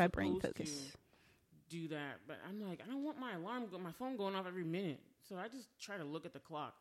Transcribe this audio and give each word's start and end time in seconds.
try 0.00 0.06
brain 0.08 0.40
focus. 0.40 0.92
Do 1.68 1.88
that, 1.88 2.20
but 2.26 2.38
I'm 2.48 2.66
like, 2.66 2.80
I 2.84 2.90
don't 2.90 3.04
want 3.04 3.20
my 3.20 3.34
alarm, 3.34 3.66
go, 3.70 3.78
my 3.78 3.92
phone 3.92 4.16
going 4.16 4.34
off 4.34 4.46
every 4.46 4.64
minute. 4.64 5.00
So 5.28 5.36
I 5.36 5.46
just 5.46 5.68
try 5.80 5.96
to 5.96 6.04
look 6.04 6.26
at 6.26 6.32
the 6.32 6.40
clock, 6.40 6.74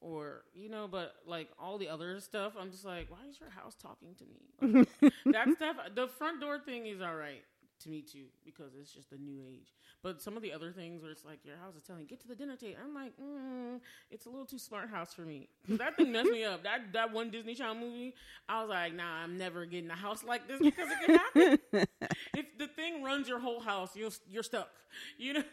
or 0.00 0.44
you 0.54 0.68
know. 0.68 0.86
But 0.88 1.14
like 1.26 1.48
all 1.58 1.78
the 1.78 1.88
other 1.88 2.20
stuff, 2.20 2.52
I'm 2.58 2.70
just 2.70 2.84
like, 2.84 3.10
why 3.10 3.18
is 3.28 3.40
your 3.40 3.50
house 3.50 3.74
talking 3.74 4.14
to 4.14 4.24
me? 4.24 4.86
Like, 5.02 5.12
that 5.32 5.48
stuff, 5.56 5.76
the 5.96 6.06
front 6.06 6.40
door 6.40 6.60
thing 6.60 6.86
is 6.86 7.00
all 7.00 7.16
right 7.16 7.42
to 7.80 7.88
me 7.88 8.02
too 8.02 8.26
because 8.44 8.72
it's 8.80 8.92
just 8.92 9.12
a 9.12 9.20
new 9.20 9.40
age. 9.48 9.72
But 10.02 10.22
some 10.22 10.34
of 10.34 10.42
the 10.42 10.52
other 10.52 10.72
things 10.72 11.02
where 11.02 11.10
it's 11.10 11.26
like 11.26 11.44
your 11.44 11.56
house 11.56 11.74
is 11.76 11.82
telling 11.82 12.06
get 12.06 12.20
to 12.20 12.28
the 12.28 12.34
dinner 12.34 12.56
table, 12.56 12.78
I'm 12.82 12.94
like, 12.94 13.12
mm, 13.20 13.80
it's 14.10 14.24
a 14.24 14.30
little 14.30 14.46
too 14.46 14.58
smart 14.58 14.88
house 14.88 15.12
for 15.12 15.22
me. 15.22 15.48
That 15.68 15.96
thing 15.96 16.10
messed 16.12 16.30
me 16.30 16.44
up. 16.44 16.62
That 16.62 16.92
that 16.94 17.12
one 17.12 17.30
Disney 17.30 17.54
Channel 17.54 17.74
movie, 17.74 18.14
I 18.48 18.62
was 18.62 18.70
like, 18.70 18.94
nah, 18.94 19.22
I'm 19.22 19.36
never 19.36 19.66
getting 19.66 19.90
a 19.90 19.94
house 19.94 20.24
like 20.24 20.48
this 20.48 20.58
because 20.58 20.88
it 20.90 21.06
can 21.06 21.16
happen. 21.16 21.58
if 22.34 22.46
the 22.58 22.66
thing 22.68 23.02
runs 23.02 23.28
your 23.28 23.40
whole 23.40 23.60
house, 23.60 23.94
you're 23.94 24.10
you're 24.30 24.42
stuck. 24.42 24.70
You 25.18 25.34
know. 25.34 25.44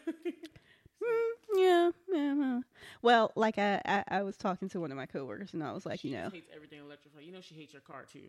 Yeah, 1.54 1.90
yeah. 2.12 2.60
well. 3.02 3.32
Like 3.34 3.58
I, 3.58 3.80
I, 3.84 4.04
I 4.08 4.22
was 4.22 4.36
talking 4.36 4.68
to 4.70 4.80
one 4.80 4.90
of 4.90 4.96
my 4.96 5.06
coworkers, 5.06 5.54
and 5.54 5.62
I 5.62 5.72
was 5.72 5.86
like, 5.86 6.04
you 6.04 6.12
know, 6.12 6.28
she 6.30 6.36
hates 6.36 6.50
everything 6.54 6.80
electrified. 6.80 7.24
You 7.24 7.32
know 7.32 7.40
she 7.40 7.54
hates 7.54 7.72
your 7.72 7.82
car 7.82 8.04
too. 8.04 8.28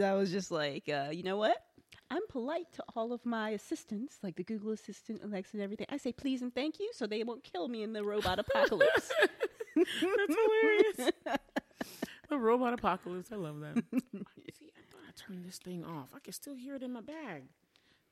I 0.04 0.14
was 0.14 0.30
just 0.30 0.50
like, 0.50 0.88
uh, 0.88 1.08
you 1.10 1.22
know 1.22 1.36
what? 1.36 1.62
I'm 2.10 2.26
polite 2.28 2.72
to 2.74 2.84
all 2.94 3.12
of 3.12 3.26
my 3.26 3.50
assistants, 3.50 4.18
like 4.22 4.36
the 4.36 4.44
Google 4.44 4.70
Assistant, 4.70 5.20
Alexa, 5.24 5.56
and 5.56 5.62
everything. 5.62 5.86
I 5.90 5.96
say 5.96 6.12
please 6.12 6.42
and 6.42 6.54
thank 6.54 6.78
you, 6.78 6.90
so 6.92 7.06
they 7.06 7.24
won't 7.24 7.42
kill 7.42 7.68
me 7.68 7.82
in 7.82 7.92
the 7.92 8.04
robot 8.04 8.38
apocalypse. 8.38 9.10
That's 9.76 9.90
hilarious. 10.00 11.10
the 12.28 12.38
robot 12.38 12.74
apocalypse. 12.74 13.30
I 13.32 13.36
love 13.36 13.60
that. 13.60 13.82
See, 13.92 14.70
I 14.72 14.82
thought 14.90 15.02
I 15.06 15.12
turned 15.16 15.44
this 15.44 15.58
thing 15.58 15.84
off. 15.84 16.08
I 16.14 16.20
can 16.20 16.32
still 16.32 16.54
hear 16.54 16.76
it 16.76 16.82
in 16.82 16.92
my 16.92 17.00
bag. 17.00 17.44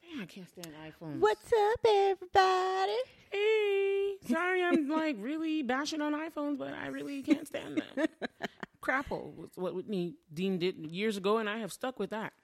Dang, 0.03 0.23
I 0.23 0.27
can't 0.27 0.49
stand 0.49 0.75
iPhones. 0.85 1.21
What's 1.21 1.53
up, 1.53 1.81
everybody? 1.87 2.99
Hey, 3.31 4.17
sorry, 4.29 4.63
I'm 4.63 4.89
like 4.89 5.17
really 5.19 5.63
bashing 5.63 6.01
on 6.01 6.13
iPhones, 6.13 6.59
but 6.59 6.75
I 6.75 6.89
really 6.89 7.23
can't 7.23 7.47
stand 7.47 7.81
them. 7.97 8.07
Crapple 8.85 9.35
was 9.35 9.51
what 9.55 9.75
Whitney 9.75 10.15
deemed 10.33 10.63
it 10.63 10.77
years 10.77 11.17
ago, 11.17 11.39
and 11.39 11.49
I 11.49 11.59
have 11.59 11.73
stuck 11.73 11.99
with 11.99 12.11
that. 12.11 12.33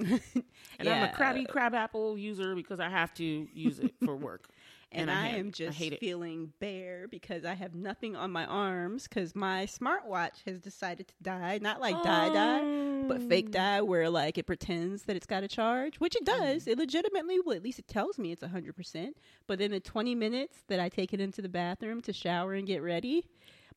And 0.79 0.89
I'm 0.89 1.03
a 1.03 1.13
crabby 1.13 1.45
crab 1.45 1.75
apple 1.75 2.17
user 2.17 2.55
because 2.55 2.81
I 2.81 2.89
have 2.89 3.13
to 3.15 3.25
use 3.25 3.79
it 3.79 3.95
for 4.05 4.17
work. 4.17 4.49
And, 4.93 5.09
I, 5.09 5.29
hate 5.29 5.39
am 5.39 5.53
just 5.53 5.81
I 5.81 5.91
feeling 6.01 6.53
bare 6.59 7.07
because 7.09 7.45
I 7.45 7.55
have 7.55 7.77
nothing 7.77 8.17
on 8.17 8.33
my 8.33 8.45
arms 8.45 9.07
because 9.07 9.37
my 9.37 9.67
smartwatch 9.67 10.43
has 10.47 10.59
decided 10.59 11.07
to 11.07 11.15
die. 11.23 11.61
Not 11.63 11.81
like 11.81 11.95
die 12.03 12.29
die, 12.31 13.05
but 13.07 13.23
fake 13.23 13.47
Oh. 13.51 13.53
die 13.53 13.83
where 13.83 14.11
like 14.11 14.37
it 14.37 14.47
pretends 14.49 15.05
that 15.05 15.15
it's 15.15 15.27
got 15.27 15.45
a 15.45 15.49
charge, 15.49 16.01
which 16.01 16.17
it 16.17 16.25
does. 16.25 16.65
Mm. 16.65 16.73
It 16.73 16.79
legitimately, 16.79 17.39
well, 17.39 17.55
at 17.55 17.63
least 17.63 17.79
it 17.79 17.87
tells 17.87 18.19
me 18.19 18.33
it's 18.33 18.43
100%. 18.43 19.13
But 19.47 19.61
in 19.61 19.71
the 19.71 19.79
20 19.79 20.17
minutes 20.17 20.65
that 20.67 20.81
I 20.81 20.89
take 20.89 21.15
it 21.15 21.21
into 21.21 21.41
the 21.41 21.49
bathroom 21.49 22.01
to 22.03 22.13
shower 22.13 22.55
and 22.55 22.67
get 22.67 22.83
ready, 22.83 23.27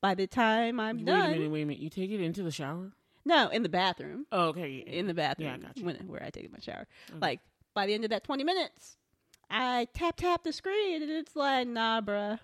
by 0.03 0.13
the 0.15 0.27
time 0.27 0.81
I'm 0.81 0.97
Wait 0.97 1.05
done, 1.05 1.29
a 1.29 1.33
minute, 1.33 1.49
wait 1.51 1.61
a 1.61 1.65
minute. 1.65 1.81
You 1.81 1.89
take 1.89 2.11
it 2.11 2.19
into 2.19 2.43
the 2.43 2.51
shower? 2.51 2.91
no, 3.25 3.47
in 3.47 3.63
the 3.63 3.69
bathroom, 3.69 4.25
Oh, 4.33 4.47
okay. 4.49 4.83
in 4.85 5.07
the 5.07 5.13
bathroom, 5.13 5.47
Yeah, 5.47 5.53
I 5.55 5.57
got 5.57 5.77
you. 5.77 5.85
when, 5.85 5.95
where 6.09 6.21
I 6.21 6.29
take 6.29 6.51
my 6.51 6.59
shower. 6.59 6.85
Okay. 7.09 7.19
Like 7.19 7.39
by 7.73 7.87
the 7.87 7.93
end 7.93 8.03
of 8.03 8.09
that 8.09 8.25
20 8.25 8.43
minutes, 8.43 8.97
I 9.49 9.87
tap 9.93 10.17
tap 10.17 10.43
the 10.43 10.51
screen 10.51 11.01
and 11.01 11.09
it's 11.09 11.35
like, 11.37 11.67
nah, 11.69 12.01
bruh. 12.01 12.37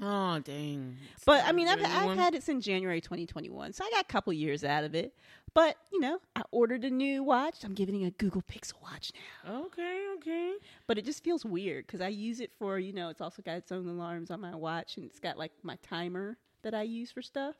Oh, 0.00 0.38
dang. 0.40 0.96
But 1.24 1.44
I 1.46 1.52
mean, 1.52 1.66
I've, 1.66 1.78
Is 1.80 1.86
there 1.86 1.96
a 2.02 2.04
new 2.04 2.10
I've 2.12 2.18
had 2.18 2.34
it 2.34 2.42
since 2.44 2.64
January 2.64 3.00
2021, 3.00 3.72
so 3.72 3.84
I 3.84 3.90
got 3.90 4.02
a 4.02 4.06
couple 4.12 4.32
years 4.34 4.62
out 4.62 4.84
of 4.84 4.94
it. 4.94 5.12
But 5.54 5.76
you 5.90 5.98
know, 5.98 6.20
I 6.36 6.42
ordered 6.52 6.84
a 6.84 6.90
new 6.90 7.24
watch. 7.24 7.64
I'm 7.64 7.74
giving 7.74 8.04
a 8.04 8.10
Google 8.12 8.42
Pixel 8.42 8.74
Watch 8.82 9.12
now. 9.46 9.62
Okay, 9.64 10.04
okay. 10.18 10.52
But 10.86 10.98
it 10.98 11.04
just 11.06 11.24
feels 11.24 11.44
weird 11.44 11.86
because 11.86 12.00
I 12.02 12.08
use 12.08 12.38
it 12.40 12.52
for 12.58 12.78
you 12.78 12.92
know, 12.92 13.08
it's 13.08 13.20
also 13.22 13.40
got 13.42 13.56
its 13.56 13.72
own 13.72 13.88
alarms 13.88 14.30
on 14.30 14.40
my 14.42 14.54
watch, 14.54 14.98
and 14.98 15.06
it's 15.06 15.18
got 15.18 15.38
like 15.38 15.52
my 15.64 15.76
timer 15.82 16.36
that 16.70 16.78
I 16.78 16.82
use 16.82 17.10
for 17.10 17.22
stuff. 17.22 17.54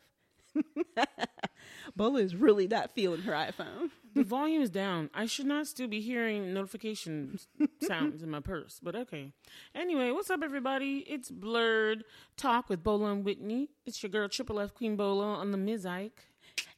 Bola 1.96 2.20
is 2.20 2.36
really 2.36 2.66
not 2.66 2.90
feeling 2.90 3.22
her 3.22 3.32
iPhone. 3.32 3.90
The 4.14 4.22
volume 4.22 4.60
is 4.60 4.68
down. 4.68 5.08
I 5.14 5.24
should 5.24 5.46
not 5.46 5.66
still 5.66 5.88
be 5.88 6.00
hearing 6.00 6.52
notification 6.52 7.38
sounds 7.82 8.22
in 8.22 8.30
my 8.30 8.40
purse, 8.40 8.80
but 8.82 8.94
okay. 8.94 9.32
Anyway, 9.74 10.10
what's 10.10 10.28
up, 10.28 10.42
everybody? 10.42 11.04
It's 11.08 11.30
Blerd 11.30 12.02
Talk 12.36 12.68
with 12.68 12.82
Bola 12.82 13.12
and 13.12 13.24
Whitney. 13.24 13.70
It's 13.86 14.02
your 14.02 14.10
girl, 14.10 14.28
Triple 14.28 14.60
F 14.60 14.74
Queen 14.74 14.96
Bola 14.96 15.34
on 15.36 15.52
the 15.52 15.58
Mizike. 15.58 16.26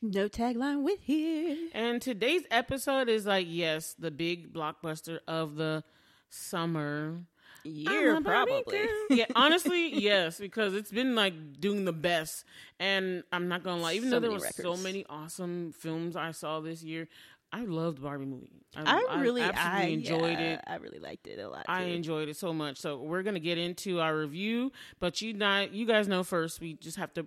No 0.00 0.28
tagline 0.28 0.82
with 0.82 1.00
here. 1.02 1.56
And 1.72 2.00
today's 2.00 2.42
episode 2.50 3.08
is 3.08 3.26
like, 3.26 3.46
yes, 3.48 3.94
the 3.98 4.12
big 4.12 4.52
blockbuster 4.52 5.18
of 5.26 5.56
the 5.56 5.82
summer. 6.28 7.24
Year 7.64 8.10
I'm 8.10 8.18
a 8.18 8.20
Barbie 8.20 8.62
probably. 8.66 8.88
yeah, 9.10 9.26
honestly, 9.34 10.00
yes, 10.00 10.38
because 10.38 10.74
it's 10.74 10.90
been 10.90 11.14
like 11.14 11.60
doing 11.60 11.84
the 11.84 11.92
best. 11.92 12.44
And 12.78 13.22
I'm 13.32 13.48
not 13.48 13.62
gonna 13.62 13.80
lie, 13.82 13.94
even 13.94 14.10
So 14.10 14.16
though 14.16 14.20
there 14.20 14.30
were 14.30 14.38
so 14.38 14.76
many 14.76 15.04
awesome 15.08 15.72
films 15.72 16.16
I 16.16 16.30
saw 16.32 16.60
this 16.60 16.82
year, 16.82 17.08
I 17.52 17.64
loved 17.64 18.02
Barbie 18.02 18.26
movie. 18.26 18.48
I 18.76 19.18
really, 19.18 19.42
absolutely 19.42 19.80
I 19.80 19.82
enjoyed 19.86 20.38
yeah, 20.38 20.54
it. 20.54 20.60
I 20.66 20.76
really 20.76 21.00
liked 21.00 21.26
it 21.26 21.40
a 21.40 21.48
lot. 21.48 21.64
I 21.68 21.82
enjoyed 21.84 22.28
it 22.28 22.36
so 22.36 22.52
much. 22.52 22.78
So 22.78 22.98
we're 22.98 23.22
gonna 23.22 23.40
get 23.40 23.58
into 23.58 24.00
our 24.00 24.16
review, 24.16 24.70
but 25.00 25.20
you 25.20 25.32
not 25.32 25.72
you 25.72 25.86
guys 25.86 26.06
know 26.06 26.22
first. 26.22 26.60
We 26.60 26.74
just 26.74 26.96
have 26.96 27.12
to 27.14 27.26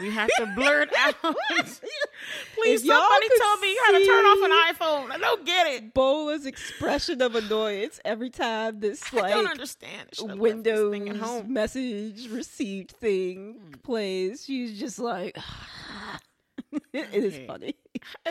we 0.00 0.10
have 0.10 0.28
to 0.36 0.46
blur 0.54 0.82
it 0.82 0.90
out. 0.96 1.14
Please, 1.20 2.82
If 2.82 2.86
somebody 2.86 3.28
tell 3.38 3.56
me 3.58 3.76
how 3.84 3.92
to 3.92 4.04
turn 4.04 4.24
off 4.24 4.44
an 4.44 4.74
iPhone. 4.74 5.10
I 5.12 5.18
don't 5.18 5.44
get 5.44 5.66
it. 5.66 5.94
Bola's 5.94 6.46
expression 6.46 7.20
of 7.22 7.34
annoyance 7.34 8.00
every 8.04 8.30
time 8.30 8.80
this 8.80 9.12
like 9.12 9.24
I 9.24 9.30
don't 9.30 9.46
understand. 9.46 10.08
I 10.12 10.16
should've 10.16 10.30
this 10.30 10.38
Windows 10.38 10.92
thing 10.92 11.08
at 11.08 11.16
home. 11.16 11.52
message 11.52 12.28
received 12.28 12.92
thing 12.92 13.58
hmm. 13.60 13.72
plays. 13.82 14.44
She's 14.44 14.78
just 14.78 14.98
like, 14.98 15.36
it 16.92 17.08
is 17.12 17.34
Okay. 17.34 17.46
funny. 17.46 17.74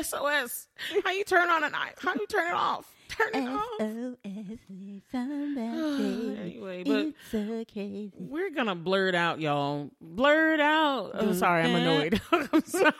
SOS. 0.01 0.67
How 1.03 1.11
you 1.11 1.23
turn 1.23 1.49
on 1.49 1.63
an 1.63 1.75
eye? 1.75 1.91
How 1.99 2.13
you 2.13 2.27
turn 2.27 2.47
it 2.47 2.53
off? 2.53 2.91
Turn 3.07 3.29
it 3.33 3.47
off. 3.47 3.65
SOS, 3.79 5.01
somebody. 5.11 6.37
Anyway, 6.41 6.83
but 6.83 6.99
it's 7.07 7.17
so 7.31 7.63
crazy. 7.71 8.11
we're 8.17 8.49
gonna 8.49 8.75
blur 8.75 9.07
it 9.09 9.15
out, 9.15 9.39
y'all. 9.39 9.89
Blur 10.15 10.53
it 10.53 10.61
out. 10.61 11.11
Oh, 11.15 11.33
sorry, 11.33 11.63
I'm 11.63 11.75
annoyed. 11.75 12.21
I'm 12.31 12.63
sorry. 12.63 12.93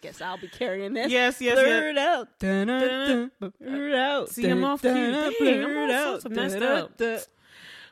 Guess 0.00 0.20
I'll 0.20 0.36
be 0.36 0.48
carrying 0.48 0.92
this. 0.92 1.10
yes, 1.10 1.40
yes, 1.40 1.54
blur 1.54 1.92
yes. 1.92 1.98
out. 1.98 2.28
Dun, 2.40 2.66
dun, 2.66 3.30
dun, 3.40 3.52
blur 3.60 3.88
it 3.88 3.94
out. 3.94 4.28
See, 4.30 4.48
I'm 4.48 4.64
off 4.64 4.82
cue. 4.82 4.92
Dang, 4.92 5.64
I'm 5.64 5.76
all 5.76 5.92
out. 5.92 6.04
sorts 6.04 6.24
of 6.24 6.32
messed 6.32 6.56
up. 6.56 7.00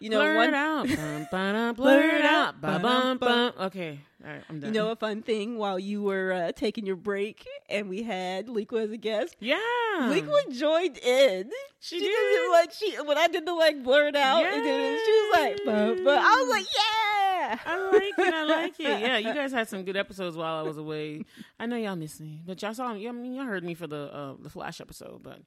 You 0.03 0.11
know, 0.11 0.19
blur 0.19 0.35
one 0.37 0.49
it 0.49 0.55
out. 0.55 0.89
Bum, 0.97 1.27
ba-dum, 1.31 1.75
blur 1.77 2.17
it 2.17 2.25
out. 2.25 2.61
Ba-bum, 2.61 3.19
bum. 3.19 3.53
Okay, 3.61 4.01
all 4.25 4.33
right, 4.33 4.43
I'm 4.51 4.59
done. 4.59 4.75
You 4.75 4.81
know 4.81 4.91
a 4.91 4.97
fun 4.97 5.23
thing 5.23 5.59
while 5.59 5.79
you 5.79 6.03
were 6.03 6.33
uh, 6.33 6.51
taking 6.51 6.85
your 6.85 6.97
break 6.97 7.47
and 7.71 7.89
we 7.89 8.03
had 8.03 8.49
Liqua 8.49 8.83
as 8.83 8.91
a 8.91 8.97
guest? 8.97 9.37
yeah. 9.39 9.59
Liqua 10.01 10.59
joined 10.59 10.99
in. 10.99 11.53
She 11.79 12.01
did 12.01 12.07
did? 12.07 12.11
it 12.11 12.51
like 12.51 12.73
she 12.73 12.97
when 13.03 13.17
I 13.17 13.29
did 13.29 13.47
the 13.47 13.55
like 13.55 13.81
blur 13.85 14.09
it 14.09 14.17
out 14.17 14.45
and 14.45 14.67
then 14.67 14.99
she 14.99 15.13
was 15.13 15.39
like, 15.39 15.61
but, 15.65 16.05
but 16.05 16.19
I 16.19 16.35
was 16.35 16.51
like, 16.51 16.67
yeah. 16.67 17.59
I 17.65 17.91
like 17.93 18.27
it. 18.27 18.35
I 18.35 18.45
like 18.49 18.81
it. 18.81 19.01
Yeah, 19.01 19.19
you 19.19 19.33
guys 19.33 19.53
had 19.53 19.69
some 19.69 19.85
good 19.85 19.97
episodes 19.97 20.37
while 20.37 20.59
I 20.59 20.63
was 20.63 20.79
away. 20.79 21.25
I 21.61 21.67
know 21.67 21.77
y'all 21.77 21.95
missed 21.95 22.21
me, 22.21 22.41
but 22.45 22.61
y'all 22.61 22.75
saw 22.75 22.93
me. 22.93 23.09
I 23.09 23.13
mean, 23.13 23.35
y'all 23.35 23.45
heard 23.45 23.63
me 23.63 23.75
for 23.75 23.87
the 23.87 24.13
uh, 24.13 24.35
the 24.41 24.51
Flash 24.51 24.81
episode, 24.81 25.23
but 25.23 25.43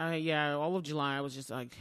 uh, 0.00 0.10
yeah, 0.10 0.52
all 0.54 0.76
of 0.76 0.84
July 0.84 1.16
I 1.16 1.20
was 1.22 1.34
just 1.34 1.50
like, 1.50 1.76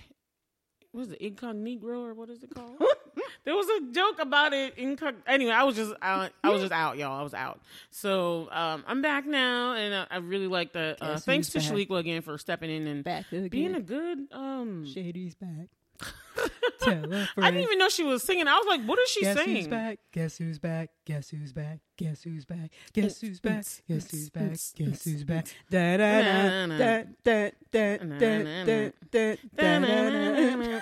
what 0.91 1.01
is 1.03 1.12
it, 1.12 1.21
incognito 1.21 2.03
or 2.03 2.13
what 2.13 2.30
is 2.30 2.44
it 2.44 2.53
called? 2.53 2.81
there 3.45 3.56
was 3.56 3.68
a 3.68 3.91
joke 3.91 4.19
about 4.19 4.53
it. 4.53 4.75
Incog- 4.77 5.21
anyway, 5.27 5.51
I 5.51 5.63
was 5.63 5.75
just 5.75 5.94
out, 6.01 6.31
I 6.44 6.50
was 6.50 6.62
just 6.62 6.74
out, 6.74 6.97
y'all. 6.97 7.19
I 7.19 7.24
was 7.24 7.33
out. 7.33 7.59
So 7.91 8.50
um, 8.51 8.83
I'm 8.88 9.01
back 9.01 9.25
now, 9.25 9.74
and 9.74 9.94
uh, 9.94 10.06
I 10.09 10.18
really 10.18 10.47
like 10.47 10.74
the. 10.74 10.97
Uh, 11.00 11.18
thanks 11.19 11.50
to 11.50 11.59
back? 11.59 11.68
Shaliqua 11.68 12.00
again 12.00 12.21
for 12.21 12.38
stepping 12.38 12.69
in 12.69 12.88
and 12.88 13.03
Back 13.03 13.25
being 13.30 13.75
a 13.75 13.81
good. 13.81 14.27
Um, 14.31 14.86
Shady's 14.86 15.36
back. 15.36 15.68
Tell 16.81 17.13
a 17.13 17.28
I 17.38 17.51
didn't 17.51 17.63
even 17.63 17.78
know 17.80 17.90
she 17.90 18.04
was 18.04 18.24
singing. 18.24 18.48
I 18.48 18.56
was 18.56 18.66
like, 18.68 18.81
what 18.86 19.00
is 19.00 19.10
she 19.10 19.22
Guess 19.22 19.38
saying? 19.38 19.56
who's 19.56 19.68
back? 19.68 20.00
Guess 20.13 20.38
who's 20.38 20.60
back? 20.60 20.90
Guess 21.06 21.30
who's 21.31 21.51
back? 21.51 21.80
Guess 21.98 22.24
who's 22.24 22.46
back? 22.46 22.72
Guess 22.94 23.22
who's 23.22 23.40
back? 23.40 23.66
Guess 23.88 24.12
who's 24.12 24.30
back? 24.30 24.57
Guess 24.75 25.04
who's 25.04 25.24
back? 25.25 25.48
Da 25.69 25.98
da 25.98 26.22
da 26.22 26.68
da 26.78 27.04
da 27.24 27.51
da 27.72 27.98
da 27.98 27.98
da 27.98 28.92
da 29.12 29.36
da 29.51 30.80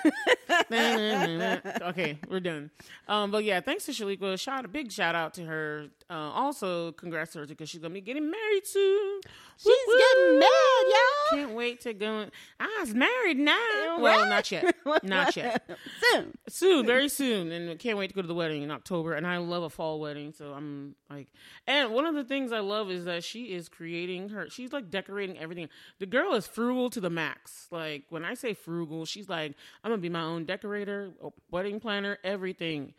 da. 0.70 1.58
okay, 1.90 2.20
we're 2.30 2.40
done. 2.40 2.70
Um, 3.08 3.32
but 3.32 3.44
yeah, 3.44 3.62
thanks 3.62 3.86
to 3.86 3.92
Shaliqua. 3.92 4.40
Shout 4.40 4.66
a 4.66 4.68
big 4.68 4.92
shout 4.92 5.16
out 5.16 5.34
to 5.36 5.46
her. 5.46 5.88
Uh, 6.10 6.32
also, 6.34 6.94
congrats 6.94 7.34
to 7.34 7.40
her 7.40 7.46
because 7.46 7.70
she's 7.70 7.82
gonna 7.82 7.94
be 7.94 8.00
getting 8.00 8.32
married 8.32 8.66
soon. 8.66 9.20
She's 9.58 9.74
getting 9.98 10.40
mad, 10.40 10.48
y'all. 10.88 11.38
Can't 11.38 11.52
wait 11.52 11.82
to 11.82 11.94
go. 11.94 12.28
I 12.62 12.78
was 12.80 12.94
married 12.94 13.38
now. 13.38 13.98
Well, 14.00 14.26
not 14.30 14.50
yet. 14.50 14.74
Not 15.04 15.36
yet. 15.36 15.70
Soon. 16.02 16.38
Soon, 16.48 16.86
very 16.86 17.10
soon, 17.10 17.52
and 17.52 17.78
can't 17.78 17.98
wait 17.98 18.08
to 18.08 18.14
go 18.14 18.22
to 18.22 18.28
the 18.28 18.34
wedding 18.34 18.64
in 18.64 18.72
October. 18.72 19.14
And 19.14 19.28
I 19.28 19.38
love 19.38 19.64
a 19.64 19.70
fall 19.70 20.00
wedding, 20.00 20.32
so 20.32 20.54
I'm 20.54 20.96
like, 21.10 21.28
and 21.68 21.92
one 21.92 22.06
of 22.06 22.16
the 22.16 22.24
things 22.24 22.54
I 22.54 22.60
love 22.60 22.90
is 22.90 23.04
that 23.04 23.26
she 23.26 23.54
is 23.54 23.68
creating 23.68 24.30
her. 24.30 24.50
She's 24.50 24.72
like 24.72 24.90
decorating 24.90 25.38
everything. 25.38 25.68
The 26.00 26.06
girl 26.06 26.34
is 26.36 26.48
frugal 26.48 26.90
to 26.92 27.02
the 27.02 27.10
max. 27.10 27.68
Like 27.70 28.06
when 28.10 28.24
I 28.24 28.34
say 28.34 28.54
frugal, 28.54 29.06
she's 29.06 29.28
like, 29.28 29.56
I'm 29.84 29.92
gonna 29.92 30.02
be 30.02 30.10
my 30.10 30.22
own 30.22 30.46
decorator, 30.46 31.12
wedding 31.52 31.82
planner, 31.82 32.18
everything. 32.24 32.94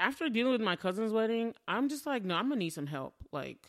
After 0.00 0.28
dealing 0.28 0.52
with 0.52 0.60
my 0.62 0.76
cousin's 0.76 1.12
wedding, 1.12 1.54
I'm 1.68 1.88
just 1.88 2.06
like, 2.06 2.24
no, 2.24 2.34
I'm 2.34 2.44
gonna 2.48 2.56
need 2.56 2.70
some 2.70 2.86
help. 2.86 3.14
Like, 3.32 3.68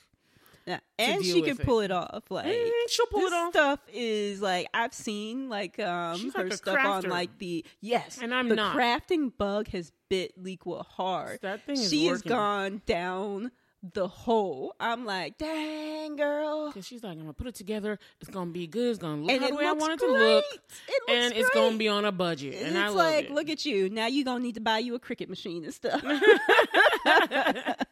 Yeah. 0.65 0.79
And 0.97 1.23
she 1.25 1.41
can 1.41 1.57
pull 1.57 1.79
it 1.81 1.91
off. 1.91 2.23
Like 2.29 2.45
mm, 2.45 2.69
she'll 2.87 3.05
pull 3.07 3.21
this 3.21 3.31
it 3.31 3.35
off. 3.35 3.53
stuff 3.53 3.79
is 3.91 4.41
like 4.41 4.67
I've 4.73 4.93
seen 4.93 5.49
like 5.49 5.77
um 5.79 6.17
She's 6.17 6.33
her 6.35 6.43
like 6.45 6.53
stuff 6.53 6.77
on 6.79 7.03
like 7.09 7.37
the 7.39 7.65
yes, 7.81 8.19
And 8.21 8.33
I'm 8.33 8.47
the 8.49 8.55
not. 8.55 8.75
crafting 8.75 9.31
bug 9.37 9.67
has 9.69 9.91
bit 10.09 10.41
Liqua 10.41 10.85
hard. 10.85 11.39
That 11.41 11.65
thing 11.65 11.77
is 11.77 11.89
she 11.89 12.05
has 12.07 12.21
gone 12.21 12.81
down 12.85 13.51
the 13.93 14.07
whole. 14.07 14.75
I'm 14.79 15.05
like, 15.05 15.37
dang 15.37 16.15
girl, 16.15 16.71
Cause 16.71 16.85
she's 16.85 17.03
like, 17.03 17.13
I'm 17.13 17.21
gonna 17.21 17.33
put 17.33 17.47
it 17.47 17.55
together. 17.55 17.97
It's 18.19 18.29
gonna 18.29 18.51
be 18.51 18.67
good. 18.67 18.89
It's 18.91 18.99
gonna 18.99 19.21
look 19.23 19.31
and 19.31 19.43
the 19.43 19.55
way 19.55 19.65
I 19.65 19.71
want 19.73 19.93
it 19.93 19.99
to 20.05 20.11
look, 20.11 20.45
It 20.53 20.61
looks 21.07 21.09
and 21.09 21.33
it's 21.33 21.49
gonna 21.49 21.77
be 21.77 21.87
on 21.87 22.05
a 22.05 22.11
budget. 22.11 22.55
And 22.61 22.75
it's 22.75 22.77
I 22.77 22.89
like, 22.89 23.25
it. 23.25 23.31
look 23.31 23.49
at 23.49 23.65
you. 23.65 23.89
Now 23.89 24.07
you're 24.07 24.25
gonna 24.25 24.43
need 24.43 24.55
to 24.55 24.61
buy 24.61 24.79
you 24.79 24.93
a 24.95 24.99
Cricut 24.99 25.29
machine 25.29 25.63
and 25.63 25.73
stuff. 25.73 26.03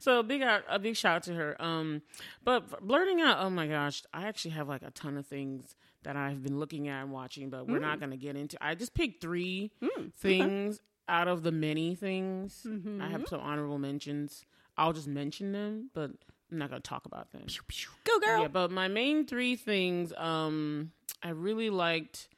So 0.00 0.22
big 0.24 0.42
out, 0.42 0.64
a 0.68 0.78
big 0.80 0.96
shout 0.96 1.16
out 1.16 1.22
to 1.24 1.34
her. 1.34 1.62
Um, 1.62 2.02
but 2.44 2.68
blerding 2.86 3.20
out, 3.20 3.38
oh 3.40 3.48
my 3.50 3.68
gosh, 3.68 4.02
I 4.12 4.26
actually 4.26 4.50
have 4.52 4.68
like 4.68 4.82
a 4.82 4.90
ton 4.90 5.16
of 5.16 5.26
things 5.26 5.76
that 6.02 6.16
I've 6.16 6.42
been 6.42 6.58
looking 6.58 6.88
at 6.88 7.02
and 7.02 7.12
watching, 7.12 7.48
but 7.48 7.68
we're 7.68 7.78
Mm. 7.78 7.82
not 7.82 8.00
gonna 8.00 8.16
get 8.16 8.34
into. 8.36 8.56
I 8.60 8.74
just 8.74 8.92
picked 8.94 9.20
three 9.22 9.70
things 10.18 10.80
out 11.08 11.28
of 11.28 11.42
the 11.44 11.52
many 11.52 11.94
things. 11.94 12.66
Mm-hmm. 12.66 13.00
I 13.00 13.08
have 13.10 13.26
some 13.28 13.40
honorable 13.40 13.78
mentions. 13.78 14.44
I'll 14.76 14.92
just 14.92 15.08
mention 15.08 15.52
them, 15.52 15.90
but 15.94 16.10
I'm 16.50 16.58
not 16.58 16.70
gonna 16.70 16.80
talk 16.80 17.06
about 17.06 17.30
them. 17.32 17.42
Go 18.04 18.18
girl. 18.20 18.42
Yeah, 18.42 18.48
but 18.48 18.70
my 18.70 18.88
main 18.88 19.26
three 19.26 19.56
things, 19.56 20.12
um, 20.16 20.92
I 21.22 21.30
really 21.30 21.70
liked. 21.70 22.28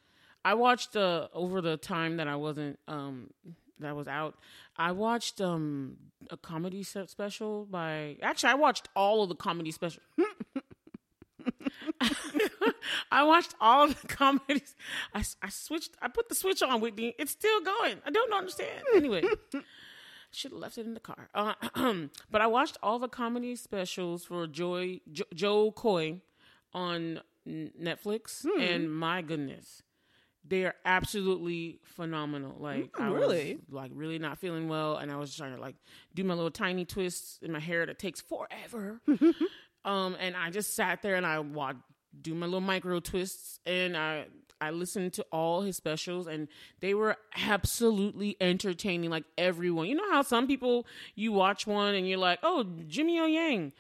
I 0.45 0.55
watched 0.55 0.95
uh, 0.95 1.29
over 1.33 1.61
the 1.61 1.77
time 1.77 2.19
that 2.19 2.29
I 2.29 2.37
wasn't 2.37 2.79
um 2.87 3.31
that 3.79 3.89
I 3.89 3.93
was 3.93 4.09
out. 4.09 4.37
I 4.77 4.93
watched 4.93 5.41
um 5.41 5.97
a 6.31 6.37
comedy 6.37 6.83
set 6.83 7.11
special 7.11 7.65
by. 7.67 8.17
Actually, 8.23 8.51
I 8.51 8.55
watched 8.55 8.89
all 8.95 9.23
of 9.23 9.29
the 9.29 9.35
comedy 9.35 9.71
special. 9.71 10.03
I 13.11 13.23
watched 13.25 13.55
all 13.61 13.89
the 13.89 14.09
comedies. 14.09 14.75
I, 15.15 15.25
I 15.43 15.49
switched. 15.49 15.97
I 16.03 16.09
put 16.09 16.29
the 16.29 16.35
switch 16.35 16.63
on, 16.63 16.81
Whitney. 16.81 17.15
It's 17.19 17.33
still 17.33 17.61
going. 17.61 17.99
I 18.05 18.11
don't 18.11 18.33
understand. 18.33 18.83
Anyway, 18.95 19.23
should 20.35 20.53
have 20.53 20.61
left 20.61 20.79
it 20.79 20.87
in 20.87 20.95
the 20.95 21.01
car. 21.01 21.29
Uh, 21.35 21.55
but 22.31 22.41
I 22.41 22.47
watched 22.47 22.77
all 22.83 22.99
the 22.99 23.09
comedy 23.09 23.57
specials 23.57 24.25
for 24.25 24.47
Joy 24.47 25.01
jo- 25.11 25.25
Joe 25.35 25.73
Coy 25.73 26.21
on 26.73 27.21
Netflix, 27.47 28.45
and 28.59 28.93
my 28.93 29.23
goodness, 29.23 29.83
they 30.47 30.65
are 30.65 30.75
absolutely 30.85 31.81
phenomenal. 31.85 32.57
Like 32.59 32.91
I 32.99 33.09
really? 33.09 33.55
was 33.55 33.63
like 33.71 33.91
really 33.95 34.19
not 34.19 34.39
feeling 34.39 34.69
well, 34.69 34.97
and 34.97 35.11
I 35.11 35.17
was 35.17 35.35
trying 35.35 35.55
to 35.55 35.61
like 35.61 35.77
do 36.15 36.25
my 36.25 36.35
little 36.35 36.51
tiny 36.51 36.85
twists 36.85 37.39
in 37.43 37.53
my 37.53 37.61
hair 37.61 37.87
that 37.87 37.99
takes 37.99 38.21
forever. 38.21 39.01
um, 39.85 40.17
and 40.19 40.37
I 40.37 40.51
just 40.51 40.75
sat 40.75 41.03
there 41.03 41.17
and 41.17 41.27
I 41.27 41.39
watched 41.41 41.79
do 42.21 42.35
my 42.35 42.47
little 42.47 42.61
micro 42.61 43.01
twists, 43.01 43.59
and 43.67 43.97
I 43.97 44.27
I 44.65 44.71
listened 44.71 45.13
to 45.15 45.27
all 45.31 45.63
his 45.63 45.77
specials, 45.77 46.27
and 46.27 46.49
they 46.81 46.95
were 46.95 47.17
absolutely 47.49 48.37
entertaining. 48.41 49.11
Like 49.11 49.25
everyone, 49.39 49.87
you 49.87 49.95
know 49.95 50.11
how 50.11 50.23
some 50.23 50.47
people 50.47 50.87
you 51.15 51.33
watch 51.33 51.67
one 51.67 51.95
and 51.95 52.09
you're 52.09 52.19
like, 52.19 52.39
oh, 52.43 52.65
Jimmy 52.89 53.19
O 53.21 53.27
Yang. 53.27 53.73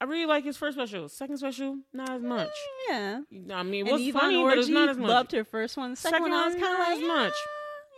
I 0.00 0.04
really 0.04 0.24
like 0.26 0.44
his 0.44 0.56
first 0.56 0.76
special. 0.78 1.08
Second 1.10 1.36
special, 1.36 1.76
not 1.92 2.08
as 2.10 2.22
much. 2.22 2.48
Yeah. 2.88 3.20
I 3.52 3.62
mean, 3.62 3.86
it 3.86 3.92
And 3.92 4.02
was 4.04 4.12
funny, 4.14 4.42
but 4.42 4.56
it's 4.58 4.68
not 4.68 4.88
as 4.88 4.96
much. 4.96 5.08
loved 5.08 5.32
her 5.32 5.44
first 5.44 5.76
one. 5.76 5.90
The 5.90 5.96
second, 5.96 6.14
Second 6.20 6.30
one, 6.32 6.40
I 6.40 6.46
was 6.46 6.54
kind 6.54 6.72
of 6.72 6.78
like, 6.78 6.96
as 6.98 7.06
much. 7.06 7.34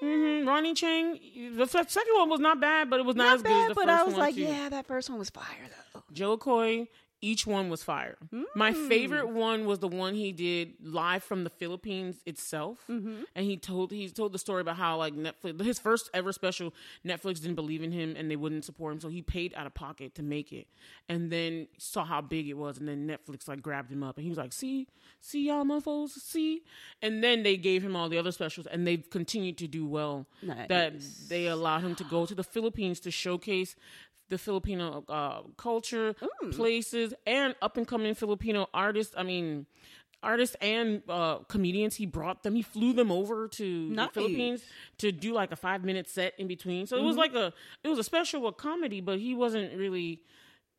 hmm 0.00 0.48
Ronny 0.48 0.74
Chieng, 0.74 1.56
the 1.56 1.66
second 1.66 2.14
one 2.16 2.28
was 2.28 2.40
not 2.40 2.60
bad, 2.60 2.90
but 2.90 2.98
it 2.98 3.06
was 3.06 3.14
not, 3.14 3.26
not 3.26 3.34
as 3.36 3.42
good 3.42 3.48
bad, 3.50 3.62
as 3.62 3.68
the 3.68 3.74
but 3.76 3.88
I 3.88 4.02
was 4.02 4.14
one. 4.14 4.20
like, 4.20 4.34
too. 4.34 4.40
yeah, 4.40 4.68
that 4.70 4.86
first 4.86 5.10
one 5.10 5.18
was 5.20 5.30
fire 5.30 5.44
though. 5.94 6.02
Jo 6.12 6.36
Koy, 6.36 6.88
each 7.22 7.46
one 7.46 7.70
was 7.70 7.84
fire. 7.84 8.18
My 8.56 8.72
hmm. 8.72 8.88
favorite 8.88 9.28
one 9.28 9.64
was 9.64 9.78
the 9.78 9.88
one 9.88 10.14
he 10.14 10.32
did 10.32 10.74
live 10.82 11.22
from 11.22 11.44
the 11.44 11.50
Philippines 11.50 12.16
itself, 12.26 12.80
mm-hmm. 12.90 13.22
and 13.36 13.46
he 13.46 13.56
told 13.56 13.92
he 13.92 14.08
told 14.10 14.32
the 14.32 14.38
story 14.38 14.60
about 14.60 14.76
how 14.76 14.96
like 14.96 15.14
Netflix 15.14 15.62
his 15.62 15.78
first 15.78 16.10
ever 16.12 16.32
special 16.32 16.74
Netflix 17.06 17.40
didn't 17.40 17.54
believe 17.54 17.82
in 17.82 17.92
him 17.92 18.16
and 18.18 18.28
they 18.28 18.34
wouldn't 18.34 18.64
support 18.64 18.92
him, 18.92 19.00
so 19.00 19.08
he 19.08 19.22
paid 19.22 19.54
out 19.54 19.66
of 19.66 19.72
pocket 19.72 20.16
to 20.16 20.22
make 20.22 20.52
it, 20.52 20.66
and 21.08 21.30
then 21.30 21.68
saw 21.78 22.04
how 22.04 22.20
big 22.20 22.48
it 22.48 22.54
was, 22.54 22.78
and 22.78 22.88
then 22.88 23.06
Netflix 23.06 23.46
like 23.46 23.62
grabbed 23.62 23.90
him 23.90 24.02
up, 24.02 24.16
and 24.16 24.24
he 24.24 24.28
was 24.28 24.38
like, 24.38 24.52
"See, 24.52 24.88
see 25.20 25.46
y'all 25.46 25.64
mofos, 25.64 26.10
see," 26.10 26.64
and 27.00 27.22
then 27.22 27.44
they 27.44 27.56
gave 27.56 27.84
him 27.84 27.94
all 27.94 28.08
the 28.08 28.18
other 28.18 28.32
specials, 28.32 28.66
and 28.66 28.84
they've 28.84 29.08
continued 29.08 29.58
to 29.58 29.68
do 29.68 29.86
well. 29.86 30.26
That 30.68 30.94
they 31.28 31.46
allowed 31.46 31.82
him 31.82 31.94
to 31.94 32.04
go 32.04 32.26
to 32.26 32.34
the 32.34 32.44
Philippines 32.44 32.98
to 33.00 33.12
showcase 33.12 33.76
the 34.32 34.38
Filipino 34.38 35.04
uh, 35.08 35.42
culture, 35.56 36.16
places, 36.50 37.14
and 37.26 37.54
up 37.62 37.76
and 37.76 37.86
coming 37.86 38.14
Filipino 38.14 38.66
artists. 38.74 39.14
I 39.16 39.22
mean, 39.22 39.66
artists 40.22 40.56
and 40.60 41.02
uh, 41.08 41.38
comedians. 41.48 41.96
He 41.96 42.06
brought 42.06 42.42
them. 42.42 42.54
He 42.54 42.62
flew 42.62 42.92
them 42.92 43.12
over 43.12 43.46
to 43.48 43.64
Nice. 43.90 44.08
the 44.08 44.12
Philippines 44.14 44.64
to 44.98 45.12
do 45.12 45.32
like 45.32 45.52
a 45.52 45.56
five 45.56 45.84
minute 45.84 46.08
set 46.08 46.32
in 46.38 46.48
between. 46.48 46.86
So 46.86 46.96
it 46.96 47.02
was 47.02 47.16
like 47.16 47.34
a 47.34 47.52
it 47.84 47.88
was 47.88 47.98
a 47.98 48.04
special 48.04 48.42
with 48.42 48.56
comedy, 48.56 49.00
but 49.00 49.18
he 49.20 49.34
wasn't 49.34 49.76
really. 49.76 50.22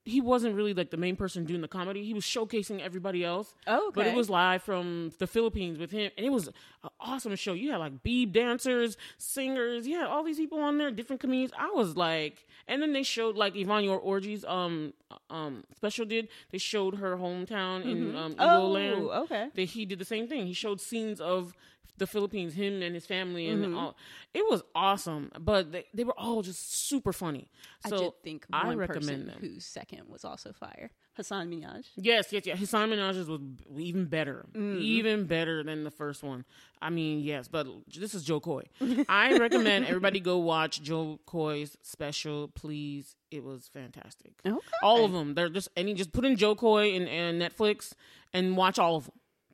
He 0.06 0.20
wasn't 0.20 0.56
really 0.56 0.74
like 0.74 0.90
the 0.92 0.98
main 0.98 1.16
person 1.16 1.46
doing 1.46 1.62
the 1.62 1.68
comedy. 1.68 2.04
He 2.04 2.14
was 2.14 2.26
showcasing 2.26 2.82
everybody 2.82 3.24
else. 3.24 3.54
Oh, 3.68 3.92
But 3.96 4.06
it 4.08 4.16
was 4.16 4.30
live 4.30 4.62
from 4.62 5.14
the 5.18 5.28
Philippines 5.28 5.78
with 5.80 5.92
him, 5.92 6.12
and 6.18 6.26
it 6.26 6.30
was 6.32 6.48
an 6.48 6.90
awesome 7.00 7.34
show. 7.38 7.54
You 7.54 7.72
had 7.72 7.78
like 7.78 8.04
beeb 8.04 8.34
dancers, 8.34 8.98
singers, 9.18 9.88
you 9.88 9.98
had 9.98 10.08
all 10.08 10.24
these 10.24 10.38
people 10.38 10.60
on 10.60 10.78
there, 10.78 10.92
different 10.92 11.22
comedians. 11.22 11.52
I 11.58 11.70
was 11.72 11.96
like, 11.96 12.46
and 12.68 12.82
then 12.82 12.92
they 12.92 13.04
showed 13.04 13.38
like 13.38 13.56
Yvonne 13.56 13.84
Orji's 13.86 14.44
um 14.46 14.94
um 15.30 15.64
special 15.76 16.06
did. 16.06 16.28
They 16.52 16.58
showed 16.58 16.96
her 16.96 17.16
hometown 17.18 17.84
in 17.86 18.16
um 18.16 18.34
Eagle 18.34 18.72
Land. 18.72 19.02
Oh, 19.04 19.24
okay. 19.24 19.50
That 19.56 19.64
he 19.64 19.86
did 19.86 20.00
the 20.00 20.06
same 20.06 20.28
thing. 20.28 20.48
He 20.48 20.54
showed 20.54 20.82
scenes 20.82 21.22
of 21.22 21.54
the 21.98 22.08
Philippines, 22.08 22.54
him 22.54 22.82
and 22.82 22.96
his 22.96 23.06
family, 23.06 23.48
and 23.48 23.64
Mm-hmm. 23.64 23.78
all. 23.78 23.96
It 24.34 24.44
was 24.50 24.64
awesome, 24.76 25.32
but 25.40 25.72
they, 25.72 25.86
they 25.94 26.04
were 26.04 26.18
all 26.20 26.42
just 26.42 26.88
super 26.88 27.14
funny. 27.14 27.50
So 27.88 27.96
I 27.96 28.00
did 28.00 28.14
think 28.24 28.46
I 28.52 28.74
recommend 28.74 29.06
person 29.06 29.26
them. 29.28 29.38
whose 29.40 29.66
second 29.66 30.02
was 30.08 30.26
also 30.26 30.52
fire. 30.54 30.90
Hasan 31.16 31.48
Minhaj. 31.52 31.86
Yes, 31.96 32.34
yes, 32.34 32.48
yes. 32.48 32.58
Hasan 32.58 32.90
Minhaj 32.90 33.16
was 33.28 33.40
even 33.80 34.06
better, 34.06 34.46
Mm-hmm. 34.56 34.80
even 34.82 35.26
better 35.26 35.64
than 35.64 35.84
the 35.84 35.92
first 35.92 36.24
one. 36.24 36.44
I 36.82 36.90
mean, 36.90 37.20
yes, 37.20 37.48
but 37.48 37.68
this 37.96 38.16
is 38.16 38.24
Jo 38.24 38.40
Koy. 38.40 38.64
I 39.08 39.38
recommend 39.38 39.86
everybody 39.86 40.20
go 40.20 40.40
watch 40.40 40.82
Jo 40.82 41.20
Koy's 41.28 41.78
special, 41.84 42.48
please. 42.48 43.16
It 43.30 43.44
was 43.44 43.68
fantastic. 43.72 44.34
Okay. 44.46 44.58
All 44.82 45.06
of 45.06 45.12
them. 45.12 45.36
They're 45.36 45.50
just 45.50 45.70
any 45.78 45.94
just 45.94 46.12
put 46.12 46.26
in 46.26 46.36
Jo 46.36 46.56
Koy 46.56 46.96
and, 46.96 47.08
and 47.08 47.40
Netflix 47.40 47.94
and 48.34 48.58
watch 48.58 48.80
all 48.80 48.96
of 48.96 49.06
them 49.06 49.14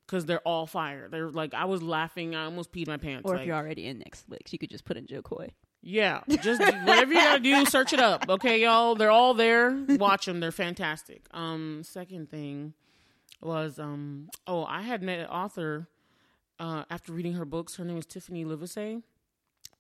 because 0.10 0.26
they're 0.26 0.40
all 0.40 0.66
fire. 0.66 1.08
They're 1.10 1.30
like 1.30 1.54
I 1.54 1.66
was 1.66 1.84
laughing. 1.84 2.36
I 2.36 2.46
almost 2.46 2.72
peed 2.72 2.88
my 2.88 2.98
pants. 2.98 3.30
Or 3.30 3.34
like, 3.34 3.42
if 3.42 3.48
you're 3.48 3.56
already 3.56 3.86
in 3.86 4.00
Netflix, 4.00 4.52
you 4.52 4.58
could 4.60 4.70
just 4.70 4.86
put 4.86 4.98
in 4.98 5.06
Jo 5.06 5.22
Koy. 5.22 5.50
yeah, 5.82 6.22
just 6.28 6.60
whatever 6.60 7.14
you 7.14 7.20
gotta 7.20 7.40
do, 7.40 7.66
search 7.66 7.94
it 7.94 8.00
up. 8.00 8.26
Okay, 8.28 8.62
y'all, 8.62 8.96
they're 8.96 9.12
all 9.12 9.34
there. 9.34 9.72
Watch 9.90 10.26
them; 10.26 10.40
they're 10.40 10.52
fantastic. 10.52 11.26
Um, 11.32 11.82
second 11.84 12.30
thing 12.30 12.74
was 13.42 13.80
um, 13.80 14.30
oh, 14.48 14.66
I 14.66 14.82
had 14.82 15.04
met 15.04 15.20
an 15.20 15.28
author 15.28 15.88
uh, 16.60 16.84
after 16.90 17.14
reading 17.14 17.34
her 17.34 17.46
books. 17.46 17.76
Her 17.76 17.86
name 17.86 17.98
is 17.98 18.06
Tiffany 18.06 18.44
Livesay. 18.46 19.04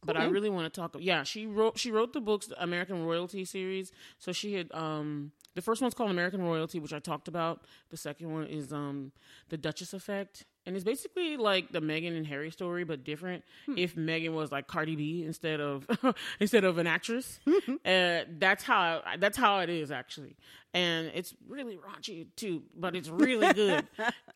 But 0.05 0.15
I 0.17 0.25
really 0.25 0.49
want 0.49 0.73
to 0.73 0.79
talk. 0.81 0.95
Yeah, 0.99 1.23
she 1.23 1.45
wrote 1.45 1.77
she 1.77 1.91
wrote 1.91 2.13
the 2.13 2.21
books, 2.21 2.47
the 2.47 2.61
American 2.63 3.05
Royalty 3.05 3.43
series. 3.45 3.91
So 4.17 4.31
she 4.31 4.53
had 4.53 4.71
um 4.73 5.31
the 5.55 5.61
first 5.61 5.81
one's 5.81 5.93
called 5.93 6.11
American 6.11 6.41
Royalty, 6.41 6.79
which 6.79 6.93
I 6.93 6.99
talked 6.99 7.27
about. 7.27 7.65
The 7.89 7.97
second 7.97 8.31
one 8.31 8.45
is 8.47 8.71
um 8.71 9.11
the 9.49 9.57
Duchess 9.57 9.93
Effect, 9.93 10.45
and 10.65 10.75
it's 10.75 10.85
basically 10.85 11.35
like 11.35 11.71
the 11.73 11.81
Meghan 11.81 12.15
and 12.15 12.25
Harry 12.27 12.49
story, 12.51 12.85
but 12.85 13.03
different. 13.03 13.43
If 13.75 13.95
Meghan 13.95 14.33
was 14.33 14.51
like 14.53 14.67
Cardi 14.67 14.95
B 14.95 15.23
instead 15.25 15.59
of 15.59 15.85
instead 16.39 16.63
of 16.63 16.77
an 16.77 16.87
actress, 16.87 17.39
uh, 17.85 18.21
that's 18.37 18.63
how 18.63 19.01
that's 19.19 19.37
how 19.37 19.59
it 19.59 19.69
is 19.69 19.91
actually. 19.91 20.37
and 20.73 21.07
it's 21.15 21.33
really 21.47 21.77
raunchy 21.77 22.27
too, 22.35 22.61
but 22.77 22.95
it's 22.95 23.09
really 23.09 23.51
good. 23.63 23.85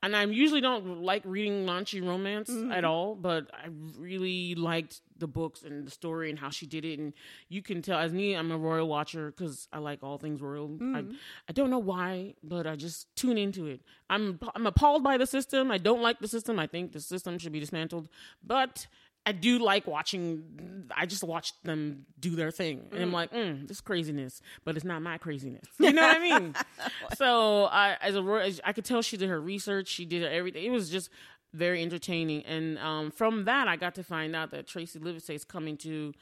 and 0.01 0.15
I 0.15 0.25
usually 0.25 0.62
don't 0.62 1.03
like 1.03 1.22
reading 1.25 1.65
raunchy 1.65 2.05
romance 2.05 2.50
at 2.72 2.84
all, 2.84 3.15
but 3.15 3.50
I 3.53 3.67
really 3.98 4.55
liked 4.55 5.01
the 5.24 5.27
books 5.27 5.63
and 5.63 5.88
the 5.88 5.92
story 5.92 6.30
and 6.30 6.38
how 6.38 6.50
she 6.50 6.65
did 6.68 6.84
it. 6.84 7.00
And 7.00 7.13
you 7.48 7.62
can 7.62 7.82
tell, 7.82 7.98
as 7.98 8.12
me, 8.12 8.36
I'm 8.36 8.51
a 8.51 8.58
royal 8.58 8.89
watcher 8.89 9.32
because 9.32 9.70
I 9.72 9.80
like 9.80 10.03
all 10.03 10.18
things 10.18 10.42
royal. 10.42 10.77
I, 10.82 11.06
I 11.48 11.53
don't 11.53 11.70
know 11.70 11.80
why, 11.80 12.36
but 12.44 12.68
I 12.68 12.75
just 12.75 13.08
tune 13.15 13.38
into 13.38 13.68
it. 13.68 13.82
I'm 14.10 14.38
I'm 14.53 14.68
appalled 14.68 15.03
by 15.03 15.18
the 15.18 15.25
system. 15.25 15.72
I 15.72 15.77
don't 15.77 16.01
like 16.01 16.20
the 16.20 16.27
system. 16.27 16.60
I 16.60 16.68
think 16.68 16.92
the 16.92 17.00
system 17.00 17.39
should 17.39 17.53
be 17.53 17.60
dismantled, 17.60 18.10
but. 18.46 18.86
I 19.25 19.32
do 19.32 19.58
like 19.58 19.88
watching. 19.88 20.89
I 20.94 21.06
just 21.06 21.24
watch 21.24 21.53
them 21.63 22.06
do 22.20 22.36
their 22.36 22.51
thing, 22.51 22.89
and 22.92 23.01
I'm 23.01 23.13
like, 23.13 23.32
mm, 23.32 23.65
this 23.65 23.80
craziness, 23.80 24.42
but 24.65 24.75
it's 24.75 24.84
not 24.84 25.01
my 25.01 25.18
craziness. 25.18 25.65
You 25.80 25.94
know 25.94 26.01
what 26.01 26.18
I 26.18 26.20
mean? 26.20 26.53
so 27.15 27.63
I, 27.65 27.96
as 28.01 28.18
a, 28.18 28.51
I 28.65 28.74
could 28.74 28.84
tell 28.84 29.01
she 29.01 29.15
did 29.15 29.30
her 29.30 29.39
research. 29.39 29.88
She 29.88 30.03
did 30.03 30.25
everything. 30.25 30.65
It 30.65 30.72
was 30.72 30.89
just 30.89 31.10
very 31.54 31.82
entertaining, 31.82 32.44
and 32.46 32.78
um, 32.80 33.12
from 33.12 33.46
that, 33.46 33.68
I 33.68 33.76
got 33.76 33.96
to 33.96 34.04
find 34.04 34.36
out 34.36 34.52
that 34.52 34.68
Tracey 34.68 35.00
Livesay 35.00 35.36
is 35.36 35.46
coming 35.46 35.78
to 35.78 36.14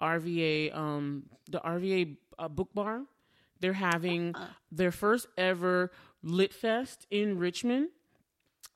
RVA, 0.00 0.74
um, 0.76 1.24
the 1.48 1.60
RVA 1.60 2.16
uh, 2.38 2.48
Book 2.48 2.70
Bar. 2.74 3.02
They're 3.60 3.74
having 3.74 4.34
their 4.72 4.90
first 4.90 5.26
ever 5.36 5.92
Lit 6.22 6.52
Fest 6.52 7.06
in 7.10 7.38
Richmond. 7.38 7.88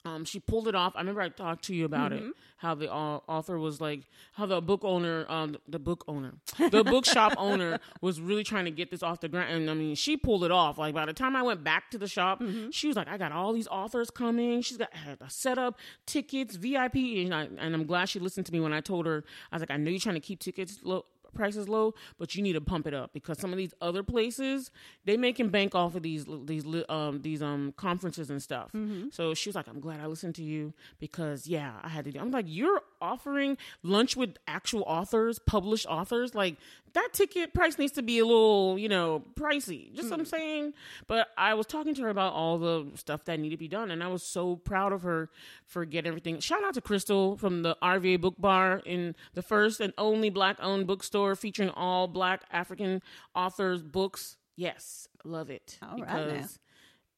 Um, 0.04 0.24
she 0.24 0.38
pulled 0.38 0.68
it 0.68 0.74
off. 0.74 0.92
I 0.96 1.00
remember 1.00 1.22
I 1.22 1.30
talked 1.30 1.64
to 1.64 1.74
you 1.74 1.84
about 1.86 2.12
it. 2.12 2.22
How 2.58 2.74
the 2.74 2.92
uh, 2.92 3.20
author 3.26 3.58
was 3.58 3.80
like, 3.80 4.02
how 4.34 4.46
the 4.46 4.60
book 4.60 4.82
owner, 4.84 5.24
um, 5.30 5.56
the 5.66 5.78
book 5.78 6.04
owner, 6.08 6.34
the 6.70 6.84
bookshop 6.84 7.34
owner 7.38 7.78
was 8.00 8.20
really 8.20 8.44
trying 8.44 8.66
to 8.66 8.70
get 8.70 8.90
this 8.90 9.02
off 9.02 9.20
the 9.20 9.28
ground. 9.28 9.52
And 9.52 9.70
I 9.70 9.74
mean, 9.74 9.94
she 9.94 10.16
pulled 10.16 10.44
it 10.44 10.50
off. 10.50 10.76
Like 10.78 10.94
by 10.94 11.06
the 11.06 11.12
time 11.14 11.36
I 11.36 11.42
went 11.42 11.64
back 11.64 11.90
to 11.92 11.98
the 11.98 12.06
shop, 12.06 12.42
she 12.70 12.86
was 12.86 12.96
like, 12.96 13.08
I 13.08 13.16
got 13.16 13.32
all 13.32 13.52
these 13.52 13.68
authors 13.68 14.10
coming. 14.10 14.60
She's 14.62 14.76
got 14.76 14.90
a 15.20 15.30
setup, 15.30 15.78
tickets, 16.06 16.56
VIP, 16.56 16.96
and, 16.96 17.34
I, 17.34 17.48
and 17.58 17.74
I'm 17.74 17.86
glad 17.86 18.08
she 18.08 18.18
listened 18.20 18.46
to 18.46 18.52
me 18.52 18.60
when 18.60 18.72
I 18.72 18.80
told 18.80 19.06
her. 19.06 19.24
I 19.50 19.56
was 19.56 19.62
like, 19.62 19.70
I 19.70 19.76
know 19.76 19.90
you're 19.90 20.00
trying 20.00 20.16
to 20.16 20.20
keep 20.20 20.38
tickets 20.40 20.78
low 20.82 21.06
prices 21.34 21.68
low, 21.68 21.94
but 22.18 22.34
you 22.34 22.42
need 22.42 22.54
to 22.54 22.60
pump 22.60 22.86
it 22.86 22.94
up 22.94 23.12
because 23.12 23.38
some 23.38 23.50
of 23.52 23.56
these 23.58 23.74
other 23.80 24.02
places 24.02 24.70
they 25.04 25.16
making 25.16 25.48
bank 25.50 25.74
off 25.74 25.94
of 25.94 26.02
these 26.02 26.24
these 26.44 26.64
um 26.88 27.20
these 27.22 27.42
um 27.42 27.72
conferences 27.76 28.30
and 28.30 28.42
stuff. 28.42 28.70
So 29.10 29.34
she 29.34 29.48
was 29.48 29.56
like, 29.56 29.68
"I'm 29.68 29.80
glad 29.80 30.00
I 30.00 30.06
listened 30.06 30.34
to 30.36 30.42
you 30.42 30.72
because 30.98 31.46
yeah, 31.46 31.72
I 31.82 31.88
had 31.88 32.04
to 32.06 32.12
do." 32.12 32.18
I'm 32.20 32.30
like, 32.30 32.46
"You're 32.48 32.82
offering 33.00 33.56
lunch 33.82 34.16
with 34.16 34.36
actual 34.46 34.82
authors, 34.86 35.38
published 35.38 35.86
authors, 35.86 36.34
like." 36.34 36.56
That 36.94 37.08
ticket 37.12 37.52
price 37.52 37.76
needs 37.76 37.90
to 37.94 38.02
be 38.02 38.20
a 38.20 38.24
little, 38.24 38.78
you 38.78 38.88
know, 38.88 39.24
pricey. 39.34 39.92
Just 39.94 40.10
what 40.10 40.20
I'm 40.20 40.26
mm. 40.26 40.30
saying. 40.30 40.74
But 41.08 41.26
I 41.36 41.54
was 41.54 41.66
talking 41.66 41.92
to 41.92 42.02
her 42.02 42.08
about 42.08 42.34
all 42.34 42.56
the 42.56 42.86
stuff 42.94 43.24
that 43.24 43.40
needed 43.40 43.56
to 43.56 43.58
be 43.58 43.66
done, 43.66 43.90
and 43.90 44.00
I 44.00 44.06
was 44.06 44.22
so 44.22 44.54
proud 44.54 44.92
of 44.92 45.02
her 45.02 45.28
for 45.66 45.84
getting 45.84 46.06
everything. 46.08 46.38
Shout 46.38 46.62
out 46.62 46.74
to 46.74 46.80
Crystal 46.80 47.36
from 47.36 47.62
the 47.62 47.76
RVA 47.82 48.20
Book 48.20 48.36
Bar 48.38 48.80
in 48.86 49.16
the 49.34 49.42
first 49.42 49.80
and 49.80 49.92
only 49.98 50.30
black-owned 50.30 50.86
bookstore 50.86 51.34
featuring 51.34 51.70
all 51.70 52.06
black 52.06 52.42
African 52.52 53.02
authors' 53.34 53.82
books. 53.82 54.36
Yes, 54.56 55.08
love 55.24 55.50
it 55.50 55.78
All 55.82 55.98
right 55.98 56.28
now. 56.28 56.46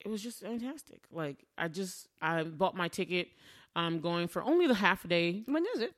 it 0.00 0.08
was 0.08 0.22
just 0.22 0.40
fantastic. 0.40 1.02
Like 1.12 1.44
I 1.58 1.68
just 1.68 2.08
I 2.22 2.44
bought 2.44 2.76
my 2.76 2.88
ticket. 2.88 3.28
I'm 3.76 4.00
going 4.00 4.26
for 4.26 4.42
only 4.42 4.66
the 4.66 4.74
half 4.74 5.06
day. 5.06 5.42
When 5.46 5.64
is 5.74 5.82
it? 5.82 5.92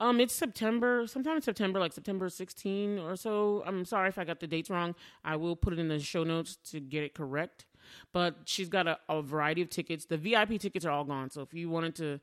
Um, 0.00 0.20
it's 0.20 0.34
September, 0.34 1.06
sometime 1.06 1.36
in 1.36 1.42
September, 1.42 1.78
like 1.78 1.92
September 1.92 2.28
16 2.28 2.98
or 2.98 3.14
so. 3.14 3.62
I'm 3.64 3.84
sorry 3.84 4.08
if 4.08 4.18
I 4.18 4.24
got 4.24 4.40
the 4.40 4.48
dates 4.48 4.68
wrong. 4.68 4.96
I 5.24 5.36
will 5.36 5.54
put 5.54 5.72
it 5.72 5.78
in 5.78 5.88
the 5.88 6.00
show 6.00 6.24
notes 6.24 6.56
to 6.70 6.80
get 6.80 7.04
it 7.04 7.14
correct. 7.14 7.66
But 8.12 8.34
she's 8.44 8.68
got 8.68 8.88
a, 8.88 8.98
a 9.08 9.22
variety 9.22 9.62
of 9.62 9.70
tickets. 9.70 10.06
The 10.06 10.16
VIP 10.16 10.60
tickets 10.60 10.84
are 10.84 10.90
all 10.90 11.04
gone. 11.04 11.30
So 11.30 11.40
if 11.40 11.54
you 11.54 11.70
wanted 11.70 11.94
to, 11.96 12.20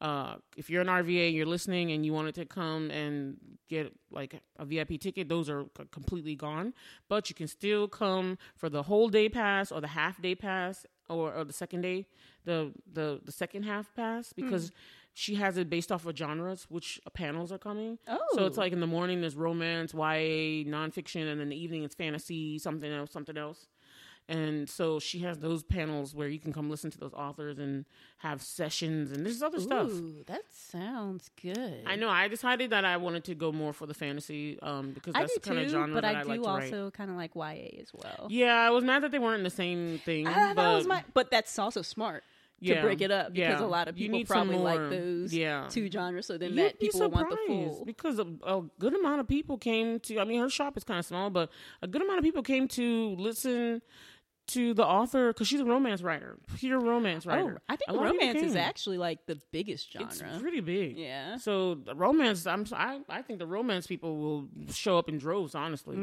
uh, 0.00 0.36
if 0.58 0.68
you're 0.68 0.82
an 0.82 0.88
RVA, 0.88 1.28
and 1.28 1.36
you're 1.36 1.46
listening, 1.46 1.90
and 1.92 2.04
you 2.04 2.12
wanted 2.12 2.34
to 2.36 2.44
come 2.44 2.90
and 2.90 3.36
get 3.68 3.92
like 4.10 4.40
a 4.58 4.64
VIP 4.66 5.00
ticket, 5.00 5.28
those 5.28 5.48
are 5.48 5.64
c- 5.76 5.84
completely 5.90 6.36
gone. 6.36 6.74
But 7.08 7.28
you 7.30 7.34
can 7.34 7.48
still 7.48 7.88
come 7.88 8.36
for 8.56 8.68
the 8.68 8.84
whole 8.84 9.08
day 9.08 9.28
pass 9.30 9.72
or 9.72 9.80
the 9.80 9.88
half 9.88 10.20
day 10.20 10.34
pass 10.34 10.86
or, 11.10 11.34
or 11.34 11.44
the 11.44 11.52
second 11.52 11.82
day, 11.82 12.06
the 12.44 12.72
the 12.92 13.20
the 13.24 13.32
second 13.32 13.64
half 13.64 13.94
pass 13.94 14.32
hmm. 14.32 14.42
because 14.42 14.72
she 15.12 15.34
has 15.34 15.58
it 15.58 15.68
based 15.68 15.90
off 15.90 16.06
of 16.06 16.16
genres, 16.16 16.66
which 16.68 17.00
uh, 17.06 17.10
panels 17.10 17.50
are 17.52 17.58
coming. 17.58 17.98
Oh, 18.06 18.18
So 18.34 18.46
it's 18.46 18.56
Oh. 18.56 18.60
like 18.60 18.72
in 18.72 18.80
the 18.80 18.86
morning 18.86 19.20
there's 19.20 19.36
romance, 19.36 19.92
YA, 19.92 20.64
nonfiction, 20.64 21.30
and 21.30 21.40
in 21.40 21.48
the 21.48 21.56
evening 21.56 21.82
it's 21.82 21.94
fantasy, 21.96 22.58
something 22.58 22.90
else, 22.90 23.10
something 23.10 23.36
else. 23.36 23.68
And 24.30 24.70
so 24.70 25.00
she 25.00 25.18
has 25.20 25.38
those 25.38 25.64
panels 25.64 26.14
where 26.14 26.28
you 26.28 26.38
can 26.38 26.52
come 26.52 26.70
listen 26.70 26.88
to 26.92 26.98
those 26.98 27.12
authors 27.14 27.58
and 27.58 27.84
have 28.18 28.40
sessions 28.42 29.10
and 29.10 29.26
there's 29.26 29.42
other 29.42 29.58
stuff. 29.58 29.90
That 30.26 30.42
sounds 30.52 31.30
good. 31.42 31.82
I 31.84 31.96
know. 31.96 32.08
I 32.08 32.28
decided 32.28 32.70
that 32.70 32.84
I 32.84 32.96
wanted 32.96 33.24
to 33.24 33.34
go 33.34 33.50
more 33.50 33.72
for 33.72 33.86
the 33.86 33.94
fantasy 33.94 34.56
um, 34.62 34.92
because 34.92 35.16
I 35.16 35.22
that's 35.22 35.34
the 35.34 35.40
kind 35.40 35.58
too, 35.58 35.64
of 35.64 35.70
genre 35.70 35.94
but 35.94 36.02
that 36.02 36.14
I 36.14 36.20
I, 36.20 36.22
do 36.22 36.28
like 36.28 36.42
to 36.42 36.48
also 36.48 36.90
kind 36.92 37.10
of 37.10 37.16
like 37.16 37.34
YA 37.34 37.80
as 37.80 37.90
well. 37.92 38.28
Yeah, 38.30 38.54
I 38.54 38.70
was 38.70 38.84
mad 38.84 39.02
that 39.02 39.10
they 39.10 39.18
weren't 39.18 39.38
in 39.38 39.44
the 39.44 39.50
same 39.50 39.98
thing. 40.04 40.28
Ah, 40.28 40.52
but 40.54 40.62
that 40.62 40.76
was 40.76 40.86
my, 40.86 41.02
but 41.12 41.32
that's 41.32 41.58
also 41.58 41.82
smart 41.82 42.22
to 42.62 42.66
Yeah, 42.68 42.82
break 42.82 43.00
it 43.00 43.10
up 43.10 43.32
because 43.32 43.60
yeah. 43.60 43.64
a 43.64 43.66
lot 43.66 43.88
of 43.88 43.96
people 43.96 44.22
probably 44.26 44.58
like 44.58 44.90
those 44.90 45.34
yeah. 45.34 45.66
two 45.68 45.90
genres. 45.90 46.26
So 46.26 46.38
then 46.38 46.50
You'd 46.50 46.58
that 46.58 46.78
people 46.80 47.10
want 47.10 47.30
the 47.30 47.36
full. 47.46 47.84
because 47.84 48.18
a, 48.18 48.26
a 48.44 48.62
good 48.78 48.94
amount 48.94 49.20
of 49.20 49.26
people 49.28 49.58
came 49.58 49.98
to. 50.00 50.20
I 50.20 50.24
mean, 50.24 50.40
her 50.40 50.50
shop 50.50 50.76
is 50.76 50.84
kind 50.84 50.98
of 50.98 51.06
small, 51.06 51.30
but 51.30 51.50
a 51.82 51.88
good 51.88 52.02
amount 52.02 52.18
of 52.18 52.24
people 52.24 52.42
came 52.42 52.68
to 52.68 53.16
listen 53.18 53.82
to 54.54 54.74
the 54.74 54.84
author 54.84 55.32
because 55.32 55.46
she's 55.48 55.60
a 55.60 55.64
romance 55.64 56.02
writer, 56.02 56.38
pure 56.56 56.78
romance 56.80 57.26
Oh, 57.26 57.30
writer. 57.30 57.60
I 57.68 57.76
think 57.76 57.90
A 57.90 57.92
lot 57.92 58.06
of 58.06 58.12
people 58.12 58.28
romance 58.28 58.46
is 58.50 58.56
actually 58.56 58.98
like 58.98 59.24
the 59.26 59.38
biggest 59.52 59.92
genre. 59.92 60.08
It's 60.08 60.40
pretty 60.42 60.60
big. 60.60 60.96
yeah. 60.98 61.36
So 61.36 61.74
the 61.74 61.94
romance, 61.94 62.46
I'm 62.46 62.64
I, 62.72 63.00
I 63.08 63.22
think 63.22 63.38
the 63.38 63.46
romance 63.46 63.86
people 63.86 64.16
will 64.18 64.48
show 64.72 64.98
up 64.98 65.08
in 65.08 65.18
droves, 65.18 65.54
honestly. 65.54 65.96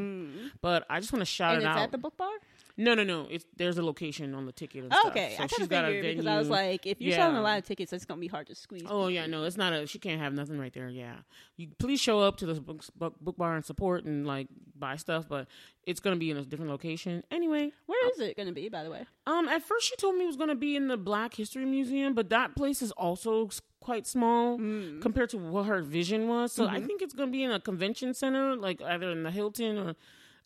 But 0.62 0.86
I 0.90 1.00
just 1.00 1.12
want 1.14 1.22
to 1.22 1.26
shout 1.26 1.54
Mm. 1.54 1.58
And 1.58 1.64
it 1.64 1.68
out. 1.68 1.78
at 1.80 1.92
the 1.92 1.98
book 1.98 2.18
bar. 2.18 2.30
No, 2.78 2.94
no, 2.94 3.04
no. 3.04 3.28
It's 3.30 3.46
there's 3.56 3.78
a 3.78 3.82
location 3.84 4.34
on 4.36 4.46
the 4.46 4.52
ticket. 4.52 4.84
And 4.84 4.94
Oh, 4.94 5.00
stuff. 5.02 5.12
okay, 5.12 5.34
So 5.38 5.44
I 5.44 5.48
she's 5.48 5.58
kind 5.58 5.64
of 5.64 5.70
got 5.70 5.86
a 5.86 5.88
figured 5.88 6.04
because 6.18 6.28
I 6.28 6.38
was 6.38 6.50
like, 6.50 6.86
if 6.86 7.02
you're 7.02 7.14
selling 7.16 7.36
a 7.38 7.42
lot 7.42 7.58
of 7.58 7.66
tickets, 7.66 7.92
it's 7.92 8.06
gonna 8.06 8.22
be 8.22 8.28
hard 8.28 8.48
to 8.48 8.56
squeeze. 8.56 8.84
Oh 8.88 9.08
yeah, 9.08 9.26
no, 9.26 9.44
it's 9.44 9.58
not 9.58 9.74
a. 9.74 9.88
She 9.88 10.00
can't 10.00 10.22
have 10.22 10.34
nothing 10.34 10.60
right 10.60 10.74
there. 10.74 10.90
Yeah, 10.90 11.16
you 11.58 11.70
please 11.80 12.00
show 12.00 12.20
up 12.20 12.38
to 12.38 12.46
the 12.46 12.62
book, 12.62 12.84
book, 12.96 13.16
book 13.20 13.38
bar 13.38 13.56
and 13.56 13.66
support 13.66 14.06
and 14.06 14.26
like 14.28 14.48
buy 14.78 14.96
stuff, 14.96 15.28
but 15.28 15.48
it's 15.84 16.00
gonna 16.00 16.16
be 16.18 16.30
in 16.32 16.38
a 16.38 16.44
different 16.46 16.72
location 16.72 17.24
anyway. 17.32 17.72
Where 17.88 18.10
is 18.12 18.20
it 18.20 18.38
gonna 18.38 18.52
be, 18.52 18.70
by 18.70 18.84
the 18.84 18.92
way? 18.92 19.06
Um, 19.26 19.48
at 19.50 19.64
first 19.64 19.88
she 19.88 19.96
told 19.96 20.16
me 20.16 20.24
it 20.24 20.28
was 20.28 20.38
gonna 20.38 20.56
be 20.56 20.76
in 20.76 20.88
the 20.88 20.98
Black 20.98 21.34
History 21.36 21.66
Museum, 21.66 22.14
but 22.14 22.30
that 22.30 22.56
place 22.56 22.82
is 22.82 22.92
also 22.92 23.50
quite 23.80 24.06
small 24.06 24.58
Mm. 24.60 25.02
compared 25.02 25.30
to 25.30 25.38
what 25.38 25.66
her 25.66 25.82
vision 25.82 26.28
was. 26.28 26.52
So 26.52 26.66
Mm-hmm. 26.66 26.76
I 26.76 26.82
think 26.82 27.02
it's 27.02 27.14
gonna 27.14 27.32
be 27.32 27.44
in 27.44 27.52
a 27.52 27.60
convention 27.60 28.14
center, 28.14 28.56
like 28.56 28.82
either 28.82 29.10
in 29.12 29.24
the 29.24 29.32
Hilton 29.32 29.78
or 29.78 29.96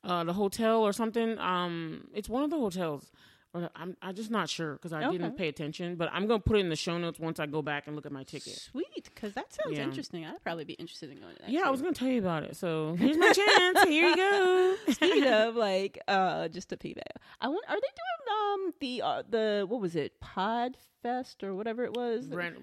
uh, 0.04 0.24
the 0.24 0.34
hotel 0.34 0.82
or 0.82 0.94
something. 0.94 1.38
Um, 1.40 2.08
it's 2.14 2.30
one 2.30 2.44
of 2.44 2.50
the 2.50 2.58
hotels. 2.58 3.12
Or 3.54 3.70
I'm 3.76 3.98
I'm 4.02 4.16
just 4.16 4.32
not 4.32 4.48
sure 4.48 4.76
because 4.76 4.94
I 4.94 5.12
didn't 5.12 5.36
pay 5.36 5.50
attention, 5.50 5.96
but 5.98 6.10
I'm 6.14 6.26
gonna 6.26 6.40
put 6.40 6.56
it 6.56 6.62
in 6.62 6.70
the 6.70 6.76
show 6.78 6.98
notes 6.98 7.20
once 7.20 7.38
I 7.38 7.48
go 7.48 7.62
back 7.62 7.86
and 7.86 7.98
look 7.98 8.06
at 8.06 8.12
my 8.14 8.24
ticket. 8.24 8.54
Sweet, 8.72 9.04
because 9.14 9.34
that 9.34 9.52
sounds 9.54 9.78
Yeah. 9.78 9.84
interesting. 9.84 10.26
I'd 10.26 10.42
probably 10.42 10.64
be 10.64 10.72
interested 10.76 11.12
in 11.12 11.20
going 11.20 11.36
to 11.36 11.42
that. 11.42 11.50
Yeah, 11.52 11.64
I 11.66 11.70
was 11.70 11.82
gonna 11.82 11.92
tell 11.94 12.08
you 12.08 12.20
about 12.20 12.44
it. 12.44 12.56
So 12.56 12.96
here's 12.98 13.18
my 13.18 13.34
chance. 13.34 13.84
Here 13.90 14.08
you 14.08 14.16
go. 14.16 14.76
Speaking 14.94 15.28
of 15.34 15.58
like, 15.58 16.00
uh, 16.08 16.48
just 16.48 16.72
a 16.72 16.78
peep. 16.78 16.98
I 17.42 17.50
want. 17.50 17.66
Are 17.68 17.76
they 17.76 17.82
doing 17.82 18.38
um 18.42 18.74
the 18.80 19.02
uh, 19.02 19.24
the 19.30 19.66
what 19.68 19.82
was 19.82 19.98
it 19.98 20.22
Pod 20.22 20.78
Fest 21.04 21.44
or 21.44 21.54
whatever 21.54 21.84
it 21.84 21.94
was? 21.94 22.28
Ren- 22.28 22.56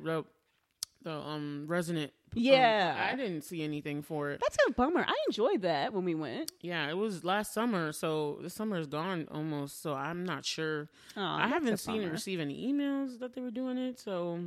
the, 1.03 1.13
um 1.13 1.67
Resonate. 1.69 2.05
um, 2.07 2.11
Yeah. 2.35 3.09
I 3.13 3.17
didn't 3.17 3.43
see 3.43 3.63
anything 3.63 4.03
for 4.03 4.31
it. 4.31 4.41
That's 4.41 4.57
a 4.69 4.73
bummer. 4.73 5.05
I 5.07 5.15
enjoyed 5.29 5.63
that 5.63 5.93
when 5.93 6.05
we 6.05 6.15
went. 6.15 6.51
Yeah, 6.61 6.89
it 6.91 6.97
was 6.97 7.25
last 7.25 7.53
summer, 7.55 7.93
so 7.93 8.39
the 8.43 8.51
summer 8.51 8.79
is 8.79 8.87
gone 8.87 9.29
almost. 9.31 9.81
So 9.83 9.95
I'm 9.95 10.25
not 10.25 10.45
sure. 10.45 10.89
Aw, 11.17 11.45
I 11.45 11.49
haven't 11.49 11.79
seen 11.79 11.97
or 11.97 12.03
bummer. 12.03 12.13
received 12.13 12.41
any 12.41 12.67
emails 12.73 13.19
that 13.21 13.35
they 13.35 13.41
were 13.41 13.51
doing 13.53 13.79
it. 13.79 13.99
So 14.01 14.41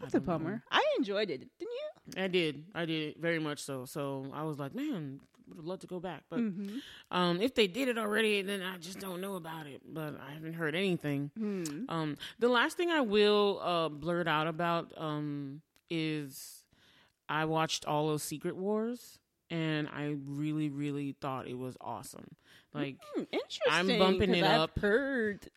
That's 0.00 0.14
a 0.14 0.18
don't 0.20 0.26
know. 0.26 0.32
bummer. 0.32 0.62
I 0.70 0.82
enjoyed 0.98 1.30
it. 1.30 1.40
Didn't 1.58 1.72
you? 1.72 2.22
I 2.22 2.28
did. 2.28 2.64
I 2.74 2.84
did 2.84 3.16
very 3.18 3.38
much 3.38 3.60
so. 3.62 3.84
So 3.86 4.26
I 4.32 4.42
was 4.44 4.58
like, 4.58 4.74
man, 4.74 5.20
would 5.54 5.64
love 5.66 5.80
to 5.80 5.86
go 5.86 6.00
back. 6.00 6.22
But 6.30 6.40
Mm-hmm. 6.40 6.78
um, 7.10 7.40
if 7.42 7.54
they 7.54 7.66
did 7.66 7.88
it 7.88 7.98
already, 7.98 8.40
then 8.42 8.62
I 8.62 8.78
just 8.78 8.98
don't 8.98 9.20
know 9.20 9.36
about 9.36 9.66
it. 9.66 9.82
But 9.86 10.18
I 10.26 10.32
haven't 10.32 10.54
heard 10.54 10.74
anything. 10.74 11.30
Hmm. 11.38 11.84
Um, 11.88 12.16
the 12.38 12.48
last 12.48 12.76
thing 12.76 12.90
I 12.90 13.00
will 13.02 13.60
uh, 13.62 13.88
blurt 13.90 14.26
out 14.28 14.46
about 14.46 14.92
um, 14.96 15.60
is 15.90 16.64
I 17.28 17.44
watched 17.46 17.84
all 17.86 18.10
of 18.10 18.20
Secret 18.22 18.56
Wars, 18.56 19.18
and 19.50 19.88
I 19.88 20.16
really, 20.26 20.68
really 20.68 21.16
thought 21.20 21.46
it 21.48 21.58
was 21.58 21.76
awesome. 21.80 22.26
Like, 22.72 22.96
Hmm, 23.14 23.22
interesting. 23.32 23.98
bumping 23.98 24.30
'cause 24.30 24.38
it 24.38 24.44
I've 24.44 24.60
up. 24.60 24.78
Heard 24.80 25.48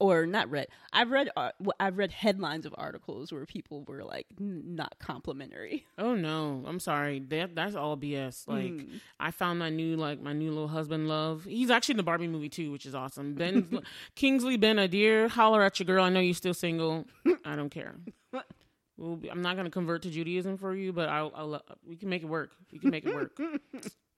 or 0.00 0.26
not 0.26 0.50
read. 0.50 0.66
I've 0.92 1.10
read 1.10 1.30
uh, 1.36 1.52
I've 1.78 1.96
read 1.98 2.10
headlines 2.10 2.66
of 2.66 2.74
articles 2.76 3.32
where 3.32 3.46
people 3.46 3.84
were 3.84 4.02
like 4.04 4.26
n- 4.40 4.74
not 4.74 4.96
complimentary. 4.98 5.86
Oh 5.98 6.14
no, 6.14 6.64
I'm 6.66 6.80
sorry. 6.80 7.20
That 7.20 7.54
that's 7.54 7.74
all 7.76 7.96
BS. 7.96 8.48
Like 8.48 8.72
Mm. 8.72 9.00
I 9.20 9.30
found 9.30 9.58
my 9.60 9.68
new 9.70 9.96
like 9.96 10.20
my 10.20 10.32
new 10.32 10.50
little 10.50 10.68
husband 10.68 11.08
love. 11.08 11.44
He's 11.44 11.70
actually 11.70 11.92
in 11.92 11.96
the 11.98 12.02
Barbie 12.02 12.26
movie 12.28 12.48
too, 12.48 12.72
which 12.72 12.86
is 12.86 12.94
awesome. 12.94 13.34
Ben 13.38 13.82
Kingsley 14.16 14.56
Ben 14.56 14.76
Adir, 14.76 15.28
holler 15.28 15.62
at 15.62 15.78
your 15.78 15.84
girl. 15.86 16.02
I 16.04 16.08
know 16.08 16.20
you're 16.20 16.34
still 16.34 16.54
single. 16.54 17.06
I 17.44 17.54
don't 17.54 17.70
care. 17.70 17.94
We'll 18.96 19.16
be, 19.16 19.30
I'm 19.30 19.42
not 19.42 19.56
gonna 19.56 19.70
convert 19.70 20.02
to 20.02 20.10
Judaism 20.10 20.56
for 20.56 20.74
you, 20.74 20.92
but 20.92 21.08
I'll, 21.08 21.32
I'll 21.34 21.62
we 21.86 21.96
can 21.96 22.08
make 22.08 22.22
it 22.22 22.26
work. 22.28 22.52
We 22.72 22.78
can 22.78 22.90
make 22.90 23.04
it 23.06 23.14
work. 23.14 23.38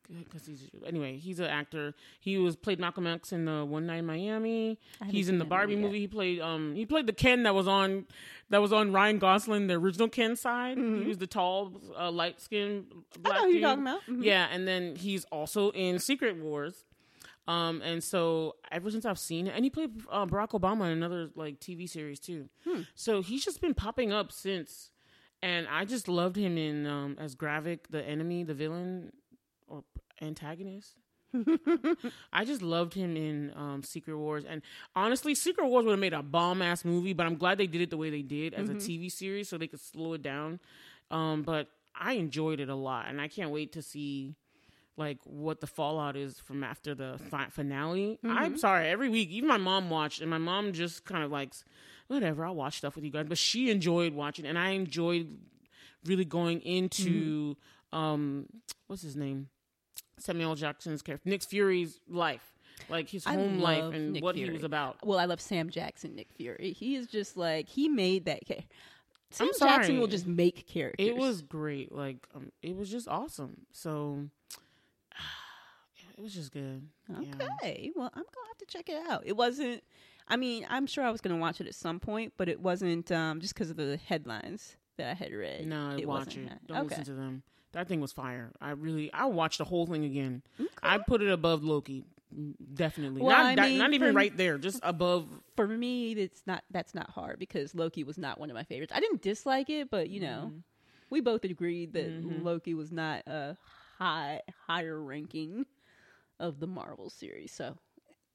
Because 0.08 0.46
he's 0.46 0.70
anyway, 0.86 1.16
he's 1.16 1.40
an 1.40 1.46
actor. 1.46 1.92
He 2.20 2.38
was 2.38 2.54
played 2.54 2.78
Malcolm 2.78 3.08
X 3.08 3.32
in 3.32 3.44
the 3.44 3.64
One 3.64 3.86
Night 3.86 3.96
in 3.96 4.06
Miami. 4.06 4.78
He's 5.08 5.28
in 5.28 5.38
the 5.38 5.44
Barbie 5.44 5.74
movie 5.74 5.94
yet. 5.98 6.00
He 6.02 6.06
played 6.06 6.40
um 6.40 6.76
he 6.76 6.86
played 6.86 7.08
the 7.08 7.12
Ken 7.12 7.42
that 7.42 7.56
was 7.56 7.66
on 7.66 8.06
that 8.50 8.62
was 8.62 8.72
on 8.72 8.92
Ryan 8.92 9.18
Gosling, 9.18 9.66
the 9.66 9.74
original 9.74 10.08
Ken 10.08 10.36
side. 10.36 10.78
He 10.78 11.08
was 11.08 11.18
the 11.18 11.26
tall, 11.26 11.72
uh, 11.98 12.12
light 12.12 12.40
skinned 12.40 12.84
Mm-hmm. 13.18 13.26
I 13.26 13.34
know 13.34 13.42
who 13.46 13.48
you're 13.50 13.60
talking 13.68 13.82
about. 13.82 14.00
Mhm. 14.08 14.22
Yeah, 14.24 14.46
and 14.52 14.68
then 14.68 14.94
he's 14.94 15.24
also 15.32 15.70
in 15.72 15.98
Secret 15.98 16.36
Wars. 16.36 16.84
Um, 17.48 17.80
and 17.82 18.02
so 18.02 18.56
ever 18.72 18.90
since 18.90 19.04
I've 19.04 19.18
seen 19.18 19.46
it, 19.46 19.52
and 19.54 19.64
he 19.64 19.70
played 19.70 19.90
uh, 20.10 20.26
Barack 20.26 20.50
Obama 20.50 20.86
in 20.86 20.92
another 20.92 21.30
like 21.36 21.60
TV 21.60 21.88
series 21.88 22.18
too. 22.18 22.48
Hmm. 22.64 22.82
So 22.94 23.22
he's 23.22 23.44
just 23.44 23.60
been 23.60 23.74
popping 23.74 24.12
up 24.12 24.32
since, 24.32 24.90
and 25.42 25.68
I 25.70 25.84
just 25.84 26.08
loved 26.08 26.36
him 26.36 26.58
in 26.58 26.86
um, 26.86 27.16
as 27.20 27.36
Gravik, 27.36 27.86
the 27.90 28.02
enemy, 28.04 28.42
the 28.42 28.54
villain, 28.54 29.12
or 29.68 29.84
antagonist. 30.20 30.96
I 32.32 32.44
just 32.44 32.62
loved 32.62 32.94
him 32.94 33.16
in 33.16 33.52
um, 33.56 33.82
Secret 33.82 34.16
Wars, 34.16 34.44
and 34.44 34.62
honestly, 34.94 35.34
Secret 35.34 35.66
Wars 35.66 35.84
would 35.84 35.92
have 35.92 36.00
made 36.00 36.14
a 36.14 36.22
bomb 36.22 36.62
ass 36.62 36.84
movie. 36.84 37.12
But 37.12 37.26
I'm 37.26 37.36
glad 37.36 37.58
they 37.58 37.66
did 37.66 37.80
it 37.80 37.90
the 37.90 37.96
way 37.96 38.10
they 38.10 38.22
did 38.22 38.54
as 38.54 38.68
Mm-hmm. 38.68 38.76
a 38.78 38.80
TV 38.80 39.12
series, 39.12 39.48
so 39.48 39.58
they 39.58 39.66
could 39.68 39.80
slow 39.80 40.14
it 40.14 40.22
down. 40.22 40.58
Um, 41.10 41.42
but 41.42 41.68
I 41.94 42.14
enjoyed 42.14 42.58
it 42.60 42.68
a 42.68 42.74
lot, 42.74 43.06
and 43.08 43.20
I 43.20 43.28
can't 43.28 43.50
wait 43.50 43.72
to 43.74 43.82
see 43.82 44.34
like 44.96 45.18
what 45.24 45.60
the 45.60 45.66
fallout 45.66 46.16
is 46.16 46.38
from 46.40 46.64
after 46.64 46.94
the 46.94 47.18
fi- 47.30 47.48
finale. 47.50 48.18
Mm-hmm. 48.24 48.36
I'm 48.38 48.56
sorry, 48.58 48.88
every 48.88 49.08
week, 49.08 49.28
even 49.30 49.48
my 49.48 49.56
mom 49.58 49.90
watched, 49.90 50.20
and 50.20 50.30
my 50.30 50.38
mom 50.38 50.72
just 50.72 51.04
kind 51.04 51.22
of 51.22 51.30
likes 51.30 51.64
whatever, 52.08 52.44
I'll 52.46 52.54
watch 52.54 52.78
stuff 52.78 52.94
with 52.94 53.04
you 53.04 53.10
guys. 53.10 53.26
But 53.28 53.38
she 53.38 53.70
enjoyed 53.70 54.14
watching, 54.14 54.46
and 54.46 54.58
I 54.58 54.70
enjoyed 54.70 55.36
really 56.04 56.24
going 56.24 56.60
into 56.60 57.56
Mm-hmm. 57.92 57.98
um, 57.98 58.46
what's 58.86 59.02
his 59.02 59.16
name, 59.16 59.48
Samuel 60.18 60.54
Jackson's 60.54 61.02
character, 61.02 61.28
Nick 61.28 61.42
Fury's 61.42 62.00
life, 62.08 62.52
like 62.88 63.08
his 63.08 63.26
I 63.26 63.34
home 63.34 63.58
life 63.58 63.92
and 63.92 64.12
Nick 64.12 64.22
what 64.22 64.36
he 64.36 64.48
was 64.48 64.64
about. 64.64 65.04
Well, 65.04 65.18
I 65.18 65.24
love 65.26 65.40
Sam 65.40 65.68
Jackson, 65.68 66.14
Nick 66.14 66.28
Fury. 66.32 66.72
He 66.78 66.94
is 66.96 67.06
just 67.06 67.36
like 67.36 67.68
he 67.68 67.88
made 67.88 68.24
that 68.26 68.46
character. 68.46 68.68
Sam 69.32 69.50
Jackson 69.58 69.98
will 69.98 70.06
just 70.06 70.26
make 70.26 70.66
characters. 70.68 71.04
It 71.06 71.16
was 71.16 71.42
great. 71.42 71.92
Like 71.92 72.26
um, 72.34 72.52
it 72.62 72.76
was 72.76 72.88
just 72.90 73.08
awesome. 73.08 73.66
So 73.72 74.28
it 76.16 76.22
was 76.22 76.34
just 76.34 76.52
good. 76.52 76.82
Yeah. 77.08 77.30
Okay. 77.62 77.90
Well, 77.94 78.10
I'm 78.14 78.22
gonna 78.22 78.46
have 78.48 78.58
to 78.58 78.66
check 78.66 78.88
it 78.88 79.06
out. 79.08 79.22
It 79.26 79.36
wasn't. 79.36 79.82
I 80.28 80.36
mean, 80.36 80.66
I'm 80.68 80.86
sure 80.86 81.04
I 81.04 81.10
was 81.10 81.20
gonna 81.20 81.36
watch 81.36 81.60
it 81.60 81.66
at 81.66 81.74
some 81.74 82.00
point, 82.00 82.32
but 82.36 82.48
it 82.48 82.60
wasn't 82.60 83.10
um, 83.12 83.40
just 83.40 83.54
because 83.54 83.70
of 83.70 83.76
the 83.76 83.98
headlines 84.06 84.76
that 84.96 85.10
I 85.10 85.14
had 85.14 85.32
read. 85.32 85.66
No, 85.66 85.90
it 85.96 86.06
watch 86.06 86.26
wasn't 86.26 86.46
it. 86.46 86.48
that. 86.50 86.66
Don't 86.66 86.78
okay. 86.78 86.88
listen 86.88 87.04
to 87.04 87.12
them. 87.14 87.42
That 87.72 87.88
thing 87.88 88.00
was 88.00 88.12
fire. 88.12 88.52
I 88.60 88.70
really, 88.70 89.12
I 89.12 89.26
watched 89.26 89.58
the 89.58 89.64
whole 89.64 89.84
thing 89.86 90.04
again. 90.04 90.42
Okay. 90.58 90.68
I 90.82 90.96
put 90.98 91.20
it 91.20 91.30
above 91.30 91.62
Loki, 91.62 92.04
definitely. 92.74 93.20
Well, 93.20 93.36
not 93.36 93.58
I 93.58 93.68
mean, 93.68 93.78
not 93.78 93.92
even 93.92 94.14
right 94.14 94.34
there, 94.34 94.56
just 94.56 94.80
above. 94.82 95.26
For 95.56 95.66
me, 95.68 96.12
it's 96.12 96.42
not. 96.46 96.64
That's 96.70 96.94
not 96.94 97.10
hard 97.10 97.38
because 97.38 97.74
Loki 97.74 98.02
was 98.04 98.16
not 98.16 98.40
one 98.40 98.48
of 98.50 98.54
my 98.54 98.64
favorites. 98.64 98.92
I 98.96 99.00
didn't 99.00 99.20
dislike 99.22 99.68
it, 99.68 99.90
but 99.90 100.08
you 100.08 100.20
know, 100.20 100.44
Mm-hmm. 100.46 100.58
we 101.10 101.20
both 101.20 101.44
agreed 101.44 101.92
that 101.92 102.42
Loki 102.42 102.72
was 102.74 102.90
not 102.90 103.26
a 103.26 103.56
high 103.98 104.40
higher 104.66 105.00
ranking 105.00 105.66
of 106.40 106.60
the 106.60 106.66
Marvel 106.66 107.10
series. 107.10 107.52
So. 107.52 107.76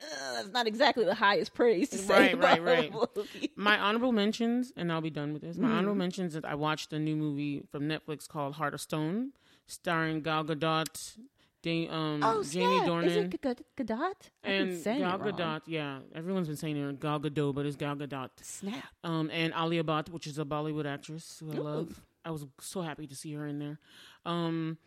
Uh, 0.04 0.34
that's 0.34 0.50
not 0.52 0.66
exactly 0.66 1.06
the 1.06 1.14
highest 1.14 1.54
praise 1.54 1.88
to 1.90 1.98
say 2.00 2.12
Right, 2.12 2.34
about 2.34 2.60
right, 2.64 2.92
right. 2.92 3.50
My 3.56 3.78
honorable 3.78 4.12
mentions, 4.12 4.74
and 4.76 4.92
I'll 4.92 5.00
be 5.00 5.12
done 5.12 5.32
with 5.32 5.44
this. 5.44 5.58
My 5.58 5.68
Mm-hmm. 5.68 5.78
honorable 5.78 5.96
mentions 5.96 6.36
is 6.36 6.44
I 6.44 6.56
watched 6.56 6.92
a 6.92 6.98
new 6.98 7.16
movie 7.16 7.62
from 7.72 7.84
Netflix 7.84 8.28
called 8.28 8.56
Heart 8.56 8.74
of 8.74 8.82
Stone, 8.82 9.34
starring 9.68 10.22
Gal 10.24 10.44
Gadot, 10.44 11.18
Da- 11.62 11.88
um, 11.90 12.22
Oh, 12.24 12.42
Jamie 12.44 12.78
snap. 12.80 12.88
Dornan, 12.90 13.06
Is 13.06 13.16
it 13.16 13.42
Gad- 13.42 13.64
Gadot? 13.78 14.14
And 14.44 14.84
Gal. 14.84 15.20
Gadot. 15.20 15.62
Yeah, 15.68 16.00
everyone's 16.16 16.48
been 16.48 16.58
saying 16.58 16.78
it 16.78 17.00
Gal 17.00 17.20
Gadot, 17.20 17.54
but 17.54 17.68
it's 17.68 17.76
Gal 17.76 17.96
Gadot. 17.96 18.30
Snap. 18.42 18.84
um, 19.04 19.30
and 19.32 19.54
Alia 19.56 19.84
Bhatt, 19.84 20.10
which 20.10 20.26
is 20.26 20.40
a 20.40 20.46
Bollywood 20.46 20.86
actress 20.88 21.38
who 21.40 21.52
I 21.54 21.58
Ooh. 21.58 21.62
love. 21.62 22.02
I 22.26 22.32
was 22.32 22.48
so 22.60 22.82
happy 22.82 23.06
to 23.06 23.16
see 23.16 23.34
her 23.36 23.46
in 23.46 23.60
there. 23.60 23.78
Um, 24.26 24.80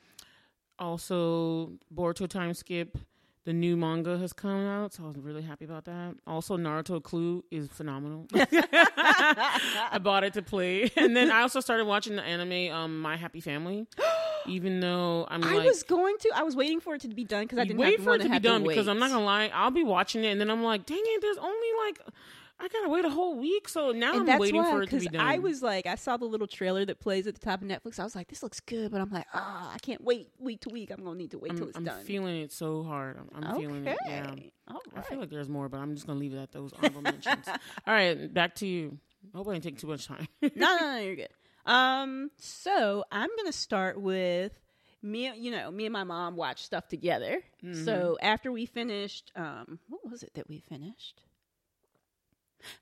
also, 0.79 1.73
Boruto 1.95 2.29
Time 2.29 2.55
Skip, 2.55 2.99
the 3.45 3.53
new 3.53 3.77
manga 3.77 4.17
has 4.19 4.33
come 4.33 4.67
out, 4.67 4.95
so 4.95 5.05
I 5.05 5.09
was 5.09 5.19
really 5.19 5.43
happy 5.43 5.65
about 5.67 5.85
that. 5.85 6.15
Also, 6.27 6.57
Naruto 6.57 7.03
Clue 7.03 7.45
is 7.51 7.69
phenomenal. 7.69 8.27
I 8.35 9.99
bought 10.03 10.25
it 10.25 10.33
to 10.35 10.43
play, 10.43 10.91
and 10.97 11.15
then 11.17 11.31
I 11.31 11.43
also 11.43 11.61
started 11.61 11.85
watching 11.85 12.17
the 12.17 12.23
anime 12.23 12.75
um, 12.75 13.01
My 13.01 13.17
Happy 13.17 13.41
Family. 13.41 13.87
Even 14.47 14.81
though 14.81 15.27
I'm 15.31 15.43
I 15.43 15.55
like, 15.55 15.67
was 15.67 15.83
going 15.83 16.17
to. 16.19 16.31
I 16.35 16.43
was 16.43 16.55
waiting 16.55 16.79
for 16.79 16.95
it 16.95 17.01
to 17.01 17.09
be 17.09 17.25
done 17.25 17.45
because 17.45 17.59
I 17.59 17.65
didn't 17.65 17.79
wait 17.81 17.97
have 17.97 18.05
for 18.05 18.15
it 18.17 18.23
to 18.23 18.29
be 18.29 18.39
done 18.39 18.63
because. 18.63 18.89
I'm 18.89 18.99
not 18.99 19.11
gonna 19.11 19.25
lie, 19.25 19.51
I'll 19.55 19.71
be 19.71 19.85
watching 19.85 20.23
it, 20.23 20.29
and 20.29 20.41
then 20.41 20.51
I'm 20.51 20.63
like, 20.63 20.85
dang 20.85 21.01
it, 21.01 21.21
there's 21.23 21.39
only 21.39 21.69
like. 21.87 22.01
I 22.59 22.69
gotta 22.69 22.89
wait 22.89 23.05
a 23.05 23.11
whole 23.11 23.37
week, 23.37 23.69
so 23.69 23.91
now 23.91 24.19
And 24.19 24.31
I'm 24.31 24.39
waiting 24.39 24.63
why, 24.63 24.71
for 24.71 24.83
it 24.83 24.91
to 24.91 25.01
be 25.01 25.07
done. 25.07 25.21
I 25.21 25.39
was 25.39 25.63
like, 25.63 25.87
I 25.87 25.97
saw 25.97 26.17
the 26.17 26.25
little 26.25 26.47
trailer 26.47 26.85
that 26.85 27.01
plays 27.01 27.27
at 27.27 27.35
the 27.35 27.41
top 27.41 27.63
of 27.63 27.69
Netflix. 27.69 27.99
I 27.99 28.05
was 28.05 28.15
like, 28.15 28.29
this 28.29 28.43
looks 28.43 28.61
good, 28.61 28.93
but 28.93 29.01
I'm 29.01 29.11
like, 29.11 29.27
ah, 29.35 29.73
I 29.75 29.79
can't 29.79 30.03
wait 30.03 30.29
week 30.39 30.61
to 30.61 30.69
week. 30.71 30.91
I'm 30.91 31.03
gonna 31.03 31.19
need 31.19 31.33
to 31.33 31.39
wait 31.39 31.53
I'm, 31.53 31.59
till 31.59 31.69
it's 31.69 31.79
done. 31.79 31.89
I'm 31.89 32.05
feeling 32.05 32.37
it 32.43 32.53
so 32.53 32.85
hard. 32.85 33.19
I'm, 33.19 33.43
I'm 33.43 33.51
okay. 33.53 33.61
feeling 33.61 33.87
it. 33.87 33.99
Yeah. 34.07 34.35
All 34.69 34.81
I 34.97 35.03
feel 35.03 35.19
like 35.19 35.31
there's 35.31 35.49
more, 35.49 35.69
but 35.69 35.79
I'm 35.79 35.95
just 35.95 36.07
gonna 36.07 36.19
leave 36.19 36.33
it 36.33 36.39
at 36.39 36.53
those 36.53 36.73
honorable 36.73 37.03
mentions. 37.03 37.47
All 37.87 37.95
right, 37.95 38.33
back 38.33 38.55
to 38.57 38.67
you. 38.67 38.99
I 39.35 39.39
hope 39.39 39.49
I 39.49 39.53
didn't 39.55 39.65
take 39.65 39.79
too 39.79 39.89
much 39.89 40.07
time. 40.07 40.29
no, 40.43 40.51
no, 40.55 40.79
no, 40.79 40.99
you're 40.99 41.17
good. 41.17 41.29
Um, 41.67 42.31
so 42.39 43.05
I'm 43.11 43.31
gonna 43.37 43.53
start 43.53 44.01
with 44.01 44.59
me. 45.03 45.33
You 45.37 45.51
know, 45.51 45.71
me 45.71 45.87
and 45.87 45.93
my 45.93 46.05
mom 46.05 46.37
watched 46.37 46.65
stuff 46.65 46.89
together. 46.89 47.43
Mm-hmm. 47.65 47.85
So 47.85 48.17
after 48.23 48.53
we 48.53 48.67
finished, 48.67 49.33
um, 49.35 49.81
what 49.89 50.09
was 50.09 50.23
it 50.23 50.35
that 50.35 50.49
we 50.49 50.61
finished? 50.61 51.23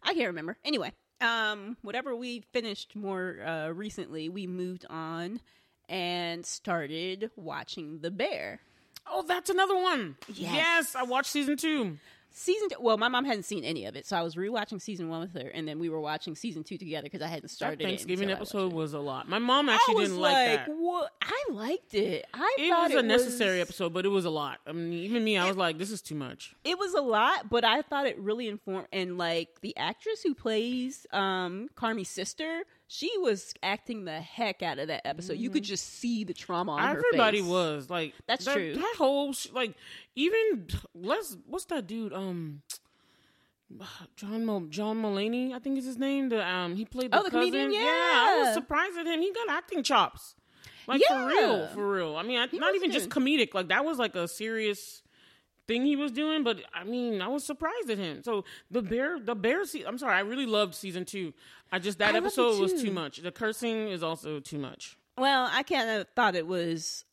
I 0.03 0.15
can't 0.15 0.29
remember. 0.29 0.57
Anyway, 0.65 0.93
um, 1.21 1.77
whatever 1.83 2.15
we 2.17 2.43
finished 2.53 2.95
more 2.97 3.39
uh, 3.45 3.69
recently, 3.69 4.29
we 4.29 4.47
moved 4.47 4.85
on 4.91 5.41
and 5.89 6.45
started 6.47 7.31
watching 7.37 7.99
The 8.01 8.11
Bear. 8.11 8.61
oh, 9.07 9.25
that's 9.27 9.51
another 9.51 9.77
one. 9.77 10.17
Yes. 10.29 10.53
Yes, 10.55 10.95
I 10.95 11.03
watched 11.03 11.31
season 11.31 11.57
two. 11.57 11.99
Season 12.35 12.69
two, 12.69 12.77
well, 12.81 12.97
my 12.97 13.09
mom 13.09 13.25
hadn't 13.25 13.45
seen 13.45 13.65
any 13.65 13.85
of 13.87 13.97
it, 13.97 14.07
so 14.07 14.17
I 14.17 14.23
was 14.23 14.37
rewatching 14.37 14.81
season 14.81 15.09
one 15.09 15.21
with 15.21 15.35
her, 15.41 15.49
and 15.49 15.67
then 15.67 15.79
we 15.79 15.89
were 15.89 16.01
watching 16.01 16.35
season 16.35 16.65
two 16.65 16.79
together 16.79 17.05
because 17.05 17.23
I 17.23 17.29
hadn't 17.29 17.49
started 17.49 17.81
it. 17.81 17.85
Thanksgiving 17.85 18.31
episode 18.31 18.73
was 18.73 18.95
a 18.95 18.99
lot. 18.99 19.29
My 19.29 19.39
mom 19.39 19.69
actually 19.69 20.05
didn't 20.05 20.19
like, 20.19 20.67
that. 20.67 20.69
What? 20.69 21.13
I 21.21 21.45
liked 21.51 21.95
it. 21.95 22.27
I 22.33 22.57
It 22.59 22.71
was 22.71 22.93
a 22.93 23.03
necessary 23.03 23.59
was, 23.59 23.69
episode, 23.69 23.93
but 23.93 24.05
it 24.05 24.11
was 24.11 24.25
a 24.25 24.31
lot. 24.31 24.61
I 24.67 24.73
mean, 24.73 24.93
even 24.93 25.25
me, 25.25 25.37
I 25.37 25.47
was 25.47 25.57
like, 25.57 25.79
"This 25.79 25.91
is 25.91 26.01
too 26.03 26.15
much." 26.15 26.55
It 26.65 26.79
was 26.79 26.95
a 26.95 27.01
lot, 27.01 27.51
but 27.51 27.65
I 27.65 27.83
thought 27.83 28.07
it 28.07 28.19
really 28.19 28.49
informed. 28.49 28.89
And 28.93 29.19
like 29.19 29.61
the 29.61 29.77
actress 29.77 30.23
who 30.23 30.35
plays 30.35 31.07
um 31.13 31.69
Carmy's 31.75 32.09
sister, 32.09 32.63
she 32.95 33.11
was 33.21 33.55
acting 33.63 34.05
the 34.05 34.21
heck 34.21 34.63
out 34.63 34.79
of 34.79 34.89
that 34.89 35.07
episode. 35.07 35.39
You 35.39 35.49
could 35.49 35.65
just 35.65 35.99
see 35.99 36.25
the 36.25 36.35
trauma 36.35 36.73
on 36.73 36.83
her 36.83 36.89
Mm-hmm. 36.89 37.03
Everybody 37.07 37.39
face. 37.41 37.49
was 37.49 37.89
like, 37.89 38.13
That's 38.29 38.45
that, 38.45 38.53
true. 38.55 38.75
That 38.75 38.95
whole 38.99 39.33
sh- 39.33 39.47
like, 39.55 39.75
even 40.15 40.67
let's 40.95 41.39
what's 41.47 41.65
that 41.67 41.87
dude? 41.87 42.13
Um, 42.13 42.61
John 44.17 44.45
Mo- 44.45 44.67
John 44.69 45.01
Mulaney, 45.01 45.53
I 45.55 45.59
think 45.59 45.79
is 45.79 45.87
his 45.87 45.97
name. 45.97 46.29
The 46.29 46.47
um, 46.47 46.77
he 46.77 46.85
played 46.85 47.11
the, 47.13 47.19
Oh, 47.19 47.23
the 47.23 47.31
cousin. 47.31 47.51
comedian? 47.53 47.83
I 47.83 48.43
was 48.45 48.53
surprised 48.55 48.99
at 48.99 49.07
him. 49.07 49.21
He 49.23 49.33
got 49.33 49.49
acting 49.49 49.83
chops. 49.83 50.35
Like 50.87 51.01
for 51.09 51.27
real, 51.27 51.69
for 51.69 51.93
real. 51.93 52.17
I 52.17 52.23
mean, 52.25 52.39
I, 52.39 52.49
not 52.53 52.75
even 52.75 52.91
just 52.91 53.09
comedic. 53.09 53.55
Like 53.55 53.69
that 53.69 53.85
was 53.87 53.99
like 53.99 54.15
a 54.17 54.29
serious 54.29 55.03
thing 55.69 55.85
he 55.85 55.97
was 55.97 56.13
doing. 56.13 56.43
But 56.45 56.61
I 56.75 56.85
mean, 56.85 57.21
I 57.23 57.29
was 57.29 57.45
surprised 57.45 57.91
at 57.91 57.99
him. 57.99 58.23
So 58.23 58.45
the 58.71 58.83
bear, 58.83 59.19
the 59.21 59.35
bear. 59.35 59.65
Se- 59.65 59.85
I'm 59.87 59.99
sorry, 59.99 60.15
I 60.15 60.21
really 60.21 60.47
loved 60.47 60.75
season 60.75 61.05
two. 61.05 61.33
I 61.71 61.79
just 61.79 61.99
that 61.99 62.15
I 62.15 62.19
episode 62.19 62.61
was 62.61 62.81
too. 62.83 62.91
much. 62.91 63.19
The 63.19 63.33
cursing 63.33 63.89
is 63.89 64.03
also 64.03 64.41
too 64.41 64.59
much. 64.59 64.97
Well, 65.19 65.49
I 65.53 65.63
kind 65.63 65.89
of 65.91 66.07
thought 66.17 66.35
it 66.35 66.47
was. 66.47 67.05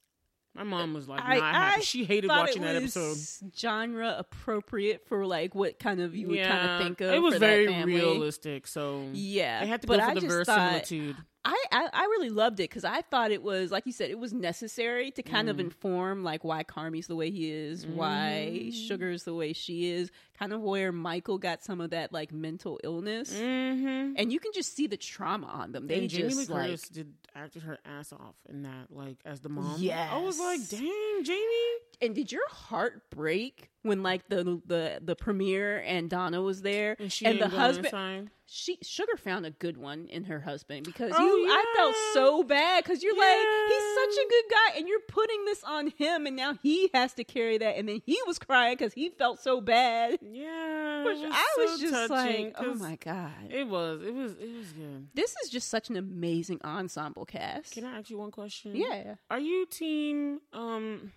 My 0.56 0.64
mom 0.64 0.94
was 0.96 1.08
like, 1.08 1.22
I, 1.22 1.36
happy. 1.36 1.80
I 1.80 1.84
She 1.84 2.04
hated 2.06 2.28
watching 2.28 2.64
that 2.64 2.76
episode. 2.76 3.18
Genre 3.58 4.16
appropriate 4.18 5.06
for 5.08 5.26
like 5.26 5.54
what 5.54 5.78
kind 5.80 6.02
of 6.02 6.16
you 6.16 6.28
would 6.28 6.42
kind 6.44 6.70
of 6.72 6.82
think 6.82 7.02
of. 7.02 7.14
it 7.14 7.22
was 7.22 7.36
very 7.38 7.68
realistic. 7.84 8.66
So 8.68 9.06
Yeah, 9.14 9.62
they 9.62 9.68
had 9.68 9.82
to 9.84 9.88
but 9.88 10.00
go 10.00 10.06
for 10.06 10.10
I 10.12 10.14
the 10.16 10.22
thought- 10.22 10.30
verisimilitude. 10.30 11.16
I, 11.46 11.64
I, 11.72 11.88
I 11.94 12.02
really 12.04 12.30
loved 12.30 12.60
it 12.60 12.64
because 12.70 12.84
I 12.84 13.02
thought 13.02 13.32
it 13.32 13.42
was 13.42 13.72
like 13.72 13.86
you 13.86 13.94
said 13.94 14.10
it 14.10 14.20
was 14.20 14.34
necessary 14.34 15.10
to 15.12 15.24
kind 15.24 15.48
Mm. 15.48 15.52
of 15.52 15.60
inform 15.62 16.24
like 16.24 16.44
why 16.44 16.64
Carmy's 16.64 17.08
the 17.08 17.16
way 17.16 17.32
he 17.32 17.50
is, 17.50 17.88
why 17.88 18.50
Mm-hmm. 18.52 18.70
Sugar's 18.72 19.24
the 19.24 19.34
way 19.34 19.54
she 19.54 19.90
is, 19.90 20.12
kind 20.38 20.52
of 20.52 20.62
where 20.62 20.92
Michael 20.92 21.38
got 21.38 21.64
some 21.64 21.80
of 21.80 21.92
that 21.92 22.12
like 22.12 22.34
mental 22.34 22.80
illness, 22.84 23.34
Mm-hmm. 23.34 24.14
and 24.18 24.32
you 24.34 24.40
can 24.40 24.52
just 24.54 24.76
see 24.76 24.88
the 24.88 24.98
trauma 24.98 25.48
on 25.48 25.72
them. 25.72 25.88
They 25.88 26.00
and 26.00 26.10
Jamie 26.10 26.24
Lee 26.30 26.36
just 26.36 26.50
like 26.50 26.62
Curtis 26.66 26.90
did 26.90 27.14
acted 27.36 27.64
her 27.64 27.78
ass 27.86 28.12
off 28.12 28.36
in 28.50 28.64
that, 28.64 28.88
like 28.92 29.18
as 29.24 29.40
the 29.40 29.50
mom. 29.50 29.80
I 30.14 30.20
was 30.22 30.40
like, 30.40 30.68
dang, 30.68 31.24
Jamie. 31.24 31.76
And 32.02 32.16
did 32.16 32.32
your 32.32 32.48
heart 32.50 33.10
break 33.10 33.70
when 33.84 34.04
like 34.04 34.28
the 34.30 34.62
the 34.66 35.00
the 35.02 35.16
premiere 35.16 35.80
and 35.86 36.10
Donna 36.10 36.42
was 36.42 36.62
there 36.62 36.96
And 37.00 37.12
she 37.12 37.26
and 37.26 37.40
the 37.40 37.48
husband? 37.50 38.30
She 38.52 38.80
Sugar 38.82 39.16
found 39.16 39.46
a 39.46 39.52
good 39.52 39.78
one 39.78 40.08
in 40.08 40.24
her 40.24 40.40
husband 40.40 40.84
because 40.84 41.14
Oh, 41.16 41.24
you 41.38 41.46
I 41.52 41.64
felt 41.78 41.96
so 42.16 42.42
bad 42.44 42.84
because 42.84 43.04
you're 43.04 43.16
like 43.16 43.48
he's 43.68 43.94
such 44.16 44.26
a 44.26 44.28
good 44.28 44.44
guy 44.50 44.78
and 44.80 44.88
you're 44.88 45.00
putting 45.08 45.46
this 45.46 45.64
on 45.64 45.94
him 45.98 46.26
and 46.26 46.36
now 46.36 46.56
he 46.64 46.90
has 46.96 47.14
to 47.14 47.24
carry 47.24 47.60
that 47.60 47.78
and 47.78 47.88
then 47.88 48.02
he 48.08 48.18
was 48.26 48.40
crying 48.40 48.76
because 48.76 48.92
he 48.94 49.10
felt 49.10 49.40
so 49.40 49.62
bad. 49.62 50.18
Yeah, 50.24 51.04
Which 51.06 51.18
was 51.20 51.32
I 51.32 51.56
was 51.60 51.80
so 51.80 51.90
just 51.92 52.10
like, 52.10 52.56
oh 52.58 52.74
my 52.74 52.96
god, 52.96 53.52
It 53.52 53.68
was, 53.68 54.02
it 54.02 54.16
was, 54.16 54.32
it 54.34 54.58
was 54.58 54.72
good. 54.74 55.08
this 55.14 55.36
is 55.44 55.50
just 55.52 55.70
such 55.70 55.92
an 55.92 55.96
amazing 55.96 56.60
ensemble 56.64 57.26
cast. 57.26 57.74
Can 57.74 57.86
I 57.86 58.00
ask 58.00 58.10
you 58.10 58.18
one 58.18 58.32
question? 58.32 58.76
yeah, 58.76 59.16
Are 59.30 59.40
you 59.40 59.68
team 59.68 60.40
um 60.54 61.12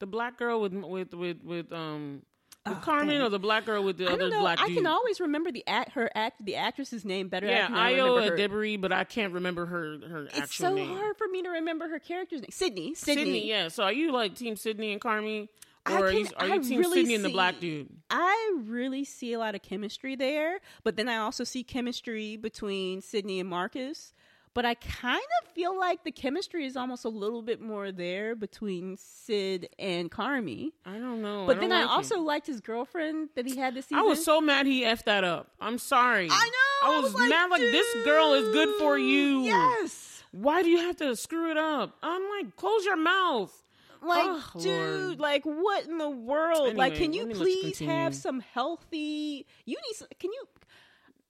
the 0.00 0.06
black 0.06 0.38
girl 0.38 0.60
with 0.60 0.72
with 0.74 1.14
with 1.14 1.42
with 1.44 1.72
um 1.72 2.22
with 2.66 2.76
Oh, 2.76 2.80
Carmen 2.82 3.22
or 3.22 3.30
the 3.30 3.38
black 3.38 3.64
girl 3.64 3.82
with 3.82 3.96
the 3.96 4.08
I 4.08 4.12
other 4.12 4.28
know. 4.28 4.40
black 4.40 4.60
I 4.60 4.66
dude? 4.66 4.76
can 4.78 4.86
always 4.86 5.20
remember 5.20 5.50
the 5.50 5.64
act 5.66 5.92
her 5.92 6.10
act 6.14 6.44
the 6.44 6.56
actress's 6.56 7.02
name 7.04 7.28
better. 7.28 7.46
yeah, 7.46 7.68
than 7.68 7.76
I 7.76 7.94
Ayo 7.94 8.30
Edebiri, 8.30 8.78
but 8.78 8.92
I 8.92 9.04
can't 9.04 9.32
remember 9.32 9.64
her 9.66 9.98
her 10.06 10.18
actual 10.18 10.20
name. 10.24 10.26
It's 10.26 10.38
actual 10.38 10.66
so 10.68 10.74
name. 10.74 10.96
hard 10.96 11.16
for 11.16 11.28
me 11.28 11.42
to 11.42 11.48
remember 11.48 11.88
her 11.88 11.98
character's 11.98 12.42
name. 12.42 12.50
Sydney. 12.50 12.94
Sydney. 12.94 13.24
Sydney, 13.24 13.48
yeah. 13.48 13.68
So 13.68 13.84
are 13.84 13.92
you 13.92 14.12
like 14.12 14.34
Team 14.34 14.54
Sydney 14.56 14.92
and 14.92 15.00
Carmy, 15.00 15.48
I 15.86 15.94
or 15.98 16.06
are 16.08 16.12
you 16.12 16.26
are 16.36 16.46
you 16.48 16.62
Team 16.62 16.80
really 16.80 17.00
Sydney 17.00 17.14
and 17.14 17.24
the 17.24 17.30
black 17.30 17.58
dude? 17.58 17.88
I 18.10 18.56
really 18.64 19.04
see 19.04 19.32
a 19.32 19.38
lot 19.38 19.54
of 19.54 19.62
chemistry 19.62 20.14
there, 20.14 20.58
but 20.84 20.96
then 20.96 21.08
I 21.08 21.16
also 21.16 21.44
see 21.44 21.62
chemistry 21.64 22.36
between 22.36 23.00
Sydney 23.00 23.40
and 23.40 23.48
Marcus. 23.48 24.12
But 24.58 24.64
I 24.66 24.74
kind 24.74 25.22
of 25.40 25.52
feel 25.52 25.78
like 25.78 26.02
the 26.02 26.10
chemistry 26.10 26.66
is 26.66 26.76
almost 26.76 27.04
a 27.04 27.08
little 27.08 27.42
bit 27.42 27.60
more 27.60 27.92
there 27.92 28.34
between 28.34 28.96
Sid 28.96 29.68
and 29.78 30.10
Carmy. 30.10 30.72
I 30.84 30.94
don't 30.98 31.22
know. 31.22 31.46
But 31.46 31.60
then 31.60 31.70
I 31.70 31.82
like 31.82 31.84
it. 31.84 31.90
also 31.92 32.20
liked 32.20 32.48
his 32.48 32.60
girlfriend 32.60 33.28
that 33.36 33.46
he 33.46 33.56
had 33.56 33.76
this 33.76 33.84
season. 33.84 33.98
I 33.98 34.02
was 34.02 34.24
so 34.24 34.40
mad 34.40 34.66
he 34.66 34.82
effed 34.82 35.04
that 35.04 35.22
up. 35.22 35.52
I'm 35.60 35.78
sorry. 35.78 36.26
I 36.28 36.50
know. 36.82 36.90
I 36.90 37.00
was, 37.00 37.14
like, 37.14 37.28
mad 37.28 37.50
like 37.52 37.60
this 37.60 38.04
girl 38.04 38.34
is 38.34 38.48
good 38.52 38.70
for 38.80 38.98
you. 38.98 39.42
Yes. 39.42 40.24
Why 40.32 40.64
do 40.64 40.70
you 40.70 40.78
have 40.78 40.96
to 40.96 41.14
screw 41.14 41.52
it 41.52 41.56
up? 41.56 41.96
I'm 42.02 42.22
like, 42.36 42.56
close 42.56 42.84
your 42.84 42.96
mouth. 42.96 43.56
Like, 44.02 44.24
Oh, 44.26 44.50
dude, 44.60 45.06
Lord. 45.06 45.20
like, 45.20 45.44
what 45.44 45.86
in 45.86 45.98
the 45.98 46.10
world? 46.10 46.74
like, 46.74 46.96
can 46.96 47.12
you 47.12 47.28
please 47.28 47.78
have 47.78 48.12
some 48.12 48.40
healthy? 48.40 49.46
You 49.66 49.76
need. 49.86 49.94
Some, 49.94 50.08
can 50.18 50.32
you? 50.32 50.48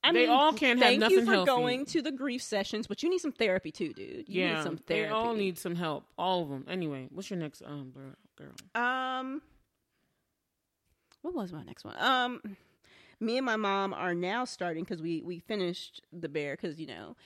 I 0.05 0.13
They 0.13 0.21
mean, 0.21 0.31
all 0.31 0.53
can't 0.53 0.79
have 0.81 0.99
nothing. 0.99 1.01
thank 1.01 1.11
you 1.11 1.25
for 1.27 1.33
healthy. 1.33 1.47
going 1.47 1.85
to 1.87 2.03
the 2.03 2.13
grief 2.13 2.43
sessions, 2.43 2.87
but 2.87 3.03
you 3.03 3.11
need 3.11 3.19
some 3.19 3.33
therapy 3.33 3.73
too, 3.73 3.93
dude. 3.93 4.29
You 4.29 4.43
yeah, 4.43 4.55
need 4.57 4.63
some 4.63 4.79
they 4.87 5.09
all 5.09 5.35
need 5.35 5.59
some 5.59 5.75
help. 5.75 6.05
All 6.17 6.43
of 6.43 6.49
them. 6.49 6.65
Anyway, 6.69 7.09
what's 7.11 7.29
your 7.31 7.39
next 7.39 7.63
um 7.67 7.91
girl? 7.91 8.15
girl? 8.37 8.81
Um, 8.83 9.43
what 11.23 11.35
was 11.35 11.53
my 11.53 11.63
next 11.65 11.85
one? 11.85 11.97
Um, 11.99 12.41
me 13.21 13.37
and 13.37 13.45
my 13.45 13.57
mom 13.57 13.93
are 13.93 14.15
now 14.15 14.45
starting 14.45 14.85
because 14.85 15.03
we 15.03 15.21
we 15.23 15.41
finished 15.41 16.01
the 16.13 16.29
bear 16.29 16.53
because 16.57 16.79
you 16.79 16.87
know 16.87 17.17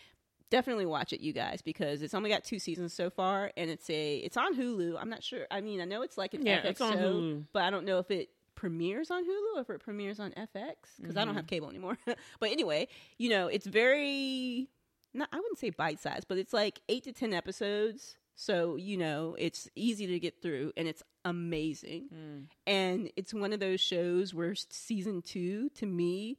definitely 0.50 0.86
watch 0.86 1.12
it 1.12 1.20
you 1.20 1.32
guys 1.32 1.62
because 1.62 2.02
it's 2.02 2.14
only 2.14 2.28
got 2.30 2.44
two 2.44 2.58
seasons 2.58 2.92
so 2.92 3.08
far 3.10 3.50
and 3.56 3.70
it's 3.70 3.88
a 3.90 4.16
it's 4.16 4.36
on 4.36 4.54
Hulu. 4.56 4.96
I'm 4.98 5.10
not 5.10 5.22
sure. 5.22 5.46
I 5.50 5.60
mean, 5.60 5.80
I 5.80 5.84
know 5.84 6.02
it's 6.02 6.16
like 6.18 6.32
an 6.34 6.44
Yeah, 6.46 6.62
FX 6.62 6.64
it's 6.70 6.80
on 6.80 6.96
Hulu. 6.96 7.44
but 7.52 7.62
I 7.64 7.70
don't 7.70 7.84
know 7.84 7.98
if 7.98 8.10
it 8.10 8.30
premieres 8.54 9.10
on 9.10 9.24
Hulu 9.24 9.56
or 9.56 9.60
if 9.62 9.70
it 9.70 9.80
premieres 9.80 10.20
on 10.20 10.30
FX 10.32 10.74
because 11.00 11.16
I 11.16 11.20
don't 11.20 11.28
Mm-hmm. 11.28 11.36
have 11.36 11.46
cable 11.46 11.68
anymore. 11.70 11.98
but 12.40 12.50
anyway, 12.50 12.88
you 13.18 13.28
know, 13.30 13.46
it's 13.48 13.66
very 13.66 14.68
not 15.14 15.28
I 15.32 15.36
wouldn't 15.36 15.58
say 15.58 15.70
bite 15.70 16.00
sized, 16.00 16.26
but 16.28 16.38
it's 16.38 16.52
like 16.52 16.80
eight 16.88 17.04
to 17.04 17.12
ten 17.12 17.32
episodes. 17.34 18.16
So, 18.34 18.76
you 18.76 18.96
know, 18.96 19.36
it's 19.38 19.68
easy 19.76 20.06
to 20.06 20.18
get 20.18 20.40
through 20.40 20.72
and 20.76 20.88
it's 20.88 21.02
amazing. 21.24 22.08
Mm. 22.14 22.44
And 22.66 23.10
it's 23.14 23.34
one 23.34 23.52
of 23.52 23.60
those 23.60 23.80
shows 23.80 24.32
where 24.32 24.54
season 24.54 25.20
two 25.22 25.68
to 25.74 25.84
me 25.86 26.38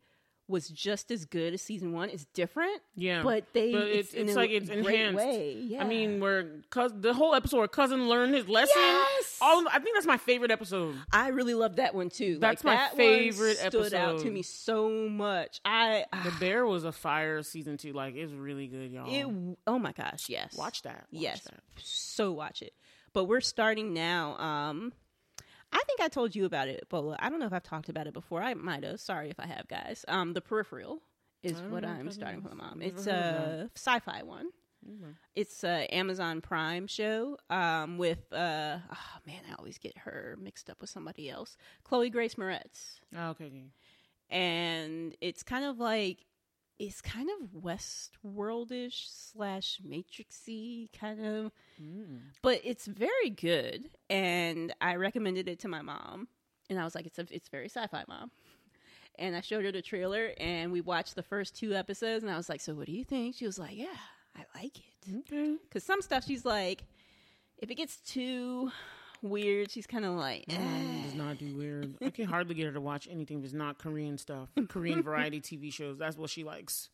was 0.49 0.67
just 0.67 1.09
as 1.09 1.23
good 1.23 1.53
as 1.53 1.61
season 1.61 1.93
one. 1.93 2.09
It's 2.09 2.25
different, 2.33 2.81
Yeah, 2.95 3.23
but 3.23 3.45
they 3.53 3.71
But 3.71 3.87
it's- 3.87 4.13
it's 4.13 4.33
a 4.33 4.35
like 4.35 4.51
it's 4.51 4.67
great 4.69 4.79
enhanced. 4.85 5.17
way. 5.17 5.53
Yeah. 5.53 5.81
I 5.83 5.87
mean, 5.87 6.19
where 6.19 6.61
cuz 6.69 6.91
the 6.95 7.13
whole 7.13 7.33
episode 7.33 7.59
where 7.59 7.67
cousin 7.69 8.09
learned 8.09 8.35
his 8.35 8.49
lesson. 8.49 8.75
Yes! 8.75 9.37
All 9.41 9.65
I 9.69 9.79
think 9.79 9.95
that's 9.95 10.05
my 10.05 10.17
favorite 10.17 10.51
episode. 10.51 10.95
I 11.13 11.29
really 11.29 11.53
love 11.53 11.77
that 11.77 11.95
one 11.95 12.09
too. 12.09 12.37
That's 12.39 12.63
like, 12.63 12.75
my 12.77 12.83
that 12.83 12.91
one 12.91 12.97
favorite 12.97 13.57
stood 13.57 13.93
out 13.93 14.19
to 14.19 14.29
me 14.29 14.41
so 14.41 15.07
much. 15.09 15.61
I 15.63 16.05
The 16.25 16.31
Bear 16.39 16.65
was 16.65 16.83
a 16.83 16.91
fire 16.91 17.41
season 17.41 17.77
two. 17.77 17.93
Like 17.93 18.15
it's 18.15 18.33
really 18.33 18.67
good, 18.67 18.91
y'all. 18.91 19.07
it. 19.09 19.57
Oh 19.65 19.79
my 19.79 19.93
gosh, 19.93 20.27
yes. 20.27 20.55
Watch 20.57 20.81
that. 20.81 21.05
Watch 21.11 21.21
yes, 21.21 21.41
that. 21.45 21.61
so 21.81 22.31
watch 22.33 22.61
it. 22.61 22.73
But 23.13 23.25
we're 23.25 23.41
starting 23.41 23.93
now. 23.93 24.35
Um, 24.37 24.91
I 25.73 25.81
think 25.87 25.99
I 26.01 26.07
told 26.07 26.35
you 26.35 26.45
about 26.45 26.67
it, 26.67 26.85
but 26.89 27.03
I 27.19 27.29
don't 27.29 27.39
know 27.39 27.45
if 27.47 27.53
I've 27.53 27.63
talked 27.63 27.89
about 27.89 28.07
it 28.07 28.13
before. 28.13 28.41
I 28.41 28.53
might 28.53 28.83
have. 28.83 28.99
Sorry 28.99 29.29
if 29.29 29.39
I 29.39 29.47
have, 29.47 29.67
guys. 29.67 30.05
Um, 30.07 30.33
the 30.33 30.41
Peripheral 30.41 31.01
is 31.41 31.59
what 31.69 31.83
I'm 31.83 32.09
starting 32.11 32.43
my 32.43 32.53
mom. 32.53 32.81
It's 32.81 33.07
a 33.07 33.69
sci-fi 33.75 34.23
one. 34.23 34.47
Okay. 34.85 35.11
It's 35.35 35.63
a 35.63 35.87
Amazon 35.93 36.41
Prime 36.41 36.87
show 36.87 37.37
um, 37.49 37.97
with 37.97 38.31
uh, 38.33 38.77
oh 38.91 38.97
man, 39.25 39.41
I 39.49 39.55
always 39.57 39.77
get 39.77 39.97
her 39.99 40.37
mixed 40.41 40.69
up 40.69 40.81
with 40.81 40.89
somebody 40.89 41.29
else. 41.29 41.55
Chloe 41.83 42.09
Grace 42.09 42.35
Moretz, 42.35 42.99
Oh, 43.17 43.29
okay. 43.29 43.63
and 44.29 45.15
it's 45.21 45.41
kind 45.43 45.65
of 45.65 45.79
like 45.79 46.25
it's 46.79 47.01
kind 47.01 47.29
of 47.41 47.61
Westworldish 47.61 49.05
slash 49.33 49.79
Matrixy 49.87 50.89
kind 50.97 51.25
of 51.25 51.51
Mm. 51.81 52.19
but 52.43 52.61
it's 52.63 52.85
very 52.85 53.31
good 53.31 53.89
and 54.07 54.71
i 54.79 54.95
recommended 54.95 55.49
it 55.49 55.57
to 55.61 55.67
my 55.67 55.81
mom 55.81 56.27
and 56.69 56.79
i 56.79 56.83
was 56.83 56.93
like 56.93 57.07
it's 57.07 57.17
a, 57.17 57.25
it's 57.31 57.49
very 57.49 57.65
sci-fi 57.67 58.03
mom. 58.07 58.29
And 59.17 59.35
i 59.35 59.41
showed 59.41 59.65
her 59.65 59.71
the 59.71 59.81
trailer 59.81 60.33
and 60.37 60.71
we 60.71 60.81
watched 60.81 61.15
the 61.15 61.23
first 61.23 61.55
two 61.55 61.73
episodes 61.73 62.23
and 62.23 62.31
i 62.31 62.37
was 62.37 62.49
like 62.49 62.61
so 62.61 62.75
what 62.75 62.85
do 62.85 62.91
you 62.91 63.03
think? 63.03 63.35
She 63.35 63.45
was 63.47 63.57
like 63.57 63.75
yeah 63.75 63.87
i 64.35 64.43
like 64.61 64.77
it. 64.77 65.25
Because 65.63 65.83
some 65.83 66.01
stuff 66.03 66.25
she's 66.25 66.45
like 66.45 66.83
if 67.57 67.71
it 67.71 67.75
gets 67.75 67.97
too 68.01 68.71
weird 69.23 69.71
she's 69.71 69.87
kind 69.87 70.05
of 70.05 70.13
like 70.15 70.45
does 70.47 71.15
not 71.15 71.37
do 71.37 71.55
weird. 71.55 71.95
I 72.01 72.09
can 72.09 72.25
hardly 72.25 72.53
get 72.55 72.65
her 72.67 72.73
to 72.73 72.81
watch 72.81 73.07
anything 73.09 73.41
that's 73.41 73.53
not 73.53 73.79
Korean 73.79 74.17
stuff, 74.17 74.49
Korean 74.67 75.01
variety 75.01 75.41
TV 75.41 75.71
shows. 75.73 75.97
That's 75.97 76.17
what 76.17 76.29
she 76.29 76.43
likes, 76.43 76.89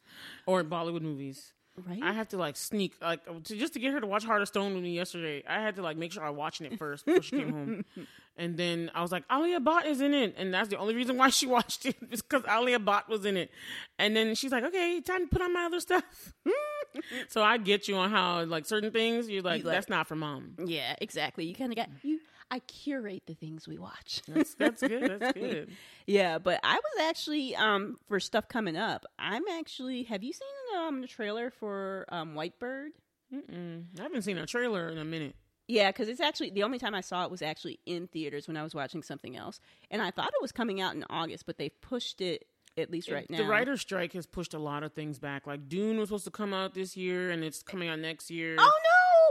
or 0.46 0.64
Bollywood 0.64 1.02
movies. 1.02 1.54
right 1.88 2.00
I 2.02 2.14
have 2.14 2.30
to 2.30 2.38
like 2.38 2.56
sneak 2.56 2.96
like 3.02 3.26
to, 3.26 3.56
just 3.56 3.74
to 3.74 3.80
get 3.80 3.94
her 3.94 4.00
to 4.00 4.08
watch 4.08 4.24
Heart 4.24 4.42
of 4.44 4.48
Stone 4.48 4.74
with 4.76 4.84
me 4.84 4.92
yesterday. 4.96 5.44
I 5.48 5.62
had 5.62 5.76
to 5.78 5.82
like 5.82 5.98
make 5.98 6.12
sure 6.12 6.24
I 6.24 6.30
was 6.30 6.38
watching 6.38 6.72
it 6.72 6.78
first 6.78 7.06
before 7.06 7.24
she 7.24 7.38
came 7.38 7.52
home, 7.52 7.86
and 8.40 8.58
then 8.58 8.90
I 8.96 9.02
was 9.04 9.12
like, 9.12 9.24
Alia 9.32 9.60
Bhatt 9.60 9.86
is 9.86 10.02
in 10.02 10.14
it, 10.16 10.34
and 10.38 10.52
that's 10.54 10.70
the 10.70 10.78
only 10.78 10.96
reason 10.96 11.18
why 11.18 11.30
she 11.30 11.46
watched 11.58 11.86
it 11.86 11.96
is 12.10 12.24
because 12.24 12.44
Alia 12.50 12.80
Bhatt 12.80 13.08
was 13.08 13.24
in 13.26 13.38
it. 13.38 13.52
And 14.00 14.16
then 14.16 14.34
she's 14.34 14.52
like, 14.52 14.64
okay, 14.64 15.00
time 15.02 15.28
to 15.28 15.28
put 15.28 15.42
on 15.44 15.54
my 15.54 15.66
other 15.66 15.80
stuff. 15.80 16.34
so 17.28 17.44
I 17.44 17.58
get 17.58 17.88
you 17.88 17.96
on 17.98 18.10
how 18.10 18.44
like 18.46 18.66
certain 18.66 18.92
things 18.92 19.30
you're 19.30 19.44
like, 19.44 19.60
You 19.62 19.66
like- 19.68 19.76
that's 19.76 19.90
not 19.90 20.08
for 20.08 20.16
mom. 20.16 20.54
yeah 20.66 20.96
exactly 21.00 21.46
you 21.46 21.54
kind 21.54 21.72
of 21.72 21.76
got 21.76 21.90
you 22.02 22.20
i 22.52 22.58
curate 22.60 23.22
the 23.28 23.36
things 23.36 23.68
we 23.68 23.78
watch 23.78 24.22
That's 24.28 24.56
that's 24.56 24.82
good. 24.82 25.20
That's 25.22 25.34
good. 25.38 25.70
Yeah, 26.08 26.40
but 26.40 26.60
I 26.64 26.74
was 26.76 27.08
actually 27.08 27.56
um 27.56 27.98
for 28.08 28.20
stuff 28.20 28.48
coming 28.48 28.76
up. 28.76 29.06
I'm 29.20 29.44
actually. 29.52 30.04
Have 30.04 30.24
you 30.24 30.34
seen 30.34 30.80
um 30.80 31.02
the 31.02 31.08
trailer 31.08 31.52
for 31.52 32.06
um 32.10 32.34
Whitebird? 32.34 32.90
Mm-mm. 33.32 33.84
I 34.00 34.02
haven't 34.02 34.24
seen 34.24 34.40
a 34.40 34.48
trailer 34.48 34.90
in 34.90 34.98
a 34.98 35.06
minute. 35.06 35.36
Yeah, 35.70 35.92
because 35.92 36.10
it's 36.10 36.20
actually 36.20 36.50
the 36.50 36.64
only 36.64 36.80
time 36.80 36.96
I 36.96 37.02
saw 37.02 37.24
it 37.26 37.30
was 37.32 37.44
actually 37.44 37.80
in 37.86 38.08
theaters 38.08 38.48
when 38.48 38.58
I 38.58 38.64
was 38.64 38.74
watching 38.74 39.04
something 39.04 39.38
else, 39.38 39.60
and 39.92 40.02
I 40.02 40.10
thought 40.10 40.28
it 40.30 40.42
was 40.42 40.52
coming 40.52 40.82
out 40.82 40.96
in 40.96 41.06
August, 41.12 41.46
but 41.46 41.60
they've 41.60 41.80
pushed 41.82 42.22
it 42.22 42.46
at 42.76 42.90
least 42.90 43.12
right 43.12 43.30
now. 43.30 43.38
The 43.38 43.46
writer's 43.46 43.80
strike 43.82 44.14
has 44.14 44.26
pushed 44.26 44.56
a 44.56 44.60
lot 44.60 44.82
of 44.82 44.94
things 44.94 45.20
back. 45.20 45.46
Like 45.46 45.70
Dune 45.70 45.98
was 46.00 46.10
supposed 46.10 46.26
to 46.26 46.32
come 46.32 46.56
out 46.56 46.74
this 46.74 46.98
year, 46.98 47.30
and 47.30 47.44
it's 47.44 47.62
coming 47.62 47.88
out 47.88 48.00
next 48.00 48.32
year. 48.32 48.56
Oh 48.58 48.72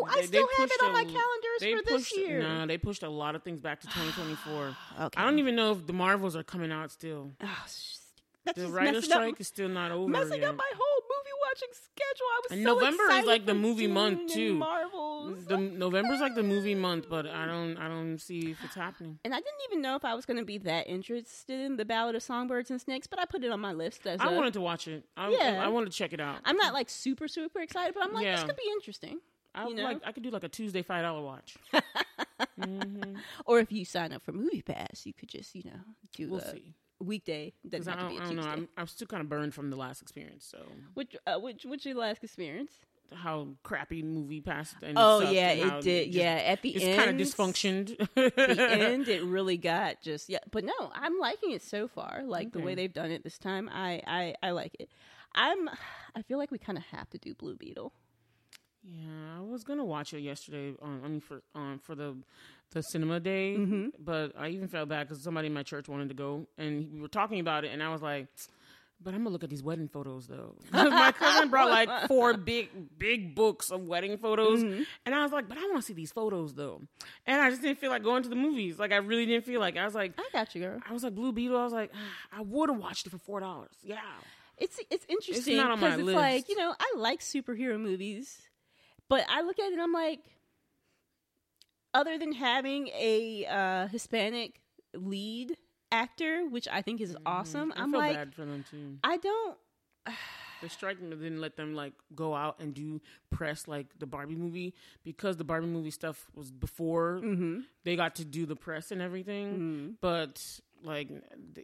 no! 0.01 0.07
I 0.07 0.15
They- 0.15 0.21
they 0.21 0.27
still 0.29 0.49
have 0.59 0.71
it 0.71 0.83
on 0.85 0.93
my 0.93 1.03
calendars 1.03 1.61
they 1.61 1.75
for 1.75 1.83
pushed, 1.83 2.11
this 2.15 2.17
year. 2.19 2.41
No, 2.41 2.67
they 2.67 2.79
pushed 2.79 3.03
a 3.03 3.09
lot 3.11 3.35
of 3.35 3.43
things 3.43 3.61
back 3.61 3.81
to 3.81 3.87
2024. 3.89 4.77
Okay. 5.07 5.21
I 5.21 5.25
don't 5.25 5.41
even 5.41 5.57
know 5.57 5.73
if 5.73 5.87
the 5.89 5.93
Marvels 5.93 6.37
are 6.37 6.45
coming 6.45 6.71
out 6.71 6.93
still. 6.93 7.33
Oh, 7.43 7.65
that's 8.45 8.59
The 8.63 8.69
writer 8.69 9.03
strike 9.03 9.35
up, 9.35 9.41
is 9.41 9.49
still 9.49 9.69
not 9.69 9.91
over. 9.91 10.09
messing 10.09 10.41
yet. 10.43 10.51
up 10.51 10.57
my 10.57 10.71
whole 10.77 10.98
watching 11.49 11.69
schedule. 11.73 12.27
I 12.27 12.41
was 12.43 12.53
And 12.53 12.65
so 12.65 12.75
November 12.75 13.03
is 13.19 13.25
like 13.27 13.47
the 13.47 13.55
movie 13.55 13.87
month, 13.87 14.33
too. 14.33 14.55
Marvels. 14.55 15.45
The 15.47 15.57
November's 15.57 16.21
like 16.21 16.35
the 16.35 16.43
movie 16.43 16.75
month, 16.75 17.07
but 17.09 17.27
I 17.27 17.47
don't 17.47 17.77
I 17.77 17.89
don't 17.89 18.19
see 18.19 18.51
if 18.53 18.65
it's 18.65 18.75
happening. 18.75 19.19
and 19.25 19.35
I 19.35 19.39
didn't 19.39 19.61
even 19.71 19.83
know 19.83 19.97
if 19.97 20.05
I 20.05 20.15
was 20.15 20.25
going 20.27 20.39
to 20.39 20.45
be 20.45 20.59
that 20.59 20.87
interested 20.89 21.61
in 21.61 21.77
the 21.77 21.85
Ballad 21.85 22.15
of 22.15 22.23
Songbirds 22.23 22.71
and 22.71 22.81
Snakes, 22.81 23.07
but 23.07 23.19
I 23.19 23.25
put 23.25 23.45
it 23.45 23.51
on 23.51 23.61
my 23.61 23.73
list 23.73 24.07
as 24.07 24.21
I 24.21 24.33
a- 24.33 24.37
wanted 24.37 24.53
to 24.55 24.61
watch 24.61 24.89
it. 24.89 25.05
I, 25.17 25.31
Yeah. 25.31 25.63
I, 25.65 25.69
want 25.69 25.87
to 25.91 25.93
check 25.93 26.13
it 26.13 26.21
out. 26.21 26.39
I'm 26.45 26.57
not 26.57 26.73
like 26.75 26.89
super 26.91 27.29
super 27.29 27.61
excited, 27.61 27.95
but 27.95 28.05
I'm 28.05 28.13
like 28.13 28.25
this 28.27 28.43
could 28.45 28.57
be 28.57 28.71
interesting. 28.73 29.19
I 29.55 29.67
you 29.69 29.75
know? 29.75 29.83
like 29.85 30.01
I 30.05 30.13
could 30.13 30.23
do 30.23 30.31
like 30.31 30.45
a 30.45 30.49
Tuesday 30.49 30.83
five 30.83 31.03
dollar 31.03 31.23
watch. 31.23 31.57
hmm 32.63 33.17
Or 33.47 33.59
if 33.61 33.73
you 33.73 33.85
sign 33.85 34.13
up 34.13 34.23
for 34.25 34.33
Movie 34.33 34.63
Pass, 34.63 35.03
you 35.05 35.13
could 35.13 35.29
just 35.29 35.55
you 35.55 35.65
know 35.65 35.81
do 36.15 36.31
We'll 36.31 36.41
a 36.41 36.51
see. 36.53 36.75
Weekday. 37.01 37.53
Doesn't 37.69 37.93
have 37.93 38.03
to 38.03 38.09
be 38.09 38.17
a 38.19 38.23
I 38.23 38.27
don't 38.27 38.37
know. 38.37 38.43
Tuesday. 38.43 38.57
I'm 38.59 38.69
I'm 38.77 38.87
still 38.87 39.07
kind 39.07 39.21
of 39.23 39.29
burned 39.29 39.55
from 39.55 39.71
the 39.71 39.77
last 39.77 40.03
experience. 40.03 40.47
So 40.51 40.59
Which 40.95 41.17
uh, 41.27 41.39
which 41.39 41.65
what's 41.65 41.85
your 41.87 41.97
last 41.97 42.23
experience? 42.25 42.73
how 43.15 43.49
crappy 43.63 44.03
movie 44.03 44.43
passed. 44.43 44.75
And 44.83 44.99
Oh 45.01 45.21
sucked 45.21 45.33
yeah, 45.33 45.51
and 45.53 45.73
it 45.73 45.81
did. 45.83 46.07
just- 46.09 46.19
yeah, 46.19 46.43
at 46.47 46.61
the 46.61 46.77
it's 46.77 46.85
end, 46.85 46.99
kind 46.99 47.19
of 47.21 47.27
dysfunctioned. 47.27 47.97
the 48.15 48.71
end, 48.71 49.09
it 49.09 49.23
really 49.25 49.57
got 49.57 50.03
just 50.03 50.29
yeah. 50.29 50.41
But 50.51 50.65
no, 50.65 50.75
I'm 50.95 51.19
liking 51.19 51.53
it 51.53 51.63
so 51.63 51.89
far. 51.89 52.23
Like 52.27 52.53
the 52.53 52.61
way 52.61 52.75
they've 52.75 52.93
done 52.93 53.11
it 53.11 53.25
this 53.25 53.39
time, 53.39 53.71
I 53.73 54.03
I 54.07 54.35
I 54.43 54.51
like 54.51 54.77
it. 54.79 54.91
I'm. 55.35 55.71
I 56.15 56.23
feel 56.23 56.37
like 56.37 56.51
we 56.51 56.59
kind 56.59 56.77
of 56.77 56.85
have 56.85 57.09
to 57.11 57.19
do 57.19 57.33
Blue 57.35 57.55
Beetle. 57.57 57.93
Yeah, 58.85 59.39
I 59.39 59.41
was 59.43 59.65
gonna 59.65 59.85
watch 59.85 60.15
it 60.15 60.21
yesterday. 60.21 60.75
On, 60.81 61.01
I 61.05 61.09
mean, 61.09 61.21
for 61.21 61.43
um, 61.55 61.81
for 61.83 61.95
the 61.95 62.17
the 62.71 62.83
cinema 62.83 63.19
day, 63.21 63.57
Mm-hmm. 63.59 63.89
but 63.99 64.33
I 64.39 64.49
even 64.49 64.69
felt 64.69 64.89
bad 64.89 65.09
because 65.09 65.23
somebody 65.23 65.47
in 65.49 65.55
my 65.55 65.63
church 65.63 65.89
wanted 65.89 66.09
to 66.11 66.15
go, 66.15 66.47
and 66.59 66.93
we 66.93 67.01
were 67.01 67.09
talking 67.09 67.41
about 67.41 67.65
it, 67.65 67.73
and 67.73 67.83
I 67.83 67.91
was 67.91 68.03
like, 68.03 68.29
"But 69.03 69.15
I'm 69.15 69.21
gonna 69.21 69.31
look 69.31 69.43
at 69.45 69.51
these 69.51 69.63
wedding 69.63 69.89
photos 69.89 70.27
though." 70.29 70.55
my 70.73 71.13
cousin 71.13 71.49
brought 71.51 71.71
like 71.71 72.09
four 72.09 72.35
big 72.37 72.69
big 72.99 73.35
books 73.35 73.71
of 73.71 73.83
wedding 73.83 74.17
photos, 74.17 74.63
Mm-hmm. 74.63 74.83
and 75.07 75.15
I 75.15 75.23
was 75.23 75.33
like, 75.33 75.49
"But 75.49 75.59
I 75.59 75.63
want 75.63 75.77
to 75.77 75.83
see 75.83 75.95
these 75.95 76.13
photos 76.13 76.55
though," 76.55 76.81
and 77.27 77.41
I 77.41 77.51
just 77.51 77.63
didn't 77.63 77.79
feel 77.81 77.91
like 77.91 78.03
going 78.05 78.23
to 78.23 78.29
the 78.29 78.37
movies. 78.37 78.79
Like 78.79 78.93
I 78.93 78.97
really 78.99 79.27
didn't 79.27 79.45
feel 79.45 79.61
like 79.61 79.77
I 79.77 79.85
was 79.85 79.95
like. 79.95 80.13
I 80.19 80.29
got 80.33 80.55
you, 80.55 80.61
girl. 80.63 80.81
I 80.89 80.93
was 80.93 81.03
like 81.03 81.15
Blue 81.15 81.33
Beetle. 81.33 81.57
I 81.59 81.65
was 81.65 81.73
like, 81.73 81.91
"Ah, 81.95 82.39
I 82.39 82.43
would 82.43 82.71
have 82.71 82.79
watched 82.79 83.07
it 83.07 83.11
for 83.11 83.19
four 83.19 83.41
dollars. 83.41 83.73
Yeah, 83.83 83.99
It's 84.57 84.79
it's 84.91 85.05
interesting 85.09 85.57
not 85.57 85.71
on 85.73 85.81
my 85.81 85.87
because 85.89 85.99
it's 86.01 86.07
list. 86.07 86.17
like 86.17 86.49
you 86.49 86.57
know 86.57 86.75
I 86.79 86.93
like 86.97 87.21
superhero 87.21 87.81
movies, 87.81 88.43
but 89.09 89.25
I 89.29 89.43
look 89.43 89.59
at 89.59 89.67
it 89.67 89.73
and 89.73 89.83
I'm 89.83 89.93
like, 89.93 90.21
other 91.95 92.19
than 92.19 92.33
having 92.33 92.89
a 92.89 93.47
uh, 93.47 93.89
Hispanic 93.89 94.61
lead 94.95 95.57
actor, 95.91 96.47
which 96.49 96.69
I 96.71 96.83
think 96.83 97.01
is 97.01 97.17
awesome, 97.27 97.71
Mm-hmm. 97.71 97.81
I 97.81 97.83
I'm 97.83 97.91
feel 97.91 98.01
like, 98.01 98.17
bad 98.17 98.35
for 98.35 98.45
them 98.45 98.65
too. 98.71 98.99
I 99.03 99.17
don't. 99.17 99.57
The 100.61 100.69
strike 100.69 100.99
didn't 100.99 101.41
let 101.41 101.57
them 101.57 101.75
like 101.75 101.93
go 102.17 102.35
out 102.35 102.57
and 102.61 102.75
do 102.75 103.01
press 103.31 103.69
like 103.69 103.87
the 104.01 104.07
Barbie 104.07 104.35
movie 104.35 104.75
because 105.05 105.37
the 105.37 105.45
Barbie 105.45 105.69
movie 105.69 105.91
stuff 105.93 106.27
was 106.35 106.51
before 106.51 107.21
Mm-hmm. 107.23 107.61
they 107.85 107.95
got 107.95 108.17
to 108.17 108.25
do 108.25 108.45
the 108.45 108.57
press 108.57 108.91
and 108.91 109.01
everything. 109.01 109.97
But 110.01 110.43
like 110.83 111.09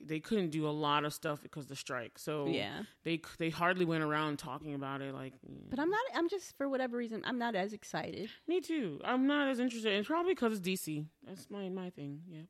they, 0.05 0.20
couldn't 0.20 0.50
do 0.50 0.66
a 0.66 0.70
lot 0.70 1.05
of 1.05 1.12
stuff 1.14 1.42
because 1.42 1.64
of 1.64 1.68
the 1.68 1.77
strike. 1.77 2.18
So 2.18 2.46
Yeah. 2.46 2.83
they 3.05 3.20
they 3.38 3.50
hardly 3.50 3.85
went 3.85 4.03
around 4.05 4.38
talking 4.38 4.74
about 4.74 5.00
it. 5.03 5.14
Like, 5.14 5.35
mm. 5.35 5.70
But 5.70 5.79
I'm 5.79 5.90
not. 5.90 6.00
I'm 6.14 6.29
just 6.29 6.57
for 6.57 6.68
whatever 6.68 6.96
reason 6.96 7.22
I'm 7.24 7.38
not 7.38 7.55
as 7.55 7.72
excited. 7.72 8.31
me 8.46 8.61
too. 8.61 9.00
I'm 9.05 9.27
not 9.27 9.48
as 9.48 9.59
interested. 9.61 9.92
It's 9.92 10.09
probably 10.09 10.33
because 10.35 10.59
it's 10.59 10.66
DC. 10.68 11.07
That's 11.27 11.48
my 11.50 11.68
my 11.68 11.90
thing. 11.90 12.20
Yeah. 12.29 12.42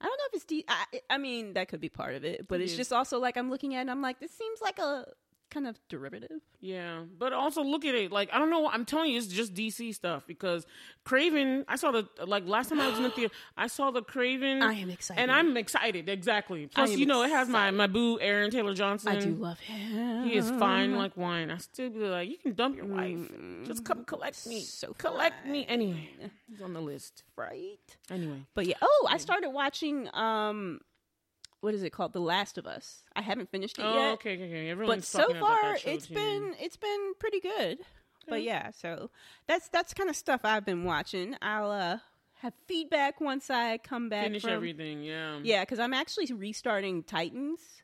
I 0.00 0.04
don't 0.06 0.16
know 0.18 0.24
if 0.28 0.34
it's. 0.34 0.44
De- 0.44 0.64
I, 0.68 0.84
I 1.10 1.18
mean, 1.18 1.52
that 1.54 1.68
could 1.68 1.80
be 1.80 1.90
part 1.90 2.14
of 2.14 2.24
it, 2.24 2.48
but 2.48 2.60
It 2.60 2.64
it's 2.64 2.72
is. 2.72 2.78
just 2.78 2.92
also 2.92 3.18
like 3.18 3.36
I'm 3.36 3.50
looking 3.50 3.74
at. 3.74 3.78
it 3.78 3.80
and 3.82 3.90
I'm 3.90 4.00
like, 4.02 4.18
this 4.20 4.30
seems 4.32 4.60
like 4.62 4.78
a 4.78 5.06
kind 5.50 5.66
of 5.66 5.78
derivative. 5.88 6.40
Yeah, 6.60 7.04
but 7.18 7.32
also 7.32 7.62
look 7.62 7.84
at 7.84 7.94
it. 7.94 8.12
Like 8.12 8.30
I 8.32 8.38
don't 8.38 8.50
know. 8.50 8.68
I'm 8.68 8.84
telling 8.84 9.10
you, 9.12 9.18
it's 9.18 9.26
just 9.26 9.54
DC 9.54 9.94
stuff 9.94 10.24
because 10.26 10.66
Kraven. 11.06 11.64
I 11.68 11.76
saw 11.76 11.90
the 11.90 12.06
like 12.26 12.46
last 12.46 12.68
time 12.68 12.80
I 12.80 12.88
was 12.88 12.96
in 12.98 13.02
the 13.02 13.10
theater. 13.10 13.34
I 13.56 13.66
saw 13.66 13.90
the 13.90 14.02
Kraven. 14.02 14.62
I 14.62 14.74
am 14.74 14.90
excited. 14.90 15.20
and 15.20 15.32
I'm 15.32 15.56
excited. 15.56 16.08
Exactly. 16.08 16.66
Plus, 16.66 16.90
you 16.96 17.06
know, 17.06 17.22
it 17.22 17.30
has 17.30 17.48
my 17.48 17.70
my 17.70 17.86
boo 17.86 18.18
Aaron 18.20 18.50
Taylor 18.50 18.74
Johnson. 18.74 19.08
I 19.08 19.20
do 19.20 19.30
love 19.34 19.58
him. 19.60 20.24
He 20.24 20.36
is 20.36 20.50
fine 20.50 20.96
like 20.96 21.16
wine. 21.16 21.50
I 21.50 21.58
still 21.58 21.90
be 21.90 21.98
like, 22.00 22.28
you 22.28 22.36
can 22.38 22.54
dump 22.54 22.76
your 22.76 22.86
wife. 22.86 23.18
Just 23.64 23.84
come 23.84 24.04
collect 24.04 24.46
me. 24.46 24.60
Mm, 24.62 24.64
So 24.64 24.94
collect 24.98 25.46
me 25.46 25.66
anyway. 25.68 26.10
He's 26.48 26.60
on 26.62 26.72
the 26.74 26.80
list. 26.80 27.22
right. 27.36 27.78
Anyway, 28.10 28.42
But 28.54 28.66
yeah. 28.66 28.76
Oh, 28.82 29.08
I 29.10 29.16
started 29.18 29.50
watching. 29.50 30.08
Um, 30.14 30.80
what 31.60 31.74
is 31.74 31.82
it 31.82 31.90
called? 31.90 32.12
The 32.12 32.20
Last 32.20 32.58
of 32.58 32.66
Us. 32.66 33.02
I 33.14 33.22
haven't 33.22 33.50
finished 33.50 33.78
it 33.78 33.82
oh 33.82 33.94
yet. 33.94 34.12
okay, 34.14 34.34
okay, 34.34 34.44
okay. 34.44 34.64
but 34.64 34.70
Everyone's 34.70 35.08
so 35.08 35.20
talking 35.20 35.36
about 35.36 35.48
far 35.48 35.72
that 35.72 35.80
show, 35.80 35.90
it's 35.90 36.06
been 36.06 36.54
it's 36.58 36.76
been 36.76 37.12
pretty 37.18 37.40
good 37.40 37.78
but 38.28 38.42
yeah 38.42 38.70
so 38.70 39.10
that's 39.46 39.68
that's 39.68 39.94
kind 39.94 40.10
of 40.10 40.14
stuff 40.14 40.42
i've 40.44 40.64
been 40.64 40.84
watching 40.84 41.34
i'll 41.40 41.70
uh 41.70 41.98
have 42.34 42.52
feedback 42.68 43.18
once 43.20 43.50
i 43.50 43.78
come 43.78 44.08
back 44.08 44.24
finish 44.24 44.42
from, 44.42 44.52
everything. 44.52 45.02
Yeah, 45.02 45.40
yeah 45.42 45.62
because 45.62 45.78
i'm 45.78 45.94
actually 45.94 46.26
restarting 46.26 47.02
titans 47.02 47.80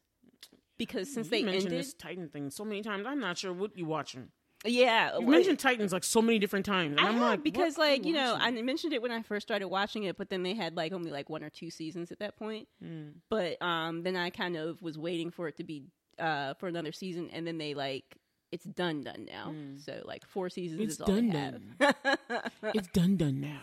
because 0.78 1.12
since 1.12 1.26
you 1.26 1.30
they 1.30 1.42
mentioned 1.42 1.66
ended 1.66 1.80
this 1.80 1.94
Titan 1.94 2.28
thing 2.28 2.50
so 2.50 2.64
many 2.64 2.82
times. 2.82 3.06
I'm 3.06 3.20
not 3.20 3.38
sure 3.38 3.52
what 3.52 3.76
you 3.76 3.86
watching. 3.86 4.28
Yeah 4.66 5.14
You 5.18 5.26
well, 5.26 5.36
mentioned 5.36 5.58
Titans 5.58 5.92
like 5.92 6.04
so 6.04 6.20
many 6.22 6.38
different 6.38 6.66
times, 6.66 6.96
and 6.96 7.06
I 7.06 7.10
am 7.10 7.20
like, 7.20 7.42
because 7.42 7.78
like 7.78 8.04
you 8.04 8.12
know? 8.12 8.36
I 8.38 8.50
mentioned 8.50 8.92
it 8.92 9.02
when 9.02 9.10
I 9.10 9.22
first 9.22 9.46
started 9.46 9.68
watching 9.68 10.04
it, 10.04 10.16
but 10.16 10.30
then 10.30 10.42
they 10.42 10.54
had 10.54 10.76
like 10.76 10.92
only 10.92 11.10
like 11.10 11.28
one 11.28 11.42
or 11.42 11.50
two 11.50 11.70
seasons 11.70 12.12
at 12.12 12.18
that 12.20 12.36
point. 12.36 12.68
Mm. 12.82 13.14
But 13.30 13.60
um, 13.62 14.02
then 14.02 14.16
I 14.16 14.30
kind 14.30 14.56
of 14.56 14.80
was 14.82 14.98
waiting 14.98 15.30
for 15.30 15.48
it 15.48 15.56
to 15.56 15.64
be 15.64 15.84
uh 16.18 16.54
for 16.54 16.68
another 16.68 16.92
season, 16.92 17.30
and 17.32 17.46
then 17.46 17.58
they 17.58 17.74
like 17.74 18.16
it's 18.52 18.64
done 18.64 19.02
done 19.02 19.26
now. 19.30 19.52
So 19.78 20.02
like 20.04 20.26
four 20.26 20.48
seasons 20.50 20.80
Mm. 20.80 20.84
It's 20.84 20.94
is 20.94 21.00
all 21.00 21.06
done 21.06 21.30
have. 21.30 21.62
it's 22.74 22.88
done 22.88 23.16
done 23.16 23.40
now. 23.40 23.60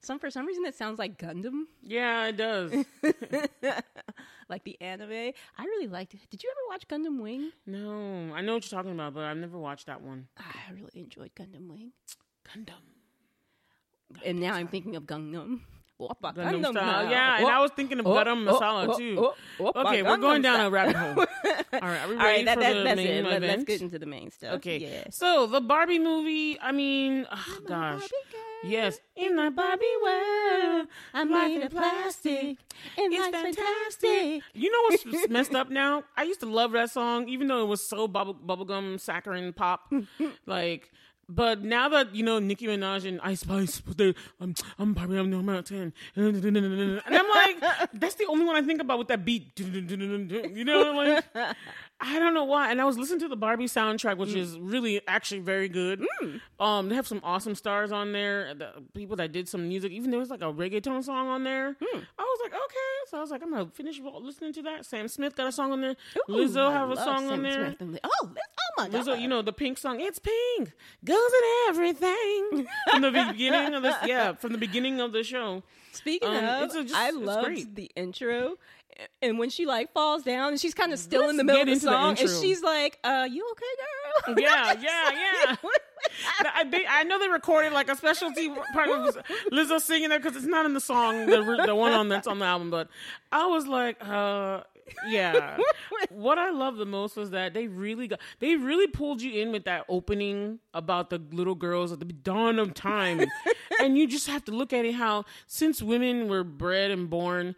Some 0.00 0.18
for 0.20 0.30
some 0.30 0.46
reason 0.46 0.64
it 0.64 0.74
sounds 0.76 0.98
like 0.98 1.18
Gundam, 1.18 1.64
yeah, 1.82 2.26
it 2.28 2.36
does. 2.36 2.72
like 4.48 4.62
the 4.64 4.80
anime. 4.80 5.32
I 5.58 5.64
really 5.64 5.88
liked 5.88 6.14
it. 6.14 6.20
Did 6.30 6.42
you 6.44 6.50
ever 6.52 6.60
watch 6.68 6.86
Gundam 6.88 7.20
Wing? 7.20 7.50
no, 7.66 8.32
I 8.34 8.40
know 8.40 8.54
what 8.54 8.70
you're 8.70 8.78
talking 8.78 8.92
about, 8.92 9.14
but 9.14 9.24
I've 9.24 9.36
never 9.36 9.58
watched 9.58 9.86
that 9.86 10.00
one. 10.00 10.28
I 10.38 10.72
really 10.72 10.90
enjoyed 10.94 11.34
Gundam 11.34 11.68
Wing, 11.68 11.90
Gundam. 12.46 12.84
and 14.24 14.38
now 14.38 14.54
I'm 14.54 14.68
thinking 14.68 14.94
of 14.96 15.04
Gundam. 15.04 15.60
Wappa 16.00 16.34
Gundam 16.34 16.70
style. 16.70 17.10
Yeah, 17.10 17.38
and 17.38 17.46
I 17.46 17.60
was 17.60 17.70
thinking 17.72 18.00
of 18.00 18.06
oh, 18.06 18.14
Gundam 18.14 18.46
Masala 18.46 18.96
too. 18.96 19.30
okay, 19.60 20.02
we're 20.02 20.16
going 20.16 20.42
down 20.42 20.60
a 20.60 20.70
rabbit 20.70 20.96
hole. 20.96 21.24
All 21.72 21.80
right, 21.80 22.00
are 22.02 22.08
we 22.08 22.14
ready 22.16 22.16
right, 22.16 22.44
that, 22.46 22.54
for 22.54 22.60
that, 22.62 22.72
the 22.74 22.82
that's 22.82 22.96
main 22.96 23.26
it. 23.26 23.42
Let's 23.42 23.64
get 23.64 23.80
into 23.82 23.98
the 23.98 24.06
main 24.06 24.30
stuff. 24.30 24.54
Okay, 24.54 24.78
Yeah. 24.78 25.04
so 25.10 25.46
the 25.46 25.60
Barbie 25.60 25.98
movie. 25.98 26.58
I 26.60 26.72
mean, 26.72 27.26
oh, 27.30 27.58
gosh, 27.66 28.08
yes, 28.64 29.00
in 29.14 29.36
my 29.36 29.50
Barbie 29.50 29.84
world, 30.02 30.88
I'm 31.14 31.30
made 31.30 31.62
of 31.62 31.70
plastic, 31.70 32.58
and 32.98 33.12
It's 33.12 33.24
fantastic. 33.24 33.56
fantastic. 33.56 34.42
You 34.54 34.70
know 34.70 34.96
what's 35.12 35.28
messed 35.30 35.54
up 35.54 35.70
now? 35.70 36.04
I 36.16 36.24
used 36.24 36.40
to 36.40 36.46
love 36.46 36.72
that 36.72 36.90
song, 36.90 37.28
even 37.28 37.46
though 37.48 37.62
it 37.62 37.68
was 37.68 37.86
so 37.86 38.08
bubble 38.08 38.34
bubblegum 38.34 38.98
saccharine 39.00 39.52
pop. 39.52 39.92
like, 40.46 40.90
but 41.30 41.62
now 41.62 41.88
that 41.88 42.14
you 42.14 42.22
know 42.24 42.38
Nicki 42.38 42.66
Minaj 42.66 43.06
and 43.06 43.20
Ice 43.22 43.40
Spice, 43.40 43.80
they, 43.96 44.08
um, 44.08 44.14
I'm 44.40 44.54
I'm 44.78 44.94
Barbie, 44.94 45.16
I'm 45.16 45.30
no 45.30 45.42
mountain, 45.42 45.92
and 46.16 46.36
I'm 46.36 47.28
like, 47.28 47.90
that's 47.94 48.16
the 48.16 48.26
only 48.26 48.44
one 48.44 48.56
I 48.56 48.62
think 48.62 48.80
about 48.80 48.98
with 48.98 49.08
that 49.08 49.24
beat. 49.24 49.52
You 49.60 50.64
know, 50.64 50.92
like 50.92 51.24
I 52.02 52.18
don't 52.18 52.32
know 52.32 52.44
why. 52.44 52.70
And 52.70 52.80
I 52.80 52.84
was 52.84 52.96
listening 52.96 53.20
to 53.20 53.28
the 53.28 53.36
Barbie 53.36 53.66
soundtrack, 53.66 54.16
which 54.16 54.32
is 54.34 54.58
really 54.58 55.00
actually 55.06 55.40
very 55.40 55.68
good. 55.68 56.02
Um, 56.58 56.88
they 56.88 56.94
have 56.94 57.06
some 57.06 57.20
awesome 57.22 57.54
stars 57.54 57.92
on 57.92 58.12
there. 58.12 58.54
The 58.54 58.72
people 58.94 59.16
that 59.16 59.32
did 59.32 59.48
some 59.48 59.68
music, 59.68 59.92
even 59.92 60.10
there 60.10 60.18
was 60.18 60.30
like 60.30 60.40
a 60.40 60.46
reggaeton 60.52 61.04
song 61.04 61.28
on 61.28 61.44
there. 61.44 61.76
I 61.80 61.96
was 62.22 62.40
like, 62.42 62.52
okay. 62.54 63.08
So 63.08 63.18
I 63.18 63.20
was 63.20 63.30
like, 63.30 63.42
I'm 63.42 63.50
gonna 63.50 63.66
finish 63.66 64.00
listening 64.20 64.52
to 64.54 64.62
that. 64.62 64.86
Sam 64.86 65.08
Smith 65.08 65.36
got 65.36 65.46
a 65.48 65.52
song 65.52 65.72
on 65.72 65.80
there. 65.82 65.96
Ooh, 66.30 66.32
Lizzo 66.32 66.68
I 66.68 66.72
have 66.72 66.90
a 66.90 66.96
song 66.96 67.30
on 67.30 67.42
there. 67.42 67.74
Smith 67.78 68.00
Oh, 68.04 68.10
oh 68.22 68.28
my 68.78 68.88
god! 68.88 68.92
Lizzo, 69.06 69.20
you 69.20 69.28
know 69.28 69.42
the 69.42 69.52
pink 69.52 69.76
song. 69.78 70.00
It's 70.00 70.18
pink, 70.18 70.72
goes 71.04 71.16
in 71.18 71.68
everything. 71.68 72.66
from 72.90 73.02
the 73.02 73.10
beginning 73.30 73.74
of 73.74 73.82
this, 73.82 73.96
yeah, 74.06 74.32
from 74.32 74.52
the 74.52 74.58
beginning 74.58 75.00
of 75.00 75.12
the 75.12 75.22
show. 75.22 75.62
Speaking 75.92 76.28
Um, 76.28 76.44
of, 76.44 76.62
it's 76.62 76.74
a- 76.76 76.82
just- 76.84 76.94
I 76.94 77.10
loved 77.10 77.46
great. 77.46 77.74
the 77.74 77.90
intro, 77.96 78.54
and 79.22 79.38
when 79.38 79.50
she 79.50 79.66
like 79.66 79.92
falls 79.92 80.22
down 80.22 80.52
and 80.52 80.60
she's 80.60 80.74
kind 80.74 80.92
of 80.92 80.98
still 80.98 81.28
in 81.28 81.36
the 81.36 81.44
middle 81.44 81.62
of 81.62 81.66
the 81.66 81.72
into 81.72 81.86
the 81.86 81.92
song, 81.92 82.18
and 82.18 82.28
she's 82.28 82.62
like, 82.62 82.98
"Uh, 83.04 83.26
you 83.30 83.46
okay, 83.52 84.34
girl?" 84.34 84.38
Yeah, 84.40 84.72
yeah, 84.80 85.10
yeah. 85.10 85.56
I, 86.40 86.64
they, 86.64 86.84
I 86.88 87.04
know 87.04 87.18
they 87.18 87.28
recorded 87.28 87.72
like 87.72 87.88
a 87.90 87.96
specialty 87.96 88.48
part 88.48 88.88
of 88.88 89.18
Lizzo 89.52 89.80
singing 89.80 90.08
there 90.08 90.18
because 90.18 90.36
it's 90.36 90.46
not 90.46 90.66
in 90.66 90.74
the 90.74 90.80
song, 90.80 91.26
the 91.26 91.64
the 91.66 91.74
one 91.74 91.92
on 91.92 92.08
that's 92.08 92.26
on 92.26 92.38
the 92.38 92.46
album. 92.46 92.70
But 92.70 92.88
I 93.30 93.46
was 93.46 93.66
like, 93.66 93.96
uh, 94.00 94.62
yeah. 95.08 95.58
what 96.10 96.38
I 96.38 96.50
love 96.50 96.76
the 96.76 96.86
most 96.86 97.16
was 97.16 97.30
that 97.30 97.54
they 97.54 97.66
really 97.66 98.08
got 98.08 98.20
they 98.38 98.56
really 98.56 98.86
pulled 98.86 99.22
you 99.22 99.40
in 99.40 99.52
with 99.52 99.64
that 99.64 99.84
opening 99.88 100.58
about 100.74 101.10
the 101.10 101.20
little 101.32 101.54
girls 101.54 101.92
at 101.92 101.98
the 101.98 102.06
dawn 102.06 102.58
of 102.58 102.74
time, 102.74 103.24
and 103.80 103.96
you 103.96 104.06
just 104.06 104.26
have 104.26 104.44
to 104.46 104.52
look 104.52 104.72
at 104.72 104.84
it 104.84 104.94
how 104.94 105.24
since 105.46 105.82
women 105.82 106.28
were 106.28 106.44
bred 106.44 106.90
and 106.90 107.10
born 107.10 107.54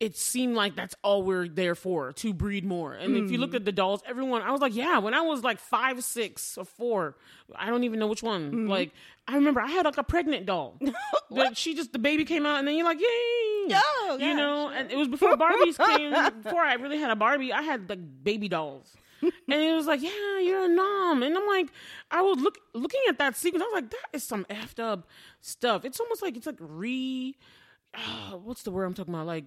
it 0.00 0.16
seemed 0.16 0.54
like 0.54 0.76
that's 0.76 0.94
all 1.02 1.22
we're 1.22 1.48
there 1.48 1.74
for 1.74 2.12
to 2.12 2.32
breed 2.32 2.64
more. 2.64 2.92
And 2.94 3.16
if 3.16 3.30
you 3.30 3.38
looked 3.38 3.54
at 3.54 3.64
the 3.64 3.72
dolls, 3.72 4.02
everyone, 4.06 4.42
I 4.42 4.50
was 4.50 4.60
like, 4.60 4.74
yeah, 4.74 4.98
when 4.98 5.14
I 5.14 5.20
was 5.20 5.42
like 5.42 5.58
five, 5.58 6.02
six, 6.04 6.56
or 6.58 6.64
four, 6.64 7.16
I 7.54 7.70
don't 7.70 7.84
even 7.84 7.98
know 7.98 8.06
which 8.06 8.22
one. 8.22 8.66
Like, 8.68 8.92
I 9.26 9.34
remember 9.36 9.60
I 9.60 9.68
had 9.68 9.84
like 9.84 9.98
a 9.98 10.02
pregnant 10.02 10.46
doll. 10.46 10.78
that 11.30 11.56
she 11.56 11.74
just, 11.74 11.92
the 11.92 11.98
baby 11.98 12.24
came 12.24 12.46
out, 12.46 12.58
and 12.58 12.68
then 12.68 12.76
you're 12.76 12.86
like, 12.86 13.00
yay. 13.00 13.06
Oh, 13.06 14.18
you 14.20 14.34
know, 14.34 14.68
and 14.68 14.90
it 14.90 14.96
was 14.96 15.08
before 15.08 15.36
Barbies 15.36 15.78
came, 15.78 16.12
before 16.42 16.60
I 16.60 16.74
really 16.74 16.98
had 16.98 17.10
a 17.10 17.16
Barbie, 17.16 17.52
I 17.52 17.62
had 17.62 17.88
like 17.88 18.00
baby 18.22 18.48
dolls. 18.48 18.94
and 19.48 19.62
it 19.62 19.74
was 19.74 19.86
like, 19.86 20.02
yeah, 20.02 20.38
you're 20.40 20.64
a 20.64 20.68
nom. 20.68 21.22
And 21.22 21.36
I'm 21.36 21.46
like, 21.46 21.68
I 22.10 22.20
was 22.22 22.38
look 22.38 22.58
looking 22.74 23.00
at 23.08 23.18
that 23.18 23.36
sequence. 23.36 23.62
I 23.62 23.66
was 23.66 23.82
like, 23.82 23.90
that 23.90 24.06
is 24.12 24.22
some 24.22 24.44
effed 24.46 24.80
up 24.80 25.08
stuff. 25.40 25.84
It's 25.84 26.00
almost 26.00 26.22
like 26.22 26.36
it's 26.36 26.46
like 26.46 26.58
re, 26.58 27.36
uh, 27.94 28.36
what's 28.44 28.62
the 28.62 28.70
word 28.70 28.84
I'm 28.84 28.94
talking 28.94 29.14
about? 29.14 29.26
Like, 29.26 29.44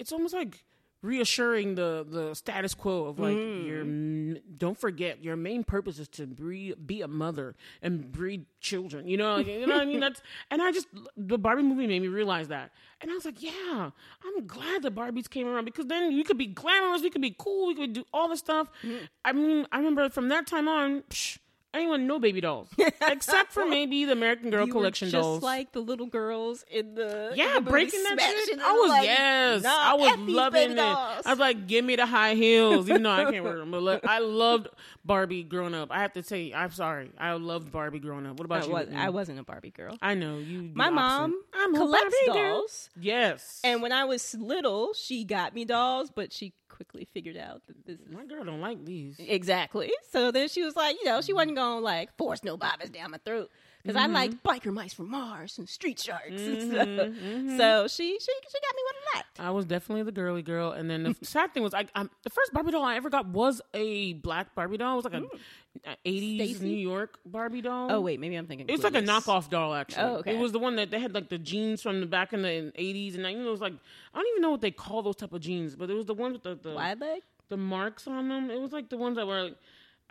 it's 0.00 0.12
almost 0.12 0.34
like 0.34 0.64
reassuring 1.02 1.76
the 1.76 2.06
the 2.08 2.34
status 2.34 2.74
quo 2.74 3.06
of 3.06 3.18
like 3.18 3.34
mm. 3.34 3.66
your 3.66 3.80
m- 3.80 4.36
don't 4.58 4.78
forget 4.78 5.24
your 5.24 5.34
main 5.34 5.64
purpose 5.64 5.98
is 5.98 6.08
to 6.08 6.26
breed, 6.26 6.74
be 6.86 7.00
a 7.00 7.08
mother 7.08 7.54
and 7.80 8.12
breed 8.12 8.44
children 8.60 9.08
you 9.08 9.16
know 9.16 9.36
like, 9.36 9.46
you 9.46 9.66
know 9.66 9.76
what 9.76 9.82
i 9.82 9.86
mean? 9.86 10.00
That's 10.00 10.20
and 10.50 10.60
i 10.60 10.70
just 10.70 10.88
the 11.16 11.38
barbie 11.38 11.62
movie 11.62 11.86
made 11.86 12.02
me 12.02 12.08
realize 12.08 12.48
that. 12.48 12.70
And 13.00 13.10
i 13.10 13.14
was 13.14 13.24
like 13.24 13.42
yeah 13.42 13.90
i'm 14.24 14.46
glad 14.46 14.82
the 14.82 14.90
barbies 14.90 15.28
came 15.30 15.46
around 15.46 15.64
because 15.64 15.86
then 15.86 16.14
we 16.14 16.22
could 16.22 16.36
be 16.36 16.46
glamorous 16.46 17.00
we 17.00 17.08
could 17.08 17.22
be 17.22 17.34
cool 17.38 17.68
we 17.68 17.74
could 17.74 17.94
do 17.94 18.04
all 18.12 18.28
this 18.28 18.40
stuff. 18.40 18.68
Mm. 18.82 19.08
I 19.24 19.32
mean 19.32 19.66
i 19.72 19.78
remember 19.78 20.10
from 20.10 20.28
that 20.28 20.46
time 20.46 20.68
on 20.68 21.02
psh, 21.08 21.38
I 21.72 21.78
didn't 21.78 21.90
want 21.90 22.02
no 22.02 22.18
baby 22.18 22.40
dolls, 22.40 22.68
except 23.06 23.52
for 23.52 23.64
maybe 23.64 24.04
the 24.04 24.10
American 24.12 24.50
Girl 24.50 24.66
You 24.66 24.72
collection 24.72 25.08
just 25.08 25.22
dolls. 25.22 25.42
like 25.42 25.70
the 25.70 25.78
little 25.80 26.06
girls 26.06 26.64
in 26.70 26.96
the 26.96 27.32
Yeah, 27.36 27.58
in 27.58 27.64
the 27.64 27.70
breaking 27.70 28.02
that 28.02 28.20
shit. 28.20 28.58
I 28.58 28.72
was 28.72 28.88
like, 28.90 29.04
yes, 29.04 29.62
nah, 29.62 29.70
I 29.70 29.94
was 29.94 30.18
loving 30.18 30.72
it. 30.72 30.74
dolls. 30.74 31.22
I 31.24 31.30
was 31.30 31.38
like, 31.38 31.68
give 31.68 31.84
me 31.84 31.94
the 31.94 32.06
high 32.06 32.34
heels, 32.34 32.88
even 32.90 33.04
though 33.04 33.10
I 33.12 33.30
can't 33.30 33.44
wear 33.44 33.58
them. 33.58 33.70
But 33.70 33.82
like, 33.84 34.04
I 34.04 34.18
loved 34.18 34.66
Barbie 35.04 35.44
growing 35.44 35.74
up. 35.74 35.92
I 35.92 36.00
have 36.00 36.12
to 36.14 36.24
say, 36.24 36.52
I'm 36.52 36.72
sorry, 36.72 37.10
I 37.18 37.34
loved 37.34 37.70
Barbie 37.70 38.00
growing 38.00 38.26
up. 38.26 38.36
What 38.38 38.46
about 38.46 38.64
I, 38.64 38.66
you? 38.66 38.72
was, 38.72 38.88
I 38.96 39.10
wasn't 39.10 39.38
a 39.38 39.44
Barbie 39.44 39.70
girl. 39.70 39.96
I 40.02 40.14
know 40.14 40.38
you. 40.38 40.70
My 40.74 40.86
opposite. 40.86 40.94
mom 40.96 41.34
I'm 41.54 41.74
a 41.74 41.78
collects 41.78 42.16
Barbie 42.26 42.40
girl. 42.40 42.54
dolls, 42.62 42.90
Yes, 43.00 43.60
and 43.62 43.80
when 43.80 43.92
I 43.92 44.06
was 44.06 44.34
little, 44.34 44.92
she 44.94 45.24
got 45.24 45.54
me 45.54 45.64
dolls, 45.64 46.10
but 46.10 46.32
she 46.32 46.52
quickly 46.80 47.06
figured 47.12 47.36
out 47.36 47.60
that 47.66 47.84
this 47.84 48.00
is 48.00 48.08
my 48.10 48.24
girl 48.24 48.42
don't 48.42 48.62
like 48.62 48.82
these. 48.86 49.16
exactly. 49.18 49.92
So 50.10 50.30
then 50.30 50.48
she 50.48 50.62
was 50.62 50.76
like, 50.76 50.96
you 50.98 51.04
know, 51.04 51.20
she 51.20 51.34
wasn't 51.34 51.56
to 51.56 51.74
like 51.74 52.16
force 52.16 52.42
no 52.42 52.56
Barbies 52.56 52.90
down 52.90 53.10
my 53.10 53.18
throat 53.18 53.50
because 53.82 53.96
I 53.96 54.04
mm-hmm. 54.04 54.14
like 54.14 54.42
biker 54.42 54.72
mice 54.72 54.94
from 54.94 55.10
Mars 55.10 55.58
and 55.58 55.68
street 55.68 56.00
sharks 56.00 56.26
and 56.28 56.56
mm-hmm, 56.56 56.70
stuff. 56.70 56.88
Mm-hmm. 56.88 57.58
So 57.58 57.86
she 57.86 58.18
she 58.18 58.32
she 58.48 58.60
got 58.60 58.74
me 58.74 58.82
what 58.84 58.94
I 58.96 59.16
liked. 59.16 59.40
I 59.40 59.50
was 59.50 59.66
definitely 59.66 60.04
the 60.04 60.12
girly 60.12 60.42
girl, 60.42 60.72
and 60.72 60.88
then 60.90 61.02
the 61.02 61.16
sad 61.22 61.52
thing 61.52 61.62
was, 61.62 61.74
I, 61.74 61.86
I 61.94 62.04
the 62.22 62.30
first 62.30 62.52
Barbie 62.54 62.72
doll 62.72 62.82
I 62.82 62.96
ever 62.96 63.10
got 63.10 63.26
was 63.26 63.60
a 63.74 64.14
black 64.14 64.54
Barbie 64.54 64.78
doll. 64.78 64.94
It 64.94 64.96
was 64.96 65.04
like 65.04 65.14
a, 65.14 65.20
mm. 65.20 65.38
Uh, 65.86 65.94
a 66.04 66.10
'80s 66.10 66.60
New 66.60 66.76
York 66.76 67.18
Barbie 67.24 67.62
doll. 67.62 67.92
Oh 67.92 68.00
wait, 68.00 68.18
maybe 68.18 68.34
I'm 68.34 68.46
thinking 68.46 68.68
It 68.68 68.72
was 68.72 68.82
like 68.82 68.96
a 68.96 69.02
knockoff 69.02 69.48
doll, 69.48 69.72
actually. 69.72 70.02
Oh, 70.02 70.16
okay. 70.16 70.34
It 70.34 70.38
was 70.38 70.50
the 70.50 70.58
one 70.58 70.76
that 70.76 70.90
they 70.90 70.98
had 70.98 71.14
like 71.14 71.28
the 71.28 71.38
jeans 71.38 71.80
from 71.80 72.00
the 72.00 72.06
back 72.06 72.32
in 72.32 72.42
the 72.42 72.72
eighties, 72.74 73.14
and 73.14 73.24
you 73.24 73.38
know, 73.38 73.46
it 73.46 73.50
was 73.50 73.60
like 73.60 73.74
I 74.12 74.18
don't 74.18 74.28
even 74.32 74.42
know 74.42 74.50
what 74.50 74.60
they 74.60 74.72
call 74.72 75.02
those 75.02 75.16
type 75.16 75.32
of 75.32 75.40
jeans, 75.40 75.76
but 75.76 75.88
it 75.88 75.94
was 75.94 76.06
the 76.06 76.14
one 76.14 76.32
with 76.32 76.42
the 76.42 76.56
the, 76.60 76.72
wide 76.72 77.00
leg. 77.00 77.22
the 77.48 77.56
marks 77.56 78.08
on 78.08 78.28
them. 78.28 78.50
It 78.50 78.60
was 78.60 78.72
like 78.72 78.88
the 78.88 78.96
ones 78.96 79.16
that 79.16 79.26
were, 79.26 79.44
like, 79.44 79.56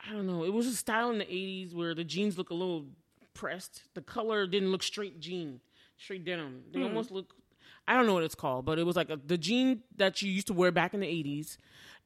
I 0.07 0.13
don't 0.13 0.27
know. 0.27 0.45
It 0.45 0.53
was 0.53 0.65
a 0.65 0.75
style 0.75 1.09
in 1.11 1.17
the 1.17 1.27
eighties 1.27 1.75
where 1.75 1.93
the 1.93 2.05
jeans 2.05 2.37
look 2.37 2.51
a 2.51 2.55
little 2.55 2.85
pressed. 3.33 3.83
The 3.95 4.01
color 4.01 4.47
didn't 4.47 4.71
look 4.71 4.83
straight 4.83 5.19
jean, 5.19 5.59
straight 5.97 6.23
denim. 6.23 6.63
They 6.71 6.79
hmm. 6.79 6.85
almost 6.85 7.11
look. 7.11 7.35
I 7.89 7.95
don't 7.97 8.05
know 8.05 8.13
what 8.13 8.23
it's 8.23 8.35
called, 8.35 8.65
but 8.65 8.77
it 8.79 8.85
was 8.85 8.95
like 8.95 9.09
a, 9.09 9.17
the 9.17 9.37
jean 9.37 9.81
that 9.97 10.15
she 10.17 10.27
used 10.27 10.47
to 10.47 10.53
wear 10.53 10.71
back 10.71 10.93
in 10.93 10.99
the 10.99 11.07
eighties. 11.07 11.57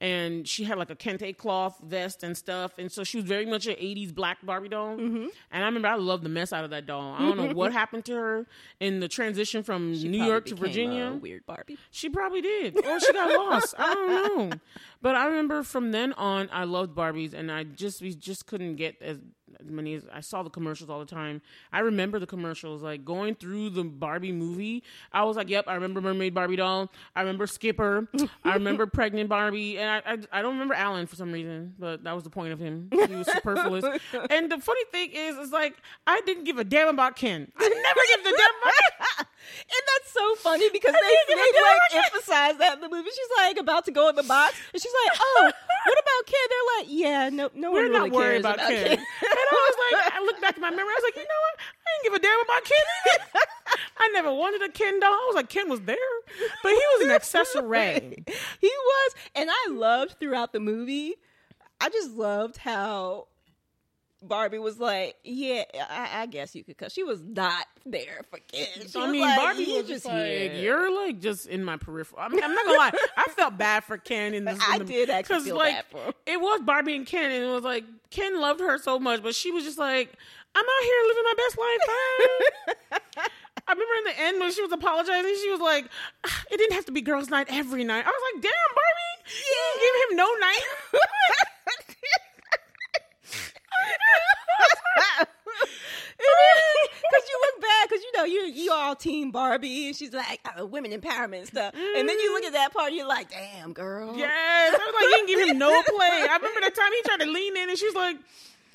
And 0.02 0.46
she 0.48 0.64
had 0.66 0.78
like 0.78 0.90
a 0.90 0.96
kente 0.96 1.38
cloth 1.38 1.80
vest 1.82 2.24
and 2.24 2.36
stuff, 2.36 2.74
and 2.78 2.92
so 2.92 3.04
she 3.04 3.18
was 3.18 3.26
very 3.26 3.46
much 3.46 3.68
an 3.68 3.76
'80s 3.76 4.14
black 4.14 4.44
Barbie 4.46 4.68
doll. 4.68 4.98
Mm-hmm. 4.98 5.28
And 5.52 5.64
I 5.64 5.68
remember 5.68 5.88
I 5.88 5.96
loved 5.96 6.24
the 6.24 6.30
mess 6.30 6.52
out 6.52 6.64
of 6.66 6.72
that 6.72 6.86
doll. 6.88 7.14
I 7.14 7.20
don't 7.20 7.38
know 7.38 7.54
what 7.54 7.72
happened 7.82 8.04
to 8.06 8.14
her 8.16 8.48
in 8.80 9.00
the 9.00 9.08
transition 9.08 9.62
from 9.64 9.96
She 9.96 10.08
New 10.10 10.24
York 10.24 10.46
to 10.48 10.56
Virginia. 10.56 11.18
weird 11.22 11.46
Barbie. 11.46 11.78
She 11.92 12.10
probably 12.10 12.42
did, 12.42 12.76
or 12.86 13.00
she 13.00 13.14
got 13.14 13.38
lost. 13.38 13.76
I 13.78 13.94
don't 13.94 14.10
know. 14.50 14.58
But 15.02 15.16
I 15.16 15.26
remember 15.26 15.64
from 15.64 15.92
then 15.92 16.14
on, 16.14 16.48
I 16.52 16.64
loved 16.64 16.96
Barbies, 16.96 17.34
and 17.34 17.52
I 17.52 17.64
just 17.66 18.02
we 18.02 18.14
just 18.16 18.48
couldn't 18.48 18.78
get 18.78 19.02
as 19.02 19.20
as 19.60 19.70
many 19.70 19.96
as 19.96 20.06
I 20.12 20.22
saw 20.22 20.44
the 20.44 20.50
commercials 20.50 20.90
all 20.90 21.00
the 21.00 21.06
time. 21.06 21.42
I 21.72 21.80
remember 21.80 22.20
the 22.20 22.28
commercials, 22.28 22.82
like 22.82 23.06
going 23.06 23.36
through 23.36 23.72
the 23.72 23.84
Barbie 23.84 24.32
movie. 24.32 24.84
I 25.12 25.24
was 25.24 25.38
like, 25.38 25.50
"Yep, 25.50 25.66
I 25.68 25.76
remember 25.76 26.02
Mermaid 26.02 26.34
Barbie 26.34 26.56
doll. 26.56 26.92
I 27.16 27.22
remember 27.22 27.48
Skipper. 27.48 28.08
I 28.44 28.54
remember 28.54 28.86
Pregnant 28.94 29.30
Barbie, 29.30 29.78
and 29.78 29.90
I, 29.90 30.14
I 30.14 30.40
I 30.40 30.42
don't 30.42 30.54
remember 30.54 30.74
Allan 30.74 31.08
for 31.08 31.16
some 31.16 31.32
reason, 31.32 31.74
but 31.80 32.04
that 32.04 32.14
was 32.14 32.24
the 32.24 32.30
point 32.30 32.54
of 32.54 32.60
him. 32.60 32.90
He 32.92 33.16
was 33.16 33.32
superfluous. 33.32 33.86
and 34.30 34.52
the 34.52 34.60
funny 34.60 34.84
thing 34.92 35.12
is, 35.14 35.38
is 35.38 35.52
like 35.52 35.76
I 36.08 36.22
didn't 36.26 36.44
give 36.46 36.58
a 36.58 36.64
damn 36.64 36.88
about 36.88 37.16
Ken. 37.16 37.52
I 37.58 37.70
never 37.70 38.02
give 38.16 38.24
the 38.24 38.38
damn 38.38 38.62
about. 38.62 39.28
And 39.60 39.84
that's 39.94 40.14
so 40.14 40.36
funny 40.36 40.70
because 40.70 40.94
didn't 40.94 41.28
they, 41.28 41.36
they 41.36 41.62
like 41.62 42.06
emphasize 42.06 42.58
that 42.60 42.76
in 42.76 42.82
the 42.82 42.90
movie. 42.90 43.10
She's 43.10 43.28
like 43.38 43.58
about 43.58 43.86
to 43.86 43.92
go 43.92 44.10
in 44.10 44.16
the 44.16 44.24
box, 44.24 44.56
and 44.74 44.82
she's 44.82 44.92
like, 45.06 45.20
"Oh, 45.20 45.52
what 45.86 46.00
about 46.00 46.22
Ken?" 46.26 46.46
They're 46.50 46.70
like, 46.78 46.88
"Yeah, 46.90 47.30
no, 47.30 47.50
no 47.54 47.72
We're 47.72 47.84
one 47.84 47.92
really 47.92 48.10
not 48.10 48.18
worried 48.18 48.40
about, 48.40 48.56
about, 48.56 48.70
Ken. 48.70 48.86
Ken." 48.86 48.98
and 48.98 49.48
I 49.52 49.70
was 49.70 49.78
like, 49.84 50.14
I 50.14 50.20
looked 50.22 50.42
back 50.42 50.56
at 50.56 50.62
my 50.62 50.70
memory. 50.70 50.92
I 50.92 51.00
was 51.00 51.04
like, 51.04 51.16
you 51.16 51.28
know 51.28 51.42
what? 51.46 51.56
I 51.60 51.90
didn't 51.92 52.04
give 52.04 52.14
a 52.14 52.20
damn 52.20 52.42
about 52.42 52.64
Ken. 52.64 52.86
either. 53.08 53.46
I 53.98 54.10
never 54.14 54.34
wanted 54.34 54.62
a 54.64 54.72
Ken 54.72 55.00
doll. 55.00 55.12
I 55.12 55.26
was 55.28 55.36
like, 55.36 55.50
Ken 55.50 55.70
was 55.70 55.82
there, 55.82 55.96
but 56.62 56.72
he 56.72 56.82
was 56.96 57.06
an 57.06 57.12
accessory. 57.12 58.24
he 58.62 58.68
was, 58.68 59.16
and 59.36 59.50
I 59.52 59.72
loved 59.72 60.20
throughout 60.20 60.54
the 60.54 60.60
movie. 60.60 61.16
I 61.80 61.90
just 61.90 62.12
loved 62.12 62.58
how 62.58 63.28
Barbie 64.28 64.60
was 64.60 64.80
like, 64.80 65.16
"Yeah, 65.24 65.64
I, 65.90 66.22
I 66.22 66.26
guess 66.26 66.56
you 66.56 66.64
could," 66.64 66.78
because 66.78 66.94
she 66.94 67.04
was 67.04 67.22
not 67.22 67.66
there 67.86 68.22
for 68.30 68.40
kids. 68.40 68.92
She 68.92 69.00
I 69.00 69.12
mean, 69.12 69.22
like, 69.22 69.38
Barbie 69.40 69.64
"You 69.64 69.78
was 69.78 69.88
just 69.88 70.06
like, 70.06 70.16
here." 70.16 70.54
you're 70.54 71.06
like 71.06 71.20
just 71.20 71.48
in 71.48 71.64
my 71.64 71.78
peripheral. 71.78 72.22
I 72.22 72.30
mean, 72.30 72.44
I'm 72.44 72.54
not 72.54 72.66
gonna 72.66 72.78
lie. 72.78 72.92
I 73.18 73.24
felt 73.32 73.58
bad 73.58 73.84
for 73.84 73.98
Ken 73.98 74.34
in 74.34 74.46
this. 74.46 74.60
I 74.68 74.78
the- 74.80 74.86
did 74.86 75.10
actually 75.10 75.42
feel 75.42 75.58
like, 75.58 75.76
bad 75.76 75.86
for 75.92 76.04
him. 76.06 76.14
It 76.26 76.40
was 76.42 76.62
Barbie 76.62 76.96
and 76.96 77.06
Ken, 77.06 77.32
and 77.32 77.44
it 77.44 77.48
was 77.54 77.64
like 77.64 77.84
Ken 78.10 78.40
loved 78.40 78.62
her 78.62 78.78
so 78.78 79.00
much, 79.00 79.22
but 79.22 79.36
she 79.36 79.52
was 79.52 79.64
just 79.64 79.78
like, 79.78 80.14
I'm 80.56 80.64
out 80.66 80.84
here 80.84 80.96
living 81.08 81.24
my 81.24 81.34
best 81.38 81.58
life. 81.58 83.28
I 83.66 83.72
remember 83.72 83.94
in 84.00 84.04
the 84.04 84.20
end 84.24 84.40
when 84.42 84.52
she 84.52 84.62
was 84.62 84.72
apologizing, 84.74 85.36
she 85.42 85.50
was 85.50 85.62
like, 85.62 85.86
"Ah, 86.26 86.44
"It 86.52 86.58
didn't 86.58 86.74
have 86.74 86.86
to 86.86 86.92
be 86.92 87.02
girls' 87.02 87.30
night 87.30 87.48
every 87.50 87.84
night." 87.86 88.04
I 88.06 88.10
was 88.10 88.22
like, 88.34 88.44
"Damn, 88.44 88.52
Barbie, 88.76 89.34
you 89.40 89.80
didn't 89.80 89.82
give 89.82 90.12
him 90.12 90.18
no 90.18 90.34
night." 90.36 90.62
Because 96.16 97.30
you 97.30 97.40
look 97.42 97.62
bad, 97.62 97.90
because 97.90 98.04
you 98.04 98.12
know 98.18 98.24
you 98.24 98.42
you 98.46 98.72
all 98.72 98.96
team 98.96 99.32
Barbie, 99.32 99.88
and 99.88 99.96
she's 99.96 100.14
like 100.14 100.40
uh, 100.58 100.66
women 100.66 100.92
empowerment 100.92 101.40
and 101.40 101.48
stuff, 101.48 101.74
and 101.76 102.08
then 102.08 102.20
you 102.20 102.34
look 102.34 102.46
at 102.46 102.54
that 102.54 102.74
part, 102.74 102.94
you're 102.94 103.08
like, 103.08 103.30
damn 103.30 103.74
girl, 103.74 104.16
Yes, 104.18 104.74
I 104.74 104.86
was 104.86 104.94
like, 104.96 105.04
"You 105.04 105.10
didn't 105.10 105.28
give 105.28 105.50
him 105.50 105.58
no 105.58 105.70
play." 105.88 106.28
I 106.30 106.36
remember 106.38 106.62
the 106.62 106.72
time 106.72 106.92
he 106.94 107.02
tried 107.04 107.26
to 107.26 107.32
lean 107.32 107.58
in, 107.58 107.70
and 107.70 107.78
she's 107.78 107.94
like, 107.96 108.18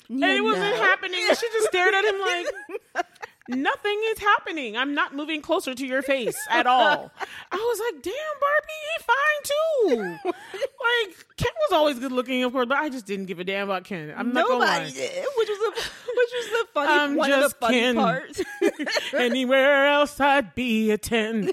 and 0.09 0.23
it 0.23 0.43
wasn't 0.43 0.75
no. 0.75 0.81
happening. 0.81 1.19
And 1.27 1.37
she 1.37 1.47
just 1.53 1.67
stared 1.67 1.93
at 1.93 2.03
him 2.05 2.19
like, 2.19 3.05
nothing 3.49 4.01
is 4.11 4.19
happening. 4.19 4.77
I'm 4.77 4.93
not 4.93 5.15
moving 5.15 5.41
closer 5.41 5.73
to 5.73 5.85
your 5.85 6.01
face 6.01 6.37
at 6.49 6.67
all. 6.67 7.11
I 7.51 7.55
was 7.55 7.79
like, 7.93 8.03
damn, 8.03 8.13
Barbie, 8.41 8.79
he 8.89 9.03
fine 9.03 9.43
too. 9.43 10.29
like, 10.29 11.25
Ken 11.37 11.51
was 11.69 11.73
always 11.73 11.99
good 11.99 12.11
looking, 12.11 12.43
of 12.43 12.51
course, 12.51 12.67
but 12.67 12.77
I 12.77 12.89
just 12.89 13.05
didn't 13.05 13.25
give 13.25 13.39
a 13.39 13.43
damn 13.43 13.69
about 13.69 13.83
Ken. 13.83 14.13
I'm 14.15 14.33
not 14.33 14.47
gonna 14.47 14.59
lie. 14.59 14.89
did, 14.89 15.25
which 15.37 15.47
was 15.49 15.57
the 15.57 15.89
which 16.15 16.29
was 16.33 16.49
the 16.51 16.67
funny 16.73 16.91
I'm 16.91 17.15
one 17.15 17.31
of 17.31 17.41
the 17.41 17.49
funny 17.49 17.79
Ken. 17.79 17.95
parts. 17.95 18.41
Anywhere 19.13 19.87
else, 19.87 20.19
I'd 20.19 20.53
be 20.55 20.91
a 20.91 20.97
10. 20.97 21.51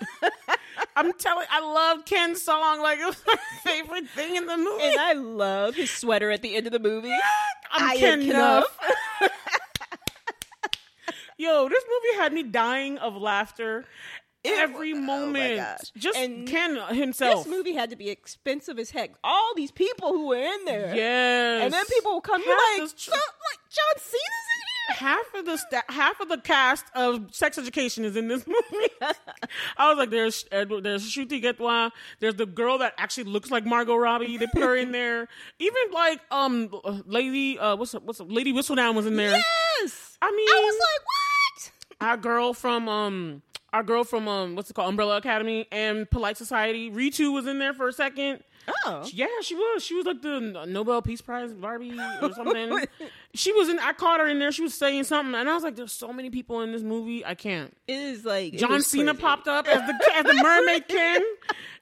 I'm 0.95 1.13
telling 1.15 1.47
I 1.51 1.61
love 1.61 2.05
Ken's 2.05 2.43
song. 2.43 2.81
Like, 2.81 2.99
it 3.01 3.07
was 3.07 3.23
my 3.27 3.37
favorite 3.65 4.09
thing 4.11 4.37
in 4.37 4.47
the 4.47 4.57
movie. 4.57 4.85
and 4.85 4.99
I 4.99 5.13
love 5.15 5.75
his 5.75 5.91
sweater 5.91 6.31
at 6.31 6.43
the 6.43 6.57
end 6.57 6.67
of 6.67 6.73
the 6.73 6.79
movie. 6.79 7.13
I'm 7.73 7.91
I 7.91 7.97
Ken 7.97 8.23
enough. 8.23 8.65
Knuff. 9.21 9.31
Yo, 11.39 11.69
this 11.69 11.85
movie 11.85 12.19
had 12.23 12.33
me 12.33 12.43
dying 12.43 12.99
of 12.99 13.17
laughter 13.17 13.85
every 14.45 14.93
oh 14.93 14.97
moment. 15.01 15.57
gosh. 15.57 15.91
Just 15.97 16.17
And 16.17 16.47
Ken 16.49 16.77
himself. 16.95 17.45
This 17.45 17.53
movie 17.53 17.75
had 17.75 17.91
to 17.91 17.97
be 17.97 18.09
expensive 18.11 18.79
as 18.79 18.91
heck. 18.91 19.11
All 19.25 19.53
these 19.57 19.71
people 19.73 20.13
who 20.13 20.29
were 20.29 20.37
in 20.37 20.65
there, 20.65 20.95
Yes. 20.95 21.65
and 21.65 21.73
then 21.75 21.85
people 21.87 22.13
will 22.13 22.21
come. 22.21 22.43
Half 22.43 22.49
like, 22.79 22.91
the- 22.91 22.95
so, 22.97 23.13
like 23.13 23.59
John 23.69 24.03
Cena's 24.03 24.23
in 24.23 24.95
here. 24.95 24.97
half 25.09 25.35
of 25.35 25.45
the 25.47 25.57
sta- 25.59 25.83
half 25.93 26.21
of 26.21 26.29
the 26.29 26.39
cast 26.39 26.85
of 26.95 27.35
Sex 27.35 27.59
Education 27.59 28.05
is 28.05 28.15
in 28.17 28.29
this 28.29 28.47
movie. 28.47 28.87
I 29.77 29.89
was 29.89 29.99
like, 29.99 30.11
there's 30.11 30.47
Edward, 30.53 30.85
there's 30.85 31.05
Ncuti 31.05 31.43
Gatwa, 31.43 31.91
there's 32.21 32.37
the 32.37 32.47
girl 32.47 32.79
that 32.79 32.95
actually 32.99 33.25
looks 33.25 33.51
like 33.51 33.67
Margot 33.67 33.97
Robbie. 33.97 34.37
They 34.39 34.47
put 34.47 34.63
her 34.63 34.77
in 34.77 34.93
there. 34.93 35.27
Even 35.59 35.83
like 35.93 36.21
um, 36.31 36.71
Lady, 37.05 37.59
uh, 37.59 37.75
what's 37.77 37.93
what's 37.95 38.21
Lady 38.21 38.53
Whistledown 38.53 38.95
was 38.95 39.07
in 39.07 39.17
there. 39.17 39.33
Yes, 39.33 40.17
I 40.23 40.31
mean, 40.31 40.49
I 40.49 40.63
was 40.65 40.75
like, 40.75 41.05
what? 41.05 41.26
Our 42.01 42.17
girl 42.17 42.53
from 42.53 42.89
um 42.89 43.43
our 43.73 43.83
girl 43.83 44.05
from 44.05 44.27
um, 44.27 44.57
what's 44.57 44.71
it 44.71 44.75
called, 44.75 44.89
Umbrella 44.89 45.19
Academy 45.19 45.67
and 45.71 46.11
Polite 46.11 46.39
Society. 46.39 46.91
Ritu 46.91 47.33
was 47.33 47.47
in 47.47 47.59
there 47.59 47.75
for 47.75 47.89
a 47.89 47.93
second. 47.93 48.43
Oh, 48.85 49.09
Yeah, 49.13 49.27
she 49.43 49.55
was. 49.55 49.85
She 49.85 49.95
was 49.95 50.07
like 50.07 50.23
the 50.23 50.65
Nobel 50.67 51.03
Peace 51.03 51.21
Prize 51.21 51.53
Barbie 51.53 51.97
or 52.23 52.33
something. 52.35 52.85
she 53.35 53.53
was 53.53 53.69
in. 53.69 53.79
I 53.79 53.93
caught 53.93 54.21
her 54.21 54.29
in 54.29 54.39
there. 54.39 54.51
She 54.53 54.63
was 54.63 54.75
saying 54.75 55.05
something, 55.05 55.35
and 55.35 55.49
I 55.49 55.55
was 55.55 55.63
like, 55.63 55.77
"There's 55.77 55.93
so 55.93 56.13
many 56.13 56.31
people 56.31 56.61
in 56.63 56.73
this 56.73 56.83
movie. 56.83 57.25
I 57.25 57.35
can't." 57.35 57.77
it 57.87 57.95
is 57.95 58.25
like 58.25 58.55
John 58.55 58.71
was 58.73 58.87
Cena 58.87 59.13
crazy. 59.13 59.23
popped 59.23 59.49
up 59.49 59.69
as 59.69 59.87
the 59.87 59.95
as 60.17 60.25
the 60.25 60.35
mermaid 60.43 60.89
King. 60.89 61.21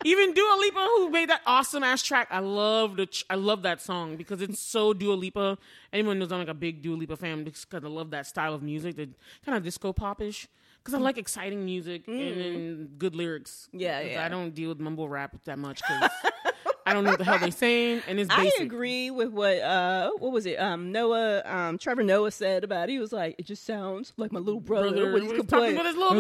Even 0.04 0.34
Dua 0.34 0.56
Lipa, 0.60 0.78
who 0.96 1.08
made 1.10 1.30
that 1.30 1.40
awesome 1.46 1.82
ass 1.82 2.02
track, 2.02 2.28
I 2.30 2.40
love 2.40 2.96
the 2.96 3.08
I 3.30 3.36
love 3.36 3.62
that 3.62 3.80
song 3.80 4.16
because 4.16 4.42
it's 4.42 4.60
so 4.60 4.92
Dua 4.92 5.14
Lipa. 5.14 5.56
Anyone 5.92 6.18
knows 6.18 6.32
I'm 6.32 6.38
like 6.40 6.48
a 6.48 6.54
big 6.54 6.82
Dua 6.82 6.96
Lipa 6.96 7.16
fan 7.16 7.44
because 7.44 7.66
I 7.72 7.78
love 7.88 8.10
that 8.10 8.26
style 8.26 8.52
of 8.52 8.62
music, 8.62 8.96
the 8.96 9.08
kind 9.44 9.56
of 9.56 9.64
disco 9.64 9.92
popish. 9.92 10.46
Because 10.78 10.92
I 10.92 10.98
like 10.98 11.16
exciting 11.16 11.64
music 11.64 12.06
and, 12.06 12.20
and 12.20 12.98
good 12.98 13.14
lyrics. 13.16 13.70
Mm. 13.74 13.80
Yeah, 13.80 14.00
yeah. 14.00 14.24
I 14.26 14.28
don't 14.28 14.54
deal 14.54 14.68
with 14.68 14.80
mumble 14.80 15.08
rap 15.08 15.34
that 15.46 15.58
much 15.58 15.80
because 15.80 16.10
I 16.86 16.92
don't 16.92 17.04
know 17.04 17.10
what 17.10 17.18
the 17.18 17.24
hell 17.24 17.38
they're 17.38 17.50
saying, 17.50 18.02
and 18.06 18.20
it's 18.20 18.30
I 18.32 18.44
basic. 18.44 18.60
agree 18.60 19.10
with 19.10 19.30
what 19.30 19.58
uh 19.58 20.10
what 20.18 20.32
was 20.32 20.46
it 20.46 20.56
um 20.56 20.92
Noah 20.92 21.42
um 21.44 21.78
Trevor 21.78 22.02
Noah 22.02 22.30
said 22.30 22.64
about 22.64 22.88
it. 22.88 22.92
He 22.92 22.98
was 22.98 23.12
like 23.12 23.36
it 23.38 23.46
just 23.46 23.64
sounds 23.64 24.12
like 24.16 24.32
my 24.32 24.40
little 24.40 24.60
brother, 24.60 24.90
Brother, 24.90 25.12
when 25.12 25.22
he's 25.22 25.30
when 25.32 25.40
he's 25.40 25.46
talking 25.46 25.76
complaining. 25.76 25.78
with 25.78 25.86
his 25.86 25.96
little 25.96 26.14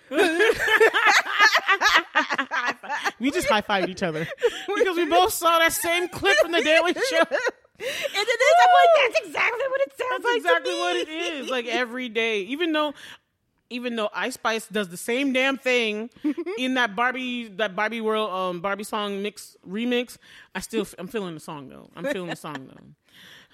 we 3.20 3.30
just 3.30 3.48
high 3.48 3.60
fived 3.62 3.88
each 3.88 4.02
other 4.02 4.26
because 4.76 4.96
we 4.96 5.06
both 5.06 5.32
saw 5.32 5.58
that 5.58 5.72
same 5.72 6.08
clip 6.08 6.36
from 6.38 6.52
the 6.52 6.60
Daily 6.62 6.92
Show. 6.94 7.24
And 7.82 7.88
it 7.88 8.28
is. 8.28 8.56
I'm 8.62 8.68
like, 8.74 8.90
that's 9.14 9.26
exactly 9.26 9.64
what 9.70 9.80
it 9.80 9.92
sounds 9.96 10.10
That's 10.10 10.24
like. 10.24 10.36
exactly 10.36 10.74
what 10.74 10.96
it 10.96 11.08
is. 11.08 11.48
Like 11.48 11.64
every 11.64 12.10
day, 12.10 12.40
even 12.42 12.72
though. 12.72 12.92
Even 13.70 13.94
though 13.96 14.10
Ice 14.12 14.34
Spice 14.34 14.66
does 14.66 14.88
the 14.88 14.96
same 14.96 15.32
damn 15.32 15.56
thing 15.56 16.10
in 16.58 16.74
that 16.74 16.96
Barbie 16.96 17.48
that 17.56 17.74
Barbie 17.76 18.00
world 18.00 18.30
um 18.32 18.60
Barbie 18.60 18.84
song 18.84 19.22
mix 19.22 19.56
remix, 19.66 20.18
I 20.54 20.60
still 20.60 20.86
I'm 20.98 21.06
feeling 21.06 21.34
the 21.34 21.40
song 21.40 21.68
though. 21.68 21.88
I'm 21.96 22.04
feeling 22.04 22.30
the 22.30 22.36
song 22.48 22.66
though. 22.68 22.84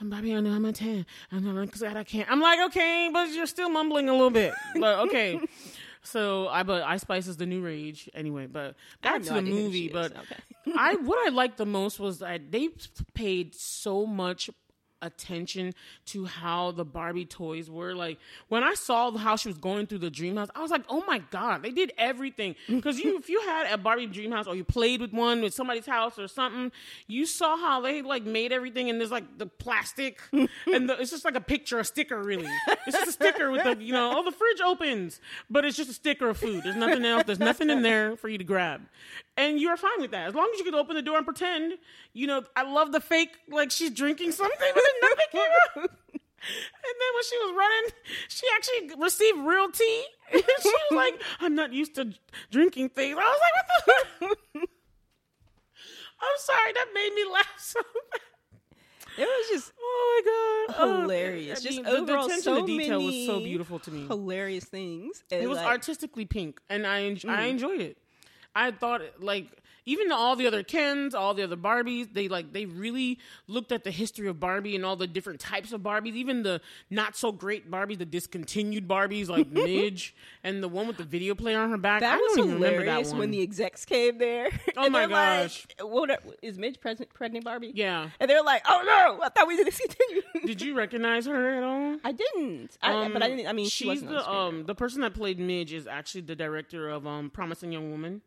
I'm 0.01 0.11
Barbie, 0.11 0.35
I 0.35 0.41
know 0.41 0.51
I'm 0.53 0.65
a 0.65 0.73
ten. 0.73 1.07
I'm 1.33 1.45
not 1.55 1.71
glad 1.71 1.97
I 1.97 2.05
can't. 2.05 2.31
I'm 2.31 2.41
like 2.41 2.61
okay, 2.71 3.09
but 3.13 3.31
you're 3.31 3.47
still 3.47 3.69
mumbling 3.71 4.09
a 4.09 4.13
little 4.13 4.31
bit. 4.31 4.53
But 4.81 4.99
okay. 5.09 5.41
So 6.03 6.49
I 6.49 6.63
but 6.63 6.83
Ice 6.83 7.01
Spice 7.03 7.27
is 7.27 7.37
the 7.37 7.47
new 7.47 7.61
rage 7.61 8.09
anyway. 8.15 8.47
But 8.47 8.75
back 9.03 9.23
to 9.23 9.35
the 9.35 9.43
movie. 9.43 9.89
But 9.89 10.13
Okay. 10.17 10.37
I 10.79 10.95
what 10.97 11.19
I 11.27 11.31
liked 11.35 11.57
the 11.59 11.67
most 11.67 11.99
was 12.01 12.19
that 12.21 12.51
they 12.53 12.71
paid 13.15 13.55
so 13.55 14.07
much 14.07 14.49
attention 15.07 15.75
to 16.07 16.25
how 16.27 16.73
the 16.73 16.85
Barbie 16.85 17.25
toys 17.25 17.71
were. 17.71 17.95
Like 17.95 18.19
when 18.49 18.63
I 18.63 18.75
saw 18.75 19.11
how 19.17 19.37
she 19.37 19.49
was 19.49 19.59
going 19.59 19.87
through 19.87 19.99
the 19.99 20.11
dream 20.11 20.37
house, 20.37 20.49
I 20.55 20.61
was 20.61 20.71
like, 20.71 20.85
"Oh 20.89 21.05
my 21.07 21.19
god, 21.31 21.63
they 21.63 21.71
did 21.71 21.93
everything." 21.97 22.57
Because 22.69 22.99
you, 22.99 23.17
if 23.19 23.29
you 23.29 23.41
had 23.43 23.73
a 23.73 23.79
Barbie 23.79 24.07
dream 24.07 24.33
house 24.33 24.47
or 24.47 24.55
you 24.55 24.65
played 24.65 25.01
with 25.01 25.13
one 25.13 25.41
with 25.41 25.55
somebody's 25.55 25.87
house 25.87 26.19
or 26.19 26.29
something, 26.29 26.73
you 27.07 27.27
saw 27.27 27.57
how 27.57 27.81
they 27.81 28.03
like 28.03 28.25
made 28.25 28.53
everything 28.53 28.91
and 28.91 29.01
there's 29.01 29.11
like 29.11 29.39
the 29.39 29.47
plastic 29.47 30.21
and 30.33 30.89
the, 30.89 31.01
it's 31.01 31.11
just 31.11 31.25
like 31.25 31.37
a 31.37 31.41
picture, 31.41 31.79
a 31.79 31.85
sticker. 31.85 32.21
Really, 32.23 32.49
it's 32.87 32.97
just 32.97 33.09
a 33.09 33.13
sticker 33.13 33.51
with 33.51 33.65
the 33.65 33.83
you 33.83 33.93
know, 33.93 34.13
oh 34.17 34.25
the 34.25 34.33
fridge 34.33 34.61
opens, 34.61 35.21
but 35.49 35.65
it's 35.65 35.77
just 35.77 35.91
a 35.91 35.95
sticker 35.95 36.29
of 36.29 36.39
food. 36.39 36.65
There's 36.65 36.77
nothing 36.77 37.05
else. 37.05 37.25
There's 37.25 37.39
nothing 37.39 37.71
in 37.71 37.83
there 37.83 38.17
for 38.17 38.29
you 38.29 38.39
to 38.39 38.45
grab, 38.45 38.83
and 39.37 39.61
you're 39.61 39.77
fine 39.77 40.01
with 40.01 40.11
that 40.11 40.29
as 40.29 40.35
long 40.35 40.51
as 40.53 40.59
you 40.59 40.65
can 40.65 40.75
open 40.75 40.97
the 40.97 41.03
door 41.03 41.17
and 41.17 41.27
pretend. 41.27 41.75
You 42.13 42.27
know, 42.27 42.43
I 42.57 42.63
love 42.63 42.93
the 42.93 43.01
fake 43.01 43.37
like 43.49 43.71
she's 43.71 43.91
drinking 43.91 44.33
something, 44.33 44.71
but 44.75 44.83
came 45.33 45.41
out. 45.43 45.91
And 46.49 46.95
then 47.01 47.11
when 47.15 47.25
she 47.29 47.39
was 47.39 47.55
running, 47.57 47.91
she 48.29 48.47
actually 48.55 49.03
received 49.03 49.39
real 49.39 49.71
tea. 49.71 50.05
And 50.33 50.43
she 50.63 50.69
was 50.69 50.93
like, 50.93 51.15
"I'm 51.41 51.55
not 51.55 51.73
used 51.73 51.95
to 51.97 52.13
drinking 52.51 52.91
things." 52.91 53.17
I 53.19 53.25
was 53.25 53.41
like, 53.41 54.31
"What 54.31 54.39
the?" 54.53 54.61
I'm 56.21 56.39
sorry, 56.39 56.73
that 56.73 56.87
made 56.95 57.13
me 57.15 57.25
laugh 57.33 57.55
so 57.59 57.81
bad. 58.13 58.21
It 59.19 59.27
was 59.27 59.49
just 59.51 59.73
Oh 59.81 60.23
my 60.69 60.75
god, 60.77 60.89
Oh, 60.89 61.01
hilarious. 61.03 61.59
I 61.61 61.63
Just 61.63 61.77
mean, 61.77 61.85
the- 61.85 61.91
the, 61.91 61.97
overall, 61.99 62.25
attention 62.27 62.43
so 62.43 62.61
to 62.61 62.67
detail 62.67 63.03
was 63.03 63.27
so 63.27 63.41
beautiful 63.41 63.79
to 63.81 63.91
me. 63.91 64.07
hilarious 64.07 64.65
things. 64.65 65.25
It 65.31 65.49
was 65.49 65.57
like, 65.57 65.67
artistically 65.67 66.27
pink, 66.27 66.61
and 66.69 66.87
I 66.87 67.03
en- 67.05 67.19
I 67.29 67.47
Mm. 67.47 67.51
enjoyed 67.51 67.81
it. 67.81 67.97
I 68.55 68.71
thought 68.73 69.01
like 69.21 69.47
even 69.87 70.11
all 70.13 70.35
the 70.37 70.47
other 70.47 70.63
Kens, 70.63 71.15
all 71.15 71.33
the 71.33 71.45
other 71.45 71.57
Barbies, 71.57 72.13
they 72.13 72.29
like 72.29 72.53
they 72.53 72.67
really 72.67 73.19
looked 73.47 73.71
at 73.73 73.85
the 73.85 73.91
history 73.91 74.27
of 74.29 74.39
Barbie 74.41 74.75
and 74.77 74.85
all 74.85 74.97
the 74.97 75.07
different 75.07 75.41
types 75.41 75.73
of 75.73 75.81
Barbies, 75.81 76.15
even 76.15 76.43
the 76.43 76.61
not 76.91 77.17
so 77.17 77.31
great 77.33 77.71
Barbies, 77.71 77.99
the 77.99 78.05
discontinued 78.05 78.87
Barbies 78.89 79.29
like 79.29 79.49
Midge 79.51 80.15
and 80.43 80.63
the 80.63 80.69
one 80.69 80.87
with 80.89 80.97
the 80.97 81.05
video 81.05 81.35
player 81.35 81.59
on 81.61 81.71
her 81.71 81.79
back. 81.79 82.01
That 82.01 82.15
I 82.15 82.17
was 82.17 82.35
don't 82.37 82.47
even 82.49 82.55
remember 82.61 82.81
hilarious 82.83 83.09
that 83.09 83.13
one. 83.15 83.21
when 83.21 83.31
the 83.31 83.41
execs 83.43 83.85
came 83.85 84.19
there. 84.19 84.51
Oh 84.79 84.91
my 84.91 85.01
they're 85.07 85.09
like, 85.09 85.43
gosh. 85.45 85.67
what 85.81 86.11
are- 86.11 86.19
is 86.43 86.59
Midge 86.59 86.81
present, 86.81 87.13
pregnant 87.15 87.45
Barbie? 87.45 87.73
yeah. 87.75 88.11
And 88.21 88.29
they're 88.29 88.43
like, 88.43 88.63
"Oh 88.69 88.83
no, 88.85 89.23
I 89.25 89.29
thought 89.31 89.47
we 89.49 89.57
did 89.57 89.65
discontinue." 89.67 90.23
Did 90.47 90.61
you 90.61 90.77
recognize 90.77 91.27
her 91.27 91.57
at 91.57 91.63
all? 91.63 91.97
I 92.05 92.13
didn't. 92.13 92.77
I, 92.83 93.09
but 93.09 93.23
I 93.23 93.29
didn't. 93.29 93.47
I 93.47 93.53
mean, 93.53 93.67
she 93.67 93.85
she's 93.85 94.03
wasn't 94.03 94.11
the 94.11 94.31
um 94.31 94.65
the 94.67 94.75
person 94.75 95.01
that 95.01 95.15
played 95.15 95.39
Midge 95.39 95.73
is 95.73 95.87
actually 95.87 96.23
the 96.23 96.37
director 96.37 96.89
of 96.91 97.07
um 97.07 97.31
Promising 97.31 97.73
Young 97.73 97.91
Woman. 97.91 98.21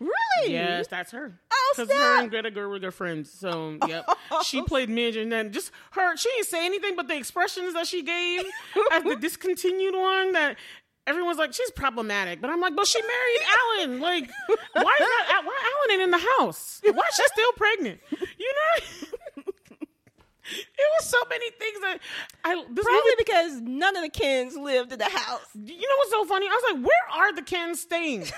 Really? 0.00 0.52
Yes, 0.52 0.86
that's 0.88 1.10
her. 1.12 1.38
Oh, 1.52 1.72
Because 1.76 1.92
her 1.96 2.20
and 2.20 2.30
Greta 2.30 2.50
Gerwig 2.50 2.82
are 2.84 2.90
friends. 2.90 3.30
So, 3.30 3.78
yep. 3.86 4.04
she 4.44 4.62
played 4.66 4.88
Midge, 4.88 5.16
and 5.16 5.30
then 5.32 5.52
just 5.52 5.70
her, 5.92 6.16
she 6.16 6.28
didn't 6.30 6.46
say 6.46 6.64
anything, 6.66 6.96
but 6.96 7.08
the 7.08 7.16
expressions 7.16 7.74
that 7.74 7.86
she 7.86 8.02
gave 8.02 8.42
as 8.92 9.02
the 9.04 9.16
discontinued 9.20 9.94
one 9.94 10.32
that 10.32 10.56
everyone's 11.06 11.38
like, 11.38 11.52
she's 11.52 11.70
problematic. 11.70 12.40
But 12.40 12.50
I'm 12.50 12.60
like, 12.60 12.74
but 12.76 12.86
she 12.86 13.00
married 13.00 13.40
Allan. 13.58 14.00
Like, 14.00 14.30
why 14.72 14.96
is 15.00 15.08
that? 15.28 15.42
Why 15.44 15.72
Allan 15.72 15.92
ain't 15.92 16.02
in 16.02 16.10
the 16.10 16.26
house? 16.38 16.80
Why 16.82 16.90
is 17.08 17.14
she 17.14 17.24
still 17.26 17.52
pregnant? 17.56 18.00
You 18.10 18.52
know? 18.54 19.08
It 20.52 20.88
was 20.98 21.08
so 21.08 21.18
many 21.30 21.50
things 21.52 21.80
that 21.80 21.98
I, 22.44 22.54
this 22.54 22.84
Probably 22.84 22.92
movie 23.00 23.14
because 23.18 23.60
none 23.60 23.96
of 23.96 24.02
the 24.02 24.08
Kens 24.10 24.56
lived 24.56 24.92
in 24.92 24.98
the 24.98 25.04
house. 25.04 25.40
you 25.54 25.80
know 25.80 25.96
what's 25.98 26.10
so 26.10 26.24
funny? 26.26 26.46
I 26.46 26.50
was 26.62 26.74
like, 26.74 26.86
where 26.86 27.20
are 27.22 27.34
the 27.34 27.42
Kens 27.42 27.80
staying? 27.80 28.24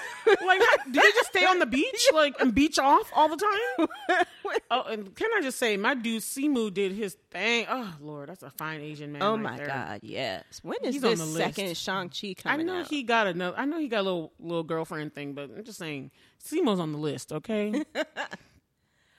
Like, 0.47 0.61
do 0.87 0.93
they 1.01 1.11
just 1.13 1.29
stay 1.31 1.45
on 1.45 1.59
the 1.59 1.67
beach, 1.67 2.09
like, 2.13 2.35
and 2.41 2.55
beach 2.55 2.79
off 2.79 3.11
all 3.15 3.29
the 3.29 3.37
time? 3.37 3.89
Oh, 4.71 4.83
and 4.83 5.15
can 5.15 5.29
I 5.37 5.41
just 5.43 5.59
say, 5.59 5.77
my 5.77 5.95
dude 5.95 6.23
Simu 6.23 6.73
did 6.73 6.93
his 6.93 7.17
thing. 7.31 7.67
Oh 7.69 7.95
Lord, 8.01 8.29
that's 8.29 8.43
a 8.43 8.51
fine 8.51 8.81
Asian 8.81 9.13
man. 9.13 9.23
oh 9.23 9.33
right 9.35 9.43
my 9.43 9.57
there. 9.57 9.67
God! 9.67 10.01
Yes. 10.03 10.61
When 10.63 10.77
is 10.85 10.95
He's 10.95 11.05
on 11.05 11.11
this 11.11 11.21
the 11.21 11.27
second. 11.27 11.77
Shang 11.77 12.09
Chi 12.11 12.35
I 12.45 12.57
know 12.59 12.81
out? 12.81 12.89
he 12.89 13.03
got 13.03 13.27
another. 13.27 13.57
I 13.59 13.65
know 13.65 13.79
he 13.79 13.89
got 13.89 14.01
a 14.01 14.03
little 14.03 14.33
little 14.39 14.63
girlfriend 14.63 15.15
thing, 15.15 15.35
but 15.35 15.51
I'm 15.57 15.65
just 15.65 15.79
saying, 15.79 16.11
Simu's 16.45 16.79
on 16.81 16.93
the 16.93 16.99
list. 16.99 17.33
Okay. 17.33 17.85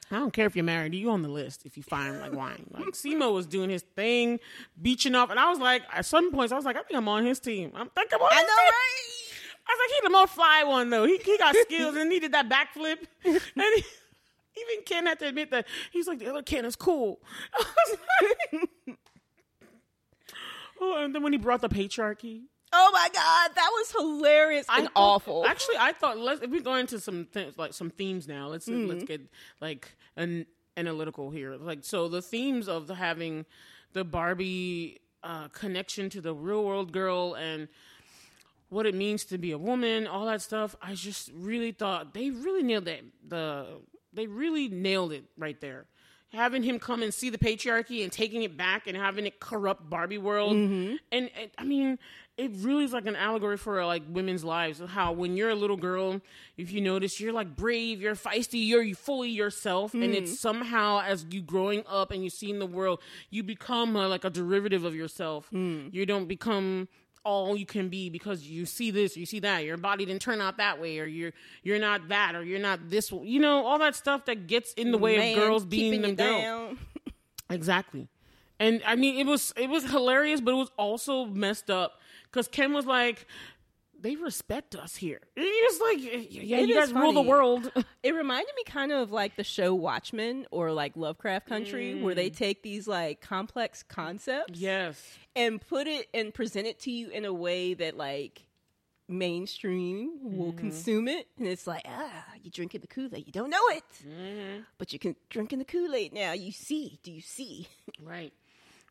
I 0.10 0.20
don't 0.20 0.32
care 0.32 0.46
if 0.46 0.56
you're 0.56 0.64
married. 0.64 0.96
You 0.96 1.10
on 1.12 1.22
the 1.22 1.28
list 1.30 1.66
if 1.66 1.76
you 1.78 1.84
find 1.84 2.20
like 2.20 2.32
wine. 2.34 2.66
Like 2.72 2.86
Simu 2.94 3.34
was 3.34 3.46
doing 3.46 3.70
his 3.70 3.82
thing, 3.82 4.40
beaching 4.82 5.16
off, 5.16 5.30
and 5.30 5.40
I 5.40 5.50
was 5.50 5.60
like, 5.60 5.84
at 5.94 6.06
some 6.06 6.32
points, 6.32 6.54
I 6.54 6.56
was 6.56 6.64
like, 6.66 6.78
I 6.78 6.82
think 6.84 6.98
I'm 6.98 7.10
on 7.10 7.26
his 7.26 7.40
team. 7.40 7.72
I'm 7.76 7.90
think 7.90 8.14
I'm 8.14 8.22
on 8.22 8.30
I 8.32 8.36
his 8.36 8.44
know, 8.44 8.48
team. 8.56 8.66
right? 8.66 9.04
I 9.70 9.74
was 9.74 9.80
like, 9.84 9.96
he's 9.96 10.04
the 10.04 10.10
more 10.18 10.28
fly 10.28 10.64
one 10.64 10.90
though. 10.90 11.06
He 11.06 11.18
he 11.18 11.38
got 11.38 11.56
skills 11.56 11.96
and 11.98 12.10
he 12.12 12.20
did 12.20 12.32
that 12.34 12.48
backflip. 12.50 12.98
And 13.26 13.42
he, 13.76 13.84
even 14.60 14.84
Ken 14.86 15.06
had 15.06 15.20
to 15.20 15.28
admit 15.28 15.52
that 15.52 15.68
he's 15.92 16.08
like 16.08 16.20
the 16.20 16.28
other 16.28 16.42
Ken 16.42 16.64
is 16.66 16.76
cool. 16.76 17.20
I 17.54 17.66
like- 18.54 18.70
oh, 20.82 21.04
and 21.04 21.14
then 21.14 21.22
when 21.24 21.34
he 21.34 21.38
brought 21.38 21.62
the 21.62 21.70
patriarchy, 21.70 22.44
Oh 22.74 22.90
my 22.94 23.10
God, 23.14 23.52
that 23.56 23.70
was 23.74 23.92
hilarious 23.92 24.66
I 24.70 24.80
and 24.80 24.84
thought- 24.88 24.94
awful. 24.96 25.46
Actually, 25.46 25.78
I 25.80 25.94
thought 25.94 26.18
let's 26.18 26.42
if 26.42 26.50
we 26.50 26.60
go 26.62 26.76
into 26.76 27.00
some 27.00 27.26
things 27.26 27.58
like 27.58 27.74
some 27.74 27.90
themes 27.90 28.28
now. 28.28 28.48
Let's 28.50 28.68
Mm-hmm. 28.68 28.90
let's 28.90 29.04
get 29.06 29.22
like 29.62 29.96
an 30.16 30.46
analytical 30.76 31.30
here. 31.32 31.56
Like 31.56 31.80
so, 31.84 32.08
the 32.10 32.22
themes 32.22 32.68
of 32.68 32.88
the 32.88 32.96
having 32.96 33.46
the 33.94 34.04
Barbie 34.04 35.00
uh, 35.24 35.48
connection 35.50 36.10
to 36.12 36.22
the 36.22 36.34
real 36.34 36.64
world 36.64 36.92
girl 36.92 37.34
and 37.36 37.68
what 38.70 38.86
it 38.86 38.94
means 38.94 39.24
to 39.26 39.38
be 39.38 39.52
a 39.52 39.58
woman, 39.58 40.06
all 40.08 40.26
that 40.26 40.42
stuff. 40.42 40.76
I 40.82 40.94
just 40.94 41.32
really 41.34 41.72
thought 41.72 42.14
they 42.14 42.30
really 42.32 42.64
nailed 42.64 42.88
it. 42.90 43.06
The 43.28 43.66
they 44.14 44.28
really 44.28 44.68
nailed 44.68 45.14
it 45.14 45.24
right 45.38 45.60
there. 45.62 45.86
Having 46.34 46.64
him 46.64 46.78
come 46.80 47.02
and 47.04 47.14
see 47.14 47.30
the 47.30 47.38
patriarchy 47.38 48.04
and 48.04 48.12
taking 48.12 48.44
it 48.44 48.58
back 48.58 48.86
and 48.88 48.98
having 48.98 49.26
it 49.26 49.40
corrupt 49.40 49.90
Barbie 49.90 50.18
world, 50.18 50.52
and, 50.52 51.00
and 51.14 51.30
I 51.58 51.64
mean, 51.64 51.98
it 52.38 52.52
really 52.58 52.84
is 52.84 52.94
like 52.94 53.08
an 53.08 53.16
allegory 53.16 53.58
for 53.58 53.84
like 53.86 54.04
women's 54.08 54.44
lives. 54.44 54.80
How 54.80 55.12
when 55.12 55.36
you're 55.36 55.50
a 55.50 55.56
little 55.56 55.78
girl, 55.78 56.22
if 56.56 56.72
you 56.72 56.82
notice, 56.82 57.20
you're 57.20 57.34
like 57.34 57.56
brave, 57.56 58.00
you're 58.02 58.16
feisty, 58.16 58.68
you're 58.68 58.94
fully 58.96 59.30
yourself, 59.30 59.94
and 59.94 60.14
it's 60.14 60.40
somehow 60.40 61.02
as 61.02 61.26
you 61.32 61.42
growing 61.42 61.84
up 61.88 62.12
and 62.12 62.24
you 62.24 62.30
seeing 62.30 62.60
the 62.60 62.68
world, 62.68 63.02
you 63.30 63.44
become 63.44 63.96
a, 63.96 64.08
like 64.08 64.24
a 64.24 64.30
derivative 64.30 64.84
of 64.84 64.96
yourself. 64.96 65.48
You 65.52 66.06
don't 66.06 66.28
become 66.28 66.88
all 67.24 67.58
you 67.58 67.66
can 67.66 67.90
be 67.90 68.10
because 68.10 68.44
you 68.44 68.66
see 68.66 68.90
this, 68.90 69.18
you 69.18 69.26
see 69.26 69.40
that. 69.40 69.66
Your 69.66 69.76
body 69.76 70.06
didn't 70.06 70.22
turn 70.22 70.40
out 70.40 70.58
that 70.58 70.80
way, 70.80 71.00
or 71.00 71.06
you're 71.06 71.34
you're 71.64 71.80
not 71.80 72.08
that, 72.08 72.36
or 72.36 72.44
you're 72.44 72.60
not 72.60 72.90
this. 72.90 73.12
You 73.12 73.40
know, 73.40 73.66
all 73.66 73.80
that 73.80 73.96
stuff 73.96 74.26
that 74.26 74.48
gets 74.48 74.74
in 74.74 74.92
the 74.92 74.98
way 74.98 75.18
Man 75.18 75.38
of 75.38 75.44
girls 75.44 75.66
being 75.66 76.02
them 76.02 76.16
girls. 76.16 76.78
Exactly. 77.50 78.08
And 78.60 78.82
I 78.86 78.96
mean, 78.96 79.18
it 79.18 79.26
was 79.26 79.54
it 79.58 79.70
was 79.70 79.90
hilarious, 79.90 80.40
but 80.40 80.52
it 80.52 80.58
was 80.58 80.72
also 80.78 81.26
messed 81.26 81.70
up 81.70 82.00
because 82.38 82.48
Ken 82.48 82.72
was 82.74 82.86
like, 82.86 83.26
"They 84.00 84.16
respect 84.16 84.76
us 84.76 84.96
here." 84.96 85.20
Was 85.36 85.82
like, 85.82 85.98
"Yeah, 86.02 86.58
It 86.60 86.70
you 86.70 86.76
guys 86.76 86.94
rule 86.94 87.14
the 87.14 87.22
world." 87.22 87.72
It 88.04 88.14
reminded 88.16 88.54
me 88.56 88.64
kind 88.66 88.92
of 88.92 89.12
like 89.12 89.36
the 89.36 89.44
show 89.44 89.74
Watchmen 89.76 90.46
or 90.52 90.72
like 90.72 90.96
Lovecraft 90.96 91.48
Country, 91.48 91.96
where 92.02 92.16
they 92.16 92.30
take 92.30 92.64
these 92.64 92.88
like 92.88 93.20
complex 93.22 93.84
concepts 93.84 94.60
yes, 94.60 95.18
and 95.36 95.60
put 95.60 95.88
it 95.88 96.08
and 96.14 96.34
present 96.34 96.68
it 96.68 96.80
to 96.82 96.92
you 96.92 97.10
in 97.10 97.26
a 97.26 97.34
way 97.34 97.74
that 97.74 97.98
like 97.98 98.44
mainstream 99.10 100.20
will 100.22 100.52
Mm-hmm. 100.52 100.58
consume 100.60 101.08
it 101.08 101.28
and 101.38 101.48
it's 101.48 101.66
like 101.66 101.84
ah 101.88 102.26
you 102.44 102.52
drinking 102.52 102.82
the 102.82 102.88
kool-aid 102.88 103.26
you 103.26 103.32
don't 103.32 103.50
know 103.50 103.66
it 103.70 103.84
Mm-hmm. 104.06 104.62
but 104.78 104.92
you 104.92 105.00
can 105.00 105.16
drinking 105.30 105.60
the 105.60 105.66
kool-aid 105.66 106.12
now 106.14 106.34
you 106.34 106.52
see 106.52 107.00
do 107.04 107.12
you 107.12 107.22
see 107.22 107.68
right, 108.04 108.34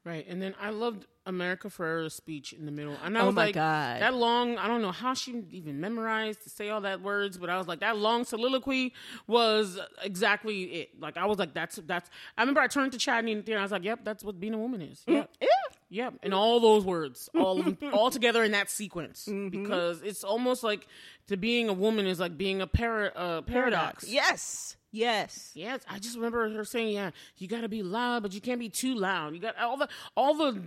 right. 0.04 0.26
And 0.26 0.40
then 0.40 0.54
I 0.60 0.70
loved 0.70 1.04
America 1.26 1.68
Ferrera's 1.68 2.14
speech 2.14 2.52
in 2.52 2.64
the 2.66 2.72
middle, 2.72 2.96
and 3.04 3.18
I 3.18 3.22
Oh 3.22 3.26
was 3.26 3.34
my 3.34 3.46
like, 3.46 3.54
God. 3.54 4.00
that 4.00 4.14
long. 4.14 4.56
I 4.58 4.68
don't 4.68 4.80
know 4.80 4.92
how 4.92 5.12
she 5.12 5.42
even 5.50 5.80
memorized 5.80 6.42
to 6.44 6.50
say 6.50 6.70
all 6.70 6.80
that 6.82 7.02
words, 7.02 7.36
but 7.36 7.50
I 7.50 7.58
was 7.58 7.66
like, 7.66 7.80
that 7.80 7.96
long 7.98 8.24
soliloquy 8.24 8.94
was 9.26 9.78
exactly 10.02 10.62
it. 10.64 11.00
Like 11.00 11.16
I 11.16 11.26
was 11.26 11.38
like, 11.38 11.52
that's 11.52 11.76
that's. 11.86 12.08
I 12.38 12.42
remember 12.42 12.60
I 12.60 12.68
turned 12.68 12.92
to 12.92 12.98
Chad 12.98 13.24
and 13.24 13.48
I 13.48 13.62
was 13.62 13.72
like, 13.72 13.84
yep, 13.84 14.00
that's 14.04 14.22
what 14.24 14.38
being 14.40 14.54
a 14.54 14.58
woman 14.58 14.80
is. 14.82 15.02
Yep. 15.06 15.30
yeah 15.40 15.46
Yep, 15.88 16.14
and 16.24 16.34
all 16.34 16.58
those 16.58 16.84
words, 16.84 17.28
all 17.38 17.62
all 17.92 18.10
together 18.10 18.42
in 18.42 18.52
that 18.52 18.70
sequence, 18.70 19.26
Mm-hmm. 19.28 19.48
because 19.62 20.02
it's 20.02 20.24
almost 20.24 20.64
like 20.64 20.86
to 21.28 21.36
being 21.36 21.68
a 21.68 21.72
woman 21.72 22.06
is 22.06 22.18
like 22.18 22.36
being 22.36 22.60
a 22.60 22.66
para, 22.66 23.12
uh, 23.14 23.42
paradox. 23.42 24.08
yes 24.08 24.76
yes 24.90 25.52
Yes, 25.54 25.80
I 25.88 25.98
just 26.00 26.16
remember 26.16 26.48
her 26.50 26.64
saying, 26.64 26.94
"Yeah, 26.94 27.10
you 27.38 27.46
got 27.48 27.60
to 27.60 27.68
be 27.68 27.82
loud, 27.84 28.22
but 28.22 28.32
you 28.34 28.40
can't 28.40 28.58
be 28.58 28.68
too 28.68 28.94
loud. 28.96 29.34
You 29.34 29.40
got 29.40 29.56
all 29.58 29.76
the 29.76 29.88
all 30.16 30.34
the 30.34 30.60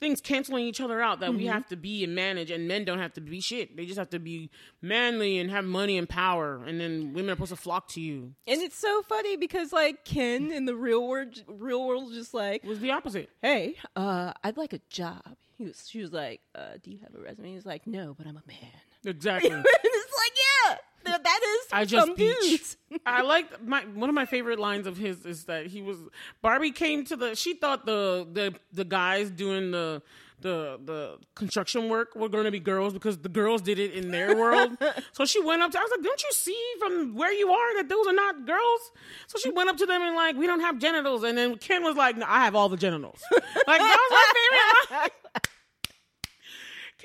things 0.00 0.20
canceling 0.20 0.64
each 0.66 0.80
other 0.80 1.00
out 1.00 1.20
that 1.20 1.30
Mm-hmm. 1.30 1.38
we 1.38 1.46
have 1.46 1.66
to 1.68 1.76
be 1.76 2.04
and 2.04 2.14
manage, 2.14 2.50
and 2.50 2.68
men 2.68 2.84
don't 2.84 2.98
have 2.98 3.12
to 3.14 3.20
be 3.20 3.40
shit. 3.40 3.76
They 3.76 3.86
just 3.86 3.98
have 3.98 4.10
to 4.10 4.18
be 4.18 4.50
manly 4.82 5.38
and 5.38 5.50
have 5.50 5.64
money 5.64 5.96
and 5.98 6.08
power, 6.08 6.62
and 6.66 6.80
then 6.80 7.12
women 7.14 7.30
are 7.30 7.34
supposed 7.34 7.50
to 7.50 7.56
flock 7.56 7.88
to 7.88 8.00
you." 8.00 8.34
and 8.46 8.60
it's 8.62 8.78
so 8.78 9.02
funny 9.02 9.36
because 9.36 9.72
like 9.72 10.04
ken 10.04 10.50
in 10.52 10.64
the 10.66 10.74
real 10.74 11.06
world 11.08 11.42
real 11.48 11.86
world 11.86 12.12
just 12.12 12.32
like 12.34 12.62
was 12.64 12.80
the 12.80 12.90
opposite. 12.90 13.28
hey 13.42 13.74
uh 13.96 14.32
i'd 14.44 14.56
like 14.56 14.72
a 14.72 14.80
job 14.90 15.36
he 15.58 15.64
was 15.64 15.88
she 15.88 16.00
was 16.00 16.12
like 16.12 16.40
uh 16.54 16.74
do 16.82 16.90
you 16.90 16.98
have 17.02 17.14
a 17.14 17.18
resume 17.18 17.48
he 17.48 17.54
was 17.54 17.66
like 17.66 17.86
no 17.86 18.14
but 18.16 18.26
i'm 18.26 18.36
a 18.36 18.42
man 18.46 18.70
Exactly. 19.04 19.50
and 19.50 19.64
it's 19.84 20.14
like 20.18 20.32
yeah 20.68 20.76
that, 21.06 21.24
that 21.24 21.40
is 21.42 21.66
I 21.72 21.84
just 21.84 22.06
some 22.06 22.98
I 23.06 23.22
like 23.22 23.62
my 23.64 23.82
one 23.82 24.08
of 24.08 24.14
my 24.14 24.26
favorite 24.26 24.58
lines 24.58 24.86
of 24.86 24.96
his 24.96 25.24
is 25.24 25.44
that 25.44 25.66
he 25.66 25.82
was 25.82 25.98
Barbie 26.42 26.72
came 26.72 27.04
to 27.06 27.16
the 27.16 27.34
she 27.34 27.54
thought 27.54 27.86
the 27.86 28.26
the 28.30 28.54
the 28.72 28.84
guys 28.84 29.30
doing 29.30 29.70
the 29.70 30.02
the 30.40 30.78
the 30.84 31.18
construction 31.34 31.88
work 31.88 32.14
were 32.14 32.28
going 32.28 32.44
to 32.44 32.50
be 32.50 32.60
girls 32.60 32.92
because 32.92 33.18
the 33.18 33.28
girls 33.28 33.62
did 33.62 33.78
it 33.78 33.92
in 33.92 34.10
their 34.10 34.36
world. 34.36 34.76
so 35.12 35.24
she 35.24 35.42
went 35.42 35.62
up 35.62 35.70
to 35.72 35.78
I 35.78 35.82
was 35.82 35.90
like, 35.90 36.02
"Don't 36.04 36.22
you 36.22 36.32
see 36.32 36.62
from 36.78 37.14
where 37.14 37.32
you 37.32 37.50
are 37.50 37.76
that 37.76 37.88
those 37.88 38.06
are 38.06 38.12
not 38.12 38.46
girls?" 38.46 38.92
So 39.26 39.38
she 39.38 39.50
went 39.50 39.70
up 39.70 39.76
to 39.78 39.86
them 39.86 40.02
and 40.02 40.14
like, 40.14 40.36
"We 40.36 40.46
don't 40.46 40.60
have 40.60 40.78
genitals." 40.78 41.22
And 41.22 41.36
then 41.38 41.56
Ken 41.56 41.82
was 41.82 41.96
like, 41.96 42.16
no, 42.16 42.26
"I 42.28 42.44
have 42.44 42.54
all 42.54 42.68
the 42.68 42.76
genitals." 42.76 43.20
like 43.32 43.80
that 43.80 43.98
was 44.10 44.90
my 44.90 44.98
favorite 44.98 45.12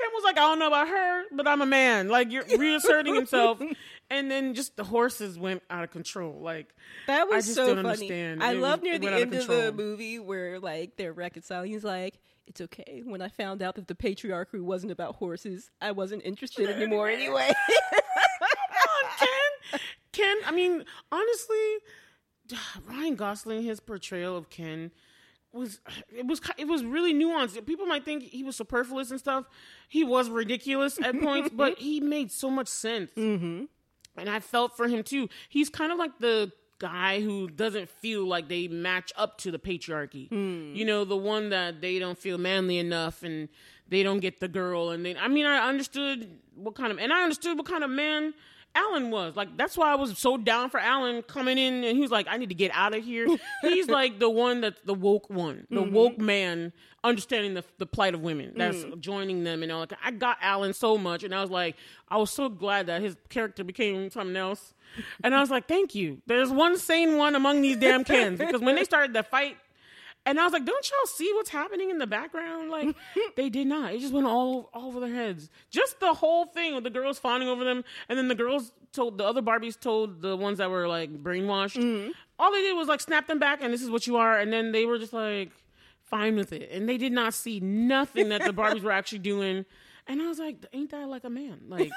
Ken 0.01 0.09
was 0.13 0.23
like, 0.23 0.37
I 0.37 0.41
don't 0.41 0.59
know 0.59 0.67
about 0.67 0.87
her, 0.87 1.23
but 1.31 1.47
I'm 1.47 1.61
a 1.61 1.65
man. 1.65 2.07
Like 2.09 2.31
you're 2.31 2.45
reasserting 2.57 3.13
himself, 3.15 3.61
and 4.09 4.31
then 4.31 4.53
just 4.53 4.75
the 4.77 4.83
horses 4.83 5.37
went 5.37 5.61
out 5.69 5.83
of 5.83 5.91
control. 5.91 6.39
Like 6.41 6.73
That 7.07 7.21
I 7.21 7.23
was 7.25 7.45
just 7.45 7.55
so 7.55 7.67
don't 7.67 7.77
funny. 7.77 7.89
understand. 7.89 8.43
I 8.43 8.53
It 8.53 8.57
love 8.59 8.79
was- 8.81 8.83
near 8.85 8.99
the 8.99 9.07
out 9.07 9.13
of 9.13 9.21
end 9.21 9.33
of 9.35 9.47
the 9.47 9.71
movie 9.71 10.19
where 10.19 10.59
like 10.59 10.95
they're 10.97 11.13
reconciling. 11.13 11.69
He's 11.71 11.83
like, 11.83 12.19
"It's 12.47 12.61
okay." 12.61 13.01
When 13.05 13.21
I 13.21 13.29
found 13.29 13.61
out 13.61 13.75
that 13.75 13.87
the 13.87 13.95
patriarchy 13.95 14.61
wasn't 14.61 14.91
about 14.91 15.15
horses, 15.15 15.69
I 15.81 15.91
wasn't 15.91 16.23
interested 16.25 16.69
anymore 16.75 17.09
anyway. 17.09 17.51
Ken, 19.19 19.79
Ken. 20.11 20.37
I 20.45 20.51
mean, 20.51 20.83
honestly, 21.11 21.75
Ryan 22.85 23.15
Gosling, 23.15 23.63
his 23.63 23.79
portrayal 23.79 24.35
of 24.37 24.49
Ken 24.49 24.91
was 25.53 25.79
it 26.15 26.25
was 26.25 26.41
it 26.57 26.67
was 26.67 26.83
really 26.83 27.13
nuanced. 27.13 27.65
People 27.65 27.85
might 27.85 28.05
think 28.05 28.23
he 28.23 28.43
was 28.43 28.55
superfluous 28.55 29.11
and 29.11 29.19
stuff. 29.19 29.45
He 29.89 30.03
was 30.03 30.29
ridiculous 30.29 30.99
at 31.01 31.19
points, 31.19 31.49
but 31.53 31.77
he 31.77 31.99
made 31.99 32.31
so 32.31 32.49
much 32.49 32.67
sense. 32.67 33.11
Mm-hmm. 33.15 33.65
And 34.17 34.29
I 34.29 34.39
felt 34.39 34.75
for 34.75 34.87
him 34.87 35.03
too. 35.03 35.29
He's 35.49 35.69
kind 35.69 35.91
of 35.91 35.97
like 35.97 36.19
the 36.19 36.51
guy 36.79 37.21
who 37.21 37.47
doesn't 37.47 37.89
feel 37.89 38.25
like 38.25 38.49
they 38.49 38.67
match 38.67 39.13
up 39.15 39.37
to 39.37 39.51
the 39.51 39.59
patriarchy. 39.59 40.29
You 40.75 40.83
know, 40.83 41.05
the 41.05 41.15
one 41.15 41.49
that 41.49 41.79
they 41.79 41.99
don't 41.99 42.17
feel 42.17 42.37
manly 42.37 42.79
enough 42.79 43.23
and 43.23 43.49
they 43.87 44.01
don't 44.03 44.19
get 44.19 44.39
the 44.39 44.47
girl. 44.47 44.89
And 44.89 45.05
they, 45.05 45.15
I 45.15 45.27
mean, 45.27 45.45
I 45.45 45.69
understood 45.69 46.39
what 46.55 46.75
kind 46.75 46.91
of, 46.91 46.97
and 46.97 47.13
I 47.13 47.21
understood 47.21 47.57
what 47.57 47.67
kind 47.67 47.83
of 47.83 47.89
man 47.91 48.33
Allan 48.73 49.11
was. 49.11 49.35
Like, 49.35 49.57
that's 49.57 49.77
why 49.77 49.91
I 49.91 49.95
was 49.95 50.17
so 50.17 50.37
down 50.37 50.69
for 50.69 50.79
Allan 50.79 51.23
coming 51.23 51.57
in 51.57 51.83
and 51.83 51.95
he 51.95 52.01
was 52.01 52.11
like, 52.11 52.27
I 52.29 52.37
need 52.37 52.49
to 52.49 52.55
get 52.55 52.71
out 52.73 52.95
of 52.95 53.03
here. 53.03 53.27
He's 53.61 53.87
like 53.87 54.19
the 54.19 54.29
one 54.29 54.61
that's 54.61 54.79
the 54.81 54.93
woke 54.93 55.29
one, 55.29 55.67
the 55.69 55.81
mm-hmm. 55.81 55.93
woke 55.93 56.17
man 56.17 56.73
understanding 57.03 57.55
the, 57.55 57.63
the 57.79 57.85
plight 57.85 58.13
of 58.13 58.21
women 58.21 58.53
that's 58.55 58.77
mm. 58.77 58.99
joining 58.99 59.43
them 59.43 59.63
and 59.63 59.71
all 59.71 59.85
that. 59.85 59.97
I 60.03 60.11
got 60.11 60.37
Allan 60.41 60.73
so 60.73 60.97
much 60.97 61.23
and 61.23 61.33
I 61.33 61.41
was 61.41 61.49
like, 61.49 61.75
I 62.07 62.17
was 62.17 62.29
so 62.29 62.47
glad 62.47 62.87
that 62.87 63.01
his 63.01 63.15
character 63.29 63.63
became 63.63 64.09
something 64.11 64.35
else. 64.35 64.73
And 65.23 65.33
I 65.33 65.39
was 65.39 65.49
like, 65.49 65.67
thank 65.67 65.95
you. 65.95 66.21
There's 66.27 66.51
one 66.51 66.77
sane 66.77 67.17
one 67.17 67.35
among 67.35 67.61
these 67.61 67.77
damn 67.77 68.03
Kens 68.03 68.39
because 68.39 68.61
when 68.61 68.75
they 68.75 68.83
started 68.83 69.13
the 69.13 69.23
fight, 69.23 69.57
and 70.25 70.39
I 70.39 70.43
was 70.43 70.53
like, 70.53 70.65
don't 70.65 70.89
y'all 70.89 71.07
see 71.07 71.31
what's 71.33 71.49
happening 71.49 71.89
in 71.89 71.97
the 71.97 72.07
background? 72.07 72.69
Like, 72.69 72.95
they 73.35 73.49
did 73.49 73.67
not. 73.67 73.93
It 73.93 74.01
just 74.01 74.13
went 74.13 74.27
all, 74.27 74.69
all 74.73 74.87
over 74.87 74.99
their 74.99 75.13
heads. 75.13 75.49
Just 75.69 75.99
the 75.99 76.13
whole 76.13 76.45
thing 76.45 76.75
with 76.75 76.83
the 76.83 76.89
girls 76.89 77.17
fawning 77.17 77.47
over 77.47 77.63
them. 77.63 77.83
And 78.07 78.17
then 78.17 78.27
the 78.27 78.35
girls 78.35 78.71
told, 78.93 79.17
the 79.17 79.25
other 79.25 79.41
Barbies 79.41 79.79
told 79.79 80.21
the 80.21 80.37
ones 80.37 80.59
that 80.59 80.69
were 80.69 80.87
like 80.87 81.11
brainwashed. 81.23 81.81
Mm-hmm. 81.81 82.11
All 82.37 82.51
they 82.51 82.61
did 82.61 82.73
was 82.73 82.87
like 82.87 83.01
snap 83.01 83.27
them 83.27 83.39
back 83.39 83.61
and 83.61 83.73
this 83.73 83.81
is 83.81 83.89
what 83.89 84.05
you 84.05 84.17
are. 84.17 84.37
And 84.37 84.53
then 84.53 84.71
they 84.71 84.85
were 84.85 84.99
just 84.99 85.13
like 85.13 85.51
fine 86.03 86.35
with 86.35 86.53
it. 86.53 86.69
And 86.71 86.87
they 86.87 86.97
did 86.97 87.13
not 87.13 87.33
see 87.33 87.59
nothing 87.59 88.29
that 88.29 88.43
the 88.43 88.53
Barbies 88.53 88.83
were 88.83 88.91
actually 88.91 89.19
doing. 89.19 89.65
And 90.07 90.21
I 90.21 90.27
was 90.27 90.37
like, 90.37 90.65
ain't 90.71 90.91
that 90.91 91.07
like 91.07 91.23
a 91.23 91.29
man? 91.29 91.61
Like, 91.67 91.89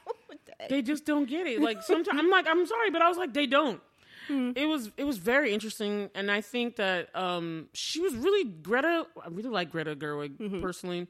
they 0.68 0.82
just 0.82 1.04
don't 1.04 1.28
get 1.28 1.46
it. 1.46 1.60
Like 1.60 1.82
sometimes 1.82 2.18
I'm 2.20 2.30
like, 2.30 2.46
I'm 2.48 2.66
sorry, 2.66 2.90
but 2.90 3.02
I 3.02 3.08
was 3.08 3.18
like, 3.18 3.34
they 3.34 3.46
don't. 3.46 3.80
It 4.28 4.66
was 4.66 4.90
it 4.96 5.04
was 5.04 5.18
very 5.18 5.52
interesting, 5.52 6.10
and 6.14 6.30
I 6.30 6.40
think 6.40 6.76
that 6.76 7.14
um, 7.14 7.68
she 7.72 8.00
was 8.00 8.14
really 8.14 8.44
Greta. 8.44 9.06
I 9.22 9.28
really 9.28 9.50
like 9.50 9.70
Greta 9.70 9.94
Gerwig 9.94 10.60
personally. 10.62 11.06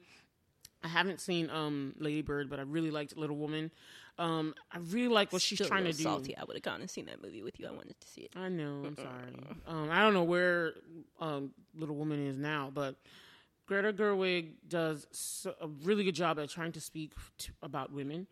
I 0.83 0.87
haven't 0.87 1.19
seen 1.19 1.49
um, 1.49 1.95
Lady 1.97 2.21
Bird, 2.21 2.49
but 2.49 2.59
I 2.59 2.61
really 2.61 2.91
liked 2.91 3.17
Little 3.17 3.37
Woman. 3.37 3.71
Um, 4.17 4.53
I 4.71 4.77
really 4.77 5.09
like 5.09 5.33
what 5.33 5.41
she's 5.41 5.57
Still 5.57 5.67
trying 5.67 5.85
to 5.85 5.91
do. 5.91 6.03
Salty. 6.03 6.37
I 6.37 6.43
would 6.43 6.55
have 6.55 6.63
gone 6.63 6.79
and 6.79 6.89
seen 6.89 7.07
that 7.07 7.21
movie 7.21 7.41
with 7.43 7.59
you. 7.59 7.67
I 7.67 7.71
wanted 7.71 7.99
to 7.99 8.07
see 8.07 8.21
it. 8.21 8.31
I 8.35 8.49
know. 8.49 8.83
I'm 8.85 8.95
sorry. 8.95 9.35
Um, 9.67 9.89
I 9.91 10.01
don't 10.01 10.13
know 10.13 10.23
where 10.23 10.73
um, 11.19 11.51
Little 11.75 11.95
Woman 11.95 12.25
is 12.25 12.37
now, 12.37 12.71
but 12.73 12.95
Greta 13.65 13.91
Gerwig 13.91 14.51
does 14.67 15.07
so, 15.11 15.53
a 15.59 15.67
really 15.67 16.03
good 16.03 16.15
job 16.15 16.39
at 16.39 16.49
trying 16.49 16.71
to 16.73 16.81
speak 16.81 17.13
to, 17.39 17.51
about 17.63 17.91
women, 17.91 18.27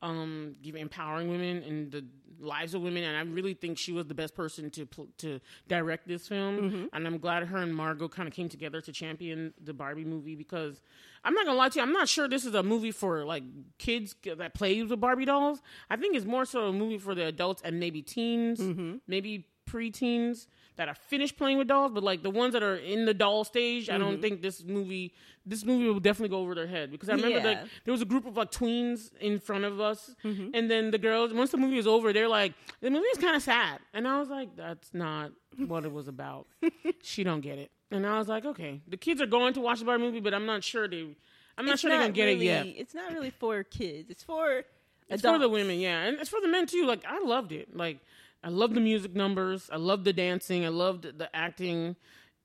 um, 0.00 0.54
give, 0.62 0.76
empowering 0.76 1.28
women 1.28 1.62
and 1.64 1.90
the 1.90 2.04
lives 2.40 2.74
of 2.74 2.82
women. 2.82 3.04
And 3.04 3.16
I 3.16 3.22
really 3.32 3.54
think 3.54 3.78
she 3.78 3.92
was 3.92 4.06
the 4.06 4.14
best 4.14 4.34
person 4.34 4.70
to 4.70 4.86
pl- 4.86 5.08
to 5.18 5.40
direct 5.68 6.06
this 6.08 6.28
film. 6.28 6.58
Mm-hmm. 6.58 6.84
And 6.92 7.06
I'm 7.06 7.18
glad 7.18 7.44
her 7.44 7.58
and 7.58 7.74
Margot 7.74 8.08
kind 8.08 8.28
of 8.28 8.34
came 8.34 8.48
together 8.48 8.80
to 8.80 8.92
champion 8.92 9.54
the 9.62 9.72
Barbie 9.72 10.04
movie 10.04 10.34
because 10.34 10.80
I'm 11.24 11.34
not 11.34 11.46
gonna 11.46 11.58
lie 11.58 11.68
to 11.70 11.78
you, 11.78 11.82
I'm 11.82 11.92
not 11.92 12.08
sure 12.08 12.28
this 12.28 12.44
is 12.44 12.54
a 12.54 12.62
movie 12.62 12.92
for 12.92 13.24
like 13.24 13.42
kids 13.78 14.14
that 14.36 14.54
plays 14.54 14.88
with 14.88 15.00
Barbie 15.00 15.24
dolls. 15.24 15.60
I 15.90 15.96
think 15.96 16.16
it's 16.16 16.26
more 16.26 16.44
so 16.44 16.68
a 16.68 16.72
movie 16.72 16.98
for 16.98 17.14
the 17.14 17.26
adults 17.26 17.62
and 17.64 17.80
maybe 17.80 18.02
teens, 18.02 18.60
mm-hmm. 18.60 18.96
maybe 19.06 19.48
preteens 19.66 20.46
that 20.76 20.88
are 20.88 20.94
finished 20.94 21.36
playing 21.36 21.58
with 21.58 21.68
dolls, 21.68 21.90
but 21.92 22.02
like 22.02 22.22
the 22.22 22.30
ones 22.30 22.52
that 22.52 22.62
are 22.62 22.76
in 22.76 23.04
the 23.06 23.14
doll 23.14 23.44
stage, 23.44 23.88
I 23.90 23.98
don't 23.98 24.14
mm-hmm. 24.14 24.20
think 24.22 24.42
this 24.42 24.62
movie 24.62 25.12
this 25.44 25.64
movie 25.64 25.86
will 25.86 26.00
definitely 26.00 26.28
go 26.28 26.40
over 26.40 26.54
their 26.54 26.66
head 26.66 26.90
because 26.90 27.08
I 27.08 27.12
remember 27.12 27.38
Yeah. 27.38 27.44
like 27.44 27.58
there 27.84 27.92
was 27.92 28.02
a 28.02 28.06
group 28.06 28.26
of 28.26 28.36
like 28.36 28.50
tweens 28.50 29.10
in 29.20 29.38
front 29.38 29.64
of 29.64 29.80
us, 29.80 30.14
mm-hmm. 30.24 30.50
and 30.54 30.70
then 30.70 30.90
the 30.90 30.98
girls 30.98 31.32
once 31.32 31.50
the 31.50 31.56
movie 31.56 31.76
was 31.76 31.86
over, 31.86 32.12
they're 32.12 32.28
like 32.28 32.52
the 32.80 32.90
movie 32.90 33.06
is 33.06 33.18
kind 33.18 33.36
of 33.36 33.42
sad, 33.42 33.80
and 33.94 34.06
I 34.06 34.18
was 34.18 34.28
like 34.28 34.54
that's 34.56 34.92
not 34.92 35.32
what 35.66 35.84
it 35.84 35.92
was 35.92 36.08
about. 36.08 36.46
she 37.02 37.24
don't 37.24 37.40
get 37.40 37.58
it, 37.58 37.70
and 37.90 38.06
I 38.06 38.18
was 38.18 38.28
like 38.28 38.44
okay, 38.44 38.82
the 38.86 38.96
kids 38.96 39.20
are 39.20 39.26
going 39.26 39.54
to 39.54 39.60
watch 39.60 39.78
the 39.78 39.86
Barbie 39.86 40.04
movie, 40.04 40.20
but 40.20 40.34
I'm 40.34 40.46
not 40.46 40.62
sure 40.62 40.88
they, 40.88 41.16
I'm 41.56 41.64
not 41.64 41.74
It's 41.74 41.80
sure 41.80 41.90
they're 41.90 42.00
gonna 42.00 42.12
get 42.12 42.26
really, 42.26 42.48
it 42.48 42.66
yet. 42.66 42.74
It's 42.76 42.94
not 42.94 43.12
really 43.12 43.30
for 43.30 43.62
kids. 43.62 44.10
It's 44.10 44.22
for 44.22 44.64
It's 45.08 45.22
for 45.22 45.38
the 45.38 45.48
women, 45.48 45.78
yeah, 45.78 46.02
and 46.02 46.18
it's 46.20 46.28
for 46.28 46.40
the 46.40 46.48
men 46.48 46.66
too. 46.66 46.84
Like 46.86 47.04
I 47.06 47.20
loved 47.20 47.52
it. 47.52 47.74
Like 47.74 48.00
I 48.46 48.50
love 48.50 48.74
the 48.74 48.80
music 48.80 49.14
numbers. 49.14 49.68
I 49.72 49.76
love 49.76 50.04
the 50.04 50.12
dancing. 50.12 50.64
I 50.64 50.68
loved 50.68 51.18
the 51.18 51.28
acting. 51.34 51.96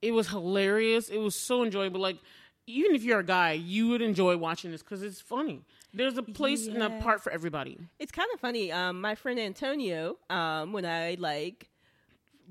It 0.01 0.11
was 0.13 0.27
hilarious. 0.29 1.09
It 1.09 1.19
was 1.19 1.35
so 1.35 1.63
enjoyable. 1.63 2.01
Like 2.01 2.17
even 2.65 2.95
if 2.95 3.03
you're 3.03 3.19
a 3.19 3.23
guy, 3.25 3.51
you 3.53 3.89
would 3.89 4.01
enjoy 4.01 4.35
watching 4.37 4.71
this 4.71 4.81
because 4.81 5.03
it's 5.03 5.21
funny. 5.21 5.61
There's 5.93 6.17
a 6.17 6.23
place 6.23 6.65
and 6.67 6.77
a 6.81 6.89
Yeah. 6.89 7.01
part 7.01 7.21
for 7.21 7.31
everybody. 7.31 7.77
It's 7.99 8.11
kind 8.11 8.29
of 8.33 8.39
funny. 8.39 8.71
Um, 8.71 8.99
my 9.01 9.13
friend 9.13 9.39
Antonio, 9.39 10.17
um, 10.29 10.73
when 10.73 10.85
I 10.85 11.17
like 11.19 11.69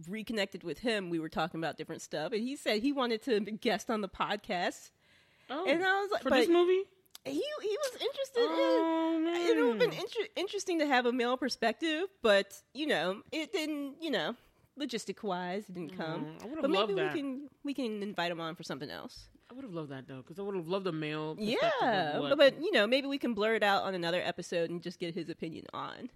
reconnected 0.08 0.62
with 0.62 0.78
him, 0.78 1.10
we 1.10 1.18
were 1.18 1.28
talking 1.28 1.58
about 1.60 1.76
different 1.76 2.02
stuff, 2.02 2.32
and 2.32 2.42
he 2.42 2.54
said 2.56 2.80
he 2.82 2.92
wanted 2.92 3.22
to 3.24 3.40
guest 3.40 3.90
on 3.90 4.00
the 4.00 4.08
podcast. 4.08 4.90
Oh, 5.48 5.64
And 5.66 5.82
I 5.84 6.00
was 6.02 6.10
like, 6.12 6.22
for 6.22 6.30
this 6.30 6.48
movie? 6.48 6.82
He 7.24 7.32
he 7.32 7.76
was 7.84 7.92
interested 8.00 8.46
Oh, 8.48 9.16
in. 9.16 9.26
It 9.34 9.56
would 9.56 9.68
have 9.70 9.78
been 9.78 9.92
inter- 9.92 10.28
interesting 10.36 10.78
to 10.80 10.86
have 10.86 11.06
a 11.06 11.12
male 11.12 11.36
perspective, 11.36 12.04
but 12.22 12.54
you 12.74 12.86
know, 12.86 13.22
it 13.32 13.52
didn't. 13.52 13.96
You 14.00 14.10
know, 14.10 14.36
logistic 14.78 15.22
wise, 15.22 15.68
it 15.68 15.74
didn't 15.74 15.96
come. 15.96 16.24
Mm, 16.24 16.60
but 16.60 16.70
maybe 16.70 16.94
loved 16.94 16.98
that. 16.98 17.14
we 17.14 17.20
can 17.20 17.48
we 17.64 17.74
can 17.74 18.02
invite 18.02 18.30
him 18.30 18.40
on 18.40 18.54
for 18.54 18.62
something 18.62 18.90
else. 18.90 19.28
I 19.50 19.54
would 19.54 19.64
have 19.64 19.74
loved 19.74 19.90
that 19.90 20.06
though, 20.06 20.18
because 20.18 20.38
I 20.38 20.42
would 20.42 20.54
have 20.54 20.68
loved 20.68 20.86
a 20.86 20.92
male. 20.92 21.34
perspective 21.34 21.70
Yeah, 21.82 22.18
but, 22.20 22.36
but 22.38 22.60
you 22.62 22.72
know, 22.72 22.86
maybe 22.86 23.08
we 23.08 23.18
can 23.18 23.34
blur 23.34 23.54
it 23.54 23.62
out 23.64 23.82
on 23.82 23.94
another 23.94 24.22
episode 24.22 24.70
and 24.70 24.80
just 24.80 25.00
get 25.00 25.12
his 25.14 25.28
opinion 25.28 25.66
on 25.74 26.08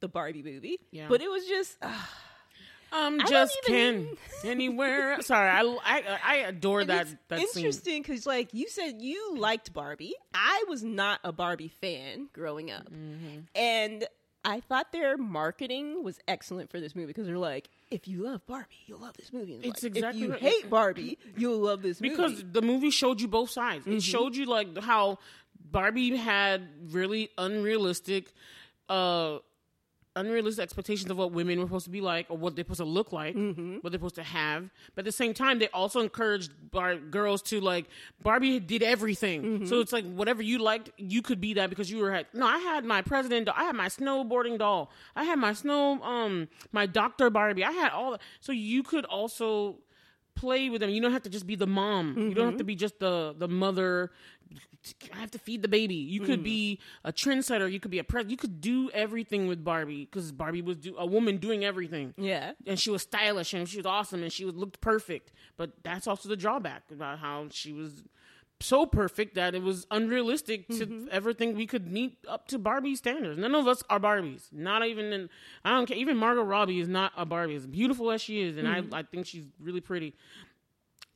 the 0.00 0.08
Barbie 0.08 0.42
movie. 0.42 0.78
Yeah. 0.90 1.06
But 1.08 1.22
it 1.22 1.30
was 1.30 1.46
just 1.46 1.78
uh, 1.80 1.88
I 2.94 3.08
don't 3.18 3.28
just 3.30 3.58
even- 3.68 4.06
can 4.08 4.16
anywhere. 4.50 5.20
Sorry, 5.22 5.48
I, 5.50 5.62
I 5.84 6.18
I 6.24 6.36
adore 6.48 6.80
and 6.82 6.90
that 6.90 7.02
it's 7.08 7.16
that 7.28 7.40
interesting 7.40 8.02
because, 8.02 8.26
like 8.26 8.54
you 8.54 8.68
said, 8.68 9.02
you 9.02 9.36
liked 9.36 9.72
Barbie. 9.72 10.14
I 10.32 10.64
was 10.68 10.82
not 10.84 11.20
a 11.24 11.32
Barbie 11.32 11.68
fan 11.80 12.28
growing 12.32 12.70
up, 12.70 12.84
Mm-hmm. 12.90 13.40
and 13.54 14.06
I 14.46 14.60
thought 14.60 14.92
their 14.92 15.16
marketing 15.16 16.04
was 16.04 16.18
excellent 16.28 16.70
for 16.70 16.78
this 16.78 16.94
movie 16.94 17.06
because 17.06 17.26
they're 17.26 17.38
like, 17.38 17.70
if 17.90 18.06
you 18.06 18.22
love 18.22 18.46
Barbie, 18.46 18.74
you'll 18.86 18.98
love 19.00 19.14
this 19.16 19.32
movie. 19.32 19.54
And 19.54 19.64
It's 19.64 19.82
like, 19.82 19.96
exactly 19.96 20.20
if 20.20 20.26
you 20.26 20.32
right. 20.32 20.40
hate 20.42 20.68
Barbie, 20.68 21.18
you'll 21.38 21.60
love 21.60 21.80
this 21.80 21.98
movie. 21.98 22.10
because 22.14 22.44
the 22.52 22.60
movie 22.60 22.90
showed 22.90 23.22
you 23.22 23.28
both 23.28 23.48
sides. 23.48 23.86
Mm-hmm. 23.86 23.96
It 23.96 24.02
showed 24.02 24.36
you 24.36 24.44
like 24.44 24.76
how 24.82 25.18
Barbie 25.70 26.14
had 26.16 26.68
really 26.92 27.30
unrealistic, 27.38 28.32
uh, 28.90 29.38
unrealistic 30.16 30.62
expectations 30.62 31.10
of 31.10 31.16
what 31.16 31.32
women 31.32 31.58
were 31.58 31.66
supposed 31.66 31.84
to 31.86 31.90
be 31.90 32.00
like 32.00 32.26
or 32.28 32.36
what 32.36 32.54
they're 32.54 32.64
supposed 32.64 32.78
to 32.80 32.84
look 32.84 33.12
like, 33.12 33.34
Mm-hmm. 33.34 33.76
what 33.80 33.90
they're 33.90 33.98
supposed 33.98 34.14
to 34.16 34.22
have. 34.22 34.70
But 34.94 35.00
at 35.02 35.04
the 35.06 35.12
same 35.12 35.34
time, 35.34 35.58
they 35.58 35.68
also 35.68 36.00
encouraged 36.00 36.52
bar- 36.70 36.96
girls 36.96 37.42
to 37.42 37.60
like 37.60 37.86
Barbie 38.22 38.60
did 38.60 38.82
everything. 38.82 39.42
Mm-hmm. 39.42 39.66
So 39.66 39.80
it's 39.80 39.92
like 39.92 40.04
whatever 40.04 40.42
you 40.42 40.58
liked, 40.58 40.90
you 40.96 41.20
could 41.22 41.40
be 41.40 41.54
that 41.54 41.70
because 41.70 41.90
you 41.90 41.98
were 41.98 42.12
had. 42.12 42.26
No, 42.32 42.46
I 42.46 42.58
had 42.58 42.84
my 42.84 43.02
president. 43.02 43.46
doll. 43.46 43.54
I 43.56 43.64
had 43.64 43.74
my 43.76 43.88
snowboarding 43.88 44.58
doll. 44.58 44.90
I 45.16 45.24
had 45.24 45.38
my 45.38 45.52
snow, 45.52 46.00
um, 46.02 46.48
my 46.72 46.86
Doctor 46.86 47.30
Barbie. 47.30 47.64
I 47.64 47.72
had 47.72 47.92
all. 47.92 48.12
That. 48.12 48.20
So 48.40 48.52
you 48.52 48.82
could 48.82 49.04
also 49.06 49.76
play 50.34 50.70
with 50.70 50.80
them. 50.80 50.90
You 50.90 51.00
don't 51.00 51.12
have 51.12 51.22
to 51.22 51.30
just 51.30 51.46
be 51.46 51.54
the 51.54 51.66
mom. 51.66 52.16
You 52.16 52.34
don't 52.34 52.46
have 52.46 52.54
to 52.54 52.58
mm-hmm. 52.58 52.66
be 52.66 52.76
just 52.76 52.98
the 52.98 53.34
the 53.36 53.48
mother. 53.48 54.10
I 55.14 55.18
have 55.18 55.30
to 55.30 55.38
feed 55.38 55.62
the 55.62 55.68
baby. 55.68 55.94
You 55.94 56.20
could 56.20 56.40
mm. 56.40 56.44
be 56.44 56.80
a 57.04 57.12
trendsetter. 57.12 57.72
You 57.72 57.80
could 57.80 57.90
be 57.90 57.98
a 57.98 58.04
pres. 58.04 58.26
You 58.28 58.36
could 58.36 58.60
do 58.60 58.90
everything 58.90 59.46
with 59.46 59.64
Barbie 59.64 60.04
because 60.04 60.30
Barbie 60.30 60.60
was 60.60 60.76
do- 60.76 60.96
a 60.98 61.06
woman 61.06 61.38
doing 61.38 61.64
everything. 61.64 62.12
yeah, 62.18 62.52
And 62.66 62.78
she 62.78 62.90
was 62.90 63.00
stylish 63.00 63.54
and 63.54 63.66
she 63.66 63.78
was 63.78 63.86
awesome 63.86 64.22
and 64.22 64.30
she 64.30 64.44
was, 64.44 64.54
looked 64.54 64.82
perfect. 64.82 65.32
But 65.56 65.72
that's 65.82 66.06
also 66.06 66.28
the 66.28 66.36
drawback 66.36 66.82
about 66.90 67.18
how 67.18 67.46
she 67.50 67.72
was 67.72 68.04
so 68.60 68.86
perfect 68.86 69.34
that 69.34 69.54
it 69.54 69.62
was 69.62 69.86
unrealistic 69.90 70.66
to 70.68 70.86
mm-hmm. 70.86 71.08
ever 71.10 71.32
think 71.32 71.56
we 71.56 71.66
could 71.66 71.90
meet 71.90 72.18
up 72.28 72.48
to 72.48 72.58
Barbie 72.58 72.96
standards. 72.96 73.38
None 73.38 73.54
of 73.54 73.66
us 73.66 73.82
are 73.90 74.00
Barbies. 74.00 74.52
Not 74.52 74.86
even 74.86 75.12
in, 75.12 75.28
I 75.64 75.70
don't 75.70 75.86
care. 75.86 75.96
Even 75.96 76.16
Margot 76.16 76.42
Robbie 76.42 76.80
is 76.80 76.88
not 76.88 77.12
a 77.16 77.26
Barbie. 77.26 77.56
As 77.56 77.66
beautiful 77.66 78.10
as 78.10 78.22
she 78.22 78.40
is, 78.40 78.56
and 78.56 78.66
I, 78.68 78.80
mm-hmm. 78.80 78.94
I 78.94 79.02
think 79.02 79.26
she's 79.26 79.44
really 79.60 79.80
pretty. 79.80 80.14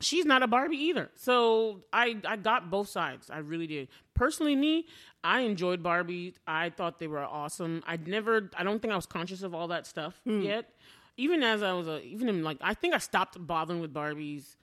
She's 0.01 0.25
not 0.25 0.43
a 0.43 0.47
Barbie 0.47 0.77
either. 0.77 1.11
So 1.17 1.81
I, 1.93 2.17
I 2.25 2.37
got 2.37 2.71
both 2.71 2.89
sides. 2.89 3.31
I 3.31 3.39
really 3.39 3.67
did. 3.67 3.89
Personally, 4.15 4.55
me, 4.55 4.87
I 5.25 5.41
enjoyed 5.41 5.83
Barbie. 5.83 6.35
I 6.47 6.71
thought 6.71 6.99
they 6.99 7.09
were 7.09 7.25
awesome. 7.25 7.83
I'd 7.87 8.07
never, 8.07 8.51
I 8.57 8.63
don't 8.63 8.81
think 8.81 8.93
I 8.93 8.97
was 8.97 9.07
conscious 9.07 9.43
of 9.43 9.55
all 9.55 9.69
that 9.69 9.87
stuff 9.87 10.21
mm. 10.27 10.45
yet. 10.45 10.71
Even 11.17 11.43
as 11.43 11.65
I 11.65 11.73
was 11.73 11.89
a, 11.89 12.01
even 12.03 12.29
in 12.29 12.45
like, 12.45 12.59
I 12.61 12.75
think 12.75 12.95
I 12.95 12.99
stopped 12.99 13.45
bothering 13.45 13.81
with 13.81 13.93
Barbies 13.93 14.55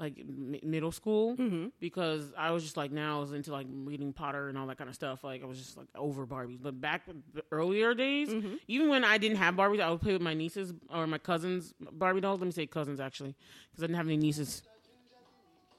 like 0.00 0.18
m- 0.18 0.56
middle 0.62 0.90
school 0.90 1.36
mm-hmm. 1.36 1.66
because 1.78 2.32
I 2.36 2.50
was 2.50 2.64
just 2.64 2.76
like 2.76 2.90
now 2.90 3.18
I 3.18 3.20
was 3.20 3.32
into 3.32 3.52
like 3.52 3.66
reading 3.70 4.12
Potter 4.12 4.48
and 4.48 4.56
all 4.56 4.66
that 4.66 4.78
kind 4.78 4.88
of 4.88 4.94
stuff. 4.94 5.22
Like 5.22 5.42
I 5.42 5.46
was 5.46 5.58
just 5.58 5.76
like 5.76 5.86
over 5.94 6.26
Barbies. 6.26 6.58
But 6.60 6.80
back 6.80 7.02
the 7.06 7.44
earlier 7.52 7.94
days, 7.94 8.30
mm-hmm. 8.30 8.54
even 8.66 8.88
when 8.88 9.04
I 9.04 9.18
didn't 9.18 9.36
have 9.36 9.54
Barbies, 9.54 9.80
I 9.80 9.90
would 9.90 10.00
play 10.00 10.14
with 10.14 10.22
my 10.22 10.34
nieces 10.34 10.72
or 10.92 11.06
my 11.06 11.18
cousins 11.18 11.74
Barbie 11.92 12.22
dolls. 12.22 12.40
Let 12.40 12.46
me 12.46 12.52
say 12.52 12.66
cousins 12.66 12.98
actually, 12.98 13.36
because 13.70 13.84
I 13.84 13.86
didn't 13.86 13.98
have 13.98 14.06
any 14.06 14.16
nieces. 14.16 14.62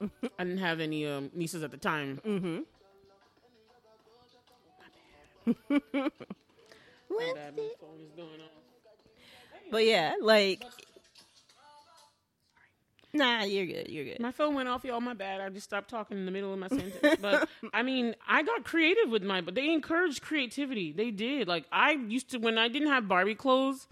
I 0.38 0.44
didn't 0.44 0.58
have 0.58 0.80
any 0.80 1.06
um, 1.06 1.30
nieces 1.34 1.62
at 1.62 1.72
the 1.72 1.76
time. 1.76 2.20
Mm-hmm. 2.24 2.58
Let's 5.46 7.34
Bad, 7.34 7.54
see. 7.56 7.60
my 7.60 7.68
phone 7.80 8.00
is 8.04 8.12
going 8.16 8.40
on. 8.40 9.70
but 9.70 9.84
yeah, 9.84 10.14
like. 10.20 10.62
Nah, 13.14 13.42
you're 13.44 13.66
good. 13.66 13.88
You're 13.88 14.04
good. 14.04 14.20
My 14.20 14.32
phone 14.32 14.54
went 14.54 14.68
off, 14.68 14.84
y'all. 14.84 15.00
My 15.00 15.14
bad. 15.14 15.40
I 15.40 15.48
just 15.50 15.64
stopped 15.64 15.90
talking 15.90 16.16
in 16.16 16.24
the 16.24 16.30
middle 16.32 16.52
of 16.52 16.58
my 16.58 16.68
sentence. 16.68 17.18
But 17.20 17.48
I 17.72 17.82
mean, 17.82 18.14
I 18.26 18.42
got 18.42 18.64
creative 18.64 19.10
with 19.10 19.22
my. 19.22 19.40
But 19.40 19.54
they 19.54 19.70
encouraged 19.72 20.22
creativity. 20.22 20.92
They 20.92 21.10
did. 21.10 21.46
Like 21.48 21.64
I 21.70 21.92
used 21.92 22.30
to 22.30 22.38
when 22.38 22.56
I 22.58 22.68
didn't 22.68 22.88
have 22.88 23.08
Barbie 23.08 23.34
clothes. 23.34 23.86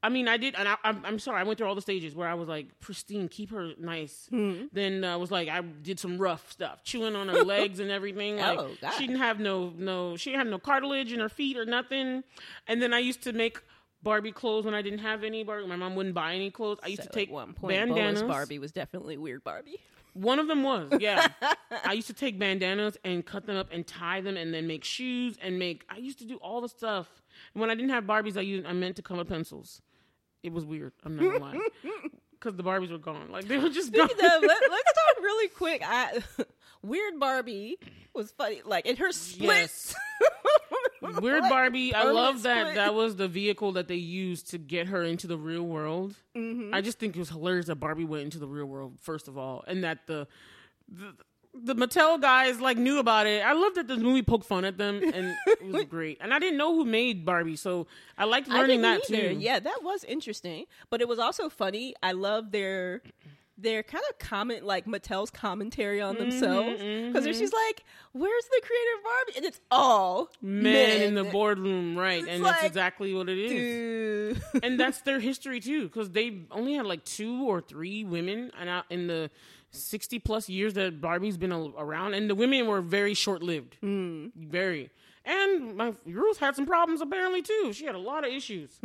I 0.00 0.10
mean, 0.10 0.28
I 0.28 0.36
did, 0.36 0.54
and 0.54 0.68
I, 0.68 0.76
I'm, 0.84 1.04
I'm 1.04 1.18
sorry. 1.18 1.40
I 1.40 1.42
went 1.42 1.58
through 1.58 1.66
all 1.66 1.74
the 1.74 1.80
stages 1.82 2.14
where 2.14 2.28
I 2.28 2.34
was 2.34 2.46
like 2.48 2.78
pristine, 2.78 3.26
keep 3.28 3.50
her 3.50 3.72
nice. 3.80 4.28
Hmm. 4.30 4.66
Then 4.72 5.02
I 5.02 5.16
was 5.16 5.32
like, 5.32 5.48
I 5.48 5.60
did 5.60 5.98
some 5.98 6.18
rough 6.18 6.52
stuff, 6.52 6.84
chewing 6.84 7.16
on 7.16 7.26
her 7.26 7.42
legs 7.44 7.80
and 7.80 7.90
everything. 7.90 8.38
Oh, 8.38 8.42
like 8.44 8.58
Oh, 8.60 8.70
God. 8.80 8.92
she 8.92 9.08
didn't 9.08 9.18
have 9.20 9.40
no, 9.40 9.72
no, 9.76 10.16
she 10.16 10.30
didn't 10.30 10.42
have 10.42 10.50
no 10.50 10.60
cartilage 10.60 11.12
in 11.12 11.18
her 11.18 11.28
feet 11.28 11.56
or 11.56 11.64
nothing. 11.64 12.22
And 12.68 12.80
then 12.80 12.94
I 12.94 13.00
used 13.00 13.22
to 13.22 13.32
make 13.32 13.60
Barbie 14.02 14.32
clothes 14.32 14.64
when 14.64 14.74
I 14.74 14.82
didn't 14.82 15.00
have 15.00 15.24
any 15.24 15.42
Barbie. 15.44 15.66
My 15.66 15.76
mom 15.76 15.94
wouldn't 15.96 16.14
buy 16.14 16.34
any 16.34 16.50
clothes. 16.50 16.78
I 16.82 16.88
used 16.88 17.02
So 17.02 17.08
to 17.08 17.12
take 17.12 17.30
one 17.30 17.52
point, 17.52 17.74
bandanas. 17.74 18.22
Barbie 18.22 18.58
was 18.58 18.72
definitely 18.72 19.16
weird 19.16 19.42
Barbie. 19.44 19.78
One 20.14 20.38
of 20.38 20.48
them 20.48 20.62
was, 20.64 20.90
yeah. 20.98 21.28
I 21.84 21.92
used 21.92 22.08
to 22.08 22.12
take 22.12 22.38
bandanas 22.38 22.96
and 23.04 23.24
cut 23.24 23.46
them 23.46 23.56
up 23.56 23.68
and 23.70 23.86
tie 23.86 24.20
them 24.20 24.36
and 24.36 24.52
then 24.52 24.66
make 24.66 24.82
shoes 24.82 25.36
and 25.40 25.58
make. 25.58 25.84
I 25.88 25.98
used 25.98 26.18
to 26.20 26.24
do 26.24 26.36
all 26.38 26.60
the 26.60 26.68
stuff. 26.68 27.22
And 27.54 27.60
when 27.60 27.70
I 27.70 27.74
didn't 27.74 27.90
have 27.90 28.04
Barbies, 28.04 28.36
I 28.36 28.40
used 28.40 28.66
I 28.66 28.72
meant 28.72 28.96
to 28.96 29.02
color 29.02 29.24
pencils. 29.24 29.80
It 30.42 30.52
was 30.52 30.64
weird. 30.64 30.92
I'm 31.04 31.16
not 31.16 31.22
gonna 31.22 31.38
lie, 31.38 31.68
because 32.38 32.56
the 32.56 32.62
Barbies 32.62 32.90
were 32.90 32.98
gone. 32.98 33.30
Like 33.30 33.46
they 33.46 33.58
were 33.58 33.68
just 33.68 33.92
gone. 33.94 34.08
Speaking 34.08 34.26
of, 34.26 34.42
let, 34.42 34.42
let's 34.42 34.92
talk 34.92 35.22
really 35.22 35.48
quick. 35.48 35.82
I, 35.84 36.22
weird 36.82 37.18
Barbie 37.18 37.78
was 38.14 38.30
funny. 38.32 38.62
Like 38.64 38.86
in 38.86 38.96
her 38.96 39.12
split. 39.12 39.48
Yes. 39.48 39.94
Weird 41.00 41.44
Barbie. 41.48 41.94
I 41.94 42.04
love 42.10 42.42
that. 42.42 42.62
split. 42.62 42.74
That 42.74 42.94
was 42.94 43.16
the 43.16 43.28
vehicle 43.28 43.72
that 43.72 43.86
they 43.88 43.96
used 43.96 44.50
to 44.50 44.58
get 44.58 44.88
her 44.88 45.04
into 45.04 45.26
the 45.26 45.38
real 45.38 45.62
world. 45.62 46.14
Mm-hmm. 46.36 46.74
I 46.74 46.80
just 46.80 46.98
think 46.98 47.14
it 47.14 47.18
was 47.18 47.28
hilarious 47.28 47.66
that 47.66 47.76
Barbie 47.76 48.04
went 48.04 48.24
into 48.24 48.38
the 48.38 48.48
real 48.48 48.66
world 48.66 48.98
first 49.00 49.28
of 49.28 49.38
all, 49.38 49.64
and 49.66 49.84
that 49.84 50.06
the 50.06 50.26
the, 50.88 51.14
the 51.64 51.74
Mattel 51.74 52.20
guys 52.20 52.60
like 52.60 52.76
knew 52.76 52.98
about 52.98 53.26
it. 53.26 53.44
I 53.44 53.52
love 53.52 53.74
that 53.74 53.88
this 53.88 53.98
movie 53.98 54.22
poked 54.22 54.46
fun 54.46 54.64
at 54.64 54.78
them, 54.78 55.00
and 55.02 55.36
it 55.46 55.72
was 55.72 55.84
great. 55.88 56.18
And 56.20 56.32
I 56.32 56.38
didn't 56.38 56.58
know 56.58 56.74
who 56.74 56.84
made 56.84 57.24
Barbie, 57.24 57.56
so 57.56 57.86
I 58.16 58.24
liked 58.24 58.48
I 58.50 58.54
learning 58.54 58.82
didn't 58.82 59.08
that 59.08 59.10
either. 59.10 59.34
too. 59.34 59.40
Yeah, 59.40 59.58
that 59.58 59.82
was 59.82 60.04
interesting, 60.04 60.66
but 60.90 61.00
it 61.00 61.08
was 61.08 61.18
also 61.18 61.48
funny. 61.48 61.94
I 62.02 62.12
love 62.12 62.50
their 62.50 63.02
their 63.60 63.82
kind 63.82 64.04
of 64.08 64.18
comment, 64.20 64.64
like 64.64 64.86
Mattel's 64.86 65.30
commentary 65.30 66.00
on 66.00 66.14
mm-hmm, 66.14 66.30
themselves, 66.30 66.78
because 66.78 67.24
she's 67.36 67.50
mm-hmm. 67.50 67.66
like, 67.66 67.84
"Where's 68.12 68.44
the 68.44 68.62
creative 68.64 69.04
Barbie?" 69.04 69.32
And 69.36 69.44
it's 69.44 69.60
all 69.70 70.30
Men 70.40 71.02
in 71.02 71.14
the 71.14 71.24
boardroom, 71.24 71.98
right? 71.98 72.20
It's 72.20 72.28
and 72.28 72.42
like, 72.42 72.54
that's 72.54 72.66
exactly 72.66 73.12
what 73.12 73.28
it 73.28 73.38
is. 73.38 74.42
And 74.62 74.78
that's 74.78 75.00
their 75.02 75.18
history 75.18 75.60
too, 75.60 75.88
because 75.88 76.10
they 76.10 76.42
only 76.52 76.74
had 76.74 76.86
like 76.86 77.04
two 77.04 77.44
or 77.48 77.60
three 77.60 78.04
women, 78.04 78.52
and 78.58 78.84
in 78.90 79.08
the 79.08 79.30
sixty 79.70 80.18
plus 80.18 80.48
years 80.48 80.74
that 80.74 81.00
Barbie's 81.00 81.36
been 81.36 81.52
a- 81.52 81.70
around, 81.70 82.14
and 82.14 82.28
the 82.28 82.34
women 82.34 82.66
were 82.66 82.80
very 82.80 83.14
short 83.14 83.42
lived, 83.42 83.76
mm. 83.82 84.30
very. 84.34 84.90
And 85.24 85.76
my 85.76 85.92
Ruth 86.06 86.38
had 86.38 86.56
some 86.56 86.66
problems 86.66 87.00
apparently 87.00 87.42
too. 87.42 87.72
She 87.72 87.84
had 87.84 87.94
a 87.94 87.98
lot 87.98 88.26
of 88.26 88.32
issues, 88.32 88.78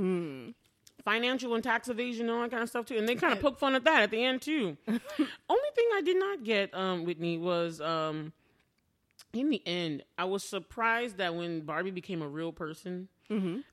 financial 1.05 1.55
and 1.55 1.63
tax 1.63 1.87
evasion, 1.87 2.27
and 2.27 2.35
all 2.35 2.41
that 2.41 2.51
kind 2.51 2.63
of 2.63 2.69
stuff 2.69 2.85
too. 2.85 2.97
And 2.97 3.07
they 3.07 3.15
kind 3.15 3.33
of 3.33 3.39
poke 3.39 3.59
fun 3.59 3.75
at 3.75 3.85
that 3.85 4.03
at 4.03 4.11
the 4.11 4.23
end 4.23 4.41
too. 4.41 4.77
Only 4.87 5.69
thing 5.75 5.87
I 5.95 6.01
did 6.03 6.17
not 6.17 6.43
get, 6.43 6.73
um, 6.73 7.05
Whitney, 7.05 7.37
was 7.37 7.79
um, 7.79 8.33
in 9.33 9.49
the 9.49 9.61
end, 9.65 10.03
I 10.17 10.25
was 10.25 10.43
surprised 10.43 11.17
that 11.17 11.33
when 11.35 11.61
Barbie 11.61 11.91
became 11.91 12.21
a 12.21 12.27
real 12.27 12.51
person, 12.51 13.07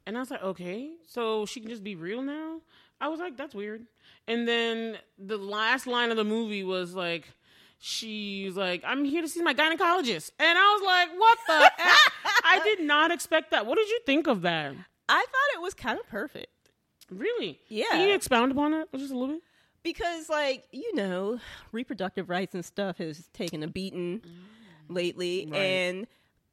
and 0.07 0.17
I 0.17 0.21
was 0.21 0.31
like, 0.31 0.43
okay, 0.43 0.93
so 1.07 1.45
she 1.47 1.61
can 1.61 1.69
just 1.69 1.85
be 1.85 1.97
real 1.97 2.23
now. 2.23 2.61
I 3.01 3.09
was 3.09 3.19
like, 3.21 3.37
that's 3.37 3.55
weird. 3.55 3.87
And 4.31 4.47
then 4.47 4.99
the 5.19 5.37
last 5.39 5.87
line 5.87 6.11
of 6.11 6.17
the 6.17 6.25
movie 6.25 6.65
was 6.65 6.95
like, 6.95 7.29
she's 7.79 8.57
like, 8.57 8.83
I'm 8.87 9.05
here 9.05 9.23
to 9.23 9.29
see 9.29 9.43
my 9.43 9.55
gynecologist, 9.55 10.31
and 10.39 10.59
I 10.59 10.79
was 10.79 10.83
like, 10.87 11.09
what 11.19 11.39
the? 11.47 11.73
I 12.45 12.61
did 12.65 12.81
not 12.81 13.11
expect 13.11 13.51
that. 13.51 13.67
What 13.67 13.77
did 13.77 13.89
you 13.89 14.01
think 14.07 14.27
of 14.27 14.43
that? 14.43 14.73
I 15.09 15.19
thought 15.19 15.57
it 15.57 15.61
was 15.61 15.75
kind 15.75 15.99
of 15.99 16.07
perfect 16.09 16.47
Really? 17.11 17.59
Yeah. 17.69 17.87
Can 17.91 18.09
you 18.09 18.15
expound 18.15 18.53
upon 18.53 18.73
it 18.73 18.89
just 18.97 19.13
a 19.13 19.19
little 19.19 19.35
bit? 19.35 19.43
because, 19.83 20.29
like, 20.29 20.65
you 20.73 20.95
know, 20.95 21.41
reproductive 21.73 22.29
rights 22.29 22.55
and 22.55 22.65
stuff 22.65 22.99
has 22.99 23.29
taken 23.33 23.63
a 23.63 23.67
beating 23.67 24.21
mm. 24.21 24.95
lately, 24.95 25.49
Right. 25.51 25.59
and 25.59 26.07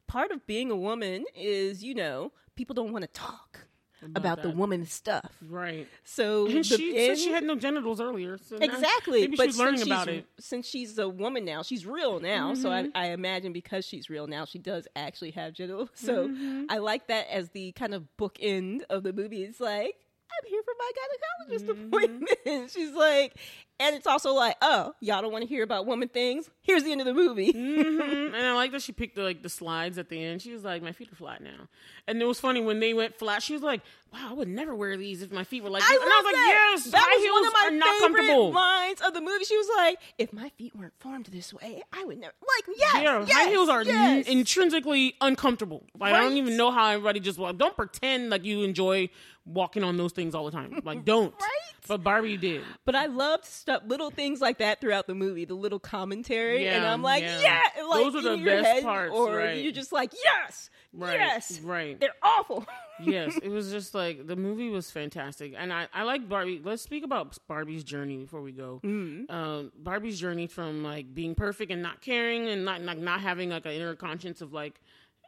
part 0.06 0.30
of 0.30 0.46
being 0.46 0.70
a 0.70 0.76
woman 0.76 1.26
is, 1.34 1.84
you 1.84 1.94
know, 1.94 2.32
people 2.56 2.74
don't 2.74 2.92
want 2.92 3.02
to 3.02 3.08
talk. 3.08 3.67
About, 4.14 4.42
the 4.42 4.48
that. 4.48 4.56
woman 4.56 4.86
stuff. 4.86 5.30
Right. 5.48 5.86
So 6.04 6.46
And 6.46 6.56
the 6.58 6.62
she 6.64 7.06
said 7.06 7.18
she 7.18 7.30
had 7.32 7.44
no 7.44 7.56
genitals 7.56 8.00
earlier. 8.00 8.38
So 8.38 8.56
exactly. 8.56 9.26
But 9.28 9.54
learning 9.56 9.78
since 9.78 9.86
about 9.86 10.08
she's, 10.08 10.18
it. 10.18 10.26
since 10.40 10.66
she's 10.68 10.98
a 10.98 11.08
woman 11.08 11.44
now, 11.44 11.62
she's 11.62 11.84
real 11.86 12.20
now. 12.20 12.54
So 12.54 12.68
Mm-hmm. 12.70 12.90
I, 12.94 13.06
I 13.06 13.10
imagine 13.12 13.52
because 13.52 13.84
she's 13.84 14.08
real 14.10 14.26
now, 14.26 14.44
she 14.44 14.58
does 14.58 14.86
actually 14.96 15.32
have 15.32 15.52
genitals. 15.54 15.88
So 15.94 16.28
Mm-hmm. 16.28 16.64
I 16.68 16.78
like 16.78 17.08
that 17.08 17.26
as 17.30 17.50
the 17.50 17.72
kind 17.72 17.94
of 17.94 18.04
bookend 18.18 18.82
of 18.90 19.02
the 19.02 19.12
movie. 19.12 19.42
It's 19.44 19.60
like 19.60 19.94
I'm 20.30 20.48
here 20.50 20.62
for 20.62 20.74
my 20.78 20.90
gynecologist 20.98 21.66
Mm-hmm. 21.68 21.86
appointment. 21.86 22.70
she's 22.70 22.92
like, 22.92 23.34
and 23.80 23.94
it's 23.96 24.06
also 24.06 24.32
like, 24.32 24.56
oh, 24.62 24.94
y'all 25.00 25.22
don't 25.22 25.32
want 25.32 25.42
to 25.42 25.48
hear 25.48 25.62
about 25.62 25.86
woman 25.86 26.08
things. 26.08 26.48
Here's 26.62 26.82
the 26.84 26.92
end 26.92 27.00
of 27.00 27.06
the 27.06 27.14
movie. 27.14 27.52
Mhm. 27.68 28.26
And 28.34 28.36
I 28.46 28.52
like 28.54 28.72
that 28.72 28.82
she 28.82 28.92
picked 28.92 29.16
the, 29.16 29.22
like 29.22 29.42
the 29.42 29.48
slides 29.48 29.98
at 29.98 30.08
the 30.08 30.22
end. 30.22 30.42
She 30.42 30.52
was 30.52 30.64
like, 30.64 30.82
"My 30.82 30.92
feet 30.92 31.10
are 31.12 31.16
flat 31.16 31.42
now," 31.42 31.68
and 32.06 32.20
it 32.20 32.24
was 32.24 32.38
funny 32.40 32.60
when 32.60 32.80
they 32.80 32.92
went 32.94 33.18
flat. 33.18 33.42
She 33.42 33.52
was 33.52 33.62
like, 33.62 33.80
"Wow, 34.12 34.28
I 34.30 34.32
would 34.34 34.48
never 34.48 34.74
wear 34.74 34.96
these 34.96 35.22
if 35.22 35.30
my 35.32 35.44
feet 35.44 35.62
were 35.62 35.70
like 35.70 35.82
I 35.82 35.86
this." 35.92 35.98
love 35.98 36.06
and 36.06 36.12
I 36.12 36.16
was 36.16 36.24
like, 36.24 36.34
that. 36.34 36.68
"Yes, 36.70 36.84
that 36.92 36.98
high 37.02 37.14
was 37.16 37.24
heels 37.24 37.34
one 37.34 37.46
of 37.46 37.52
my 37.52 37.66
are 37.66 37.70
not 37.78 38.00
favorite 38.00 38.16
comfortable." 38.26 38.52
lines 38.52 39.00
of 39.00 39.14
the 39.14 39.20
movie. 39.20 39.44
She 39.44 39.56
was 39.56 39.68
like, 39.76 39.98
"If 40.18 40.32
my 40.32 40.48
feet 40.50 40.74
weren't 40.76 40.94
formed 40.98 41.26
this 41.26 41.52
way, 41.54 41.82
I 41.92 42.04
would 42.04 42.18
never." 42.18 42.34
Like, 42.40 42.76
yes, 42.76 42.94
yeah, 43.02 43.24
yes, 43.26 43.32
high 43.32 43.48
heels 43.50 43.68
are 43.68 43.82
yes. 43.82 44.26
n- 44.28 44.38
intrinsically 44.38 45.14
uncomfortable. 45.20 45.84
Like 45.98 46.14
I 46.14 46.20
don't 46.20 46.36
even 46.36 46.56
know 46.56 46.70
how 46.70 46.88
everybody 46.90 47.20
just 47.20 47.38
well, 47.38 47.52
don't 47.52 47.76
pretend 47.76 48.30
like 48.30 48.44
you 48.44 48.62
enjoy 48.62 49.08
walking 49.46 49.82
on 49.84 49.96
those 49.96 50.12
things 50.12 50.34
all 50.34 50.44
the 50.44 50.50
time. 50.52 50.80
Like 50.84 51.04
don't. 51.12 51.32
Right? 51.40 51.67
But 51.86 52.02
Barbie 52.02 52.36
did. 52.36 52.62
But 52.84 52.94
I 52.94 53.06
loved 53.06 53.44
stuff, 53.44 53.82
little 53.86 54.10
things 54.10 54.40
like 54.40 54.58
that 54.58 54.80
throughout 54.80 55.06
the 55.06 55.14
movie, 55.14 55.44
the 55.44 55.54
little 55.54 55.78
commentary, 55.78 56.66
and 56.68 56.84
I'm 56.84 57.02
like, 57.02 57.22
yeah. 57.22 57.40
yeah, 57.40 57.60
and, 57.78 57.88
like, 57.88 58.04
Those 58.12 58.16
are 58.16 58.36
the 58.36 58.44
best 58.44 58.66
head, 58.66 58.82
parts, 58.82 59.14
or 59.14 59.36
right. 59.36 59.62
you're 59.62 59.72
just 59.72 59.92
like, 59.92 60.12
yes, 60.24 60.70
Right. 60.92 61.18
yes, 61.18 61.60
Right. 61.60 61.98
they're 62.00 62.14
awful. 62.22 62.66
yes, 63.02 63.38
it 63.42 63.48
was 63.48 63.70
just 63.70 63.94
like 63.94 64.26
the 64.26 64.36
movie 64.36 64.70
was 64.70 64.90
fantastic, 64.90 65.54
and 65.56 65.72
I 65.72 65.86
I 65.94 66.02
like 66.02 66.28
Barbie. 66.28 66.60
Let's 66.64 66.82
speak 66.82 67.04
about 67.04 67.38
Barbie's 67.46 67.84
journey 67.84 68.16
before 68.16 68.42
we 68.42 68.52
go. 68.52 68.80
Mm-hmm. 68.84 69.32
Um, 69.34 69.72
Barbie's 69.78 70.18
journey 70.18 70.46
from 70.48 70.82
like 70.82 71.14
being 71.14 71.34
perfect 71.34 71.70
and 71.70 71.82
not 71.82 72.00
caring 72.00 72.48
and 72.48 72.64
not 72.64 72.80
like 72.82 72.98
not 72.98 73.20
having 73.20 73.50
like 73.50 73.66
an 73.66 73.72
inner 73.72 73.94
conscience 73.94 74.40
of 74.40 74.52
like. 74.52 74.80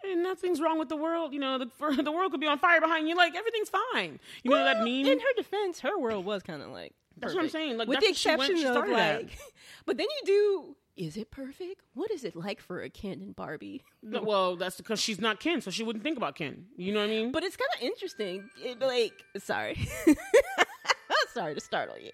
Hey, 0.03 0.14
nothing's 0.14 0.61
wrong 0.61 0.78
with 0.78 0.88
the 0.88 0.96
world, 0.96 1.32
you 1.32 1.40
know. 1.40 1.59
The 1.59 1.66
for, 1.78 1.94
the 2.03 2.12
world 2.12 2.30
could 2.32 2.40
be 2.40 2.46
on 2.46 2.59
fire 2.59 2.80
behind 2.80 3.09
you. 3.09 3.16
Like 3.16 3.34
everything's 3.36 3.70
fine. 3.70 4.18
You 4.42 4.51
know 4.51 4.57
what 4.59 4.64
that 4.64 4.76
Well, 4.76 4.84
meme. 4.86 5.07
In 5.07 5.18
her 5.20 5.32
defense, 5.36 5.80
her 5.80 5.98
world 5.98 6.24
was 6.24 6.42
kind 6.42 6.62
of 6.62 6.70
like 6.70 6.94
That's 7.18 7.34
what 7.34 7.42
I'm 7.44 7.51
saying. 7.51 7.76
Like, 7.78 7.88
with 7.88 8.01
that's 8.01 8.07
the 8.07 8.11
what 8.11 8.16
she 8.16 8.28
went- 8.28 8.51
exception 8.53 8.57
she 8.57 8.66
of 8.66 8.88
like, 8.88 9.38
but 9.86 9.96
then 9.98 10.07
you 10.20 10.26
do. 10.26 10.76
Is 10.96 11.16
it 11.16 11.30
perfect? 11.30 11.80
What 11.94 12.11
is 12.11 12.24
it 12.24 12.36
like 12.36 12.61
for 12.61 12.82
a 12.82 12.90
Ken 12.90 13.22
and 13.22 13.34
Barbie? 13.34 13.82
No, 14.03 14.20
well, 14.22 14.57
that's 14.57 14.76
because 14.76 15.01
she's 15.01 15.18
not 15.20 15.40
Ken, 15.40 15.62
so 15.62 15.70
she 15.70 15.82
wouldn't 15.82 16.03
think 16.03 16.18
about 16.18 16.34
Ken. 16.36 16.66
You 16.76 16.92
know 16.92 17.01
what 17.01 17.07
I 17.07 17.11
mean? 17.11 17.32
But 17.32 17.42
it's 17.42 17.57
kind 17.57 17.70
of 17.76 17.82
interesting. 17.82 18.51
It, 18.62 18.80
like, 18.80 19.12
sorry, 19.38 19.78
sorry 21.32 21.55
to 21.55 21.61
startle 21.61 21.96
you, 21.98 22.11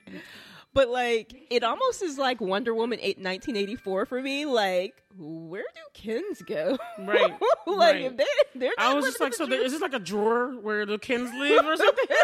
but 0.76 0.88
like, 0.90 1.34
it 1.50 1.64
almost 1.64 2.02
is 2.02 2.18
like 2.18 2.40
Wonder 2.40 2.74
Woman 2.74 2.98
8, 3.00 3.16
1984 3.18 4.06
for 4.06 4.22
me. 4.22 4.44
Like, 4.46 5.02
where 5.18 5.64
do 5.74 5.80
Kens 5.94 6.42
go? 6.42 6.76
Right, 6.98 7.32
like, 7.66 7.94
right. 7.94 8.02
if 8.02 8.16
they 8.18 8.24
they're 8.54 8.72
I 8.78 8.92
was 8.94 9.06
just 9.06 9.18
like, 9.20 9.32
so 9.34 9.46
the 9.46 9.50
there, 9.56 9.64
is 9.64 9.72
this 9.72 9.80
like 9.80 9.94
a 9.94 9.98
drawer 9.98 10.50
where 10.60 10.84
the 10.84 10.98
Kens 10.98 11.30
live 11.38 11.64
or 11.66 11.76
something? 11.76 12.04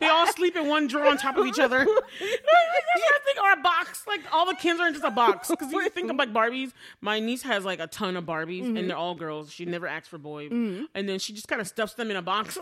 They 0.00 0.06
all 0.06 0.28
sleep 0.28 0.54
in 0.54 0.68
one 0.68 0.86
drawer 0.86 1.06
on 1.06 1.18
top 1.18 1.36
of 1.36 1.44
each 1.46 1.58
other. 1.58 1.78
That's 1.78 1.88
what 1.90 2.00
I 2.20 3.18
think, 3.24 3.38
or 3.42 3.52
a 3.52 3.62
box. 3.62 4.04
Like 4.06 4.20
all 4.32 4.46
the 4.46 4.54
Kens 4.54 4.78
are 4.78 4.86
in 4.86 4.92
just 4.92 5.04
a 5.04 5.10
box. 5.10 5.48
Because 5.48 5.72
you 5.72 5.88
think 5.90 6.08
of 6.08 6.16
like 6.16 6.32
Barbies. 6.32 6.70
My 7.00 7.18
niece 7.18 7.42
has 7.42 7.64
like 7.64 7.80
a 7.80 7.88
ton 7.88 8.16
of 8.16 8.24
Barbies, 8.24 8.62
Mm-hmm. 8.62 8.76
and 8.76 8.88
they're 8.90 8.96
all 8.96 9.16
girls. 9.16 9.52
She 9.52 9.64
never 9.64 9.88
asks 9.88 10.06
for 10.06 10.16
boy, 10.18 10.46
and 10.48 10.88
then 11.08 11.18
she 11.18 11.32
just 11.32 11.48
kind 11.48 11.60
of 11.60 11.66
stuffs 11.66 11.94
them 11.94 12.10
in 12.12 12.16
a 12.16 12.22
box. 12.22 12.56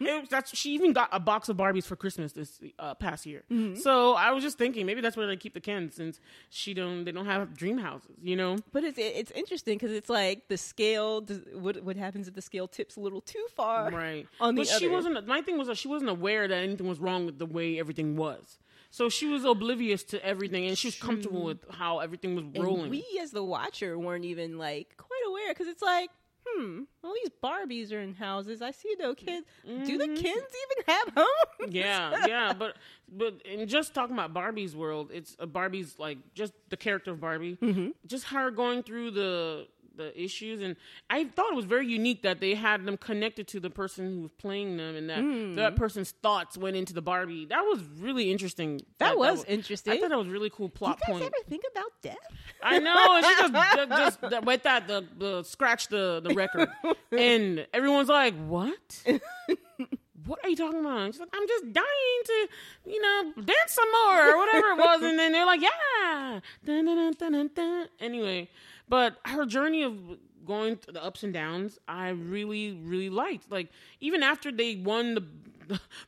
It 0.00 0.30
that's 0.30 0.56
she 0.56 0.70
even 0.74 0.92
got 0.94 1.08
a 1.12 1.20
box 1.20 1.48
of 1.50 1.56
Barbies 1.58 1.84
for 1.84 1.96
Christmas 1.96 2.32
this 2.32 2.58
uh, 2.78 2.94
past 2.94 3.26
year. 3.26 3.44
Mm-hmm. 3.52 3.80
So 3.80 4.13
I 4.14 4.32
was 4.32 4.42
just 4.42 4.58
thinking 4.58 4.86
maybe 4.86 5.00
that's 5.00 5.16
where 5.16 5.26
they 5.26 5.36
keep 5.36 5.54
the 5.54 5.60
Kens 5.60 5.94
since 5.94 6.20
she 6.50 6.74
don't 6.74 7.04
they 7.04 7.12
don't 7.12 7.26
have 7.26 7.56
dream 7.56 7.78
houses. 7.78 8.16
You 8.22 8.36
know. 8.36 8.56
But 8.72 8.84
it's 8.84 8.98
it's 8.98 9.30
interesting 9.32 9.76
because 9.78 9.92
it's 9.92 10.08
like 10.10 10.48
the 10.48 10.56
scale. 10.56 11.20
Does, 11.20 11.40
what 11.54 11.82
what 11.82 11.96
happens 11.96 12.28
if 12.28 12.34
the 12.34 12.42
scale 12.42 12.68
tips 12.68 12.96
a 12.96 13.00
little 13.00 13.20
too 13.20 13.46
far? 13.54 13.90
Right. 13.90 14.26
On 14.40 14.54
but 14.54 14.66
the 14.66 14.72
she 14.78 14.86
other. 14.86 14.94
wasn't. 14.94 15.26
My 15.26 15.40
thing 15.42 15.58
was 15.58 15.68
that 15.68 15.76
she 15.78 15.88
wasn't 15.88 16.10
aware 16.10 16.48
that 16.48 16.56
anything 16.62 16.88
was 16.88 16.98
wrong 16.98 17.26
with 17.26 17.38
the 17.38 17.46
way 17.46 17.78
everything 17.78 18.16
was. 18.16 18.58
So 18.90 19.08
she 19.08 19.26
was 19.26 19.44
oblivious 19.44 20.04
to 20.04 20.24
everything, 20.24 20.66
and 20.66 20.78
she 20.78 20.86
was 20.86 20.94
comfortable 20.96 21.42
with 21.42 21.58
how 21.68 21.98
everything 21.98 22.36
was 22.36 22.44
And 22.54 22.62
rolling. 22.62 22.90
we, 22.90 23.04
as 23.20 23.32
the 23.32 23.42
watcher, 23.42 23.98
weren't 23.98 24.24
even 24.24 24.56
like 24.56 24.96
quite 24.96 25.22
aware 25.26 25.48
because 25.48 25.66
it's 25.66 25.82
like, 25.82 26.10
hmm, 26.46 26.82
all 27.02 27.12
these 27.14 27.30
Barbies 27.42 27.92
are 27.92 28.00
in 28.00 28.14
houses. 28.14 28.60
I 28.62 28.70
see 28.70 28.94
no 28.98 29.14
kids. 29.14 29.46
Do 29.64 29.98
the 29.98 30.08
kids 30.08 30.24
even 30.24 30.84
have 30.86 31.08
homes? 31.14 31.26
Mm-hmm. 31.60 31.70
yeah, 31.72 32.26
yeah, 32.26 32.52
but 32.52 32.76
but 33.10 33.40
in 33.44 33.66
just 33.68 33.94
talking 33.94 34.14
about 34.14 34.32
Barbie's 34.34 34.74
world, 34.76 35.10
it's 35.12 35.36
uh, 35.38 35.46
Barbie's 35.46 35.98
like 35.98 36.18
just 36.34 36.52
the 36.70 36.76
character 36.76 37.10
of 37.12 37.20
Barbie, 37.20 37.56
Mm-hmm. 37.62 37.88
just 38.06 38.24
her 38.26 38.50
going 38.50 38.82
through 38.82 39.12
the 39.12 39.66
the 39.96 40.18
issues, 40.20 40.60
and 40.60 40.76
I 41.10 41.24
thought 41.24 41.52
it 41.52 41.56
was 41.56 41.64
very 41.64 41.86
unique 41.86 42.22
that 42.22 42.40
they 42.40 42.54
had 42.54 42.84
them 42.84 42.96
connected 42.96 43.46
to 43.48 43.60
the 43.60 43.70
person 43.70 44.06
who 44.14 44.20
was 44.22 44.30
playing 44.38 44.76
them, 44.76 44.96
and 44.96 45.08
that 45.10 45.18
Mm. 45.18 45.56
that 45.56 45.76
person's 45.76 46.10
thoughts 46.10 46.56
went 46.58 46.76
into 46.76 46.92
the 46.92 47.02
Barbie. 47.02 47.46
That 47.46 47.62
was 47.62 47.80
really 47.98 48.30
interesting. 48.30 48.80
That 48.98 49.16
was 49.18 49.38
wa- 49.38 49.44
interesting. 49.48 49.92
I 49.94 50.00
thought 50.00 50.10
that 50.10 50.18
was 50.18 50.28
really 50.28 50.50
cool 50.50 50.68
Do 50.68 50.72
you 50.74 50.78
plot 50.78 51.00
guys 51.00 51.10
point. 51.10 51.22
ever 51.24 51.34
think 51.48 51.64
about 51.70 51.90
death? 52.02 52.16
I 52.62 52.78
know, 52.78 53.16
and 53.16 53.24
she 53.24 53.34
just, 53.36 53.52
just, 54.20 54.20
just 54.30 54.44
with 54.46 54.62
that 54.64 54.86
the, 54.88 55.04
the 55.18 55.42
scratch 55.42 55.88
the 55.88 56.20
the 56.24 56.34
record, 56.34 56.68
and 57.12 57.66
everyone's 57.72 58.08
like, 58.08 58.34
"What? 58.46 59.02
what 60.26 60.38
are 60.42 60.48
you 60.48 60.56
talking 60.56 60.80
about?" 60.80 61.12
She's 61.12 61.20
like, 61.20 61.28
"I'm 61.34 61.46
just 61.48 61.72
dying 61.72 62.20
to, 62.24 62.48
you 62.86 63.00
know, 63.02 63.32
dance 63.36 63.72
some 63.72 63.90
more 63.92 64.30
or 64.32 64.38
whatever 64.38 64.66
it 64.70 64.78
was," 64.78 65.02
and 65.02 65.18
then 65.18 65.32
they're 65.32 65.46
like, 65.46 65.60
"Yeah." 65.60 66.40
Dun, 66.64 66.86
dun, 66.86 67.50
dun. 67.54 67.88
Anyway, 68.00 68.48
but 68.88 69.16
her 69.24 69.46
journey 69.46 69.82
of 69.82 69.98
going 70.44 70.76
through 70.76 70.94
the 70.94 71.02
ups 71.04 71.22
and 71.22 71.32
downs, 71.32 71.78
I 71.88 72.10
really, 72.10 72.72
really 72.72 73.10
liked. 73.10 73.50
Like 73.50 73.68
even 74.00 74.22
after 74.22 74.52
they 74.52 74.76
won 74.76 75.14
the. 75.14 75.24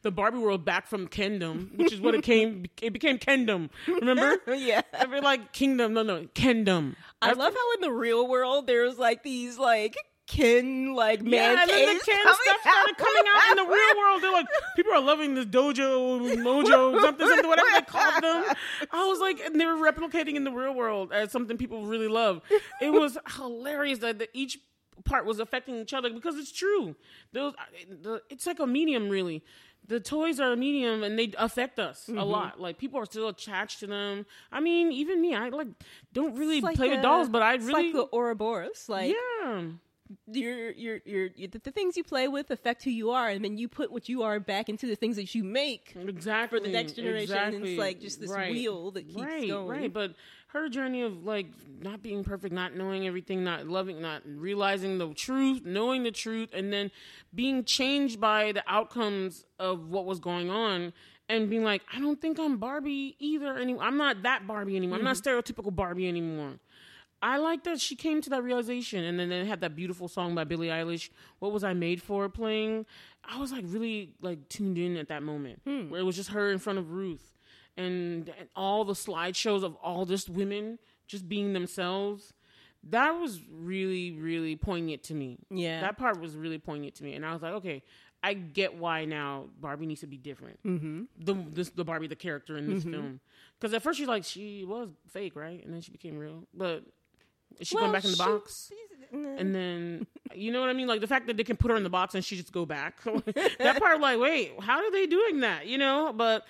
The 0.02 0.10
Barbie 0.10 0.36
world 0.36 0.66
back 0.66 0.86
from 0.86 1.08
Kendom, 1.08 1.74
which 1.78 1.90
is 1.90 1.98
what 1.98 2.14
it 2.14 2.22
came. 2.22 2.66
It 2.82 2.92
became 2.92 3.18
Kendom. 3.18 3.70
Remember? 3.88 4.36
yeah. 4.54 4.82
I 4.92 5.06
mean, 5.06 5.22
like 5.22 5.54
kingdom. 5.54 5.94
No, 5.94 6.02
no, 6.02 6.26
kingdom. 6.34 6.94
I 7.22 7.32
love 7.32 7.54
how 7.54 7.74
in 7.76 7.80
the 7.80 7.90
real 7.90 8.28
world 8.28 8.66
there's 8.66 8.98
like 8.98 9.22
these 9.22 9.56
like 9.58 9.96
kin 10.26 10.94
like 10.94 11.22
man 11.22 11.32
yeah, 11.54 11.62
and 11.62 11.70
then 11.70 11.86
the 11.98 12.04
coming 12.04 12.34
stuff 12.44 12.60
started 12.60 12.96
coming 12.96 13.22
out 13.34 13.50
in 13.58 13.64
the 13.64 13.70
real 13.72 13.96
world. 13.98 14.22
They're 14.22 14.32
like, 14.32 14.46
people 14.76 14.92
are 14.92 15.00
loving 15.00 15.34
this 15.34 15.46
dojo, 15.46 16.36
mojo, 16.36 17.00
something, 17.00 17.26
something, 17.28 17.48
whatever 17.48 17.68
they 17.74 17.82
called 17.82 18.22
them. 18.22 18.44
I 18.90 19.04
was 19.06 19.20
like, 19.20 19.40
and 19.40 19.60
they 19.60 19.66
were 19.66 19.76
replicating 19.76 20.34
in 20.34 20.44
the 20.44 20.50
real 20.50 20.74
world 20.74 21.12
as 21.12 21.30
something 21.30 21.56
people 21.56 21.86
really 21.86 22.08
love. 22.08 22.42
It 22.80 22.90
was 22.92 23.16
hilarious 23.36 24.00
that 24.00 24.18
the, 24.18 24.28
each 24.32 24.58
part 25.04 25.26
was 25.26 25.38
affecting 25.38 25.76
each 25.76 25.94
other 25.94 26.10
because 26.10 26.36
it's 26.36 26.50
true. 26.52 26.96
Those, 27.32 27.54
the, 27.88 28.22
it's 28.30 28.46
like 28.46 28.58
a 28.58 28.66
medium, 28.66 29.08
really. 29.08 29.44
The 29.88 30.00
toys 30.00 30.40
are 30.40 30.50
a 30.50 30.56
medium 30.56 31.04
and 31.04 31.16
they 31.16 31.32
affect 31.38 31.78
us 31.78 32.06
Mm-hmm. 32.08 32.18
a 32.18 32.24
lot. 32.24 32.60
Like 32.60 32.76
people 32.78 32.98
are 32.98 33.04
still 33.04 33.28
attached 33.28 33.78
to 33.80 33.86
them. 33.86 34.26
I 34.50 34.58
mean, 34.58 34.90
even 34.90 35.20
me, 35.20 35.32
I 35.36 35.50
like 35.50 35.68
don't 36.12 36.34
really 36.34 36.60
like 36.60 36.74
play 36.74 36.88
the- 36.88 36.96
with 36.96 37.02
dolls, 37.02 37.28
but 37.28 37.42
I 37.42 37.54
really 37.54 37.84
like 37.84 37.92
the 37.92 38.08
Ouroboros. 38.12 38.88
Like 38.88 39.14
yeah. 39.42 39.62
Your 40.26 40.70
your 40.72 41.00
your 41.04 41.28
the, 41.36 41.58
the 41.62 41.70
things 41.70 41.96
you 41.96 42.04
play 42.04 42.28
with 42.28 42.50
affect 42.50 42.84
who 42.84 42.90
you 42.90 43.10
are, 43.10 43.28
and 43.28 43.44
then 43.44 43.56
you 43.58 43.68
put 43.68 43.90
what 43.90 44.08
you 44.08 44.22
are 44.22 44.38
back 44.40 44.68
into 44.68 44.86
the 44.86 44.96
things 44.96 45.16
that 45.16 45.34
you 45.34 45.42
make. 45.44 45.94
exactly 45.96 46.58
for 46.58 46.64
the 46.64 46.70
next 46.72 46.92
generation, 46.92 47.36
and 47.36 47.54
it's 47.64 47.78
like 47.78 48.00
just 48.00 48.20
this 48.20 48.30
Right. 48.30 48.50
wheel 48.50 48.90
that 48.92 49.06
keeps 49.06 49.20
right, 49.20 49.48
going. 49.48 49.68
Right, 49.68 49.92
but 49.92 50.14
her 50.48 50.68
journey 50.68 51.02
of 51.02 51.24
like 51.24 51.48
not 51.80 52.02
being 52.02 52.24
perfect, 52.24 52.54
not 52.54 52.74
knowing 52.74 53.06
everything, 53.06 53.44
not 53.44 53.66
loving, 53.66 54.00
not 54.00 54.22
realizing 54.26 54.98
the 54.98 55.12
truth, 55.14 55.62
knowing 55.64 56.02
the 56.02 56.12
truth, 56.12 56.50
and 56.52 56.72
then 56.72 56.90
being 57.34 57.64
changed 57.64 58.20
by 58.20 58.52
the 58.52 58.62
outcomes 58.66 59.44
of 59.58 59.88
what 59.88 60.06
was 60.06 60.20
going 60.20 60.50
on. 60.50 60.92
And 61.28 61.50
being 61.50 61.64
like, 61.64 61.82
I 61.92 61.98
don't 61.98 62.20
think 62.20 62.38
I'm 62.38 62.56
Barbie 62.58 63.16
either 63.18 63.58
anymore. 63.58 63.82
I'm 63.82 63.96
not 63.96 64.22
that 64.22 64.46
Barbie 64.46 64.76
anymore. 64.76 64.98
I'm 64.98 65.04
not 65.04 65.16
Mm-hmm. 65.16 65.28
stereotypical 65.28 65.74
Barbie 65.74 66.06
anymore. 66.06 66.52
I 67.22 67.38
like 67.38 67.64
that 67.64 67.80
she 67.80 67.96
came 67.96 68.20
to 68.22 68.30
that 68.30 68.42
realization, 68.42 69.02
and 69.04 69.18
then 69.18 69.28
they 69.30 69.44
had 69.46 69.60
that 69.62 69.74
beautiful 69.74 70.06
song 70.06 70.34
by 70.34 70.44
Billie 70.44 70.68
Eilish. 70.68 71.10
What 71.38 71.50
was 71.52 71.64
I 71.64 71.72
made 71.72 72.02
for? 72.02 72.28
Playing, 72.28 72.84
I 73.24 73.38
was 73.38 73.52
like 73.52 73.64
really 73.66 74.12
like 74.20 74.48
tuned 74.48 74.78
in 74.78 74.96
at 74.96 75.08
that 75.08 75.22
moment, 75.22 75.60
Hmm. 75.66 75.88
where 75.90 76.00
it 76.00 76.04
was 76.04 76.16
just 76.16 76.30
her 76.30 76.50
in 76.52 76.58
front 76.58 76.78
of 76.78 76.92
Ruth, 76.92 77.34
and, 77.76 78.28
and 78.38 78.48
all 78.54 78.84
the 78.84 78.92
slideshows 78.92 79.62
of 79.64 79.74
all 79.76 80.04
just 80.04 80.28
women 80.28 80.78
just 81.06 81.28
being 81.28 81.52
themselves. 81.54 82.32
That 82.88 83.12
was 83.12 83.40
really 83.50 84.12
really 84.12 84.54
poignant 84.54 85.02
to 85.04 85.14
me. 85.14 85.38
Yeah. 85.50 85.80
that 85.80 85.96
part 85.98 86.20
was 86.20 86.36
really 86.36 86.58
poignant 86.58 86.94
to 86.96 87.04
me, 87.04 87.14
and 87.14 87.24
I 87.26 87.32
was 87.32 87.42
like, 87.42 87.54
okay, 87.54 87.82
I 88.22 88.34
get 88.34 88.76
why 88.76 89.04
now 89.06 89.46
Barbie 89.60 89.86
needs 89.86 90.00
to 90.02 90.06
be 90.06 90.16
different. 90.18 90.58
Mm-hmm. 90.64 91.02
The 91.18 91.34
this, 91.52 91.70
the 91.70 91.84
Barbie, 91.84 92.06
the 92.08 92.14
character 92.16 92.56
in 92.58 92.72
this 92.72 92.84
film, 92.84 93.20
because 93.58 93.72
at 93.74 93.82
first 93.82 93.98
she's 93.98 94.06
like 94.06 94.24
she 94.24 94.64
was 94.64 94.90
fake, 95.08 95.34
right, 95.34 95.64
and 95.64 95.72
then 95.72 95.80
she 95.80 95.90
became 95.90 96.16
real, 96.18 96.46
but 96.54 96.84
Is 97.58 97.68
she 97.68 97.76
going 97.76 97.92
back 97.92 98.04
in 98.04 98.10
the 98.10 98.16
box? 98.16 98.70
And 99.12 99.54
then 99.54 100.06
you 100.34 100.52
know 100.52 100.60
what 100.60 100.68
I 100.68 100.72
mean, 100.72 100.88
like 100.88 101.00
the 101.00 101.06
fact 101.06 101.26
that 101.28 101.36
they 101.36 101.44
can 101.44 101.56
put 101.56 101.70
her 101.70 101.76
in 101.76 101.84
the 101.84 101.90
box 101.90 102.14
and 102.14 102.24
she 102.24 102.36
just 102.36 102.52
go 102.52 102.66
back. 102.66 103.02
that 103.58 103.78
part, 103.80 104.00
like, 104.00 104.18
wait, 104.18 104.52
how 104.60 104.78
are 104.78 104.90
they 104.90 105.06
doing 105.06 105.40
that? 105.40 105.66
You 105.66 105.78
know, 105.78 106.12
but 106.14 106.44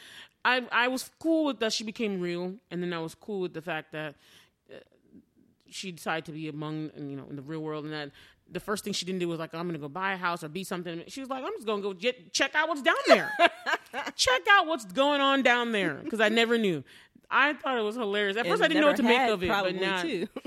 I 0.45 0.63
I 0.73 0.89
was 0.89 1.11
cool 1.19 1.45
with 1.45 1.61
that 1.61 1.73
she 1.73 1.85
became 1.85 2.21
real, 2.21 2.55
and 2.71 2.83
then 2.83 2.93
I 2.93 2.99
was 2.99 3.15
cool 3.15 3.41
with 3.41 3.55
the 3.55 3.63
fact 3.63 3.93
that 3.93 4.15
uh, 4.73 4.79
she 5.69 5.93
decided 5.93 6.25
to 6.27 6.33
be 6.33 6.49
among 6.49 6.91
you 6.97 7.17
know 7.17 7.27
in 7.29 7.37
the 7.37 7.43
real 7.43 7.61
world, 7.61 7.85
and 7.85 7.93
that 7.93 8.11
the 8.51 8.61
first 8.61 8.85
thing 8.85 8.93
she 8.93 9.05
didn't 9.05 9.19
do 9.19 9.29
was 9.29 9.39
like 9.39 9.55
I'm 9.55 9.67
gonna 9.67 9.79
go 9.79 9.89
buy 9.89 10.13
a 10.13 10.17
house 10.17 10.45
or 10.45 10.49
be 10.49 10.65
something. 10.65 11.03
She 11.09 11.21
was 11.21 11.29
like 11.29 11.45
I'm 11.45 11.53
just 11.53 11.67
gonna 11.67 11.83
go 11.83 11.93
get, 11.93 12.33
check 12.33 12.55
out 12.55 12.69
what's 12.69 12.83
down 12.83 12.95
there, 13.09 13.31
check 14.17 14.43
out 14.51 14.67
what's 14.67 14.85
going 14.85 15.21
on 15.21 15.43
down 15.43 15.73
there 15.73 15.95
because 15.95 16.21
I 16.21 16.29
never 16.29 16.57
knew. 16.59 16.85
I 17.29 17.55
thought 17.55 17.77
it 17.77 17.83
was 17.83 17.97
hilarious. 17.97 18.37
At 18.37 18.47
first, 18.47 18.63
I 18.63 18.69
didn't 18.69 18.83
know 18.83 18.89
what 18.89 18.97
to 18.99 19.03
make 19.03 19.29
of 19.29 19.43
it, 19.43 19.49
but 19.49 19.75
now 19.75 20.03
too. 20.03 20.29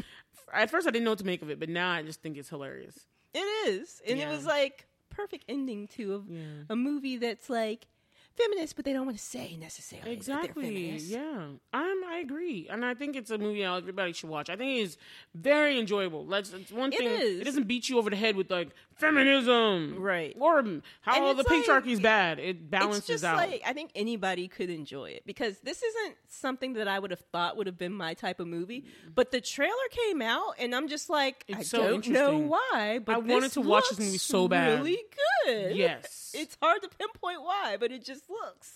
at 0.54 0.70
first 0.70 0.88
I 0.88 0.92
didn't 0.92 1.06
know 1.06 1.12
what 1.12 1.20
to 1.20 1.26
make 1.26 1.42
of 1.42 1.50
it, 1.50 1.60
but 1.60 1.70
now 1.70 1.92
I 1.92 2.02
just 2.04 2.22
think 2.22 2.38
it's 2.38 2.50
hilarious. 2.50 3.06
It 3.34 3.40
is, 3.68 4.02
and 4.08 4.18
Yeah. 4.18 4.30
it 4.30 4.32
was 4.36 4.46
like 4.46 4.86
perfect 5.10 5.46
ending 5.50 5.88
to 5.90 6.16
a, 6.28 6.34
Yeah. 6.34 6.42
a 6.70 6.76
movie 6.76 7.18
that's 7.18 7.50
like 7.50 7.88
feminist, 8.36 8.76
but 8.78 8.86
they 8.86 8.94
don't 8.94 9.06
want 9.06 9.18
to 9.18 9.24
say 9.24 9.58
necessarily 9.58 10.14
Exactly. 10.14 10.92
Yeah. 10.98 11.48
I'm 11.74 12.04
I 12.06 12.20
agree. 12.24 12.68
And 12.70 12.86
I 12.86 12.94
think 12.94 13.16
it's 13.18 13.30
a 13.32 13.38
movie 13.38 13.64
everybody 13.64 14.14
should 14.14 14.30
watch. 14.30 14.50
I 14.50 14.56
think 14.56 14.80
it's 14.86 14.98
very 15.36 15.78
enjoyable. 15.78 16.26
Let's 16.26 16.54
it's 16.54 16.72
one 16.72 16.94
It 16.94 17.00
thing 17.00 17.08
is. 17.10 17.40
it 17.42 17.44
doesn't 17.44 17.68
beat 17.68 17.90
you 17.90 17.98
over 17.98 18.10
the 18.10 18.16
head 18.16 18.36
with 18.38 18.50
like 18.50 18.70
feminism. 19.00 19.96
Right. 20.00 20.36
Or 20.40 20.64
how 21.02 21.24
all 21.24 21.34
the 21.34 21.42
it's 21.42 21.50
like- 21.50 21.66
patriarchy 21.66 21.92
is 21.92 22.00
bad. 22.00 22.40
It 22.40 22.70
balances 22.70 23.00
it's 23.00 23.08
just 23.08 23.24
out. 23.24 23.38
like 23.38 23.62
I 23.66 23.74
think 23.74 23.92
anybody 23.96 24.48
could 24.48 24.70
enjoy 24.70 25.12
it 25.12 25.24
because 25.26 25.60
this 25.60 25.82
isn't 25.82 26.16
something 26.28 26.74
that 26.74 26.88
I 26.88 27.00
would 27.00 27.12
have 27.12 27.24
thought 27.32 27.58
would 27.58 27.68
have 27.68 27.78
been 27.78 27.94
my 27.94 28.14
type 28.14 28.40
of 28.40 28.48
movie. 28.48 28.86
But 29.14 29.32
the 29.32 29.42
trailer 29.42 29.74
came 29.92 30.22
out, 30.22 30.56
and 30.60 30.76
I'm 30.76 30.88
just 30.88 31.10
like, 31.10 31.46
I 31.54 31.64
so 31.64 31.78
don't 31.88 32.08
know 32.08 32.38
why, 32.38 33.00
but 33.04 33.16
I 33.16 33.18
wanted 33.20 33.52
to 33.54 33.62
watch 33.62 33.86
this 33.90 34.00
movie 34.00 34.18
so 34.18 34.48
bad. 34.48 34.80
Really 34.80 35.00
good. 35.46 35.76
Yes. 35.76 36.32
it's 36.38 36.58
hard 36.62 36.82
to 36.84 36.90
pinpoint 36.90 37.42
why, 37.42 37.78
but 37.80 37.92
it 37.92 38.04
just 38.06 38.30
looks. 38.30 38.74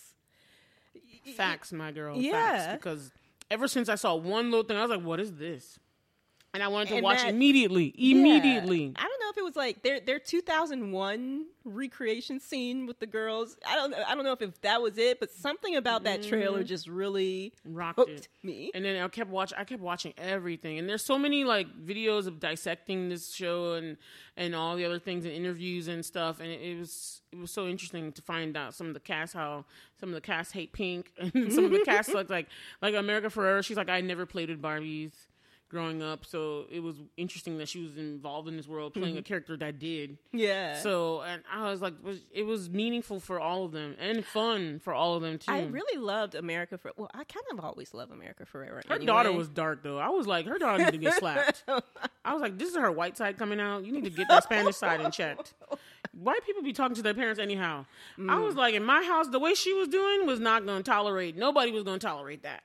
Facts, 1.36 1.72
my 1.72 1.90
girl. 1.90 2.16
Yeah. 2.20 2.32
Facts. 2.32 2.72
Because 2.74 3.10
ever 3.50 3.66
since 3.68 3.88
I 3.88 3.94
saw 3.94 4.14
one 4.14 4.50
little 4.50 4.64
thing, 4.64 4.76
I 4.76 4.82
was 4.82 4.90
like, 4.90 5.02
what 5.02 5.20
is 5.20 5.32
this? 5.34 5.78
And 6.52 6.62
I 6.62 6.68
wanted 6.68 6.88
to 6.88 6.94
And 6.96 7.02
watch 7.04 7.18
that- 7.18 7.30
immediately. 7.30 7.92
Yeah. 7.96 8.16
Immediately. 8.16 8.92
I 8.96 9.02
don't 9.02 9.20
know 9.20 9.23
if 9.34 9.38
it 9.38 9.44
was 9.44 9.56
like 9.56 9.82
their 9.82 9.98
their 9.98 10.18
2001 10.20 11.46
recreation 11.64 12.38
scene 12.38 12.86
with 12.86 13.00
the 13.00 13.06
girls. 13.06 13.56
I 13.66 13.74
don't 13.74 13.90
know. 13.90 14.02
I 14.06 14.14
don't 14.14 14.24
know 14.24 14.32
if, 14.32 14.42
if 14.42 14.60
that 14.60 14.80
was 14.80 14.96
it, 14.96 15.18
but 15.18 15.32
something 15.32 15.74
about 15.74 16.04
that 16.04 16.22
trailer 16.22 16.58
mm-hmm. 16.58 16.66
just 16.66 16.86
really 16.86 17.52
Rocked 17.64 17.98
it. 18.08 18.28
me. 18.42 18.70
And 18.74 18.84
then 18.84 19.02
I 19.02 19.08
kept 19.08 19.30
watching. 19.30 19.58
I 19.58 19.64
kept 19.64 19.82
watching 19.82 20.14
everything, 20.16 20.78
and 20.78 20.88
there's 20.88 21.04
so 21.04 21.18
many 21.18 21.42
like 21.42 21.66
videos 21.84 22.26
of 22.26 22.38
dissecting 22.38 23.08
this 23.08 23.34
show 23.34 23.74
and 23.74 23.96
and 24.36 24.54
all 24.54 24.76
the 24.76 24.84
other 24.84 25.00
things 25.00 25.24
and 25.24 25.34
interviews 25.34 25.88
and 25.88 26.04
stuff. 26.04 26.38
And 26.40 26.50
it, 26.50 26.60
it 26.60 26.78
was 26.78 27.22
it 27.32 27.38
was 27.38 27.50
so 27.50 27.66
interesting 27.66 28.12
to 28.12 28.22
find 28.22 28.56
out 28.56 28.74
some 28.74 28.86
of 28.86 28.94
the 28.94 29.00
cast 29.00 29.34
how 29.34 29.64
some 29.98 30.10
of 30.10 30.14
the 30.14 30.20
cast 30.20 30.52
hate 30.52 30.72
Pink, 30.72 31.10
and 31.18 31.52
some 31.52 31.64
of 31.64 31.72
the 31.72 31.82
cast 31.84 32.14
like 32.14 32.30
like 32.30 32.48
like 32.80 32.94
America 32.94 33.28
Ferrera. 33.28 33.64
She's 33.64 33.76
like 33.76 33.90
I 33.90 34.00
never 34.00 34.26
played 34.26 34.48
with 34.48 34.62
Barbies 34.62 35.12
growing 35.74 36.02
up, 36.02 36.24
so 36.24 36.66
it 36.70 36.80
was 36.80 36.96
interesting 37.16 37.58
that 37.58 37.68
she 37.68 37.82
was 37.82 37.96
involved 37.96 38.46
in 38.46 38.56
this 38.56 38.68
world 38.68 38.94
playing 38.94 39.10
mm-hmm. 39.10 39.18
a 39.18 39.22
character 39.22 39.56
that 39.56 39.80
did. 39.80 40.16
yeah. 40.32 40.78
So 40.78 41.22
and 41.22 41.42
I 41.52 41.68
was 41.68 41.82
like, 41.82 41.94
was, 42.02 42.20
it 42.32 42.44
was 42.44 42.70
meaningful 42.70 43.18
for 43.18 43.40
all 43.40 43.64
of 43.64 43.72
them 43.72 43.96
and 43.98 44.24
fun 44.24 44.78
for 44.78 44.94
all 44.94 45.16
of 45.16 45.22
them 45.22 45.38
too. 45.38 45.50
I 45.50 45.64
really 45.64 46.00
loved 46.00 46.36
America 46.36 46.78
for 46.78 46.92
well, 46.96 47.10
I 47.12 47.24
kind 47.24 47.44
of 47.50 47.64
always 47.64 47.92
love 47.92 48.12
America 48.12 48.44
Ferrera. 48.44 48.86
Her 48.86 48.94
anyway. 48.94 49.06
daughter 49.06 49.32
was 49.32 49.48
dark 49.48 49.82
though. 49.82 49.98
I 49.98 50.08
was 50.08 50.28
like, 50.28 50.46
her 50.46 50.58
daughter 50.58 50.84
need 50.84 50.92
to 50.92 50.98
get 50.98 51.14
slapped. 51.14 51.64
I 52.24 52.32
was 52.32 52.40
like, 52.40 52.56
this 52.56 52.70
is 52.70 52.76
her 52.76 52.92
white 52.92 53.16
side 53.16 53.36
coming 53.36 53.60
out. 53.60 53.84
You 53.84 53.92
need 53.92 54.04
to 54.04 54.10
get 54.10 54.28
that 54.28 54.44
Spanish 54.44 54.76
side 54.76 55.00
in 55.00 55.10
checked. 55.10 55.54
White 56.12 56.46
people 56.46 56.62
be 56.62 56.72
talking 56.72 56.94
to 56.94 57.02
their 57.02 57.14
parents 57.14 57.40
anyhow. 57.40 57.86
I 58.28 58.38
was 58.38 58.54
mm. 58.54 58.58
like, 58.58 58.74
in 58.74 58.84
my 58.84 59.02
house, 59.02 59.28
the 59.28 59.40
way 59.40 59.54
she 59.54 59.74
was 59.74 59.88
doing 59.88 60.26
was 60.26 60.38
not 60.38 60.64
going 60.64 60.78
to 60.78 60.88
tolerate. 60.88 61.36
Nobody 61.36 61.72
was 61.72 61.82
going 61.82 61.98
to 61.98 62.06
tolerate 62.06 62.44
that. 62.44 62.62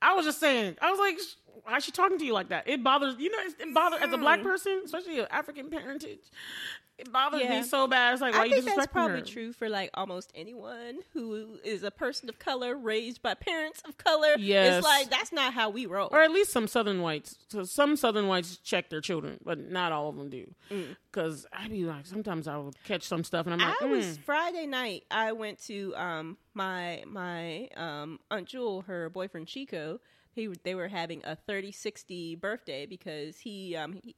I 0.00 0.14
was 0.14 0.24
just 0.24 0.40
saying. 0.40 0.76
I 0.80 0.90
was 0.90 1.00
like, 1.00 1.18
why 1.64 1.76
is 1.76 1.84
she 1.84 1.92
talking 1.92 2.18
to 2.18 2.24
you 2.24 2.32
like 2.32 2.48
that? 2.48 2.68
It 2.68 2.82
bothers 2.82 3.16
you 3.18 3.30
know. 3.30 3.38
It, 3.38 3.68
it 3.68 3.74
bothers 3.74 4.00
as 4.02 4.12
a 4.12 4.18
black 4.18 4.42
person, 4.42 4.82
especially 4.84 5.20
an 5.20 5.26
African 5.30 5.70
parentage. 5.70 6.30
It 6.98 7.12
bothers 7.12 7.42
Yeah. 7.42 7.60
me 7.60 7.62
so 7.62 7.86
bad. 7.86 8.14
It's 8.14 8.22
like, 8.22 8.32
why 8.32 8.40
I 8.40 8.44
you 8.44 8.62
think 8.62 8.74
that's 8.74 8.86
probably 8.86 9.18
her? 9.20 9.26
true 9.26 9.52
for 9.52 9.68
like 9.68 9.90
almost 9.92 10.32
anyone 10.34 11.00
who 11.12 11.58
is 11.62 11.82
a 11.82 11.90
person 11.90 12.30
of 12.30 12.38
color 12.38 12.74
raised 12.74 13.20
by 13.20 13.34
parents 13.34 13.82
of 13.86 13.98
color. 13.98 14.34
Yes. 14.38 14.78
It's 14.78 14.84
like 14.86 15.10
that's 15.10 15.30
not 15.30 15.52
how 15.52 15.68
we 15.68 15.84
roll. 15.84 16.08
or 16.10 16.22
at 16.22 16.30
least 16.30 16.52
some 16.52 16.66
southern 16.66 17.02
whites. 17.02 17.36
So 17.50 17.64
some 17.64 17.96
southern 17.96 18.28
whites 18.28 18.56
check 18.58 18.88
their 18.88 19.02
children, 19.02 19.38
but 19.44 19.58
not 19.58 19.92
all 19.92 20.08
of 20.08 20.16
them 20.16 20.30
do. 20.30 20.54
Because 21.12 21.44
I'd 21.52 21.70
be 21.70 21.84
like, 21.84 22.06
sometimes 22.06 22.48
I 22.48 22.56
would 22.56 22.82
catch 22.84 23.02
some 23.02 23.24
stuff, 23.24 23.46
and 23.46 23.54
I'm 23.54 23.68
like, 23.68 23.82
I 23.82 23.86
was 23.86 24.16
mm. 24.16 24.18
Friday 24.22 24.66
night. 24.66 25.04
I 25.10 25.32
went 25.32 25.62
to 25.66 25.94
um 25.96 26.38
my 26.54 27.02
my 27.06 27.68
um 27.76 28.20
aunt 28.30 28.48
Jewel, 28.48 28.82
her 28.82 29.10
boyfriend 29.10 29.48
Chico. 29.48 30.00
He 30.36 30.48
they 30.62 30.74
were 30.74 30.88
having 30.88 31.22
a 31.24 31.36
30-60 31.48 32.40
birthday 32.40 32.86
because 32.86 33.38
he 33.38 33.74
um 33.74 33.94
he, 33.94 34.14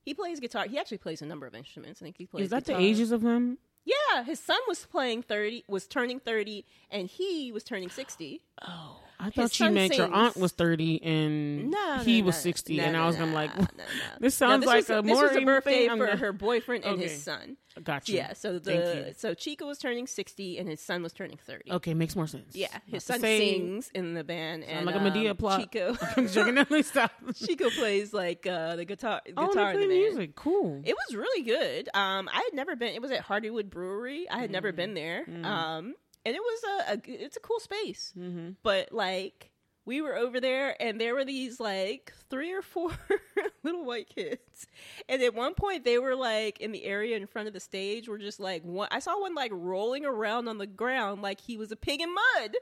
he 0.00 0.14
plays 0.14 0.40
guitar. 0.40 0.66
He 0.66 0.78
actually 0.78 0.98
plays 0.98 1.20
a 1.20 1.26
number 1.26 1.46
of 1.46 1.54
instruments. 1.54 2.00
I 2.00 2.06
think 2.06 2.16
he 2.16 2.26
plays. 2.26 2.44
is 2.44 2.50
that 2.50 2.64
guitar. 2.64 2.80
the 2.80 2.86
ages 2.86 3.12
of 3.12 3.20
them? 3.20 3.58
Yeah, 3.84 4.24
his 4.24 4.40
son 4.40 4.58
was 4.66 4.86
playing 4.86 5.22
thirty, 5.24 5.64
was 5.68 5.86
turning 5.86 6.20
thirty, 6.20 6.64
and 6.90 7.08
he 7.08 7.52
was 7.52 7.64
turning 7.64 7.90
sixty. 7.90 8.40
Oh, 8.62 9.00
I 9.18 9.30
thought 9.30 9.50
she 9.52 9.64
son 9.64 9.74
meant 9.74 9.96
your 9.96 10.12
aunt 10.12 10.36
was 10.36 10.52
thirty 10.52 11.02
and 11.02 11.70
No, 11.70 11.98
he 11.98 12.20
no, 12.20 12.26
was 12.26 12.36
no, 12.36 12.40
sixty, 12.40 12.80
and 12.80 12.96
I 12.96 13.06
was 13.06 13.16
gonna 13.16 13.32
like, 13.32 13.50
this 14.20 14.34
sounds 14.34 14.60
this 14.60 14.66
like 14.66 14.88
was, 14.88 14.90
a 14.90 15.02
this 15.02 15.04
more 15.14 15.22
was 15.28 15.36
a 15.36 15.40
birthday. 15.40 15.88
For 15.88 15.96
gonna- 15.96 16.16
her 16.16 16.32
boyfriend 16.32 16.84
and 16.84 16.94
Okay. 16.94 17.04
his 17.08 17.22
son. 17.22 17.56
Gotcha. 17.84 18.12
Yeah, 18.12 18.32
so 18.32 18.52
Thank 18.52 18.64
the 18.64 19.04
you. 19.08 19.14
so 19.18 19.34
Chico 19.34 19.66
was 19.66 19.76
turning 19.78 20.06
sixty 20.06 20.56
and 20.58 20.66
his 20.66 20.80
son 20.80 21.02
was 21.02 21.12
turning 21.12 21.38
thirty. 21.46 21.70
Okay, 21.70 21.92
makes 21.92 22.16
more 22.16 22.26
sense. 22.26 22.56
Yeah, 22.56 22.68
his 22.86 23.04
son 23.04 23.20
sings 23.20 23.90
in 23.94 24.14
the 24.14 24.24
band, 24.24 24.64
and 24.64 24.86
like 24.86 24.94
a 24.94 24.98
Madea 24.98 25.30
um, 25.32 25.36
plot. 25.36 25.60
Chico 25.60 25.94
Chico 27.34 27.70
plays 27.70 28.14
like 28.14 28.46
uh, 28.46 28.76
the 28.76 28.84
guitar 28.84 29.20
Oh, 29.36 29.48
guitar 29.48 29.74
they 29.74 29.82
in 29.82 29.88
play 29.88 29.98
the 29.98 30.02
band. 30.04 30.14
music. 30.16 30.36
Cool. 30.36 30.82
It 30.84 30.94
was 30.94 31.16
really 31.16 31.42
good. 31.42 31.88
Um, 31.94 32.28
I 32.32 32.36
had 32.36 32.54
never 32.54 32.76
been. 32.76 32.94
It 32.94 33.02
was 33.02 33.10
at 33.10 33.24
Hardywood 33.26 33.68
Brewery. 33.70 34.28
I 34.30 34.38
had 34.38 34.50
never 34.50 34.72
Mm. 34.72 34.76
been 34.76 34.94
there. 34.94 35.24
Um, 35.44 35.94
and 36.26 36.34
it 36.34 36.42
was 36.42 36.60
a, 36.64 36.92
a 36.92 37.24
it's 37.24 37.36
a 37.36 37.40
cool 37.40 37.60
space. 37.60 38.12
mm-hmm. 38.18 38.50
But 38.64 38.92
like 38.92 39.52
we 39.84 40.00
were 40.00 40.16
over 40.16 40.40
there, 40.40 40.74
and 40.82 41.00
there 41.00 41.14
were 41.14 41.24
these 41.24 41.60
like 41.60 42.12
three 42.28 42.52
or 42.52 42.62
four 42.62 42.90
little 43.62 43.84
white 43.84 44.08
kids, 44.08 44.66
and 45.08 45.22
at 45.22 45.34
one 45.34 45.54
point 45.54 45.84
they 45.84 45.98
were 45.98 46.16
like 46.16 46.60
in 46.60 46.72
the 46.72 46.84
area 46.84 47.16
in 47.16 47.28
front 47.28 47.46
of 47.46 47.54
the 47.54 47.60
stage. 47.60 48.08
Were 48.08 48.18
just 48.18 48.40
like 48.40 48.64
one. 48.64 48.88
I 48.90 48.98
saw 48.98 49.20
one 49.20 49.36
like 49.36 49.52
rolling 49.54 50.04
around 50.04 50.48
on 50.48 50.58
the 50.58 50.66
ground 50.66 51.22
like 51.22 51.40
he 51.40 51.56
was 51.56 51.70
a 51.70 51.76
pig 51.76 52.00
in 52.00 52.12
mud. 52.12 52.56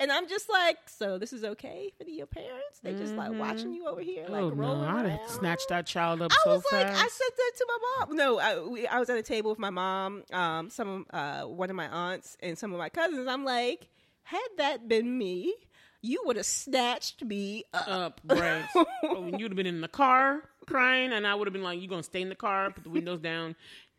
And 0.00 0.10
I'm 0.10 0.28
just 0.28 0.48
like, 0.50 0.78
so 0.86 1.18
this 1.18 1.32
is 1.32 1.44
okay 1.44 1.92
for 1.96 2.04
the, 2.04 2.10
your 2.10 2.26
parents? 2.26 2.80
They 2.82 2.94
just 2.94 3.14
like 3.14 3.30
watching 3.32 3.72
you 3.72 3.86
over 3.86 4.00
here, 4.00 4.26
like 4.28 4.42
oh 4.42 4.50
no, 4.50 4.54
rolling 4.56 4.84
I'd 4.84 5.06
around. 5.06 5.18
have 5.18 5.30
snatched 5.30 5.68
that 5.68 5.86
child 5.86 6.20
up 6.20 6.32
I 6.32 6.36
so 6.44 6.50
was 6.50 6.64
like. 6.72 6.86
I 6.86 6.92
said 6.92 7.30
that 7.36 7.52
to 7.58 7.66
my 7.68 8.06
mom. 8.06 8.16
No, 8.16 8.38
I, 8.38 8.60
we, 8.60 8.86
I 8.88 8.98
was 8.98 9.08
at 9.08 9.18
a 9.18 9.22
table 9.22 9.50
with 9.50 9.60
my 9.60 9.70
mom, 9.70 10.24
um, 10.32 10.68
some 10.68 11.06
uh, 11.10 11.42
one 11.42 11.70
of 11.70 11.76
my 11.76 11.86
aunts, 11.86 12.36
and 12.42 12.58
some 12.58 12.72
of 12.72 12.78
my 12.78 12.88
cousins. 12.88 13.28
I'm 13.28 13.44
like, 13.44 13.88
had 14.24 14.40
that 14.58 14.88
been 14.88 15.16
me, 15.16 15.54
you 16.02 16.22
would 16.26 16.36
have 16.36 16.46
snatched 16.46 17.22
me 17.22 17.64
up. 17.72 17.88
up, 17.88 18.20
right? 18.24 18.64
oh, 19.04 19.30
you'd 19.38 19.52
have 19.52 19.56
been 19.56 19.66
in 19.66 19.80
the 19.80 19.88
car 19.88 20.42
crying, 20.66 21.12
and 21.12 21.26
I 21.26 21.34
would 21.34 21.46
have 21.46 21.52
been 21.52 21.62
like, 21.62 21.80
"You 21.80 21.88
gonna 21.88 22.02
stay 22.02 22.20
in 22.20 22.28
the 22.28 22.34
car? 22.34 22.70
Put 22.70 22.84
the 22.84 22.90
windows 22.90 23.20
down. 23.20 23.54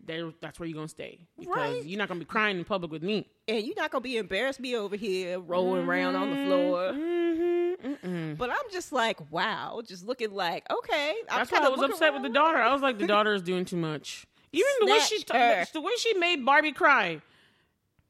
There, 0.05 0.31
that's 0.39 0.59
where 0.59 0.67
you're 0.67 0.75
gonna 0.75 0.87
stay 0.87 1.19
because 1.39 1.55
Right. 1.55 1.83
you're 1.83 1.97
not 1.97 2.07
gonna 2.07 2.19
be 2.19 2.25
crying 2.25 2.57
in 2.57 2.65
public 2.65 2.91
with 2.91 3.03
me." 3.03 3.27
and 3.47 3.63
you're 3.65 3.75
not 3.75 3.91
gonna 3.91 4.01
be 4.01 4.17
embarrassed 4.17 4.59
me 4.59 4.75
over 4.75 4.95
here 4.95 5.39
rolling 5.39 5.85
around 5.87 6.15
on 6.15 6.29
the 6.31 6.45
floor. 6.45 6.91
Mm-hmm. 6.93 8.33
But 8.35 8.49
I'm 8.49 8.71
just 8.71 8.91
like, 8.91 9.19
wow, 9.31 9.81
just 9.85 10.05
looking 10.05 10.31
like, 10.31 10.65
okay. 10.71 11.15
I'm 11.29 11.39
That's 11.39 11.51
why 11.51 11.59
I 11.59 11.69
was 11.69 11.81
upset 11.81 12.13
with 12.13 12.23
the 12.23 12.29
daughter. 12.29 12.57
I 12.57 12.73
was 12.73 12.81
like, 12.81 12.97
the 12.97 13.07
daughter 13.15 13.33
is 13.33 13.41
doing 13.41 13.65
too 13.65 13.77
much. 13.77 14.25
Even 14.51 14.67
the 14.79 14.85
way 14.87 14.99
she, 14.99 15.23
her. 15.31 15.65
the 15.73 15.81
way 15.81 15.91
she 15.97 16.13
made 16.15 16.45
Barbie 16.45 16.71
cry. 16.71 17.21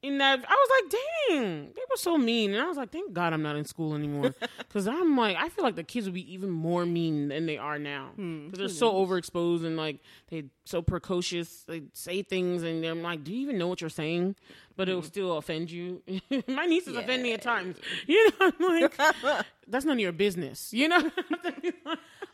In 0.06 0.20
that, 0.20 0.40
I 0.48 0.54
was 0.54 0.70
like, 0.84 1.02
dang, 1.30 1.72
they 1.76 1.82
were 1.90 1.98
so 1.98 2.16
mean, 2.18 2.54
and 2.54 2.62
I 2.62 2.68
was 2.68 2.78
like, 2.78 2.92
thank 2.92 3.12
God 3.12 3.34
I'm 3.34 3.42
not 3.42 3.56
in 3.56 3.66
school 3.66 3.96
anymore, 3.96 4.36
because 4.60 4.88
I'm 4.88 5.18
like, 5.18 5.36
I 5.36 5.50
feel 5.50 5.64
like 5.64 5.76
the 5.76 5.84
kids 5.84 6.06
would 6.06 6.14
be 6.14 6.32
even 6.32 6.52
more 6.52 6.86
mean 6.86 7.30
than 7.30 7.48
they 7.48 7.58
are 7.58 7.80
now, 7.80 8.10
Hmm, 8.16 8.46
because 8.46 8.60
they're 8.60 8.70
so 8.70 8.94
overexposed 8.94 9.66
and 9.66 9.78
like 9.78 10.00
they 10.30 10.44
so 10.66 10.82
precocious. 10.82 11.64
They 11.64 11.84
say 11.94 12.22
things, 12.22 12.62
and 12.64 12.84
they're 12.84 12.94
like, 12.96 13.24
do 13.24 13.34
you 13.34 13.42
even 13.42 13.58
know 13.58 13.68
what 13.68 13.82
you're 13.82 13.90
saying? 13.90 14.36
But 14.76 14.90
it'll 14.90 15.04
still 15.04 15.38
offend 15.38 15.72
you. 15.72 16.02
My 16.48 16.66
nieces 16.66 16.96
offend 16.96 17.24
me 17.24 17.34
at 17.34 17.42
times. 17.42 17.78
You 18.08 18.30
know, 18.30 18.52
I'm 18.60 18.82
like, 18.82 18.98
that's 19.68 19.86
none 19.86 19.98
of 19.98 20.00
your 20.02 20.12
business. 20.12 20.74
You 20.74 20.90
know. 20.90 21.12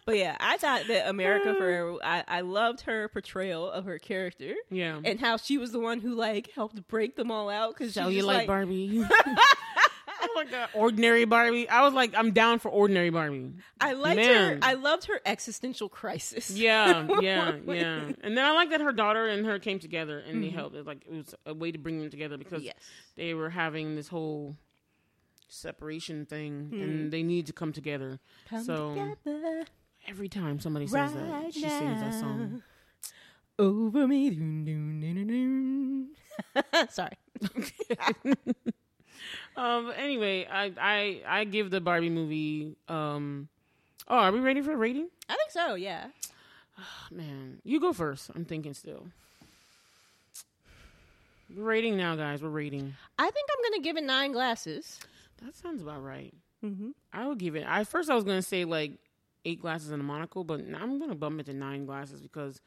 But 0.06 0.18
yeah, 0.18 0.36
I 0.40 0.58
thought 0.58 0.88
that 0.88 1.08
America 1.08 1.52
uh. 1.52 1.56
Ferrera, 1.56 1.98
I, 2.04 2.24
I 2.28 2.42
loved 2.42 2.82
her 2.82 3.08
portrayal 3.10 3.70
of 3.70 3.86
her 3.86 4.00
character. 4.00 4.54
yeah. 4.70 5.00
and 5.04 5.20
how 5.20 5.38
she 5.38 5.58
was 5.58 5.72
the 5.72 5.80
one 5.80 6.00
who 6.00 6.16
like 6.16 6.52
helped 6.54 6.88
break 6.88 7.16
them 7.16 7.32
all 7.32 7.50
out 7.50 7.78
because 7.78 7.94
So 7.94 8.08
you 8.08 8.24
like 8.24 8.48
Barbie? 8.48 9.06
I 10.22 10.28
like 10.36 10.52
a 10.52 10.70
ordinary 10.74 11.26
Barbie. 11.26 11.68
I 11.68 11.84
was 11.84 11.94
like, 11.94 12.14
I'm 12.16 12.32
down 12.32 12.60
for 12.60 12.70
ordinary 12.70 13.10
Barbie. 13.10 13.54
I 13.80 13.94
liked 13.94 14.22
her. 14.22 14.60
I 14.62 14.74
loved 14.74 15.06
her 15.06 15.20
existential 15.26 15.90
crisis. 15.90 16.52
Yeah, 16.52 17.08
yeah, 17.22 17.56
yeah. 17.68 18.12
And 18.22 18.38
then 18.38 18.46
I 18.46 18.52
like 18.52 18.70
that 18.70 18.82
her 18.82 18.92
daughter 18.92 19.28
and 19.28 19.46
her 19.46 19.60
came 19.60 19.80
together 19.80 20.20
and 20.20 20.44
they 20.44 20.48
mm-hmm. 20.48 20.58
helped. 20.58 20.76
It 20.76 20.86
like 20.86 21.06
it 21.08 21.14
was 21.14 21.36
a 21.46 21.54
way 21.54 21.72
to 21.72 21.78
bring 21.78 22.00
them 22.00 22.10
together 22.10 22.38
because 22.38 22.64
Yes. 22.64 22.76
they 23.16 23.34
were 23.34 23.50
having 23.50 23.96
this 23.96 24.08
whole 24.08 24.56
separation 25.48 26.26
thing 26.26 26.70
and 26.72 27.08
mm. 27.08 27.12
they 27.12 27.24
needed 27.24 27.48
to 27.48 27.54
come 27.54 27.74
together. 27.74 28.20
Come 28.50 28.64
so 28.64 29.16
together 29.24 29.66
every 30.08 30.30
time 30.30 30.60
somebody 30.60 30.88
says 30.88 31.14
that, 31.14 31.30
right 31.30 31.54
she 31.54 31.62
sings 31.62 32.02
that 32.02 32.14
song. 32.14 32.64
Over 33.60 34.08
me. 34.08 34.30
Doon, 34.32 34.66
doon, 34.66 35.28
doon. 35.28 36.90
Sorry. 36.90 37.18
Um. 39.56 39.92
Anyway, 39.96 40.48
I 40.50 40.72
I 40.80 41.22
I 41.28 41.44
give 41.44 41.70
the 41.70 41.82
Barbie 41.82 42.10
movie. 42.10 42.76
Um. 42.88 43.50
Oh, 44.08 44.18
are 44.18 44.32
we 44.32 44.40
ready 44.40 44.62
for 44.62 44.72
a 44.72 44.78
rating? 44.78 45.10
I 45.30 45.36
think 45.36 45.52
so, 45.52 45.76
yeah. 45.76 46.08
Man, 47.12 47.60
you 47.64 47.80
go 47.80 47.94
first. 47.94 48.32
I'm 48.34 48.46
thinking 48.46 48.74
still. 48.74 49.08
We're 51.56 51.64
rating 51.64 51.98
now, 51.98 52.16
guys. 52.16 52.42
We're 52.42 52.50
rating. 52.50 52.94
I 53.20 53.30
think 53.30 53.48
I'm 53.52 53.72
going 53.72 53.82
to 53.82 53.84
give 53.84 53.98
it 53.98 54.04
nine 54.04 54.32
glasses. 54.32 55.00
That 55.44 55.56
sounds 55.56 55.82
about 55.82 56.04
right. 56.04 56.34
Mm-hmm. 56.64 56.92
I 57.12 57.28
would 57.28 57.38
give 57.38 57.56
it. 57.56 57.66
I 57.68 57.84
first 57.84 58.10
I 58.10 58.16
was 58.16 58.24
gonna 58.24 58.42
say 58.42 58.66
like 58.66 58.94
eight 59.46 59.62
glasses 59.62 59.92
and 59.92 60.02
a 60.02 60.04
monocle, 60.06 60.44
but 60.44 60.60
I'm 60.62 61.00
gonna 61.00 61.16
bump 61.16 61.40
it 61.40 61.46
to 61.48 61.54
nine 61.54 61.86
glasses 61.86 62.22
because 62.22 62.62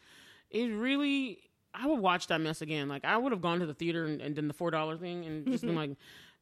it 0.51 0.67
really. 0.67 1.39
I 1.77 1.89
would 1.89 1.99
watch 1.99 2.29
that 2.29 2.41
mess 2.41 2.63
again. 2.63 2.89
Like 2.89 3.05
I 3.05 3.17
would 3.17 3.33
have 3.33 3.41
gone 3.41 3.59
to 3.59 3.67
the 3.67 3.75
theater 3.75 4.05
and, 4.05 4.21
and 4.21 4.37
done 4.37 4.47
the 4.47 4.55
four 4.55 4.71
dollar 4.71 4.97
thing 4.97 5.25
and 5.25 5.45
just 5.51 5.65
been 5.67 5.75
like, 5.83 5.91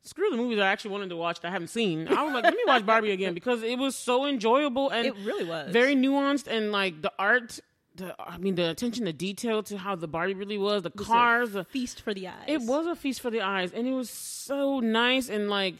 screw 0.02 0.28
the 0.30 0.36
movies 0.36 0.58
I 0.58 0.66
actually 0.66 0.90
wanted 0.90 1.08
to 1.08 1.16
watch 1.16 1.40
that 1.40 1.48
I 1.48 1.50
haven't 1.52 1.68
seen. 1.68 2.06
I 2.06 2.22
was 2.22 2.34
like, 2.34 2.44
let 2.44 2.52
me 2.54 2.62
watch 2.66 2.84
Barbie 2.84 3.12
again 3.12 3.32
because 3.32 3.62
it 3.62 3.78
was 3.78 3.96
so 3.96 4.26
enjoyable 4.26 4.90
and 4.90 5.06
It 5.06 5.14
really 5.24 5.44
was. 5.44 5.72
very 5.72 5.94
nuanced 5.96 6.48
and 6.48 6.70
like 6.70 7.00
the 7.00 7.10
art. 7.18 7.60
The 7.94 8.14
I 8.18 8.36
mean 8.38 8.54
the 8.56 8.68
attention 8.70 9.04
to 9.06 9.12
detail 9.14 9.62
to 9.64 9.76
how 9.78 9.94
the 9.96 10.08
Barbie 10.08 10.34
really 10.34 10.58
was, 10.58 10.82
the 10.82 10.92
was 10.96 11.06
cars, 11.06 11.52
the 11.52 11.64
feast 11.64 12.02
for 12.02 12.12
the 12.12 12.28
eyes. 12.28 12.44
it 12.46 12.60
was 12.62 12.86
a 12.86 12.94
feast 12.96 13.20
for 13.22 13.30
the 13.30 13.40
eyes, 13.42 13.72
and 13.72 13.86
it 13.86 13.92
was 13.92 14.10
so 14.10 14.80
nice 14.80 15.28
and 15.30 15.48
like 15.48 15.76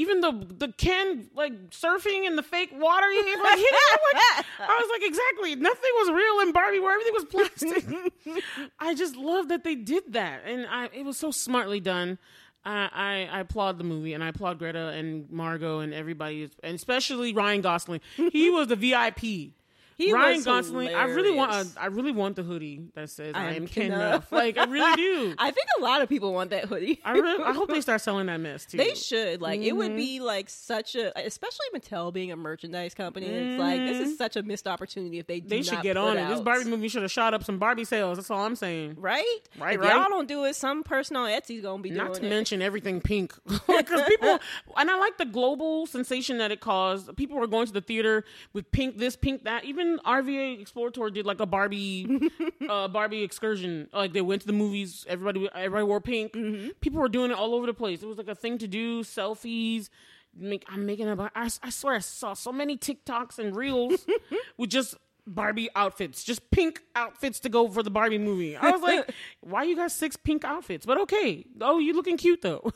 even 0.00 0.20
the 0.22 0.32
the 0.32 0.72
Ken 0.72 1.28
like 1.34 1.52
surfing 1.70 2.26
in 2.26 2.36
the 2.36 2.42
fake 2.42 2.70
water. 2.72 3.10
He 3.10 3.18
like, 3.18 3.58
hit 3.58 3.66
it, 3.66 4.00
like, 4.14 4.46
I 4.60 4.80
was 4.80 4.90
like, 4.90 5.06
exactly. 5.06 5.56
Nothing 5.56 5.90
was 5.96 6.10
real 6.10 6.40
in 6.40 6.52
Barbie, 6.52 6.80
where 6.80 6.92
everything 6.92 7.14
was 7.14 7.24
plastic. 7.24 8.42
I 8.78 8.94
just 8.94 9.16
love 9.16 9.48
that 9.48 9.62
they 9.62 9.74
did 9.74 10.14
that, 10.14 10.42
and 10.46 10.66
I 10.66 10.88
it 10.94 11.04
was 11.04 11.18
so 11.18 11.30
smartly 11.30 11.80
done. 11.80 12.18
I, 12.64 13.28
I, 13.30 13.38
I 13.38 13.40
applaud 13.40 13.78
the 13.78 13.84
movie, 13.84 14.12
and 14.14 14.22
I 14.22 14.28
applaud 14.28 14.58
Greta 14.58 14.88
and 14.88 15.30
Margot 15.30 15.80
and 15.80 15.94
everybody, 15.94 16.50
and 16.62 16.74
especially 16.74 17.32
Ryan 17.32 17.60
Gosling. 17.60 18.00
He 18.16 18.50
was 18.50 18.68
the 18.68 18.76
VIP. 18.76 19.52
He 20.00 20.12
Ryan 20.12 20.42
Gosling. 20.42 20.94
I 20.94 21.04
really 21.04 21.32
want. 21.34 21.50
hilarious. 21.50 21.76
A, 21.76 21.82
I 21.82 21.86
really 21.86 22.12
want 22.12 22.36
the 22.36 22.42
hoodie 22.42 22.88
that 22.94 23.10
says 23.10 23.34
"I, 23.34 23.46
I 23.46 23.48
am 23.50 23.54
am 23.62 23.66
Ken 23.68 23.90
Kenough." 23.90 24.30
Like 24.32 24.56
I 24.58 24.64
really 24.64 24.96
do. 24.96 25.34
I 25.38 25.50
think 25.50 25.66
a 25.78 25.82
lot 25.82 26.02
of 26.02 26.08
people 26.08 26.32
want 26.32 26.50
that 26.50 26.64
hoodie. 26.66 27.00
I 27.04 27.12
really, 27.12 27.44
I 27.44 27.52
hope 27.52 27.68
they 27.68 27.80
start 27.82 28.00
selling 28.00 28.26
that 28.26 28.38
mess 28.38 28.64
too. 28.64 28.76
They 28.78 28.94
should. 28.94 29.40
Like, 29.40 29.60
it 29.60 29.68
Mm-hmm. 29.70 29.76
would 29.78 29.96
be 29.96 30.20
like 30.20 30.48
such 30.50 30.94
a, 30.96 31.16
especially 31.24 31.66
Mattel 31.74 32.12
being 32.12 32.32
a 32.32 32.36
merchandise 32.36 32.94
company. 32.94 33.26
It's 33.26 33.58
like 33.60 33.80
this 33.80 34.08
is 34.08 34.16
such 34.18 34.36
a 34.36 34.42
missed 34.42 34.66
opportunity 34.66 35.18
if 35.18 35.26
they 35.26 35.40
do 35.40 35.46
Mm-hmm. 35.46 35.48
They 35.50 35.62
should 35.62 35.74
not 35.74 35.82
get 35.82 35.96
on 35.96 36.16
it. 36.16 36.28
This 36.28 36.40
Barbie 36.40 36.64
movie 36.70 36.88
should 36.88 37.02
have 37.02 37.10
shot 37.10 37.34
up 37.34 37.44
some 37.44 37.58
Barbie 37.58 37.84
sales. 37.84 38.18
That's 38.18 38.30
all 38.30 38.44
I'm 38.44 38.56
saying. 38.56 38.96
right? 38.98 39.24
Right, 39.58 39.74
If 39.74 39.80
right. 39.80 39.94
y'all 39.94 40.06
don't 40.08 40.28
do 40.28 40.44
it, 40.44 40.54
some 40.56 40.82
person 40.82 41.16
on 41.16 41.28
Etsy's 41.30 41.62
gonna 41.62 41.82
be 41.82 41.90
doing 41.90 42.00
it. 42.00 42.04
Not 42.04 42.14
to 42.14 42.26
it. 42.26 42.28
mention 42.30 42.62
everything 42.62 43.00
pink, 43.00 43.34
because 43.46 44.02
people 44.08 44.38
and 44.76 44.90
I 44.90 44.98
like 44.98 45.18
the 45.18 45.24
global 45.26 45.86
sensation 45.86 46.38
that 46.38 46.50
it 46.50 46.60
caused. 46.60 47.14
People 47.16 47.38
were 47.38 47.46
going 47.46 47.66
to 47.66 47.72
the 47.72 47.80
theater 47.80 48.24
with 48.52 48.70
pink 48.72 48.96
this, 48.98 49.16
pink 49.16 49.44
that. 49.44 49.64
Even 49.64 49.89
RVA 49.98 50.62
Explorator 50.62 51.12
did 51.12 51.26
like 51.26 51.40
a 51.40 51.46
Barbie, 51.46 52.30
uh, 52.68 52.88
Barbie 52.88 53.22
excursion. 53.22 53.88
Like 53.92 54.12
they 54.12 54.20
went 54.20 54.42
to 54.42 54.46
the 54.46 54.52
movies. 54.52 55.04
Everybody, 55.08 55.48
everybody 55.54 55.84
wore 55.84 56.00
pink. 56.00 56.32
Mm-hmm. 56.32 56.68
People 56.80 57.00
were 57.00 57.08
doing 57.08 57.30
it 57.30 57.36
all 57.36 57.54
over 57.54 57.66
the 57.66 57.74
place. 57.74 58.02
It 58.02 58.06
was 58.06 58.18
like 58.18 58.28
a 58.28 58.34
thing 58.34 58.58
to 58.58 58.68
do. 58.68 59.02
Selfies. 59.02 59.88
Make 60.36 60.64
I'm 60.68 60.86
making 60.86 61.08
a. 61.08 61.30
I, 61.34 61.48
I 61.62 61.70
swear 61.70 61.96
I 61.96 61.98
saw 61.98 62.34
so 62.34 62.52
many 62.52 62.76
TikToks 62.76 63.38
and 63.38 63.54
reels 63.56 64.06
with 64.56 64.70
just. 64.70 64.94
Barbie 65.26 65.68
outfits, 65.76 66.24
just 66.24 66.50
pink 66.50 66.82
outfits 66.96 67.38
to 67.40 67.48
go 67.48 67.68
for 67.68 67.84
the 67.84 67.90
Barbie 67.90 68.18
movie. 68.18 68.56
I 68.56 68.70
was 68.70 68.80
like, 68.80 69.14
why 69.42 69.62
you 69.62 69.76
got 69.76 69.92
six 69.92 70.16
pink 70.16 70.44
outfits? 70.44 70.84
But 70.84 70.98
okay. 71.02 71.44
Oh, 71.60 71.78
you 71.78 71.92
looking 71.92 72.16
cute 72.16 72.42
though. 72.42 72.72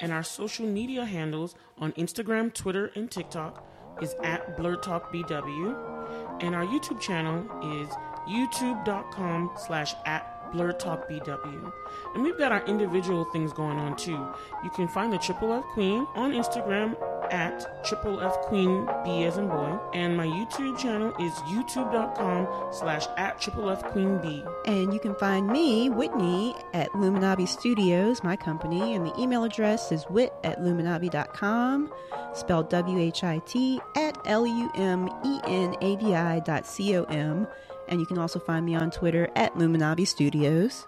And 0.00 0.12
our 0.12 0.22
social 0.22 0.66
media 0.66 1.04
handles 1.04 1.54
on 1.78 1.92
Instagram, 1.92 2.54
Twitter, 2.54 2.90
and 2.94 3.10
TikTok 3.10 3.66
is 4.00 4.14
at 4.24 4.56
blerdtalkbw. 4.56 6.42
And 6.42 6.54
our 6.54 6.64
YouTube 6.64 7.00
channel 7.00 7.44
is 7.82 7.88
youtube.com 8.26 9.50
slash 9.66 9.94
at 10.06 10.39
blerdtalkbw. 10.52 11.72
And 12.14 12.22
we've 12.22 12.38
got 12.38 12.52
our 12.52 12.64
individual 12.66 13.24
things 13.26 13.52
going 13.52 13.78
on 13.78 13.96
too. 13.96 14.26
You 14.64 14.70
can 14.70 14.88
find 14.88 15.12
the 15.12 15.18
Triple 15.18 15.52
F 15.52 15.64
Queen 15.74 16.06
on 16.14 16.32
Instagram 16.32 16.96
at 17.32 17.84
Triple 17.84 18.20
F 18.20 18.40
Queen 18.42 18.88
B 19.04 19.24
as 19.24 19.36
in 19.36 19.48
boy. 19.48 19.78
And 19.94 20.16
my 20.16 20.26
YouTube 20.26 20.78
channel 20.78 21.14
is 21.20 21.32
youtube.com 21.42 22.72
slash 22.72 23.06
at 23.16 23.40
Triple 23.40 23.70
F 23.70 23.82
Queen 23.84 24.18
B. 24.18 24.44
And 24.66 24.92
you 24.92 25.00
can 25.00 25.14
find 25.14 25.46
me, 25.46 25.88
Whitney, 25.88 26.54
at 26.72 26.90
Lumenavi 26.92 27.48
Studios, 27.48 28.22
my 28.22 28.36
company, 28.36 28.94
and 28.94 29.06
the 29.06 29.18
email 29.18 29.44
address 29.44 29.92
is 29.92 30.04
whit 30.04 30.32
at 30.44 30.60
lumenavi.com, 30.60 31.92
spelled 32.34 32.68
W 32.70 32.98
H 32.98 33.24
I 33.24 33.38
T, 33.38 33.80
at 33.96 34.18
L 34.26 34.46
U 34.46 34.70
M 34.74 35.08
E 35.24 35.40
N 35.44 35.76
A 35.80 35.96
V 35.96 36.14
I 36.14 36.40
dot 36.40 36.66
C 36.66 36.96
O 36.96 37.04
M. 37.04 37.46
And 37.90 38.00
you 38.00 38.06
can 38.06 38.18
also 38.18 38.38
find 38.38 38.64
me 38.64 38.74
on 38.74 38.90
Twitter 38.90 39.28
at 39.36 39.54
Lumenavi 39.54 40.06
Studios. 40.06 40.86